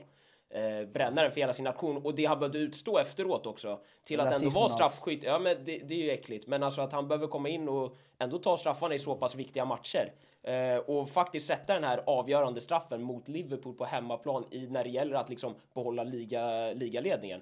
Eh, 0.51 0.88
brännaren 0.88 1.32
för 1.32 1.41
hela 1.41 1.53
sin 1.53 1.65
nation 1.65 1.97
och 1.97 2.15
det 2.15 2.25
han 2.25 2.39
behövde 2.39 2.59
utstå 2.59 2.97
efteråt 2.97 3.45
också 3.45 3.80
till 4.03 4.19
att 4.19 4.36
ändå 4.36 4.49
vara 4.49 4.69
straffskytt. 4.69 5.23
Ja, 5.23 5.39
men 5.39 5.65
det, 5.65 5.77
det 5.77 5.93
är 5.93 6.03
ju 6.03 6.11
äckligt, 6.11 6.47
men 6.47 6.63
alltså 6.63 6.82
att 6.82 6.91
han 6.91 7.07
behöver 7.07 7.27
komma 7.27 7.49
in 7.49 7.69
och 7.69 7.97
ändå 8.19 8.38
ta 8.38 8.57
straffarna 8.57 8.95
i 8.95 8.99
så 8.99 9.15
pass 9.15 9.36
viktiga 9.36 9.65
matcher 9.65 10.13
eh, 10.43 10.77
och 10.77 11.09
faktiskt 11.09 11.47
sätta 11.47 11.73
den 11.73 11.84
här 11.84 12.03
avgörande 12.05 12.61
straffen 12.61 13.01
mot 13.03 13.27
Liverpool 13.27 13.73
på 13.73 13.86
hemmaplan 13.86 14.45
i 14.51 14.67
när 14.67 14.84
det 14.84 14.89
gäller 14.89 15.15
att 15.15 15.30
liksom 15.30 15.55
behålla 15.73 16.03
liga, 16.03 16.73
ligaledningen. 16.73 17.41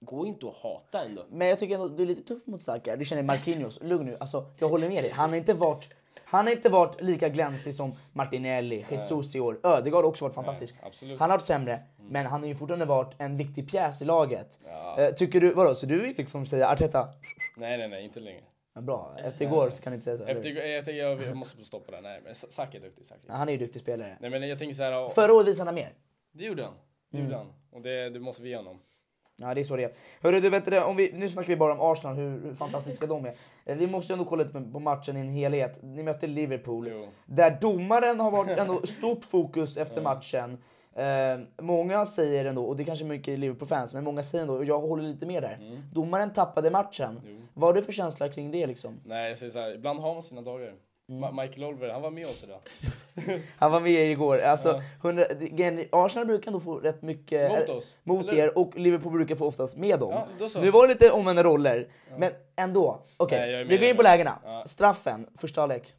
Går 0.00 0.26
inte 0.26 0.46
att 0.48 0.54
hata 0.56 1.04
ändå. 1.04 1.24
Men 1.30 1.48
jag 1.48 1.58
tycker 1.58 1.74
ändå 1.74 1.88
du 1.88 2.02
är 2.02 2.06
lite 2.06 2.22
tuff 2.22 2.46
mot 2.46 2.62
Saka. 2.62 2.96
Du 2.96 3.04
känner 3.04 3.22
Marquinhos. 3.22 3.82
Lugn 3.82 4.06
nu. 4.06 4.16
Alltså, 4.20 4.46
jag 4.58 4.68
håller 4.68 4.88
med 4.88 5.04
dig. 5.04 5.10
Han 5.12 5.30
har 5.30 5.36
inte 5.36 5.54
varit, 5.54 5.88
han 6.24 6.46
har 6.46 6.52
inte 6.52 6.68
varit 6.68 7.02
lika 7.02 7.28
glänsig 7.28 7.74
som 7.74 7.92
Martinelli, 8.12 8.86
Jesus 8.90 9.34
i 9.34 9.40
år. 9.40 9.60
Ödegaard 9.62 10.04
har 10.04 10.08
också 10.08 10.24
varit 10.24 10.34
fantastisk. 10.34 10.74
absolut. 10.82 11.18
Han 11.20 11.30
har 11.30 11.36
varit 11.36 11.44
sämre, 11.44 11.80
men 12.10 12.26
han 12.26 12.40
har 12.40 12.48
ju 12.48 12.54
fortfarande 12.54 12.86
varit 12.86 13.14
en 13.18 13.36
viktig 13.36 13.70
pjäs 13.70 14.02
i 14.02 14.04
laget. 14.04 14.60
Eh, 14.98 15.14
tycker 15.14 15.40
du, 15.40 15.52
vadå, 15.52 15.74
så 15.74 15.86
du 15.86 16.00
vill 16.02 16.16
liksom 16.16 16.46
säga 16.46 16.68
Arteta, 16.68 17.08
nej, 17.56 17.78
nej, 17.78 17.88
nej, 17.88 18.04
inte 18.04 18.20
längre. 18.20 18.42
ja, 18.74 18.80
bra, 18.80 19.16
efter 19.24 19.44
igår 19.44 19.70
så 19.70 19.82
kan 19.82 19.92
du 19.92 19.94
inte 19.94 20.04
säga 20.04 20.16
så. 20.16 20.22
eller 20.22 20.32
Efter, 20.34 20.50
jag, 20.50 20.84
tänker, 20.84 21.02
jag, 21.02 21.22
jag 21.22 21.36
måste 21.36 21.64
stoppa 21.64 21.92
det. 21.92 22.00
Nej, 22.00 22.20
men 22.24 22.34
Saka 22.34 22.78
är 22.78 22.82
duktig. 22.82 23.06
Saka. 23.06 23.20
Ja, 23.26 23.34
Han 23.34 23.48
är 23.48 23.52
ju 23.52 23.58
duktig 23.58 23.82
spelare. 23.82 24.16
Nej, 24.20 24.30
men 24.30 24.48
jag 24.48 24.58
tänker 24.58 24.74
så 24.74 24.82
här, 24.82 25.08
Förra 25.08 25.34
året 25.34 25.48
visade 25.48 25.68
han 25.68 25.74
mer. 25.74 25.92
det 26.32 26.44
gjorde 26.44 26.64
han. 26.64 26.74
Det 27.10 27.18
gjorde 27.18 27.36
han. 27.36 27.52
Och 27.72 27.80
det, 27.82 28.10
det 28.10 28.20
måste 28.20 28.42
vi 28.42 28.48
ge 28.48 28.56
honom. 28.56 28.78
Ja, 29.40 29.54
det 29.54 29.60
är 29.60 29.64
så 29.64 29.76
det 29.76 29.84
är. 29.84 29.90
Hörru, 30.22 30.40
du 30.40 30.50
vet 30.50 30.64
det, 30.64 30.84
om 30.84 30.96
vi, 30.96 31.12
nu 31.14 31.28
snackar 31.28 31.48
vi 31.48 31.56
bara 31.56 31.72
om 31.72 31.92
Arsenal, 31.92 32.16
hur, 32.16 32.54
fantastiska 32.54 33.06
de 33.06 33.24
är. 33.24 33.32
Eh, 33.64 33.76
Vi 33.76 33.86
måste 33.86 34.12
ändå 34.12 34.24
kolla 34.24 34.42
lite 34.42 34.60
på- 34.72 34.80
matchen 34.80 35.16
i 35.16 35.20
en 35.20 35.28
helhet. 35.28 35.78
Ni 35.82 36.02
mötte 36.02 36.26
Liverpool, 36.26 36.88
Jo. 36.92 37.08
där 37.26 37.58
domaren 37.60 38.20
har 38.20 38.30
varit 38.30 38.58
ändå 38.58 38.80
stort 38.86 39.24
fokus 39.24 39.76
efter 39.76 40.02
matchen. 40.02 40.58
Eh, 40.94 41.64
många 41.64 42.06
säger 42.06 42.44
ändå, 42.44 42.64
och 42.64 42.76
det 42.76 42.82
är 42.82 42.84
kanske 42.84 43.04
mycket 43.04 43.38
Liverpool-fans, 43.38 43.94
men 43.94 44.04
många 44.04 44.22
säger 44.22 44.42
ändå, 44.42 44.54
och 44.54 44.64
jag 44.64 44.80
håller 44.80 45.02
lite 45.02 45.26
med 45.26 45.42
där. 45.42 45.80
Domaren 45.92 46.32
tappade 46.32 46.70
matchen. 46.70 47.20
Vad 47.54 47.68
har 47.68 47.74
du 47.74 47.82
för 47.82 47.92
känsla 47.92 48.28
kring 48.28 48.50
det 48.50 48.66
liksom? 48.66 49.00
Nej, 49.04 49.28
jag 49.28 49.38
säger 49.38 49.50
så 49.50 49.58
här, 49.58 49.74
ibland 49.74 50.00
har 50.00 50.14
man 50.14 50.22
sina 50.22 50.40
dagar. 50.42 50.74
Ma- 51.10 51.42
Michael 51.42 51.64
Oliver, 51.64 51.88
han 51.88 52.02
var 52.02 52.10
med 52.10 52.26
oss 52.26 52.44
idag. 52.44 52.60
Han 53.58 53.72
var 53.72 53.80
med 53.80 54.10
igår. 54.10 54.38
Alltså, 54.40 54.82
100, 55.02 55.24
det- 55.40 55.88
Arsenal 55.92 56.26
brukar 56.26 56.46
ändå 56.48 56.60
få 56.60 56.78
rätt 56.78 57.02
mycket 57.02 57.52
Mot 57.52 57.68
oss, 57.68 57.96
mot 58.02 58.32
er 58.32 58.58
och 58.58 58.76
Liverpool 58.76 59.12
brukar 59.12 59.34
få 59.34 59.46
oftast 59.46 59.76
med 59.76 59.98
dem. 59.98 60.10
Ja, 60.40 60.48
nu 60.60 60.70
var 60.70 60.86
det 60.86 60.94
lite 60.94 61.10
omvända 61.10 61.42
roller, 61.42 61.88
men 62.16 62.32
ändå. 62.56 63.02
Okej, 63.16 63.54
är 63.54 63.64
vi 63.64 63.76
går 63.76 63.88
in 63.88 63.96
på 63.96 64.02
lägena. 64.02 64.38
Ja. 64.44 64.64
Straffen, 64.66 65.26
första 65.38 65.60
halvlek. 65.60 65.94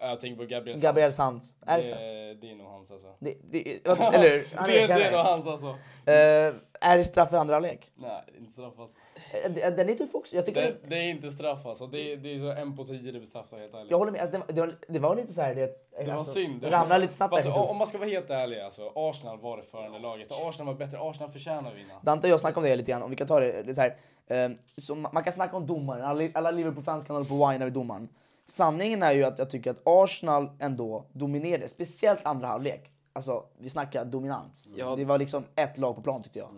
Jag 0.00 0.20
tänker 0.20 0.36
på 0.44 0.48
Gabriel 0.48 0.80
Gabriel. 0.80 1.12
Sands. 1.12 1.54
Är 1.66 1.76
det 1.76 1.82
straff? 1.82 1.98
det 2.40 2.50
är 2.50 2.54
nog 2.54 2.66
hans 2.66 2.90
alltså. 2.90 3.14
Det, 3.18 3.34
det, 3.50 3.86
eller 3.86 4.30
hur? 4.30 4.44
Han 4.56 4.68
det, 4.68 4.80
är 4.80 5.12
nog 5.12 5.20
hans 5.20 5.46
alltså. 5.46 5.66
Eh, 6.06 6.54
är 6.90 6.98
det 6.98 7.04
straff 7.04 7.32
i 7.32 7.36
andra 7.36 7.54
halvlek? 7.54 7.90
Nej, 7.94 8.22
det 8.26 8.32
är 8.36 8.38
inte 8.40 8.52
straff 8.52 8.78
alltså. 8.78 8.96
Eh, 9.32 9.50
det- 9.50 9.70
Den 9.76 9.88
är 9.88 9.94
tuff 9.94 10.14
också. 10.14 10.36
Jag 10.36 10.46
tycker 10.46 10.60
Det, 10.62 10.66
det, 10.82 10.88
det 10.88 10.96
är 10.96 11.10
inte 11.10 11.30
straff 11.30 11.66
alltså. 11.66 11.86
Det, 11.86 12.16
det 12.16 12.34
är 12.34 12.38
så 12.40 12.50
en 12.50 12.76
på 12.76 12.84
tio 12.84 12.98
det 13.12 13.18
blir 13.18 13.24
straff 13.26 13.48
så 13.48 13.56
helt 13.58 13.74
ärligt. 13.74 13.90
jag 13.90 13.98
håller 13.98 14.12
med. 14.12 14.20
Alltså, 14.20 14.32
det, 14.38 14.38
var- 14.46 14.52
det, 14.52 14.60
var, 14.60 14.74
det 14.88 14.98
var 14.98 15.16
lite 15.16 15.32
så 15.32 15.42
här, 15.42 15.54
det, 15.54 15.66
Det 15.98 16.04
var 16.06 16.12
alltså, 16.12 16.32
synd. 16.32 16.64
Ramlade 16.64 17.00
lite 17.00 17.14
snabbt 17.14 17.34
Jesus. 17.36 17.56
om 17.70 17.78
man 17.78 17.86
ska 17.86 17.98
vara 17.98 18.08
helt 18.08 18.30
ärlig 18.30 18.60
alltså. 18.60 18.92
Arsenal 18.94 19.40
var 19.40 19.56
det 19.56 19.62
förande 19.62 19.98
laget. 19.98 20.32
Arsenal 20.32 20.66
var 20.74 20.78
bättre. 20.78 20.98
Arsenal 21.00 21.30
förtjänar 21.30 21.70
att 21.70 21.76
vinna. 21.76 21.94
Dante 22.02 22.26
och 22.26 22.30
jag 22.32 22.40
snackade 22.40 22.58
om 22.66 22.70
det 22.70 22.76
lite 22.76 22.90
grann, 22.90 23.02
om 23.02 23.10
vi 23.10 23.16
kan 23.16 23.26
ta 23.26 23.40
det, 23.40 23.62
det 23.62 23.74
så 23.74 23.80
här, 23.80 23.96
eh, 24.26 24.50
så 24.76 24.94
man 24.94 25.24
kan 25.24 25.32
snacka 25.32 25.56
om 25.56 25.66
domaren, 25.66 26.04
alla, 26.04 26.28
alla 26.34 26.50
Liverpool-fans 26.50 27.06
kan 27.06 27.16
hålla 27.16 27.28
på 27.28 27.34
och 27.34 27.52
whina 27.52 27.64
vid 27.64 27.74
domaren. 27.74 28.08
Sanningen 28.46 29.02
är 29.02 29.12
ju 29.12 29.24
att 29.24 29.38
jag 29.38 29.50
tycker 29.50 29.70
att 29.70 29.80
Arsenal 29.84 30.50
ändå 30.60 31.04
dominerade, 31.12 31.68
speciellt 31.68 32.26
andra 32.26 32.46
halvlek. 32.46 32.90
Alltså, 33.12 33.44
vi 33.58 33.68
snackar 33.70 34.04
dominans. 34.04 34.74
Ja. 34.76 34.96
Det 34.96 35.04
var 35.04 35.18
liksom 35.18 35.44
ett 35.56 35.78
lag 35.78 35.94
på 35.96 36.02
plan 36.02 36.22
tyckte 36.22 36.38
jag. 36.38 36.48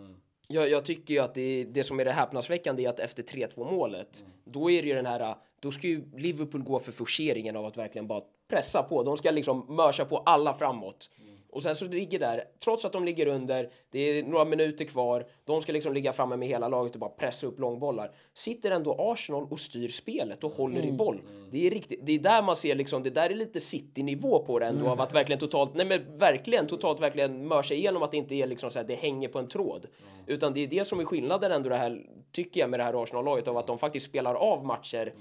Jag, 0.51 0.69
jag 0.69 0.85
tycker 0.85 1.13
ju 1.13 1.19
att 1.19 1.35
det, 1.35 1.63
det 1.63 1.83
som 1.83 1.99
är 1.99 2.05
det 2.05 2.11
häpnadsväckande 2.11 2.85
är 2.85 2.89
att 2.89 2.99
efter 2.99 3.23
3-2 3.23 3.71
målet, 3.71 4.25
då 4.45 4.71
är 4.71 4.81
det 4.81 4.87
ju 4.87 4.95
den 4.95 5.05
här, 5.05 5.35
då 5.59 5.71
ska 5.71 5.87
ju 5.87 6.03
Liverpool 6.17 6.63
gå 6.63 6.79
för 6.79 6.91
forceringen 6.91 7.55
av 7.55 7.65
att 7.65 7.77
verkligen 7.77 8.07
bara 8.07 8.21
pressa 8.47 8.83
på. 8.83 9.03
De 9.03 9.17
ska 9.17 9.31
liksom 9.31 9.65
mörsa 9.69 10.05
på 10.05 10.17
alla 10.17 10.53
framåt. 10.53 11.09
Och 11.51 11.63
sen 11.63 11.75
så 11.75 11.85
ligger 11.85 12.19
där, 12.19 12.43
trots 12.63 12.85
att 12.85 12.93
de 12.93 13.05
ligger 13.05 13.27
under, 13.27 13.69
det 13.91 13.99
är 13.99 14.23
några 14.23 14.45
minuter 14.45 14.85
kvar, 14.85 15.25
de 15.45 15.61
ska 15.61 15.71
liksom 15.71 15.93
ligga 15.93 16.13
framme 16.13 16.35
med 16.37 16.47
hela 16.47 16.67
laget 16.67 16.93
och 16.93 16.99
bara 16.99 17.09
pressa 17.09 17.47
upp 17.47 17.59
långbollar. 17.59 18.11
Sitter 18.33 18.71
ändå 18.71 18.95
Arsenal 18.99 19.47
och 19.49 19.59
styr 19.59 19.87
spelet 19.87 20.43
och 20.43 20.51
håller 20.51 20.85
i 20.85 20.91
boll. 20.91 21.21
Det 21.51 21.67
är 21.67 21.71
riktigt, 21.71 21.99
det 22.03 22.13
är 22.13 22.19
där 22.19 22.41
man 22.41 22.55
ser 22.55 22.75
liksom, 22.75 23.03
det 23.03 23.09
där 23.09 23.29
är 23.29 23.35
lite 23.35 23.61
City-nivå 23.61 24.39
på 24.39 24.59
det 24.59 24.65
ändå 24.65 24.89
av 24.89 25.01
att 25.01 25.13
verkligen 25.13 25.39
totalt, 25.39 25.75
nej 25.75 25.85
men 25.85 26.17
verkligen 26.17 26.67
totalt 26.67 26.99
verkligen 27.01 27.47
mörsa 27.47 27.73
igenom 27.73 28.03
att 28.03 28.11
det 28.11 28.17
inte 28.17 28.35
är 28.35 28.47
liksom 28.47 28.69
så 28.71 28.79
här, 28.79 28.85
det 28.85 28.95
hänger 28.95 29.27
på 29.27 29.39
en 29.39 29.47
tråd. 29.47 29.85
Utan 30.27 30.53
det 30.53 30.59
är 30.59 30.67
det 30.67 30.85
som 30.85 30.99
är 30.99 31.05
skillnaden 31.05 31.51
ändå 31.51 31.69
det 31.69 31.77
här, 31.77 32.05
tycker 32.31 32.59
jag 32.59 32.69
med 32.69 32.79
det 32.79 32.83
här 32.83 33.03
Arsenal-laget 33.03 33.47
av 33.47 33.57
att 33.57 33.67
de 33.67 33.77
faktiskt 33.77 34.05
spelar 34.05 34.35
av 34.35 34.65
matcher 34.65 35.13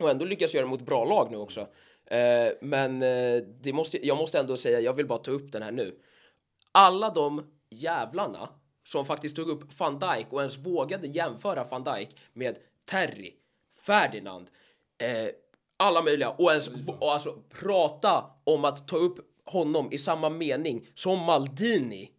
och 0.00 0.10
ändå 0.10 0.24
lyckas 0.24 0.54
göra 0.54 0.64
det 0.64 0.70
mot 0.70 0.80
bra 0.80 1.04
lag 1.04 1.30
nu 1.30 1.36
också. 1.36 1.66
Eh, 2.06 2.52
men 2.60 3.02
eh, 3.02 3.42
det 3.60 3.72
måste, 3.72 4.06
jag 4.06 4.16
måste 4.16 4.38
ändå 4.38 4.56
säga, 4.56 4.80
jag 4.80 4.94
vill 4.94 5.06
bara 5.06 5.18
ta 5.18 5.30
upp 5.30 5.52
den 5.52 5.62
här 5.62 5.72
nu. 5.72 5.98
Alla 6.72 7.10
de 7.10 7.50
jävlarna 7.70 8.48
som 8.84 9.06
faktiskt 9.06 9.36
tog 9.36 9.48
upp 9.48 9.80
van 9.80 9.98
Dijk 9.98 10.26
och 10.30 10.40
ens 10.40 10.58
vågade 10.58 11.06
jämföra 11.06 11.64
van 11.64 11.84
Dijk 11.84 12.16
med 12.32 12.58
Terry, 12.84 13.32
Ferdinand, 13.78 14.50
eh, 14.98 15.34
alla 15.76 16.02
möjliga 16.02 16.30
och 16.30 16.50
ens 16.50 16.68
och 17.00 17.12
alltså 17.12 17.38
prata 17.60 18.24
om 18.44 18.64
att 18.64 18.88
ta 18.88 18.96
upp 18.96 19.18
honom 19.44 19.92
i 19.92 19.98
samma 19.98 20.30
mening 20.30 20.86
som 20.94 21.18
Maldini. 21.18 22.10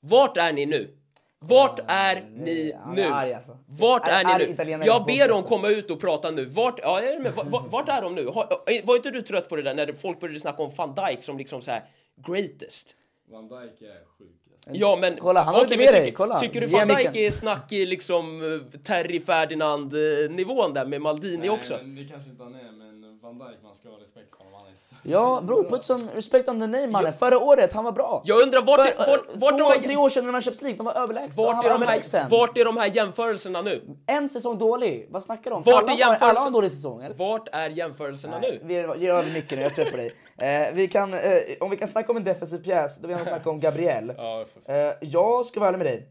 Vart 0.00 0.36
är 0.36 0.52
ni 0.52 0.66
nu? 0.66 0.98
Vart 1.40 1.80
är 1.86 2.24
ni 2.36 2.74
nu? 2.94 3.02
alltså. 3.06 3.58
Vart 3.66 4.08
Är- 4.08 4.38
ni 4.38 4.44
nu? 4.46 4.52
italienare 4.52 4.86
Jag 4.86 5.04
ber 5.04 5.28
dem 5.28 5.42
komma 5.42 5.68
ut 5.68 5.90
och 5.90 6.00
prata 6.00 6.30
nu. 6.30 6.44
Vart, 6.44 6.80
ja, 6.82 7.00
med. 7.22 7.32
Vart, 7.34 7.72
vart 7.72 7.88
är 7.88 8.02
de 8.02 8.14
nu? 8.14 8.26
Har- 8.26 8.82
Var 8.86 8.96
inte 8.96 9.10
du 9.10 9.22
trött 9.22 9.48
på 9.48 9.56
det 9.56 9.62
där 9.62 9.74
när 9.74 9.92
folk 9.92 10.20
började 10.20 10.40
snacka 10.40 10.62
om 10.62 10.70
van 10.76 10.94
Dijk 10.94 11.22
som 11.22 11.38
liksom 11.38 11.62
så 11.62 11.70
här 11.70 11.84
greatest? 12.26 12.94
Van 13.30 13.48
Dijk 13.48 13.82
är 13.82 14.18
sjuk. 14.18 14.28
Alltså. 14.66 14.80
Ja, 14.82 14.96
men 15.00 15.16
Kolla, 15.16 15.42
han 15.42 15.54
har 15.54 15.66
men 15.68 15.78
med 15.78 15.94
dig. 15.94 16.04
tycker, 16.04 16.16
Kolla, 16.16 16.38
tycker 16.38 16.60
du 16.60 16.66
ge 16.66 16.72
van 16.78 16.88
Dijk 16.88 17.16
är 17.16 17.30
snack 17.30 17.72
i 17.72 17.86
liksom 17.86 18.42
eh, 18.74 18.80
Terry 18.80 19.20
Ferdinand 19.20 19.94
eh, 19.94 20.30
nivån 20.30 20.74
där 20.74 20.86
med 20.86 21.00
Maldini 21.00 21.48
också? 21.48 21.78
Men 21.82 21.94
det 21.96 22.04
kanske 22.04 22.30
inte 22.30 22.42
han 22.42 22.54
är, 22.54 22.72
men 22.72 22.97
Van 23.28 23.38
Dijk, 23.38 23.58
man 23.62 23.74
ska 23.76 23.88
ha 23.88 23.96
respekt 24.00 24.28
för 24.36 24.44
honom. 24.44 24.60
Han 24.60 24.70
är 24.72 24.74
så 24.76 24.94
Ja, 25.02 25.40
bro, 25.46 25.64
put 25.68 25.84
some 25.84 26.04
respect 26.14 26.48
on 26.48 26.60
the 26.60 26.66
name 26.66 26.86
mannen. 26.86 27.12
Förra 27.12 27.38
året, 27.38 27.72
han 27.72 27.84
var 27.84 27.92
bra. 27.92 28.22
Jag 28.24 28.42
undrar 28.42 28.62
vart, 28.62 28.78
är- 28.80 28.84
För, 29.04 29.10
vart, 29.10 29.26
vart, 29.34 29.50
två, 29.50 29.56
de 29.58 29.64
här, 29.64 29.80
tre 29.80 29.96
år 29.96 30.08
sedan 30.08 30.24
när 30.24 30.32
man 30.32 30.42
Champions 30.42 30.62
League, 30.62 30.76
de 30.76 30.86
var 30.86 30.94
överlägsna. 30.94 31.42
vart, 31.42 31.54
han 31.56 31.64
är 31.64 31.68
var 31.68 31.78
de 31.78 31.82
överlägsen. 31.84 32.22
här, 32.22 32.30
vart 32.30 32.58
är 32.58 32.64
de 32.64 32.76
här 32.76 32.96
jämförelserna 32.96 33.62
nu? 33.62 33.96
En 34.06 34.28
säsong 34.28 34.58
dålig, 34.58 35.06
vad 35.10 35.22
snackar 35.22 35.50
du 35.50 35.56
om? 35.56 35.62
Vart 35.62 35.82
alla, 35.82 35.92
är 35.92 36.04
har- 36.04 36.28
alla 36.28 36.40
har 36.40 36.46
en 36.46 36.52
dålig 36.52 36.72
säsong, 36.72 37.02
eller? 37.02 37.16
Vart 37.16 37.48
är 37.52 37.70
jämförelserna 37.70 38.38
Nej, 38.38 38.58
nu? 38.62 38.66
vi 38.68 38.74
ger 39.04 39.12
över 39.14 39.32
micken 39.34 39.58
nu, 39.58 39.62
jag 39.64 39.70
är 39.70 39.74
trött 39.74 39.90
på 39.90 39.96
dig. 39.96 40.12
Eh, 40.40 40.72
vi 40.74 40.88
kan, 40.88 41.14
eh, 41.14 41.20
om 41.60 41.70
vi 41.70 41.76
kan 41.76 41.88
snacka 41.88 42.12
om 42.12 42.16
en 42.16 42.24
defensiv 42.24 42.58
pjäs, 42.58 42.98
då 42.98 43.08
vill 43.08 43.16
jag 43.16 43.26
snacka 43.26 43.50
om 43.50 43.60
Gabriel. 43.60 44.12
Ja, 44.16 44.44
för 44.64 44.74
Eh, 44.74 44.94
jag 45.00 45.44
ska 45.46 45.60
vara 45.60 45.68
ärlig 45.68 45.78
med 45.78 45.86
dig. 45.86 46.08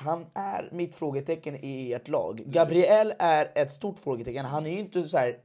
Han 0.00 0.26
är 0.34 0.68
mitt 0.72 0.94
frågetecken 0.94 1.56
i 1.64 1.92
ert 1.92 2.08
lag. 2.08 2.42
Gabriel 2.46 3.14
är 3.18 3.50
ett 3.54 3.72
stort 3.72 3.98
frågetecken. 3.98 4.44
Han 4.44 4.66
är 4.66 4.70
ju 4.70 4.78
inte 4.78 5.02
så 5.08 5.18
här 5.18 5.36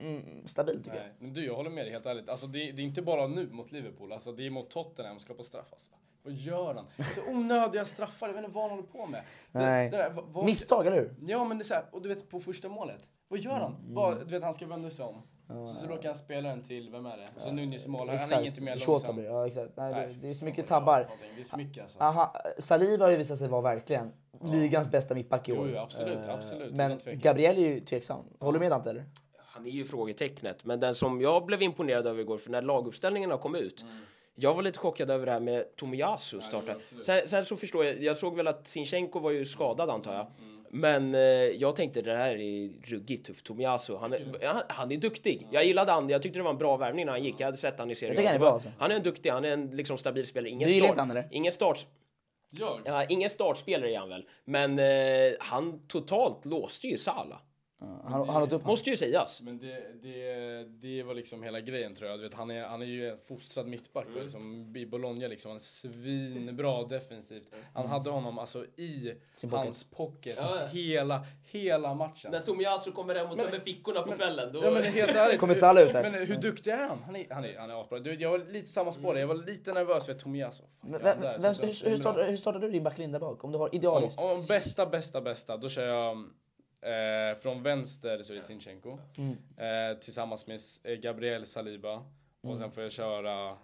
mm, 0.00 0.46
stabil 0.48 0.82
tycker 0.84 0.98
Nej, 0.98 1.12
men 1.18 1.32
du, 1.32 1.44
jag 1.46 1.54
håller 1.54 1.70
med 1.70 1.84
dig 1.84 1.92
helt 1.92 2.06
ärligt. 2.06 2.28
Alltså, 2.28 2.46
det, 2.46 2.58
det 2.72 2.82
är 2.82 2.86
inte 2.86 3.02
bara 3.02 3.26
nu 3.26 3.48
mot 3.50 3.72
Liverpool, 3.72 4.12
alltså, 4.12 4.32
det 4.32 4.46
är 4.46 4.50
mot 4.50 4.70
Tottenham 4.70 5.12
som 5.14 5.20
ska 5.20 5.34
på 5.34 5.42
straff. 5.42 5.66
Alltså. 5.72 5.90
Vad 6.22 6.32
gör 6.34 6.74
han? 6.74 6.86
Så 7.14 7.30
onödiga 7.36 7.84
straffar, 7.84 8.26
jag 8.26 8.34
vet 8.34 8.44
inte 8.44 8.54
vad 8.54 8.62
han 8.62 8.70
håller 8.70 8.88
på 8.88 9.06
med. 9.06 9.22
Det, 9.52 9.58
Nej. 9.58 9.90
det 9.90 9.96
där, 9.96 10.10
vad- 10.10 10.24
jag. 10.24 10.30
vad- 10.32 10.44
Misstag, 10.44 10.86
eller 10.86 10.96
hur? 10.96 11.14
Ja, 11.26 11.44
men 11.44 11.58
det 11.58 11.62
är 11.62 11.64
så 11.66 11.74
här, 11.74 11.84
och 11.90 12.02
du 12.02 12.08
vet 12.08 12.28
på 12.28 12.40
första 12.40 12.68
målet. 12.68 13.00
Vad 13.28 13.40
gör 13.40 13.52
han? 13.58 13.74
Mm. 13.82 13.94
Bara, 13.94 14.14
du 14.14 14.24
vet, 14.24 14.42
han 14.42 14.54
ska 14.54 14.66
vända 14.66 14.90
sig 14.90 15.04
om. 15.04 15.22
Så, 15.48 15.66
så 15.66 15.86
råkar 15.86 16.08
han 16.08 16.18
spela 16.18 16.48
den 16.48 16.62
till, 16.62 16.90
vem 16.90 17.06
är 17.06 17.16
det? 17.16 17.28
Så 17.36 17.52
Nunez 17.52 17.86
mål. 17.86 18.08
Han 18.08 18.18
är 18.18 18.44
inte 18.44 18.62
mer 18.62 18.86
långsam. 18.86 19.24
Ja, 19.24 19.46
exakt. 19.46 19.76
Nej, 19.76 19.94
det, 19.94 20.00
Nej, 20.00 20.16
det 20.20 20.28
är 20.28 20.34
så 20.34 20.44
mycket 20.44 20.66
tabbar. 20.66 21.08
det 21.36 21.40
är 21.40 21.44
så 21.44 21.56
mycket 21.56 21.82
alltså. 21.82 21.98
Aha, 21.98 22.34
Saliba 22.58 23.04
har 23.04 23.10
ju 23.10 23.16
visat 23.16 23.38
sig 23.38 23.48
vara 23.48 23.60
verkligen 23.62 24.12
ligans 24.44 24.90
bästa 24.90 25.14
mittback 25.14 25.48
i 25.48 25.52
år. 25.52 25.70
jo, 25.70 25.78
absolut, 25.78 26.26
Eh, 26.26 26.34
absolut, 26.34 26.74
Men. 26.74 26.98
Gabriel 27.04 27.56
är 27.58 27.60
ju 27.60 27.80
tveksam. 27.80 28.24
Håller 28.40 28.58
du 28.58 28.62
med 28.64 28.70
Dante 28.72 28.90
eller? 28.90 29.04
Han 29.60 29.66
är 29.66 29.70
ju 29.70 29.84
frågetecknet, 29.84 30.64
men 30.64 30.80
den 30.80 30.94
som 30.94 31.20
jag 31.20 31.46
blev 31.46 31.62
imponerad 31.62 32.06
över 32.06 32.20
igår, 32.20 32.38
för 32.38 32.50
när 32.50 32.62
laguppställningarna 32.62 33.38
kom 33.38 33.56
ut, 33.56 33.84
jag 34.34 34.54
var 34.54 34.62
lite 34.62 34.78
chockad 34.78 35.10
över 35.10 35.26
det 35.26 35.32
här 35.32 35.40
med 35.40 35.76
Tomiyasu 35.76 36.40
starta. 36.40 36.74
Sen, 37.02 37.28
sen 37.28 37.44
så 37.44 37.56
förstår 37.56 37.84
jag, 37.84 38.02
jag 38.02 38.16
såg 38.16 38.36
väl 38.36 38.46
att 38.46 38.68
Sinchenko 38.68 39.18
var 39.18 39.30
ju 39.30 39.44
skadad 39.44 39.90
antar 39.90 40.14
jag. 40.14 40.26
Men 40.70 41.14
eh, 41.14 41.20
jag 41.20 41.76
tänkte 41.76 42.02
det 42.02 42.16
här 42.16 42.36
är 42.36 42.70
ruggigt 42.90 43.26
tufft. 43.26 43.46
Tomiyasu, 43.46 43.96
han 43.96 44.12
är, 44.12 44.46
han, 44.46 44.62
han 44.68 44.92
är 44.92 44.96
duktig. 44.96 45.46
Jag 45.50 45.64
gillade 45.64 45.92
han, 45.92 46.08
jag 46.08 46.22
tyckte 46.22 46.38
det 46.38 46.42
var 46.42 46.50
en 46.50 46.58
bra 46.58 46.76
värvning 46.76 47.06
när 47.06 47.12
han 47.12 47.24
gick. 47.24 47.34
Jag 47.40 47.46
hade 47.46 47.56
sett 47.56 47.78
han 47.78 47.90
i 47.90 47.94
serien. 47.94 48.14
Jag 48.14 48.16
tycker 48.16 48.28
han 48.28 48.36
är 48.36 48.40
bra, 48.40 48.52
alltså. 48.52 48.68
Han 48.78 48.90
är 48.90 48.94
en 48.94 49.02
duktig, 49.02 49.30
han 49.30 49.44
är 49.44 49.52
en 49.52 49.66
liksom 49.70 49.98
stabil 49.98 50.26
spelare. 50.26 50.50
Ingen 50.50 50.68
Du 50.68 50.74
start, 50.74 50.88
inte 50.88 51.00
han, 51.00 51.10
eller? 51.10 51.28
Ingen 51.30 51.52
start, 51.52 51.86
Jag? 52.50 52.80
ja, 52.84 53.04
ingen 53.04 53.30
startspelare 53.30 53.92
är 53.92 53.98
han 53.98 54.08
väl. 54.08 54.24
Men 54.44 54.78
eh, 54.78 55.32
han 55.40 55.86
totalt 55.86 56.44
låste 56.44 56.86
ju 56.86 56.98
Salah. 56.98 57.38
Han, 57.80 58.28
han 58.28 58.42
åt 58.42 58.52
upp 58.52 58.64
Måste 58.64 58.90
ju 58.90 58.96
sägas. 58.96 59.42
Men 59.42 59.58
det, 59.58 60.02
det, 60.02 60.64
det 60.64 61.02
var 61.02 61.14
liksom 61.14 61.42
hela 61.42 61.60
grejen 61.60 61.94
tror 61.94 62.10
jag. 62.10 62.18
Du 62.18 62.22
vet, 62.22 62.34
han, 62.34 62.50
är, 62.50 62.62
han 62.62 62.82
är 62.82 62.86
ju 62.86 63.10
en 63.10 63.18
fostrad 63.18 63.66
mittback 63.66 64.06
mm. 64.06 64.22
liksom, 64.22 64.76
i 64.76 64.86
Bologna 64.86 65.26
liksom. 65.26 65.48
Han 65.48 65.56
är 65.56 65.60
svinbra 65.60 66.84
defensivt. 66.84 67.48
Han 67.74 67.86
hade 67.86 68.10
honom 68.10 68.38
alltså 68.38 68.64
i 68.64 69.14
Sin 69.34 69.50
pocket. 69.50 69.64
hans 69.64 69.84
pocket 69.84 70.36
Ja, 70.38 70.60
ja. 70.60 70.66
hela, 70.66 71.26
hela 71.42 71.94
matchen. 71.94 72.30
När 72.30 72.40
Tomiyasu 72.40 72.92
kommer 72.92 73.14
hem 73.14 73.30
och 73.30 73.38
tömmer 73.38 73.60
fickorna 73.60 74.02
på 74.02 74.12
kvällen, 74.12 74.52
då... 74.52 74.64
Ja 74.64 74.70
men 74.70 74.82
helt 74.82 75.14
ärligt. 75.14 75.40
Kommer 75.40 75.54
Salah 75.54 75.82
ut 75.82 75.92
här? 75.92 76.02
Men 76.02 76.14
hur 76.14 76.36
duktig 76.36 76.70
är 76.70 76.88
han? 76.88 76.98
Han 77.06 77.16
är, 77.16 77.26
han 77.30 77.44
är, 77.44 77.58
han 77.58 77.70
är 77.70 77.80
asbra. 77.80 77.98
Du, 77.98 78.14
Jag 78.14 78.30
var 78.30 78.38
lite 78.38 78.68
samma 78.68 78.92
spår 78.92 79.14
där. 79.14 79.20
Jag 79.20 79.28
var 79.28 79.46
lite 79.46 79.72
nervös 79.72 80.06
för. 80.06 80.14
Fan, 80.14 80.32
Men, 80.80 81.02
där, 81.02 81.52
så- 81.52 81.62
hur, 81.62 81.90
hur, 81.90 81.96
startar, 81.96 82.30
hur 82.30 82.36
startar 82.36 82.60
du 82.60 82.70
din 82.70 82.82
backlinje 82.82 83.18
bak? 83.18 83.44
Om 83.44 83.52
du 83.52 83.58
har 83.58 83.68
Om, 83.68 83.74
idealiskt? 83.74 84.22
om 84.22 84.44
bästa, 84.48 84.86
bästa, 84.86 85.20
bästa, 85.20 85.56
då 85.56 85.68
kör 85.68 85.86
jag 85.86 86.24
eh, 86.82 87.38
från 87.38 87.62
vänster 87.62 88.22
så 88.22 88.32
är 88.32 88.34
det 88.34 88.42
Sinchenko. 88.42 88.98
Mm. 89.16 89.36
Eh, 89.56 89.98
tillsammans 89.98 90.46
med 90.46 90.60
eh, 90.84 90.94
Gabriel 90.94 91.46
Saliba. 91.46 92.04
Och 92.42 92.58
sen 92.58 92.70
får 92.70 92.82
jag 92.82 92.92
köra 92.92 93.56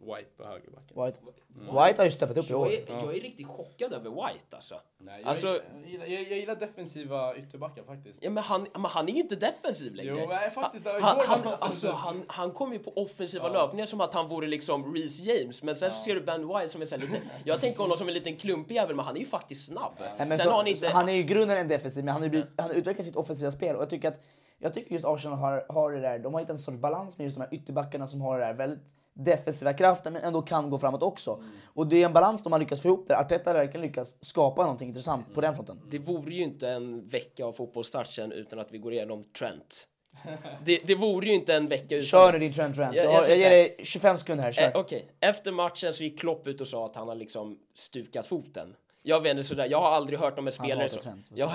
White 0.00 0.30
på 0.36 0.44
högerbacken. 0.44 1.04
White. 1.04 1.20
White 1.54 2.00
har 2.00 2.04
ju 2.04 2.10
steppat 2.10 2.36
upp 2.36 2.50
i 2.50 2.54
år. 2.54 2.68
Jag 2.72 2.74
är, 2.74 3.04
jag 3.04 3.16
är 3.16 3.20
riktigt 3.20 3.46
chockad 3.46 3.92
över 3.92 4.10
White 4.10 4.56
alltså. 4.56 4.80
Nej, 4.98 5.20
jag, 5.20 5.28
Alltså- 5.28 5.46
jag, 5.46 5.90
gillar, 5.90 6.06
jag, 6.06 6.22
jag 6.22 6.38
gillar 6.38 6.54
defensiva 6.56 7.36
ytterbackar 7.36 7.82
faktiskt. 7.82 8.22
Ja, 8.22 8.30
men 8.30 8.42
han, 8.42 8.66
men 8.72 8.84
han 8.84 9.08
är 9.08 9.12
ju 9.12 9.20
inte 9.20 9.36
defensiv 9.36 9.94
längre. 9.94 10.20
Jo, 10.20 10.26
nej, 10.28 10.50
faktiskt. 10.50 10.86
Han, 10.86 11.02
han, 11.02 11.40
han, 11.44 11.54
alltså, 11.60 11.90
han, 11.90 12.22
han 12.26 12.50
kom 12.50 12.72
ju 12.72 12.78
på 12.78 12.92
offensiva 12.96 13.48
löpningar 13.48 13.86
som 13.86 14.00
att 14.00 14.14
han 14.14 14.28
vore 14.28 14.46
liksom 14.46 14.94
Reece 14.94 15.18
James. 15.18 15.62
Men 15.62 15.76
sen 15.76 15.90
så 15.90 16.02
ser 16.02 16.14
du 16.14 16.20
Ben 16.20 16.48
White 16.48 16.68
som 16.68 16.82
är 16.82 16.86
så 16.86 16.96
lite... 16.96 17.16
Jag 17.44 17.60
tänker 17.60 17.80
honom 17.82 17.96
som 17.96 18.08
en 18.08 18.14
liten 18.14 18.36
klumpig 18.36 18.74
jävel, 18.74 18.96
men 18.96 19.04
han 19.04 19.16
är 19.16 19.20
ju 19.20 19.26
faktiskt 19.26 19.66
snabb. 19.66 19.92
Men 20.18 20.28
sen 20.28 20.38
så, 20.38 20.50
har 20.50 20.56
han 20.56 20.66
inte... 20.66 20.88
han 20.88 21.08
är 21.08 21.12
ju 21.12 21.20
i 21.20 21.24
grunden 21.24 21.56
en 21.58 21.68
defensiv, 21.68 22.04
men 22.04 22.12
han 22.12 22.30
blivit, 22.30 22.46
han 22.56 22.70
har 22.70 22.76
utvecklat 22.76 23.06
sitt 23.06 23.16
offensiva 23.16 23.50
spel. 23.50 23.76
Och 23.76 23.82
jag 23.82 23.90
tycker 23.90 24.08
att 24.08 24.20
jag 24.62 24.74
tycker 24.74 24.92
just 24.92 25.04
Arsenal 25.04 25.38
har, 25.38 25.66
har 25.68 25.92
det 25.92 26.00
där, 26.00 26.18
de 26.18 26.34
har 26.34 26.40
hittat 26.40 26.50
en 26.50 26.58
sorts 26.58 26.78
balans 26.78 27.18
med 27.18 27.24
just 27.24 27.36
de 27.36 27.40
här 27.40 27.54
ytterbackarna 27.54 28.06
som 28.06 28.20
har 28.20 28.38
det 28.38 28.44
där 28.46 28.54
väldigt 28.54 28.94
defensiva 29.14 29.72
kraften 29.72 30.12
men 30.12 30.22
ändå 30.22 30.42
kan 30.42 30.70
gå 30.70 30.78
framåt 30.78 31.02
också. 31.02 31.42
Och 31.64 31.86
det 31.86 32.02
är 32.02 32.04
en 32.06 32.12
balans 32.12 32.42
de 32.42 32.52
har 32.52 32.58
lyckats 32.60 32.82
få 32.82 32.88
ihop 32.88 33.08
där 33.08 33.14
Arteta 33.14 33.52
verkligen 33.52 33.86
lyckas 33.86 34.24
skapa 34.24 34.62
någonting 34.62 34.88
intressant 34.88 35.34
på 35.34 35.40
den 35.40 35.54
fronten. 35.54 35.80
Det 35.90 35.98
vore 35.98 36.34
ju 36.34 36.42
inte 36.42 36.68
en 36.68 37.08
vecka 37.08 37.44
av 37.44 37.52
fotbollsstart 37.52 38.06
sen 38.12 38.32
utan 38.32 38.58
att 38.58 38.72
vi 38.72 38.78
går 38.78 38.92
igenom 38.92 39.24
Trent. 39.38 39.86
Det, 40.64 40.80
det 40.86 40.94
vore 40.94 41.26
ju 41.28 41.34
inte 41.34 41.54
en 41.54 41.68
vecka 41.68 41.94
utan... 41.96 42.02
Kör 42.06 42.32
nu 42.32 42.38
din 42.38 42.52
Trent 42.52 42.76
Trent. 42.76 42.94
Jag- 42.96 43.04
Jag, 43.04 43.12
jag 43.14 43.30
jag, 43.30 43.36
ger 43.38 43.50
dig 43.50 43.76
25 43.82 44.18
sekunder 44.18 44.44
här, 44.44 44.52
kör. 44.52 44.62
Eh, 44.64 44.70
Okej, 44.74 45.08
efter 45.20 45.52
matchen 45.52 45.94
så 45.94 46.02
gick 46.02 46.20
Klopp 46.20 46.46
ut 46.46 46.60
och 46.60 46.66
sa 46.68 46.86
att 46.86 46.96
han 46.96 47.08
har 47.08 47.14
liksom 47.14 47.58
stukat 47.74 48.26
foten. 48.26 48.74
Jag 49.02 49.20
vet 49.20 49.30
inte 49.30 49.44
sådär, 49.44 49.66
jag 49.70 49.80
har 49.80 49.90
aldrig 49.90 50.18
hört 50.18 50.38
om 50.38 50.46
en 50.46 50.52
spelare 50.52 50.88
som... 50.88 51.02
Trent, 51.02 51.30
Jag, 51.34 51.50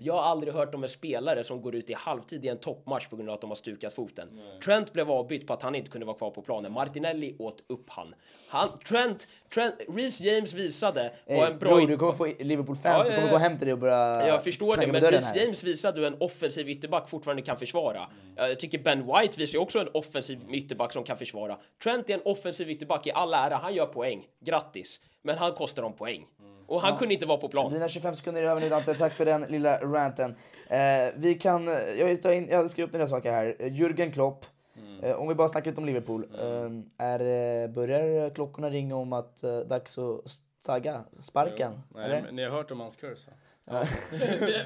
jag 0.00 0.14
har 0.14 0.22
aldrig 0.22 0.54
hört 0.54 0.74
om 0.74 0.82
en 0.82 0.88
spelare 0.88 1.44
som 1.44 1.62
går 1.62 1.74
ut 1.74 1.90
i 1.90 1.94
halvtid 1.94 2.44
i 2.44 2.48
en 2.48 2.58
toppmatch 2.58 3.08
på 3.08 3.16
grund 3.16 3.28
av 3.28 3.34
att 3.34 3.40
de 3.40 3.50
har 3.50 3.54
stukat 3.54 3.92
foten. 3.92 4.40
Trent 4.64 4.92
blev 4.92 5.10
avbytt 5.10 5.46
på 5.46 5.52
att 5.52 5.62
han 5.62 5.74
inte 5.74 5.90
kunde 5.90 6.06
vara 6.06 6.16
kvar 6.16 6.30
på 6.30 6.42
planen. 6.42 6.72
Martinelli 6.72 7.36
åt 7.38 7.62
upp 7.66 7.90
han. 7.90 8.14
han 8.48 8.68
Trent, 8.88 9.28
Trent, 9.54 9.74
Reece 9.88 10.20
James 10.20 10.54
visade 10.54 11.12
vad 11.26 11.36
en 11.36 11.58
bra... 11.58 11.76
bror, 11.76 11.86
du 11.86 11.96
kommer 11.98 12.12
få 12.12 12.26
Liverpool-fans 12.26 13.06
som 13.06 13.14
ja, 13.14 13.20
kommer 13.20 13.32
gå 13.32 13.38
hem 13.38 13.58
till 13.58 13.66
dig 13.66 13.72
och 13.72 13.78
börja 13.78 14.28
Jag 14.28 14.44
förstår 14.44 14.76
det, 14.76 14.86
på 14.86 14.92
men 14.92 15.02
Reece. 15.02 15.36
James 15.36 15.64
visade 15.64 16.00
hur 16.00 16.06
en 16.06 16.16
offensiv 16.20 16.68
ytterback 16.68 17.08
fortfarande 17.08 17.42
kan 17.42 17.56
försvara. 17.56 18.08
Jag 18.36 18.60
tycker 18.60 18.78
Ben 18.78 19.06
White 19.06 19.40
visar 19.40 19.58
också 19.58 19.78
en 19.78 19.88
offensiv 19.94 20.40
ytterback 20.50 20.92
som 20.92 21.04
kan 21.04 21.18
försvara. 21.18 21.58
Trent 21.82 22.10
är 22.10 22.14
en 22.14 22.22
offensiv 22.24 22.70
ytterback 22.70 23.06
i 23.06 23.12
all 23.12 23.34
ära, 23.34 23.54
han 23.54 23.74
gör 23.74 23.86
poäng. 23.86 24.26
Grattis! 24.40 25.00
Men 25.26 25.38
han 25.38 25.52
kostar 25.52 25.82
dem 25.82 25.92
poäng. 25.92 26.26
Och 26.66 26.80
han 26.82 26.98
kunde 26.98 27.14
inte 27.14 27.26
vara 27.26 27.38
på 27.38 27.48
plan. 27.48 27.72
Dina 27.72 27.88
25 27.88 28.14
sekunder 28.16 28.42
är 28.42 28.46
över 28.46 28.60
nu 28.60 28.68
Dante, 28.68 28.94
tack 28.94 29.12
för 29.12 29.24
den 29.24 29.42
lilla 29.42 29.78
ranten. 29.78 30.34
Eh, 30.68 30.78
vi 31.16 31.34
kan, 31.34 31.66
jag 31.98 32.06
vill 32.06 32.20
ta 32.22 32.32
in, 32.32 32.48
jag 32.50 32.70
skriver 32.70 32.86
upp 32.88 32.92
några 32.92 33.06
saker 33.06 33.32
här. 33.32 33.56
Jürgen 33.60 34.12
Klopp, 34.12 34.44
Mm. 34.78 35.04
eh, 35.04 35.16
om 35.16 35.28
vi 35.28 35.34
bara 35.34 35.48
snackar 35.48 35.70
lite 35.70 35.80
om 35.80 35.86
Liverpool. 35.86 36.26
Eh, 36.38 37.06
är, 37.06 37.20
eh, 37.64 37.68
börjar 37.70 38.30
klockorna 38.30 38.70
ringa 38.70 38.96
om 38.96 39.12
att 39.12 39.42
dags 39.66 39.98
att 39.98 40.20
stagga 40.60 41.00
sparken? 41.20 41.72
Nej, 41.94 42.04
eller? 42.04 42.22
men 42.22 42.36
ni 42.36 42.44
har 42.44 42.50
hört 42.50 42.70
om 42.70 42.80
hans 42.80 42.96
curse 42.96 43.30
va? 43.64 43.86
vi, 44.10 44.18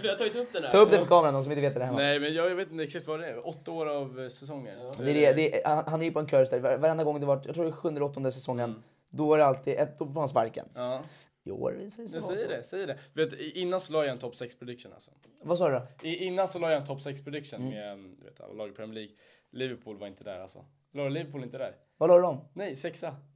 vi 0.03 0.09
har 0.09 0.15
tagit 0.17 0.37
upp 0.37 0.53
den 0.53 0.63
här. 0.63 0.71
Ta 0.71 0.79
upp 0.79 0.91
det 0.91 0.99
för 0.99 1.07
kameran, 1.07 1.35
de 1.35 1.43
som 1.43 1.53
inte 1.53 1.63
vet 1.63 1.75
det 1.75 1.85
hemma. 1.85 1.99
Nej 1.99 2.21
men 2.21 2.33
jag, 2.35 2.55
vet 2.55 2.71
inte 2.73 2.85
exakt 2.85 3.07
vad 3.07 3.21
det 3.21 3.27
är. 3.27 3.47
Åtta 3.49 3.71
år 3.73 3.87
av 3.89 4.29
säsonger. 4.29 4.77
Det 5.05 5.11
är 5.11 5.15
det, 5.15 5.33
det 5.33 5.63
är, 5.65 5.83
han, 5.91 6.01
är 6.01 6.05
ju 6.07 6.13
på 6.13 6.19
en 6.21 6.27
curse 6.27 6.51
där. 6.51 6.61
Var- 6.61 6.77
Varenda 6.77 7.05
gång 7.05 7.21
det 7.21 7.27
varit, 7.27 7.47
jag 7.47 7.55
tror 7.55 7.65
det 7.65 7.71
är 7.71 7.73
sjunde 7.73 7.99
eller 7.99 8.07
åttonde 8.11 8.33
säsongen, 8.33 8.71
Mm. 8.71 8.83
då 9.11 9.35
är 9.35 9.39
det 9.39 9.47
alltid 9.47 9.75
ett, 9.79 9.99
då 9.99 10.07
får 10.07 10.21
han 10.21 10.29
sparken. 10.29 10.69
Ja, 10.75 11.01
I 11.49 11.51
år 11.51 11.73
visar 11.73 12.03
det 12.03 12.09
sig 12.09 12.19
jag 12.21 12.23
vara 12.27 12.37
så. 12.37 12.43
säger 12.43 12.57
det, 12.59 12.65
säger 12.65 12.87
det. 12.87 12.99
Vet, 13.13 13.33
innan 13.41 13.81
så 13.81 13.93
la 13.93 14.05
jag 14.05 14.13
en 14.13 14.19
top 14.19 14.37
6 14.37 14.55
prediction 14.59 14.93
alltså. 14.93 15.11
Vad 15.43 15.59
sa 15.59 15.69
du 15.69 15.75
då? 15.75 16.09
I, 16.09 16.17
innan 16.25 16.49
så 16.49 16.59
la 16.59 16.71
jag 16.73 16.81
en 16.81 16.87
top 16.87 17.01
6 17.03 17.25
prediction 17.25 17.61
Mm. 17.61 17.75
med 17.75 17.93
mm, 17.93 18.17
du 18.19 18.25
vet, 18.25 18.41
alla 18.41 18.53
lag 18.53 18.69
i 18.69 18.73
Premier 18.73 18.95
League. 18.95 19.13
Liverpool 19.53 19.99
var 19.99 20.07
inte 20.07 20.25
där 20.25 20.41
alltså. 20.41 20.65
La 20.93 21.09
Liverpool 21.09 21.43
inte 21.45 21.59
där? 21.59 21.75
Vad 21.97 22.09
la 22.11 22.17
du 22.17 22.23
dem? 22.23 22.41
Nej, 22.55 22.77
sexa. 22.77 23.17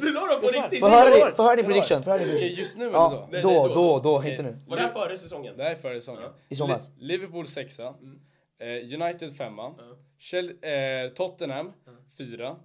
Du 0.00 0.12
la 0.12 0.26
dem 0.26 0.40
på 0.40 0.46
riktigt! 0.48 0.80
Få 0.80 0.88
höra 0.88 1.10
din- 1.14 1.34
få 1.36 1.42
höra 1.42 1.56
din 1.56 1.64
prediction, 1.64 2.02
få 2.02 2.10
höra 2.10 2.18
din 2.18 2.28
Okej, 2.28 2.40
prediction. 2.40 2.64
just 2.64 2.78
nu 2.78 2.84
eller 2.84 2.94
Ja, 2.98 3.28
då? 3.32 3.38
då, 3.42 3.68
då, 3.74 3.98
då, 3.98 4.16
Okej. 4.16 4.30
inte 4.30 4.42
nu. 4.42 4.58
Var 4.66 4.76
det 4.76 4.82
här 4.82 4.88
före 4.92 5.16
säsongen? 5.18 5.56
Det 5.56 5.62
här 5.62 5.70
är 5.70 5.74
före 5.74 6.00
säsongen. 6.00 6.30
I 6.48 6.54
somras. 6.54 6.90
Li- 6.98 7.06
Liverpool 7.06 7.46
sexa. 7.46 7.94
Eh, 8.58 9.00
United 9.02 9.36
femma. 9.36 9.66
Eh, 10.62 11.08
Tottenham 11.14 11.72
fyra. 12.18 12.56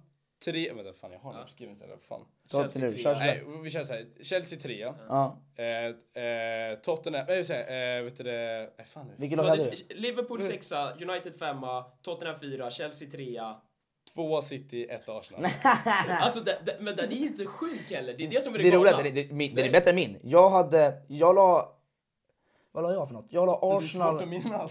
Tre, 0.44 0.72
vänta 0.72 0.92
fan 0.92 1.12
jag 1.12 1.18
har 1.18 1.32
den 1.32 1.42
uppskriven 1.42 1.76
så 1.76 1.84
här, 1.84 1.96
fan. 2.08 2.20
Ta 2.50 2.68
nu, 2.76 2.96
kör, 2.98 3.14
Nej, 3.14 3.44
vi 3.62 3.70
kör 3.70 3.82
såhär. 3.84 4.06
Chelsea 4.22 4.58
trea. 4.58 4.94
Ja. 5.08 5.36
Eh, 5.56 5.64
eh, 6.24 6.78
Tottenham, 6.82 7.24
nej 7.28 7.44
säga, 7.44 7.96
eh, 7.98 8.04
vet 8.04 8.16
du 8.16 8.22
det, 8.24 8.70
eh, 8.78 8.84
fan 8.84 9.06
nu. 9.06 9.14
Vilken 9.16 9.38
lag 9.38 9.44
hade 9.44 9.70
du? 9.88 9.94
Liverpool 9.94 10.42
sexa, 10.42 10.92
United 10.92 11.34
femma, 11.38 11.84
Tottenham 12.02 12.38
fyra, 12.40 12.70
Chelsea 12.70 13.10
trea. 13.10 13.56
Två 14.14 14.42
City, 14.42 14.86
ett 14.90 15.08
Arsenal. 15.08 15.46
Alltså, 16.20 16.40
den, 16.40 16.54
den, 16.64 16.84
men 16.84 16.96
den 16.96 17.12
är 17.12 17.16
inte 17.16 17.46
sjuk 17.46 17.90
heller. 17.90 18.14
Det 18.18 18.24
är 18.24 18.30
det 18.30 18.42
som 18.44 18.54
är 18.54 18.58
det, 18.58 18.64
Det 18.64 18.68
är 18.70 18.78
roligt, 18.78 18.92
galna. 18.92 19.02
den 19.08 19.16
är, 19.18 19.24
den 19.28 19.40
är- 19.40 19.54
den 19.56 19.64
är 19.66 19.72
bättre 19.72 19.90
än 19.90 19.96
min. 19.96 20.18
Jag 20.22 20.50
hade, 20.50 21.02
jag 21.08 21.34
la, 21.34 21.72
vad 22.72 22.84
la 22.84 22.92
jag 22.92 23.08
för 23.08 23.14
något? 23.14 23.26
Jag 23.28 23.46
la 23.46 23.58
Arsenal, 23.62 24.26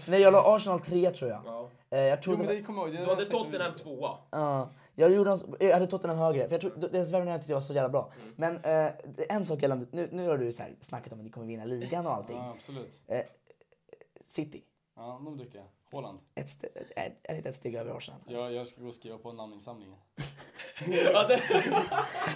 nej 0.08 0.20
jag 0.20 0.32
la 0.32 0.56
Arsenal 0.56 0.80
3 0.80 1.10
tror 1.10 1.30
jag. 1.30 1.42
Ja. 1.46 1.70
Eh, 1.90 1.98
jag 2.00 2.18
Jo 2.18 2.22
trodde, 2.22 2.38
men 2.44 2.56
det 2.56 2.62
kommer 2.62 2.82
jag 2.82 2.94
ihåg. 2.94 3.04
Du 3.04 3.10
hade 3.10 3.24
Tottenham 3.24 3.72
video. 3.72 3.84
tvåa. 3.84 4.16
Ja, 4.30 4.70
jag, 4.94 5.12
gjorde 5.12 5.30
en, 5.30 5.38
jag 5.60 5.72
hade 5.72 5.86
Tottenham 5.86 6.18
högre, 6.18 6.44
för 6.48 6.52
jag 6.54 6.60
tror, 6.60 6.88
deras 6.92 7.12
värvningar 7.12 7.38
tyckte 7.38 7.52
jag 7.52 7.56
var 7.56 7.62
så 7.62 7.72
jävla 7.72 7.88
bra. 7.88 8.12
Men 8.36 8.56
eh, 8.64 8.92
en 9.28 9.44
sak 9.46 9.62
gällande, 9.62 9.86
nu, 9.90 10.08
nu 10.12 10.28
har 10.28 10.38
du 10.38 10.52
så 10.52 10.62
här 10.62 10.72
snackat 10.80 11.12
om 11.12 11.18
att 11.18 11.24
ni 11.24 11.30
kommer 11.30 11.46
vinna 11.46 11.64
ligan 11.64 12.06
och 12.06 12.12
allting. 12.14 12.36
Ja 12.36 12.50
absolut. 12.56 13.00
City, 14.24 14.62
Ja, 14.96 15.20
de 15.24 15.34
är 15.34 15.38
duktiga. 15.38 15.62
Holland. 15.92 16.18
ett, 16.34 16.46
ste- 16.46 16.66
är, 16.96 17.14
är 17.22 17.42
det 17.42 17.48
ett 17.48 17.54
steg 17.54 17.74
över 17.74 17.96
Arsenal? 17.96 18.20
Jag, 18.26 18.52
jag 18.52 18.66
ska 18.66 18.80
gå 18.80 18.86
och 18.88 18.94
skriva 18.94 19.18
på 19.18 19.32
namninsamlingen. 19.32 19.96
Ja, 21.12 21.26
det- 21.28 21.42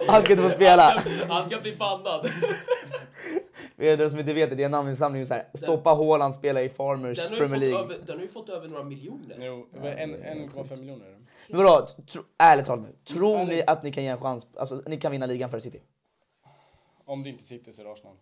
Han 0.09 0.23
ska 0.23 0.33
inte 0.33 0.43
få 0.45 0.51
spela! 0.51 1.03
Han 1.29 1.45
ska 1.45 1.61
bli 1.61 1.77
bannad. 1.77 2.27
För 3.79 3.97
de 3.97 4.11
som 4.11 4.19
inte 4.21 4.33
vet 4.35 4.51
det, 4.51 4.57
det 4.57 4.63
är 4.63 4.65
en 4.65 4.71
namninsamling 4.71 5.27
så 5.27 5.35
här. 5.35 5.49
Stoppa 5.55 5.91
Haaland 5.95 6.35
spela 6.35 6.63
i 6.63 6.69
Farmers 6.69 7.19
Den 7.19 7.27
har, 7.29 7.33
ju 7.33 7.49
Premier 7.49 7.61
fått 7.61 7.69
League. 7.79 7.85
över, 7.97 8.07
den 8.07 8.17
har 8.17 8.23
ju 8.23 8.29
fått 8.29 8.49
över 8.49 8.69
några 8.69 8.85
miljoner. 8.85 9.37
Jo, 9.41 9.67
över 9.77 9.91
en- 9.97 10.15
1,5 10.15 10.81
miljoner 10.81 11.07
är 11.07 11.11
det. 11.11 11.17
Men 11.49 11.65
vadå, 11.65 11.87
tro, 12.13 12.23
ärligt 12.39 12.67
talat 12.67 12.85
nu. 12.87 12.93
Tror 13.15 13.45
ni 13.45 13.63
att 13.67 13.83
ni 13.83 13.93
kan 13.93 14.05
ge 14.05 14.09
en 14.11 14.19
chans, 14.21 14.47
alltså 14.57 14.83
ni 14.87 14.97
kan 15.01 15.13
vinna 15.13 15.27
ligan 15.27 15.51
för 15.51 15.59
City? 15.59 15.81
Om 17.05 17.23
det 17.23 17.31
inte 17.31 17.45
sitter 17.45 17.73
så 17.73 17.83
är 17.83 17.87
det 17.87 17.93
Arsenal. 17.93 18.17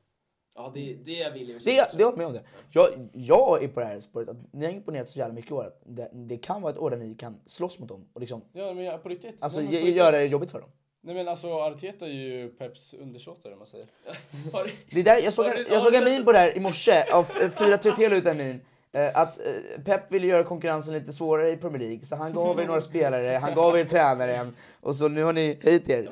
Ja, 0.55 0.71
det, 0.75 0.97
det 1.05 1.23
är 1.23 1.33
Williams. 1.33 1.65
Det, 1.65 1.91
det 1.99 2.05
håller 2.05 2.17
med 2.19 2.27
om 2.27 2.33
det. 2.33 2.43
Jag, 2.71 2.87
jag 3.13 3.63
är 3.65 3.69
på 3.69 3.81
det 3.81 3.87
här 3.87 4.01
spåret 4.01 4.29
att 4.29 4.37
ni 4.53 4.65
har 4.67 4.73
imponerat 4.73 5.09
så 5.09 5.19
jävla 5.19 5.35
mycket 5.35 5.51
i 5.51 5.55
år. 5.55 5.73
Det, 5.87 6.11
det 6.13 6.37
kan 6.37 6.63
vara 6.63 6.73
ett 6.73 6.79
år 6.79 6.91
där 6.91 6.97
ni 6.97 7.15
kan 7.15 7.41
slåss 7.47 7.79
mot 7.79 7.89
dem 7.89 8.09
och 8.13 8.21
liksom, 8.21 8.43
Ja 8.53 8.73
men 8.75 8.85
jag, 8.85 9.03
på 9.03 9.09
riktigt. 9.09 9.37
alltså 9.41 9.63
göra 9.63 10.11
det 10.11 10.25
jobbigt 10.27 10.51
för 10.51 10.61
dem. 10.61 10.71
Nej 11.07 11.15
men 11.15 11.29
alltså 11.29 11.53
Arteta 11.53 12.07
är 12.07 12.11
ju 12.11 12.49
Peps 12.49 12.95
undersåtare 12.95 13.53
om 13.53 13.59
man 13.59 13.69
säger. 13.69 13.87
Har- 14.53 14.71
Det 14.91 15.03
där, 15.03 15.19
jag 15.23 15.33
såg, 15.33 15.47
en, 15.47 15.67
jag 15.71 15.83
såg 15.83 15.95
en 15.95 16.05
min 16.05 16.25
på 16.25 16.33
det 16.33 16.39
här 16.39 16.57
i 16.57 16.61
morse, 16.61 17.05
av 17.13 17.27
4-3 17.29 18.09
la 18.11 18.17
ut 18.17 18.27
en 18.27 18.37
min. 18.37 18.61
eh, 18.93 19.17
Att 19.19 19.39
eh, 19.47 19.53
Pep 19.85 20.13
ville 20.13 20.27
göra 20.27 20.45
konkurrensen 20.45 20.95
lite 20.95 21.13
svårare 21.13 21.51
i 21.51 21.57
Premier 21.57 21.79
League, 21.89 22.05
så 22.05 22.17
han 22.17 22.33
gav 22.33 22.61
er 22.61 22.67
några 22.67 22.81
spelare, 22.81 23.39
han 23.39 23.55
gav 23.55 23.79
er 23.79 23.85
tränaren 23.85 24.57
och 24.81 24.95
så 24.95 25.09
nu 25.09 25.23
har 25.23 25.33
ni 25.33 25.59
höjt 25.63 25.89
er. 25.89 26.09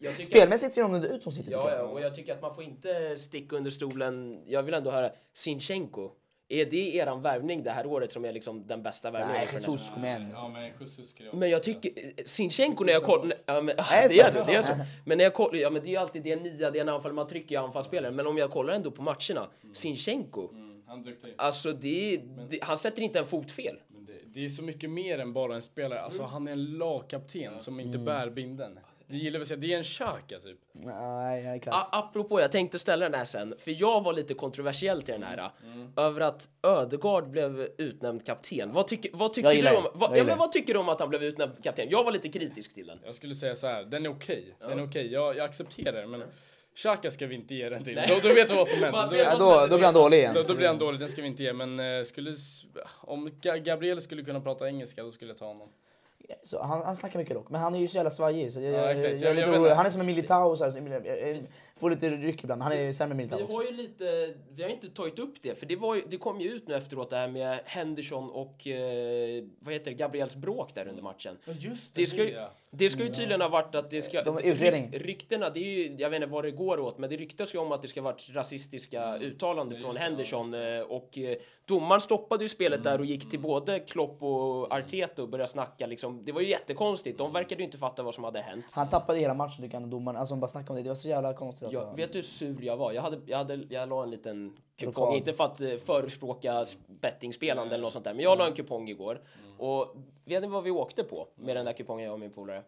Tycker- 0.00 0.22
Spelmässigt 0.24 0.74
ser 0.74 0.82
de 0.82 0.94
ut 0.94 1.22
som 1.22 1.32
City 1.32 1.50
Ja, 1.52 1.70
ja, 1.76 1.82
och 1.82 2.00
jag 2.00 2.14
tycker 2.14 2.32
att 2.34 2.42
man 2.42 2.54
får 2.54 2.64
inte 2.64 3.16
sticka 3.16 3.56
under 3.56 3.70
stolen. 3.70 4.42
Jag 4.46 4.62
vill 4.62 4.74
ändå 4.74 4.90
höra 4.90 5.10
Sinchenko. 5.34 6.10
Är 6.50 6.64
det 6.66 6.94
eran 6.96 7.22
värvning 7.22 7.62
det 7.62 7.70
här 7.70 7.86
året 7.86 8.12
som 8.12 8.24
är 8.24 8.32
liksom 8.32 8.66
den 8.66 8.82
bästa 8.82 9.10
värvningen? 9.10 9.46
Nej, 9.52 9.60
Jesus 9.62 9.90
kom 9.94 10.04
igen. 10.04 10.28
Ja 10.32 10.48
men 10.48 10.72
Jesus 10.80 11.10
skulle 11.10 11.28
jag 11.28 11.38
Men 11.38 11.50
jag 11.50 11.62
tycker, 11.62 11.92
Sinchenko 12.24 12.84
när 12.84 12.92
jag 12.92 13.02
kollar, 13.02 13.36
ja, 13.46 13.54
men, 13.62 13.66
det 13.66 13.74
det 14.08 14.20
är 14.20 14.32
så? 14.32 14.38
det, 14.38 14.44
det 14.46 14.54
är 14.54 14.62
så. 14.62 14.72
Men 15.04 15.18
när 15.18 15.24
jag 15.24 15.34
kollar, 15.34 15.54
ja 15.58 15.70
men 15.70 15.82
det 15.82 15.88
är 15.88 15.90
ju 15.90 15.96
alltid 15.96 16.22
det 16.22 16.36
nia, 16.36 16.70
det 16.70 16.78
är 16.78 16.82
en 16.82 16.88
anfall, 16.88 17.12
man 17.12 17.26
trycker 17.28 17.54
i 17.54 17.58
anfallsspelare. 17.58 18.12
Men 18.12 18.26
om 18.26 18.38
jag 18.38 18.50
kollar 18.50 18.74
ändå 18.74 18.90
på 18.90 19.02
matcherna, 19.02 19.48
Sinchenko, 19.72 20.48
Mm, 20.52 20.82
han 20.86 21.00
är 21.00 21.04
duktig. 21.04 21.34
alltså 21.36 21.72
det, 21.72 22.14
är- 22.14 22.20
det, 22.50 22.58
han 22.62 22.78
sätter 22.78 23.02
inte 23.02 23.18
en 23.18 23.26
fot 23.26 23.50
fel. 23.50 23.76
Men 23.88 24.04
det, 24.06 24.12
det 24.34 24.44
är 24.44 24.48
så 24.48 24.62
mycket 24.62 24.90
mer 24.90 25.18
än 25.18 25.32
bara 25.32 25.54
en 25.54 25.62
spelare. 25.62 26.00
Alltså 26.00 26.22
han 26.22 26.48
är 26.48 26.52
en 26.52 26.78
lagkapten 26.78 27.58
som 27.58 27.80
inte 27.80 27.98
bär 27.98 28.30
binden. 28.30 28.78
Det 29.10 29.16
gillar 29.16 29.38
vi 29.38 29.42
att 29.42 29.48
säga, 29.48 29.60
det 29.60 29.72
är 29.72 29.76
en 29.76 29.82
Xhaka 29.82 30.38
typ. 30.38 30.58
Nej, 30.72 31.42
jag 31.44 31.52
är 31.52 31.56
A- 31.56 31.60
klass. 31.60 31.88
apropå, 31.92 32.40
jag 32.40 32.52
tänkte 32.52 32.78
ställa 32.78 33.04
den 33.08 33.18
här 33.18 33.24
sen, 33.24 33.54
för 33.58 33.80
jag 33.80 34.04
var 34.04 34.12
lite 34.12 34.34
kontroversiell 34.34 35.02
till 35.02 35.12
den 35.14 35.22
här. 35.22 35.50
Över 35.96 36.20
att 36.20 36.48
Ödegard 36.62 37.30
blev 37.30 37.68
utnämnd 37.78 38.26
kapten. 38.26 38.72
Vad, 38.72 38.86
tycker 38.86 39.10
vad 39.14 39.32
tycker 39.32 39.62
du 39.62 39.76
om, 39.76 39.86
vad, 39.94 40.18
ja, 40.18 40.24
men 40.24 40.38
vad 40.38 40.52
tycker 40.52 40.74
du 40.74 40.80
om 40.80 40.88
att 40.88 41.00
han 41.00 41.08
blev 41.08 41.22
utnämnd 41.24 41.62
kapten? 41.64 41.86
Jag 41.90 42.04
var 42.04 42.12
lite 42.12 42.28
kritisk 42.28 42.74
till 42.74 42.86
den. 42.86 42.98
Jag 43.04 43.14
skulle 43.14 43.34
säga 43.34 43.54
så 43.54 43.66
här, 43.66 43.82
den 43.84 44.06
är 44.06 44.10
okej. 44.10 44.56
Den 44.60 44.78
är 44.78 44.84
okej, 44.86 45.12
jag, 45.12 45.36
jag 45.36 45.44
accepterar 45.44 46.00
den 46.00 46.10
men 46.10 46.22
Xhaka 46.76 47.10
ska 47.10 47.26
vi 47.26 47.34
inte 47.34 47.54
ge 47.54 47.68
den 47.68 47.84
till. 47.84 48.00
Då, 48.08 48.14
då 48.22 48.34
vet 48.34 48.48
du 48.48 48.54
vad 48.54 48.68
som 48.68 48.78
händer. 48.82 49.08
vet 49.10 49.18
Då, 49.18 49.24
Ja, 49.24 49.28
vad 49.30 49.38
som 49.38 49.48
då, 49.48 49.66
då 49.66 49.76
blir 49.76 49.84
han 49.84 49.94
dålig 49.94 50.18
igen. 50.18 50.34
då, 50.34 50.42
då 50.42 50.54
blir 50.54 50.66
han 50.68 50.78
dålig, 50.78 51.00
den 51.00 51.08
ska 51.08 51.22
vi 51.22 51.28
inte 51.28 51.42
ge. 51.42 51.52
Men 51.52 51.80
eh, 51.80 52.02
skulle, 52.04 52.36
om 53.00 53.28
Ga- 53.28 53.58
Gabriel 53.58 54.00
skulle 54.00 54.22
kunna 54.22 54.40
prata 54.40 54.68
engelska 54.68 55.02
då 55.02 55.12
skulle 55.12 55.30
jag 55.30 55.38
ta 55.38 55.46
honom. 55.46 55.68
Så 56.42 56.62
han, 56.62 56.82
han 56.84 56.96
snackar 56.96 57.18
mycket 57.18 57.34
dock, 57.34 57.50
men 57.50 57.60
han 57.60 57.74
är 57.74 57.78
ju 57.78 57.88
så 57.88 57.96
jävla 57.96 58.10
svajig. 58.10 58.52
Så 58.52 58.60
jag, 58.60 58.72
Ja, 58.72 58.76
jag, 58.78 58.96
jag, 58.98 59.16
Jag- 59.16 59.30
är 59.30 59.34
lite 59.34 59.50
orolig. 59.50 59.70
han 59.74 59.86
är 59.86 59.90
som 59.90 60.00
en 60.00 60.06
Militao, 60.06 60.56
så 60.56 60.64
här, 60.64 60.70
så 60.70 60.78
jag, 60.78 61.06
jag, 61.06 61.28
jag 61.28 61.38
får 61.76 61.90
lite 61.90 62.10
ryck 62.10 62.42
ibland. 62.44 62.62
Han 62.62 62.72
är 62.72 62.92
sämre 62.92 63.16
Militao 63.16 63.38
Vi 63.38 63.44
också. 63.44 63.56
har 63.56 63.64
ju 63.64 63.70
lite, 63.72 64.34
vi 64.50 64.62
har 64.62 64.70
inte 64.70 64.88
tagit 64.90 65.18
upp 65.18 65.42
det, 65.42 65.54
för 65.54 65.66
det, 65.66 65.76
var 65.76 65.94
ju, 65.94 66.02
det 66.08 66.16
kom 66.16 66.40
ju 66.40 66.50
ut 66.50 66.68
nu 66.68 66.74
efteråt 66.74 67.10
det 67.10 67.16
här 67.16 67.28
med 67.28 67.58
Henderson 67.64 68.30
och 68.30 68.66
eh, 68.66 69.44
vad 69.60 69.74
heter 69.74 69.90
det, 69.90 69.96
Gabriels 69.96 70.36
bråk 70.36 70.74
där 70.74 70.88
under 70.88 71.02
matchen. 71.02 71.38
Ja 71.44 71.52
just 71.58 71.94
Det 71.94 72.06
ska, 72.06 72.24
ju, 72.24 72.44
det 72.70 72.90
ska 72.90 73.02
ju 73.02 73.08
tydligen 73.08 73.40
ha 73.40 73.48
varit 73.48 73.74
att 73.74 73.90
det 73.90 74.02
ska... 74.02 74.22
De- 74.22 74.38
utredning. 74.44 74.90
ryk- 74.92 74.98
ryktena, 75.04 75.50
det 75.50 75.60
är 75.60 75.64
ju, 75.64 75.94
jag 75.98 76.10
vet 76.10 76.16
inte 76.22 76.32
vad 76.32 76.44
det 76.44 76.50
går 76.50 76.80
åt, 76.80 76.98
men 76.98 77.10
det 77.10 77.16
ryktas 77.16 77.54
ju 77.54 77.58
om 77.58 77.72
att 77.72 77.82
det 77.82 77.88
ska 77.88 78.00
ha 78.00 78.04
varit 78.12 78.28
rasistiska 78.34 79.16
uttalanden 79.18 79.78
från 79.80 79.96
Henderson. 79.96 80.54
eh, 80.54 80.80
Och 80.80 81.18
eh, 81.18 81.36
domaren 81.64 82.00
stoppade 82.00 82.44
ju 82.44 82.48
spelet 82.48 82.82
där 82.82 82.98
och 82.98 83.06
gick 83.06 83.30
till 83.30 83.40
både 83.40 83.78
Klopp 83.80 84.22
och 84.22 84.72
Arteta 84.72 85.22
och 85.22 85.28
började 85.28 85.48
snacka 85.50 85.86
liksom. 85.86 86.24
Det 86.24 86.32
var 86.32 86.40
ju 86.40 86.48
jättekonstigt. 86.48 87.18
De 87.18 87.32
verkade 87.32 87.60
ju 87.60 87.64
inte 87.64 87.78
fatta 87.78 88.02
vad 88.02 88.14
som 88.14 88.24
hade 88.24 88.40
hänt. 88.40 88.64
Han 88.72 88.88
tappade 88.88 89.18
hela 89.18 89.34
matchen 89.34 89.62
tycker 89.64 89.80
jag, 89.80 89.88
domaren. 89.88 90.16
Alltså, 90.20 90.36
bara 90.36 90.48
snacka 90.48 90.70
om 90.72 90.76
det. 90.76 90.82
Det 90.82 90.88
var 90.88 90.96
så 90.96 91.08
jävla 91.08 91.34
konstigt 91.34 91.64
alltså. 91.66 91.80
Jag 91.82 91.96
vet 91.96 92.12
du 92.12 92.18
hur 92.18 92.22
sur 92.22 92.56
jag 92.62 92.76
var? 92.76 92.92
Jag, 92.92 93.02
hade, 93.02 93.18
jag, 93.26 93.38
hade, 93.38 93.60
jag 93.68 93.88
la 93.88 94.02
en 94.02 94.10
liten 94.10 94.56
kupong, 94.76 95.14
inte 95.16 95.32
för 95.32 95.44
att 95.44 95.60
eh, 95.60 95.76
förespråka 95.86 96.64
bettingspelande 96.86 97.74
eller 97.74 97.82
något 97.82 97.92
sånt 97.92 98.04
där, 98.04 98.14
men 98.14 98.22
jag 98.24 98.38
la 98.38 98.46
en 98.46 98.52
kupong 98.54 98.88
igår. 98.88 99.20
Och 99.58 99.96
vet 100.28 100.42
ni 100.42 100.48
vad 100.48 100.64
vi 100.64 100.70
åkte 100.70 101.04
på 101.04 101.28
med 101.34 101.56
den 101.56 101.64
där 101.64 101.72
kupongen 101.72 102.04
jag 102.04 102.12
och 102.12 102.20
min 102.20 102.30
polare? 102.32 102.62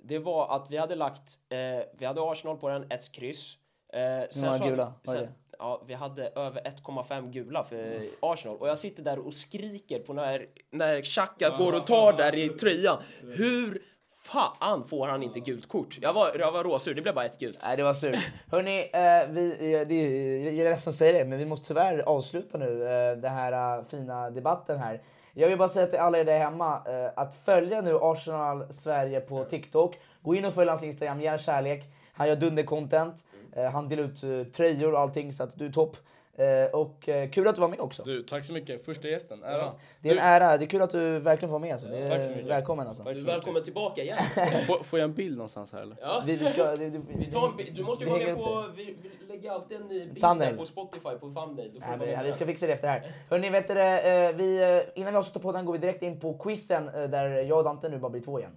Det 0.00 0.18
var 0.18 0.56
att 0.56 0.70
vi 0.70 0.76
hade 0.76 0.94
lagt, 0.94 1.22
eh, 1.48 1.84
vi 1.98 2.04
hade 2.06 2.30
Arsenal 2.30 2.56
på 2.56 2.68
den, 2.68 2.86
ett 2.90 3.12
kryss. 3.12 3.56
Eh, 3.92 4.00
sen 4.30 4.48
hade- 4.48 4.68
gula? 4.70 4.92
Sen-? 5.04 5.28
Ja, 5.58 5.82
vi 5.86 5.94
hade 5.94 6.26
över 6.28 6.60
1,5 6.64 7.30
gula 7.30 7.64
för 7.64 8.00
Arsenal. 8.20 8.56
Och 8.56 8.68
jag 8.68 8.78
sitter 8.78 9.02
där 9.02 9.18
och 9.18 9.34
skriker 9.34 9.98
på 10.00 10.12
när, 10.12 10.46
när 10.70 11.00
Xhaka 11.02 11.56
går 11.58 11.72
och 11.72 11.86
tar 11.86 12.12
där 12.12 12.34
i 12.34 12.48
tröjan. 12.48 12.96
Hur 13.20 13.82
fan 14.16 14.84
får 14.88 15.06
han 15.06 15.22
inte 15.22 15.40
gult 15.40 15.68
kort? 15.68 15.98
Jag 16.02 16.12
var, 16.12 16.36
jag 16.38 16.52
var 16.52 16.64
råsur, 16.64 16.94
det 16.94 17.02
blev 17.02 17.14
bara 17.14 17.24
ett 17.24 17.38
gult. 17.38 17.60
Nej, 17.66 17.76
det 17.76 17.82
var 17.82 17.94
surt. 17.94 18.18
Hörni, 18.50 18.78
eh, 18.92 19.28
vi, 19.34 19.74
eh, 19.74 19.88
det, 19.88 20.02
jag 20.56 20.66
är 20.66 20.70
ledsen 20.70 20.90
att 20.90 20.96
säga 20.96 21.18
det, 21.18 21.24
men 21.24 21.38
vi 21.38 21.46
måste 21.46 21.68
tyvärr 21.68 21.98
avsluta 21.98 22.58
nu 22.58 22.82
eh, 22.82 23.16
den 23.16 23.32
här 23.32 23.78
eh, 23.78 23.84
fina 23.84 24.30
debatten 24.30 24.78
här. 24.78 25.02
Jag 25.36 25.48
vill 25.48 25.58
bara 25.58 25.68
säga 25.68 25.86
till 25.86 25.98
alla 25.98 26.18
er 26.18 26.24
där 26.24 26.38
hemma 26.38 26.82
eh, 26.86 27.10
att 27.16 27.34
följa 27.34 27.80
nu 27.80 27.98
Arsenal 28.02 28.72
Sverige 28.72 29.20
på 29.20 29.44
TikTok. 29.44 30.00
Gå 30.22 30.34
in 30.34 30.44
och 30.44 30.54
följ 30.54 30.70
hans 30.70 30.82
Instagram, 30.82 31.20
ge 31.20 31.38
kärlek. 31.38 31.84
Han 32.12 32.28
gör 32.28 32.36
dunder-content. 32.36 33.24
Eh, 33.52 33.70
han 33.70 33.88
delar 33.88 34.02
ut 34.02 34.22
eh, 34.22 34.52
tröjor 34.52 34.92
och 34.92 35.00
allting 35.00 35.32
så 35.32 35.42
att 35.42 35.58
du 35.58 35.66
är 35.66 35.72
topp. 35.72 35.96
Eh, 36.38 36.70
och 36.72 37.08
eh, 37.08 37.30
kul 37.30 37.48
att 37.48 37.54
du 37.54 37.60
var 37.60 37.68
med 37.68 37.80
också. 37.80 38.02
Du, 38.02 38.22
tack 38.22 38.44
så 38.44 38.52
mycket. 38.52 38.84
Första 38.84 39.08
gästen, 39.08 39.42
ära. 39.42 39.72
Det 40.00 40.08
är 40.08 40.12
en 40.12 40.16
Du, 40.16 40.22
ära, 40.22 40.56
det 40.56 40.64
är 40.64 40.66
kul 40.66 40.82
att 40.82 40.90
du 40.90 41.18
verkligen 41.18 41.50
får 41.50 41.58
med. 41.58 41.72
Alltså. 41.72 41.86
Det 41.88 41.98
är, 41.98 42.08
tack 42.08 42.24
så 42.24 42.32
mycket. 42.32 42.48
Välkommen 42.48 42.86
alltså. 42.88 43.04
Tack 43.04 43.14
Du 43.14 43.18
så 43.18 43.24
är 43.24 43.26
mycket. 43.26 43.36
välkommen 43.38 43.62
tillbaka 43.62 44.02
igen. 44.02 44.18
Får, 44.66 44.82
får 44.82 44.98
jag 44.98 45.04
en 45.08 45.14
bild 45.14 45.36
någonstans 45.36 45.72
här 45.72 45.82
eller? 45.82 45.96
Ja. 46.00 46.22
Vi, 46.26 46.36
vi 46.36 46.46
ska, 46.46 46.64
det, 46.76 46.88
Vi 47.18 47.30
tar 47.32 47.48
en, 47.48 47.56
bi- 47.56 47.70
du 47.74 47.82
måste 47.82 48.04
ju 48.04 48.10
vara 48.10 48.22
med 48.24 48.36
på, 48.36 48.64
vi, 48.76 48.96
vi 49.02 49.26
lägger 49.34 49.50
alltid 49.50 49.76
en 49.80 49.86
ny 49.86 50.06
bild 50.06 50.20
Thumbnail. 50.20 50.50
där 50.50 50.58
på 50.58 50.64
Spotify, 50.66 51.02
på 51.20 51.26
thumbnail. 51.34 51.70
Då 51.74 51.80
får 51.80 51.96
Nej, 51.96 52.16
du 52.18 52.24
vi 52.24 52.32
ska 52.32 52.46
fixa 52.46 52.66
det 52.66 52.72
efter 52.72 52.86
det 52.86 52.92
här. 52.92 53.12
Hörni, 53.30 53.50
vet 53.50 53.68
du, 53.68 53.80
eh, 53.80 54.32
vi, 54.36 54.82
innan 54.94 55.12
vi 55.12 55.18
avslutar 55.18 55.40
podden 55.40 55.64
går 55.64 55.72
vi 55.72 55.78
direkt 55.78 56.02
in 56.02 56.20
på 56.20 56.38
quizen 56.38 56.86
där 56.86 57.30
jag 57.30 57.58
och 57.58 57.64
Dante 57.64 57.88
nu 57.88 57.98
bara 57.98 58.10
blir 58.10 58.22
två 58.22 58.38
igen. 58.38 58.52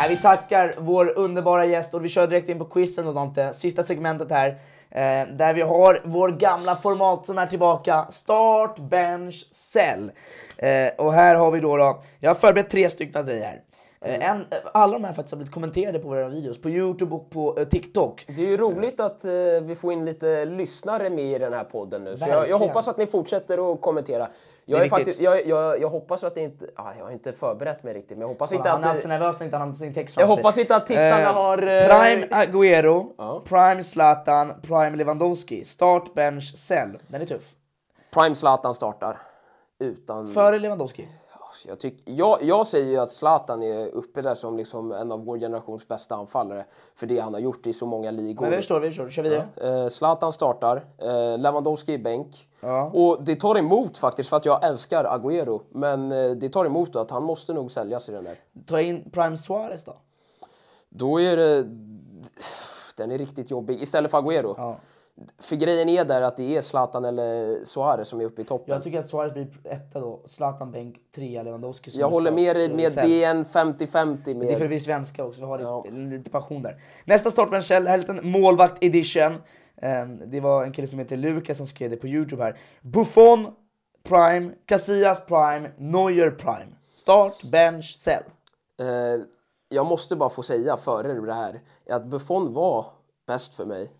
Nej, 0.00 0.08
vi 0.08 0.16
tackar 0.16 0.74
vår 0.78 1.18
underbara 1.18 1.64
gäst 1.64 1.94
och 1.94 2.04
vi 2.04 2.08
kör 2.08 2.26
direkt 2.26 2.48
in 2.48 2.58
på 2.58 2.64
quizen 2.64 3.06
då 3.06 3.12
Dante. 3.12 3.52
Sista 3.52 3.82
segmentet 3.82 4.30
här. 4.30 4.48
Eh, 4.90 5.28
där 5.36 5.54
vi 5.54 5.62
har 5.62 6.02
vår 6.04 6.28
gamla 6.28 6.76
format 6.76 7.26
som 7.26 7.38
är 7.38 7.46
tillbaka. 7.46 8.06
Start, 8.10 8.78
bench, 8.78 9.48
sell. 9.52 10.10
Eh, 10.56 10.88
och 10.98 11.12
här 11.12 11.34
har 11.34 11.50
vi 11.50 11.60
då, 11.60 11.76
då 11.76 12.02
jag 12.20 12.30
har 12.30 12.34
förberett 12.34 12.70
tre 12.70 12.90
stycken 12.90 13.26
till 13.26 13.34
dig 13.34 13.42
här. 13.42 13.60
Eh, 14.00 14.30
en, 14.30 14.44
alla 14.72 14.92
de 14.92 15.04
här 15.04 15.12
faktiskt 15.12 15.32
har 15.32 15.36
blivit 15.36 15.54
kommenterade 15.54 15.98
på 15.98 16.08
våra 16.08 16.28
videos 16.28 16.62
på 16.62 16.70
Youtube 16.70 17.14
och 17.14 17.30
på 17.30 17.58
eh, 17.58 17.68
TikTok. 17.68 18.24
Det 18.26 18.42
är 18.42 18.46
ju 18.46 18.56
roligt 18.56 19.00
att 19.00 19.24
eh, 19.24 19.30
vi 19.62 19.74
får 19.74 19.92
in 19.92 20.04
lite 20.04 20.44
lyssnare 20.44 21.10
med 21.10 21.24
i 21.24 21.38
den 21.38 21.52
här 21.52 21.64
podden 21.64 22.04
nu. 22.04 22.16
Så 22.16 22.28
jag, 22.28 22.48
jag 22.48 22.58
hoppas 22.58 22.88
att 22.88 22.98
ni 22.98 23.06
fortsätter 23.06 23.72
att 23.72 23.80
kommentera. 23.80 24.28
Jag, 24.70 24.84
är 24.84 24.88
faktiskt, 24.88 25.20
jag, 25.20 25.46
jag, 25.46 25.80
jag 25.80 25.88
hoppas 25.88 26.24
att 26.24 26.34
det 26.34 26.40
inte... 26.40 26.66
Ah, 26.76 26.92
jag 26.98 27.04
har 27.04 27.10
inte 27.12 27.32
förberett 27.32 27.82
mig 27.82 27.94
riktigt, 27.94 28.10
men 28.10 28.20
jag 28.20 28.28
hoppas 28.28 28.52
inte 28.52 28.68
han 28.68 28.84
är 28.84 28.88
att... 28.88 28.94
alltid 28.94 29.08
nervös 29.08 29.38
när 29.38 29.44
inte 29.44 29.56
han 29.56 29.68
har 29.68 29.74
sin 29.74 29.94
text 29.94 30.16
jag 30.18 30.26
hoppas 30.26 30.58
inte 30.58 30.76
att 30.76 30.86
tittarna 30.86 31.20
Eh, 31.20 31.32
har... 31.34 31.58
eh, 31.58 31.86
Prime 31.88 32.26
Agüero, 32.30 33.06
Ja. 33.18 33.42
Prime 33.48 33.82
Zlatan, 33.84 34.52
Prime 34.62 34.96
Lewandowski. 34.96 35.64
Start, 35.64 36.14
bench, 36.14 36.58
sell. 36.58 36.98
Den 37.08 37.22
är 37.22 37.26
tuff. 37.26 37.54
Prime 38.14 38.34
Zlatan 38.34 38.74
startar. 38.74 39.18
Utan... 39.80 40.28
Före 40.28 40.58
Lewandowski. 40.58 41.08
Jag, 41.66 41.80
tyck, 41.80 42.02
jag, 42.04 42.38
jag 42.42 42.66
säger 42.66 42.90
ju 42.90 42.96
att 42.96 43.10
Zlatan 43.10 43.62
är 43.62 43.86
uppe 43.86 44.22
där 44.22 44.34
som 44.34 44.56
liksom 44.56 44.92
en 44.92 45.12
av 45.12 45.24
vår 45.24 45.38
generations 45.38 45.88
bästa 45.88 46.14
anfallare. 46.14 46.64
För 46.94 47.06
det 47.06 47.18
han 47.18 47.34
har 47.34 47.40
gjort 47.40 47.66
i 47.66 47.72
så 47.72 47.86
många 47.86 48.10
ligor. 48.10 48.42
Men 48.42 48.50
vi 48.50 48.56
förstår, 48.56 48.80
vi 48.80 48.88
förstår. 48.88 49.10
Kör 49.10 49.22
vidare. 49.22 49.48
Eh, 49.56 49.88
Zlatan 49.88 50.32
startar, 50.32 50.76
eh, 50.98 51.38
Lewandowski 51.38 51.92
i 51.92 51.98
bänk. 51.98 52.48
Ja. 52.60 52.90
Och 52.94 53.24
det 53.24 53.36
tar 53.36 53.58
emot 53.58 53.98
faktiskt, 53.98 54.28
för 54.28 54.36
att 54.36 54.44
jag 54.44 54.64
älskar 54.64 55.04
Agüero. 55.04 55.60
Men 55.70 56.12
eh, 56.12 56.30
det 56.30 56.48
tar 56.48 56.64
emot 56.64 56.96
att 56.96 57.10
han 57.10 57.22
måste 57.22 57.52
nog 57.52 57.70
säljas 57.70 58.08
i 58.08 58.12
den 58.12 58.24
där. 58.24 58.38
Ta 58.66 58.80
in 58.80 59.10
Prime 59.10 59.36
Suarez 59.36 59.84
då. 59.84 59.96
Då 60.88 61.20
är 61.20 61.36
det... 61.36 61.62
Den 62.96 63.10
är 63.10 63.18
riktigt 63.18 63.50
jobbig. 63.50 63.82
Istället 63.82 64.10
för 64.10 64.18
Agüero. 64.18 64.54
Ja. 64.56 64.76
För 65.38 65.56
grejen 65.56 65.88
är 65.88 66.04
där 66.04 66.22
att 66.22 66.36
det 66.36 66.56
är 66.56 66.60
Zlatan 66.60 67.04
eller 67.04 67.58
Suarez 67.64 68.08
som 68.08 68.20
är 68.20 68.24
uppe 68.24 68.42
i 68.42 68.44
toppen. 68.44 68.74
Jag 68.74 68.82
tycker 68.82 68.98
att 68.98 69.06
Suarez 69.06 69.32
blir 69.32 69.48
etta 69.64 70.00
då. 70.00 70.20
Zlatan 70.24 70.72
bänk, 70.72 70.96
trea 71.14 71.42
Lewandowski. 71.42 71.90
Jag 71.94 72.10
håller 72.10 72.32
med 72.32 72.56
dig 72.56 72.68
med 72.74 72.92
det 72.94 73.24
är 73.24 73.30
en 73.30 73.44
50-50 73.44 74.18
Det 74.24 74.30
är 74.30 74.34
med... 74.34 74.58
för 74.58 74.64
att 74.64 74.70
vi 74.70 74.76
är 74.76 74.80
svenska 74.80 75.24
också, 75.24 75.40
vi 75.40 75.46
har 75.46 75.58
Ja. 75.58 75.84
lite 75.90 76.30
passion 76.30 76.62
där. 76.62 76.82
Nästa 77.04 77.30
startbench, 77.30 77.68
det 77.68 77.74
här 77.74 77.82
är 77.86 77.94
en 77.94 78.00
liten 78.00 78.30
målvakt 78.30 78.84
edition. 78.84 79.34
Ehm, 79.82 80.30
Det 80.30 80.40
var 80.40 80.64
en 80.64 80.72
kille 80.72 80.86
som 80.88 80.98
heter 80.98 81.16
Lukas 81.16 81.56
som 81.58 81.66
skrev 81.66 81.90
det 81.90 81.96
på 81.96 82.06
Youtube 82.08 82.42
här. 82.42 82.58
Buffon 82.80 83.46
Prime, 84.08 84.50
Casillas 84.66 85.26
Prime, 85.26 85.70
Neuer 85.78 86.30
Prime. 86.30 86.72
Start, 86.94 87.42
bench, 87.52 87.96
sell. 87.98 88.22
Eh, 88.80 89.22
jag 89.68 89.86
måste 89.86 90.16
bara 90.16 90.30
få 90.30 90.42
säga 90.42 90.76
före 90.76 91.12
det 91.26 91.32
här 91.34 91.60
att 91.90 92.04
Buffon 92.06 92.52
var 92.52 92.86
bäst 93.26 93.54
för 93.54 93.64
mig. 93.64 93.90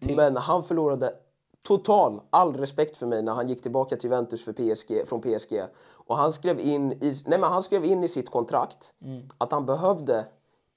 Men 0.00 0.36
han 0.36 0.64
förlorade 0.64 1.14
total 1.62 2.20
all 2.30 2.56
respekt 2.56 2.96
för 2.96 3.06
mig 3.06 3.22
när 3.22 3.34
han 3.34 3.48
gick 3.48 3.62
tillbaka 3.62 3.96
till 3.96 4.10
Juventus 4.10 4.44
för 4.44 4.52
PSG, 4.52 5.08
från 5.08 5.20
PSG. 5.20 5.62
Och 5.88 6.16
han 6.16 6.32
skrev 6.32 6.60
in 6.60 6.92
i, 6.92 7.14
nej 7.26 7.38
men 7.38 7.50
han 7.52 7.62
skrev 7.62 7.84
in 7.84 8.04
i 8.04 8.08
sitt 8.08 8.30
kontrakt 8.30 8.94
att 9.38 9.52
han 9.52 9.66
behövde, 9.66 10.24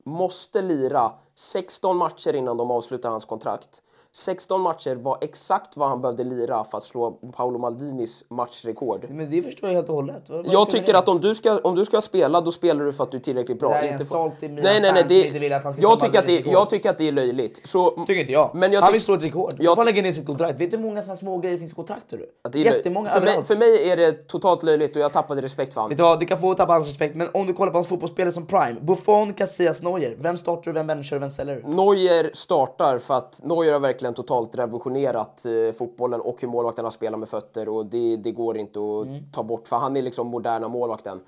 måste 0.04 0.62
lira 0.62 1.12
16 1.36 1.98
matcher 1.98 2.34
innan 2.34 2.58
de 2.58 2.72
avslutar 2.72 3.10
hans 3.10 3.26
kontrakt. 3.26 3.84
16 4.16 4.62
matcher 4.62 4.96
var 4.96 5.18
exakt 5.22 5.78
vad 5.78 5.90
han 5.90 6.02
behövde 6.02 6.24
lira 6.24 6.64
för 6.64 6.78
att 6.78 6.84
slå 6.84 7.12
Paolo 7.12 7.60
Maldinis 7.60 8.26
matchrekord. 8.30 9.06
Men 9.10 9.32
det 9.32 9.44
förstår 9.44 9.70
jag 9.70 9.76
helt 9.76 9.90
och 9.90 9.96
hållet. 9.96 10.28
Det 10.28 10.44
Jag 10.46 10.70
tycker 10.70 10.94
att 10.94 11.08
om 11.08 11.22
du, 11.22 11.36
ska, 11.36 11.58
om 11.58 11.76
du 11.76 11.86
ska 11.86 12.02
spela, 12.02 12.42
då 12.42 12.52
spelar 12.52 12.86
du 12.86 12.94
för 12.94 13.04
att 13.04 13.12
du 13.12 13.18
är 13.18 13.22
tillräckligt 13.22 13.60
bra. 13.60 13.76
En 13.76 13.94
inte 13.94 14.06
för- 14.06 14.48
mina 14.48 14.62
nej, 14.62 14.82
nej, 14.82 14.92
nej, 14.92 15.02
inte 15.02 15.34
det, 15.34 15.40
vill 15.40 15.54
att 15.54 15.64
han 15.64 15.74
ska 15.74 15.82
jag, 15.82 16.00
tycker 16.00 16.20
att 16.20 16.26
det, 16.26 16.46
jag 16.46 16.70
tycker 16.70 16.90
att 16.90 16.98
det 16.98 17.08
är 17.08 17.12
löjligt. 17.12 17.62
Så, 17.68 17.90
Tycker 17.90 18.16
inte 18.16 18.32
jag. 18.34 18.52
Men 18.54 18.72
jag 18.72 18.82
han 18.82 18.92
vill 18.92 19.02
slå 19.02 19.16
ett 19.16 19.24
rekord. 19.24 19.54
jag 19.60 19.76
får 19.76 19.86
lägga 19.86 20.02
ner 20.02 20.12
sitt 20.12 20.26
kontrakt. 20.26 20.62
Vet 20.62 20.72
du 20.72 20.78
hur 20.78 20.84
många 20.84 21.04
såna 21.04 21.16
små 21.16 21.38
grejer 21.38 21.58
finns 21.58 21.72
i 21.72 21.76
kontrakt? 21.76 22.14
det 22.52 22.60
är 22.60 22.66
Jättemånga 22.66 23.10
för 23.10 23.22
mig, 23.22 23.44
för 23.44 23.56
mig 23.56 23.90
är 23.90 23.98
det 23.98 24.28
totalt 24.28 24.64
löjligt 24.64 24.96
och 24.96 25.02
jag 25.02 25.14
tappade 25.14 25.42
respekt 25.42 25.74
för 25.74 25.82
Vet 25.82 25.84
honom. 25.84 25.98
du 25.98 26.04
vad, 26.04 26.20
du 26.20 26.26
kan 26.26 26.42
få 26.42 26.54
tappa 26.54 26.74
hans 26.74 26.88
respekt, 26.88 27.16
men 27.16 27.28
om 27.34 27.48
du 27.48 27.54
kollar 27.54 27.72
på 27.72 27.78
hans 27.78 27.88
fotbollsspelare 27.88 28.32
som 28.32 28.46
Prime, 28.46 28.76
Buffon, 28.82 29.34
Casillas, 29.34 29.82
Neuer. 29.82 30.16
Vem 30.20 30.38
startar 30.38 30.72
du, 30.72 30.84
vem 30.84 31.02
du, 31.02 31.20
vem 31.20 31.30
säljer 31.30 31.56
du? 31.56 31.74
Neuer 31.76 32.30
startar 32.34 32.98
för 32.98 33.14
att 33.14 33.40
Neuer 33.44 33.74
har 33.74 33.80
verkligen 33.80 33.99
totalt 34.14 34.56
revolutionerat 34.58 35.46
eh, 35.46 35.72
fotbollen 35.74 36.22
och 36.22 36.42
hur 36.42 36.48
målvakterna 36.48 36.92
spelar 36.92 37.18
med 37.18 37.30
fötter 37.30 37.70
och 37.70 37.86
det, 37.86 38.18
det 38.18 38.32
går 38.32 38.58
inte 38.58 38.80
att 38.80 39.08
Mm. 39.08 39.32
ta 39.32 39.44
bort 39.44 39.68
för 39.68 39.76
han 39.76 39.98
är 39.98 40.02
liksom 40.02 40.28
moderna 40.28 40.68
målvakten. 40.68 41.22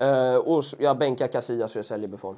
Eh, 0.00 0.36
och 0.36 0.64
jag 0.78 0.98
bänkar 0.98 1.26
Casillas 1.26 1.72
så 1.72 1.78
jag 1.78 1.84
säljer 1.84 2.08
Buffon. 2.08 2.36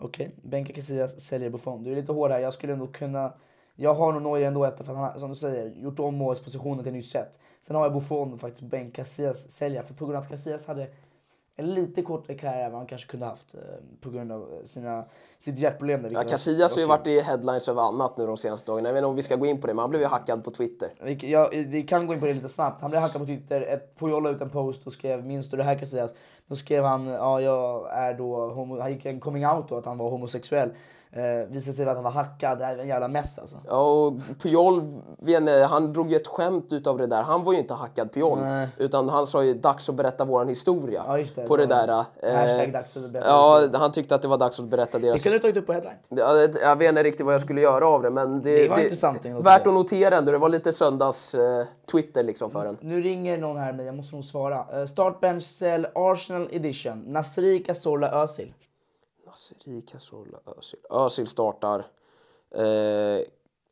Okej, 0.00 0.30
Benka 0.42 0.72
Casillas 0.72 1.20
säljer 1.20 1.50
Buffon. 1.50 1.84
Du 1.84 1.92
är 1.92 1.96
lite 1.96 2.12
hård 2.12 2.30
här, 2.30 2.38
jag 2.38 2.54
skulle 2.54 2.72
ändå 2.72 2.86
kunna... 2.86 3.32
Jag 3.80 3.94
har 3.94 4.12
nog 4.12 4.22
Neuer 4.22 4.46
ändå 4.46 4.64
etta 4.64 4.84
för 4.84 4.94
han 4.94 5.04
har, 5.04 5.18
som 5.18 5.28
du 5.30 5.34
säger, 5.36 5.72
gjort 5.76 5.98
om 5.98 6.14
målspositionen 6.14 6.84
till 6.84 6.92
nytt 6.92 7.06
sätt. 7.06 7.38
Sen 7.60 7.76
har 7.76 7.82
jag 7.82 7.92
Buffon 7.92 8.38
faktiskt 8.38 8.62
Benka 8.62 8.96
Casillas 9.02 9.50
sälja, 9.50 9.82
för 9.82 9.94
på 9.94 10.04
grund 10.04 10.16
av 10.16 10.22
att 10.22 10.28
Casillas 10.28 10.66
hade 10.66 10.86
en 11.60 11.74
lite 11.74 12.02
kortare 12.02 12.36
karriär 12.36 12.64
än 12.64 12.72
vad 12.72 12.80
han 12.80 12.86
kanske 12.86 13.10
kunde 13.10 13.26
haft 13.26 13.54
eh, 13.54 13.60
på 14.00 14.10
grund 14.10 14.32
av 14.32 14.48
sina, 14.64 15.04
sitt 15.38 15.58
hjärtproblem. 15.58 16.02
Där, 16.02 16.10
Ja, 16.10 16.24
Casillas 16.24 16.74
har 16.74 16.80
ju 16.80 16.86
var 16.86 16.96
varit 16.98 17.06
i 17.06 17.20
headlines 17.20 17.68
över 17.68 17.82
annat 17.82 18.16
nu 18.16 18.26
de 18.26 18.36
senaste 18.36 18.70
dagarna. 18.70 18.88
Jag 18.88 18.94
vet 18.94 19.00
inte 19.00 19.06
om 19.06 19.16
vi 19.16 19.22
ska 19.22 19.36
gå 19.36 19.46
in 19.46 19.60
på 19.60 19.66
det, 19.66 19.74
men 19.74 19.80
han 19.80 19.90
blev 19.90 20.02
ju 20.02 20.08
hackad 20.08 20.44
på 20.44 20.50
Twitter. 20.50 20.90
Vi, 21.02 21.18
ja, 21.32 21.50
vi 21.52 21.82
kan 21.82 22.06
gå 22.06 22.14
in 22.14 22.20
på 22.20 22.26
det 22.26 22.34
lite 22.34 22.48
snabbt. 22.48 22.80
Han 22.80 22.90
blev 22.90 23.02
hackad 23.02 23.20
på 23.20 23.26
Twitter. 23.26 23.60
Ett 23.60 23.98
Puyol 23.98 24.22
la 24.22 24.30
ut 24.30 24.40
en 24.40 24.50
post 24.50 24.86
och 24.86 24.92
skrev 24.92 25.24
“Minns 25.24 25.50
du 25.50 25.56
det 25.56 25.62
här 25.62 25.78
Casillas?” 25.78 26.14
Då 26.46 26.56
skrev 26.56 26.84
han 26.84 27.06
ja, 27.06 27.40
jag 27.40 27.92
är 27.92 28.14
då 28.14 28.50
homo, 28.50 28.80
han 28.80 28.92
gick 28.92 29.06
en 29.06 29.20
coming 29.20 29.46
out 29.46 29.68
då 29.68 29.76
att 29.76 29.84
han 29.84 29.98
var 29.98 30.10
homosexuell. 30.10 30.70
Eh, 31.12 31.22
visade 31.48 31.76
sig 31.76 31.88
att 31.88 31.94
han 31.94 32.04
var 32.04 32.10
hackad. 32.10 32.58
Det 32.58 32.64
är 32.64 32.78
en 32.78 32.88
jävla 32.88 33.08
mess 33.08 33.38
alltså. 33.38 33.56
Ja, 33.66 33.80
och 33.80 34.12
inte, 34.40 35.64
han 35.68 35.92
drog 35.92 36.10
ju 36.10 36.16
ett 36.16 36.26
skämt 36.26 36.72
utav 36.72 36.98
det 36.98 37.06
där. 37.06 37.22
Han 37.22 37.44
var 37.44 37.52
ju 37.52 37.58
inte 37.58 37.74
hackad 37.74 38.12
Puyol, 38.12 38.38
Nej. 38.40 38.68
utan 38.76 39.08
han 39.08 39.26
sa 39.26 39.44
ju 39.44 39.54
dags 39.54 39.88
att 39.88 39.94
berätta 39.94 40.24
våran 40.24 40.48
historia. 40.48 41.02
Ja, 41.06 41.16
det, 41.34 41.48
på 41.48 41.56
det 41.56 41.66
där. 41.66 41.86
det. 41.86 42.28
eh, 42.28 42.34
Hashtag 42.36 42.72
dags 42.72 42.96
att 42.96 43.10
berätta 43.10 43.28
Ja, 43.28 43.54
historia. 43.58 43.78
han 43.80 43.92
tyckte 43.92 44.14
att 44.14 44.22
det 44.22 44.28
var 44.28 44.38
dags 44.38 44.60
att 44.60 44.66
berätta 44.66 44.98
Det 44.98 45.06
deras 45.06 45.22
kunde 45.22 45.38
du 45.38 45.42
tagit 45.42 45.56
upp 45.56 45.66
på 45.66 45.72
headline. 45.72 45.94
Ja, 46.08 46.32
det- 46.32 46.60
Jag 46.60 46.76
vet 46.76 46.88
inte 46.88 47.02
riktigt 47.02 47.26
vad 47.26 47.34
jag 47.34 47.40
skulle 47.42 47.60
göra 47.60 47.86
av 47.86 48.02
det, 48.02 48.10
men 48.10 48.42
det, 48.42 48.62
Det 48.62 48.68
var 48.68 48.78
intressant 48.78 49.24
ändå, 49.24 49.40
Värt 49.42 49.66
att 49.66 49.74
notera 49.74 50.16
ändå. 50.16 50.32
Det 50.32 50.38
var 50.38 50.48
lite 50.48 50.72
söndags 50.72 51.34
eh, 51.34 51.66
Twitter 51.90 52.22
liksom 52.22 52.50
för 52.50 52.66
en. 52.66 52.76
Nu 52.80 53.02
ringer 53.02 53.38
någon 53.38 53.56
här 53.56 53.72
mig, 53.72 53.86
jag 53.86 53.94
måste 53.96 54.14
nog 54.14 54.24
svara. 54.24 54.80
Uh, 54.80 54.86
start 54.86 55.20
bench 55.20 55.44
sell 55.44 55.86
Arsenal 55.94 56.48
edition. 56.52 57.04
Nasri 57.06 57.58
Cazorla 57.58 58.10
Özil. 58.10 58.52
Nasri, 59.38 59.82
Cazorla, 59.82 60.38
Özil. 60.46 60.80
Özil 60.90 61.26
startar. 61.26 61.78
Eh, 62.50 63.26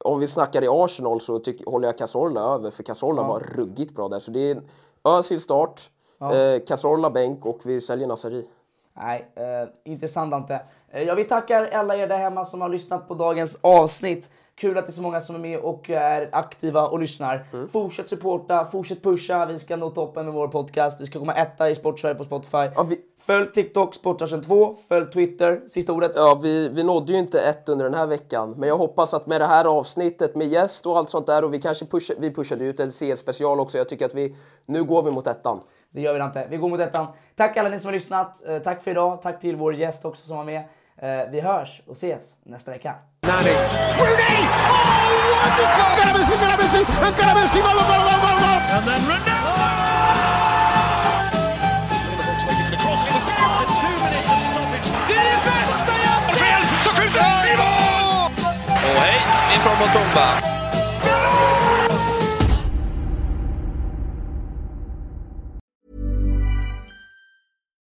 om 0.05 0.21
vi 0.21 0.29
snackar 0.29 0.65
i 0.65 0.69
Arsenal 0.69 1.21
så 1.21 1.39
tyck, 1.39 1.67
håller 1.67 1.89
jag 1.89 1.99
Cazorla 1.99 2.41
över, 2.41 2.71
för 2.71 2.83
Cazorla 2.83 3.23
var 3.23 3.41
ruggigt 3.41 3.95
bra 3.95 4.09
där. 4.09 4.19
Så 4.19 4.31
det 4.31 4.51
är 4.51 4.63
Özil 5.05 5.41
start, 5.41 5.91
eh, 6.21 6.65
Cazorla 6.67 7.11
bänk 7.11 7.47
och 7.47 7.61
vi 7.65 7.81
säljer 7.81 8.07
Nasri. 8.07 8.49
Nej, 8.93 9.33
eh, 9.35 9.69
intressant 9.85 10.35
Ante. 10.35 10.61
Eh, 10.89 11.03
jag 11.03 11.17
vill 11.17 11.29
tacka 11.29 11.79
alla 11.79 11.97
er 11.97 12.07
där 12.07 12.19
hemma 12.19 12.45
som 12.45 12.61
har 12.61 12.69
lyssnat 12.69 13.09
på 13.09 13.15
dagens 13.15 13.59
avsnitt. 13.61 14.31
Kul 14.61 14.79
att 14.79 14.87
det 14.87 14.91
är 14.91 14.93
så 14.93 15.03
många 15.03 15.21
som 15.21 15.35
är 15.35 15.41
med 15.41 15.59
och 15.59 15.91
är 15.91 16.29
aktiva 16.33 16.89
och 16.89 16.99
lyssnar. 16.99 17.47
Mm. 17.53 17.69
Fortsätt 17.69 18.09
supporta, 18.09 18.65
fortsätt 18.73 19.03
pusha. 19.03 19.47
Vi 19.47 19.59
ska 19.59 19.77
nå 19.77 19.91
toppen 19.91 20.25
med 20.25 20.35
vår 20.35 20.49
podcast. 20.49 21.01
Vi 21.01 21.07
ska 21.07 21.19
komma 21.19 21.35
etta 21.35 21.71
i 21.71 21.75
Sportsverige 21.75 22.15
på 22.15 22.25
Spotify. 22.25 22.57
Ja, 22.75 22.83
vi, 22.83 22.99
Följ 23.19 23.53
TikTok, 23.53 23.95
Sportvarsen 23.95 24.43
2. 24.43 24.77
Följ 24.89 25.11
Twitter, 25.11 25.63
sista 25.67 25.93
ordet. 25.93 26.13
ja, 26.15 26.41
vi, 26.43 26.69
vi 26.69 26.83
nådde 26.85 27.13
ju 27.13 27.19
inte 27.19 27.41
ett 27.41 27.69
under 27.69 27.85
den 27.85 27.95
här 27.95 28.07
veckan, 28.07 28.55
men 28.57 28.69
jag 28.69 28.77
hoppas 28.77 29.15
att 29.15 29.27
med 29.27 29.41
det 29.41 29.47
här 29.47 29.65
avsnittet 29.65 30.37
med 30.37 30.49
gäst 30.49 30.87
och 30.87 30.99
allt 30.99 31.11
sånt 31.11 31.27
där 31.27 31.45
och 31.45 31.55
vi 31.55 31.61
kanske 31.61 31.87
push, 31.87 32.11
vi 32.19 32.35
pushade 32.35 32.65
ut 32.65 32.81
en 32.81 32.91
CS-special 32.91 33.61
också. 33.61 33.79
Jag 33.79 33.89
tycker 33.89 34.07
att 34.07 34.15
vi, 34.15 34.37
nu 34.67 34.85
går 34.85 35.03
vi 35.03 35.11
mot 35.11 35.27
ettan. 35.27 35.61
Det 35.91 36.01
gör 36.01 36.15
vi 36.15 36.25
inte. 36.25 36.47
Vi 36.51 36.57
går 36.57 36.69
mot 36.69 36.81
ettan. 36.81 37.07
Tack 37.37 37.57
alla 37.57 37.69
ni 37.69 37.79
som 37.79 37.87
har 37.87 37.93
lyssnat. 37.93 38.47
Eh, 38.47 38.59
tack 38.59 38.83
för 38.83 38.91
idag. 38.91 39.23
Tack 39.23 39.41
till 39.41 39.57
vår 39.57 39.75
gäst 39.75 40.05
också 40.05 40.27
som 40.27 40.37
var 40.37 40.45
med. 40.45 40.63
Eh, 41.03 41.31
vi 41.31 41.41
hörs 41.41 41.83
och 41.87 41.93
ses 41.93 42.23
nästa 42.45 42.71
vecka. 42.71 42.95
Rooney! 43.23 43.57
Oh, 43.59 45.07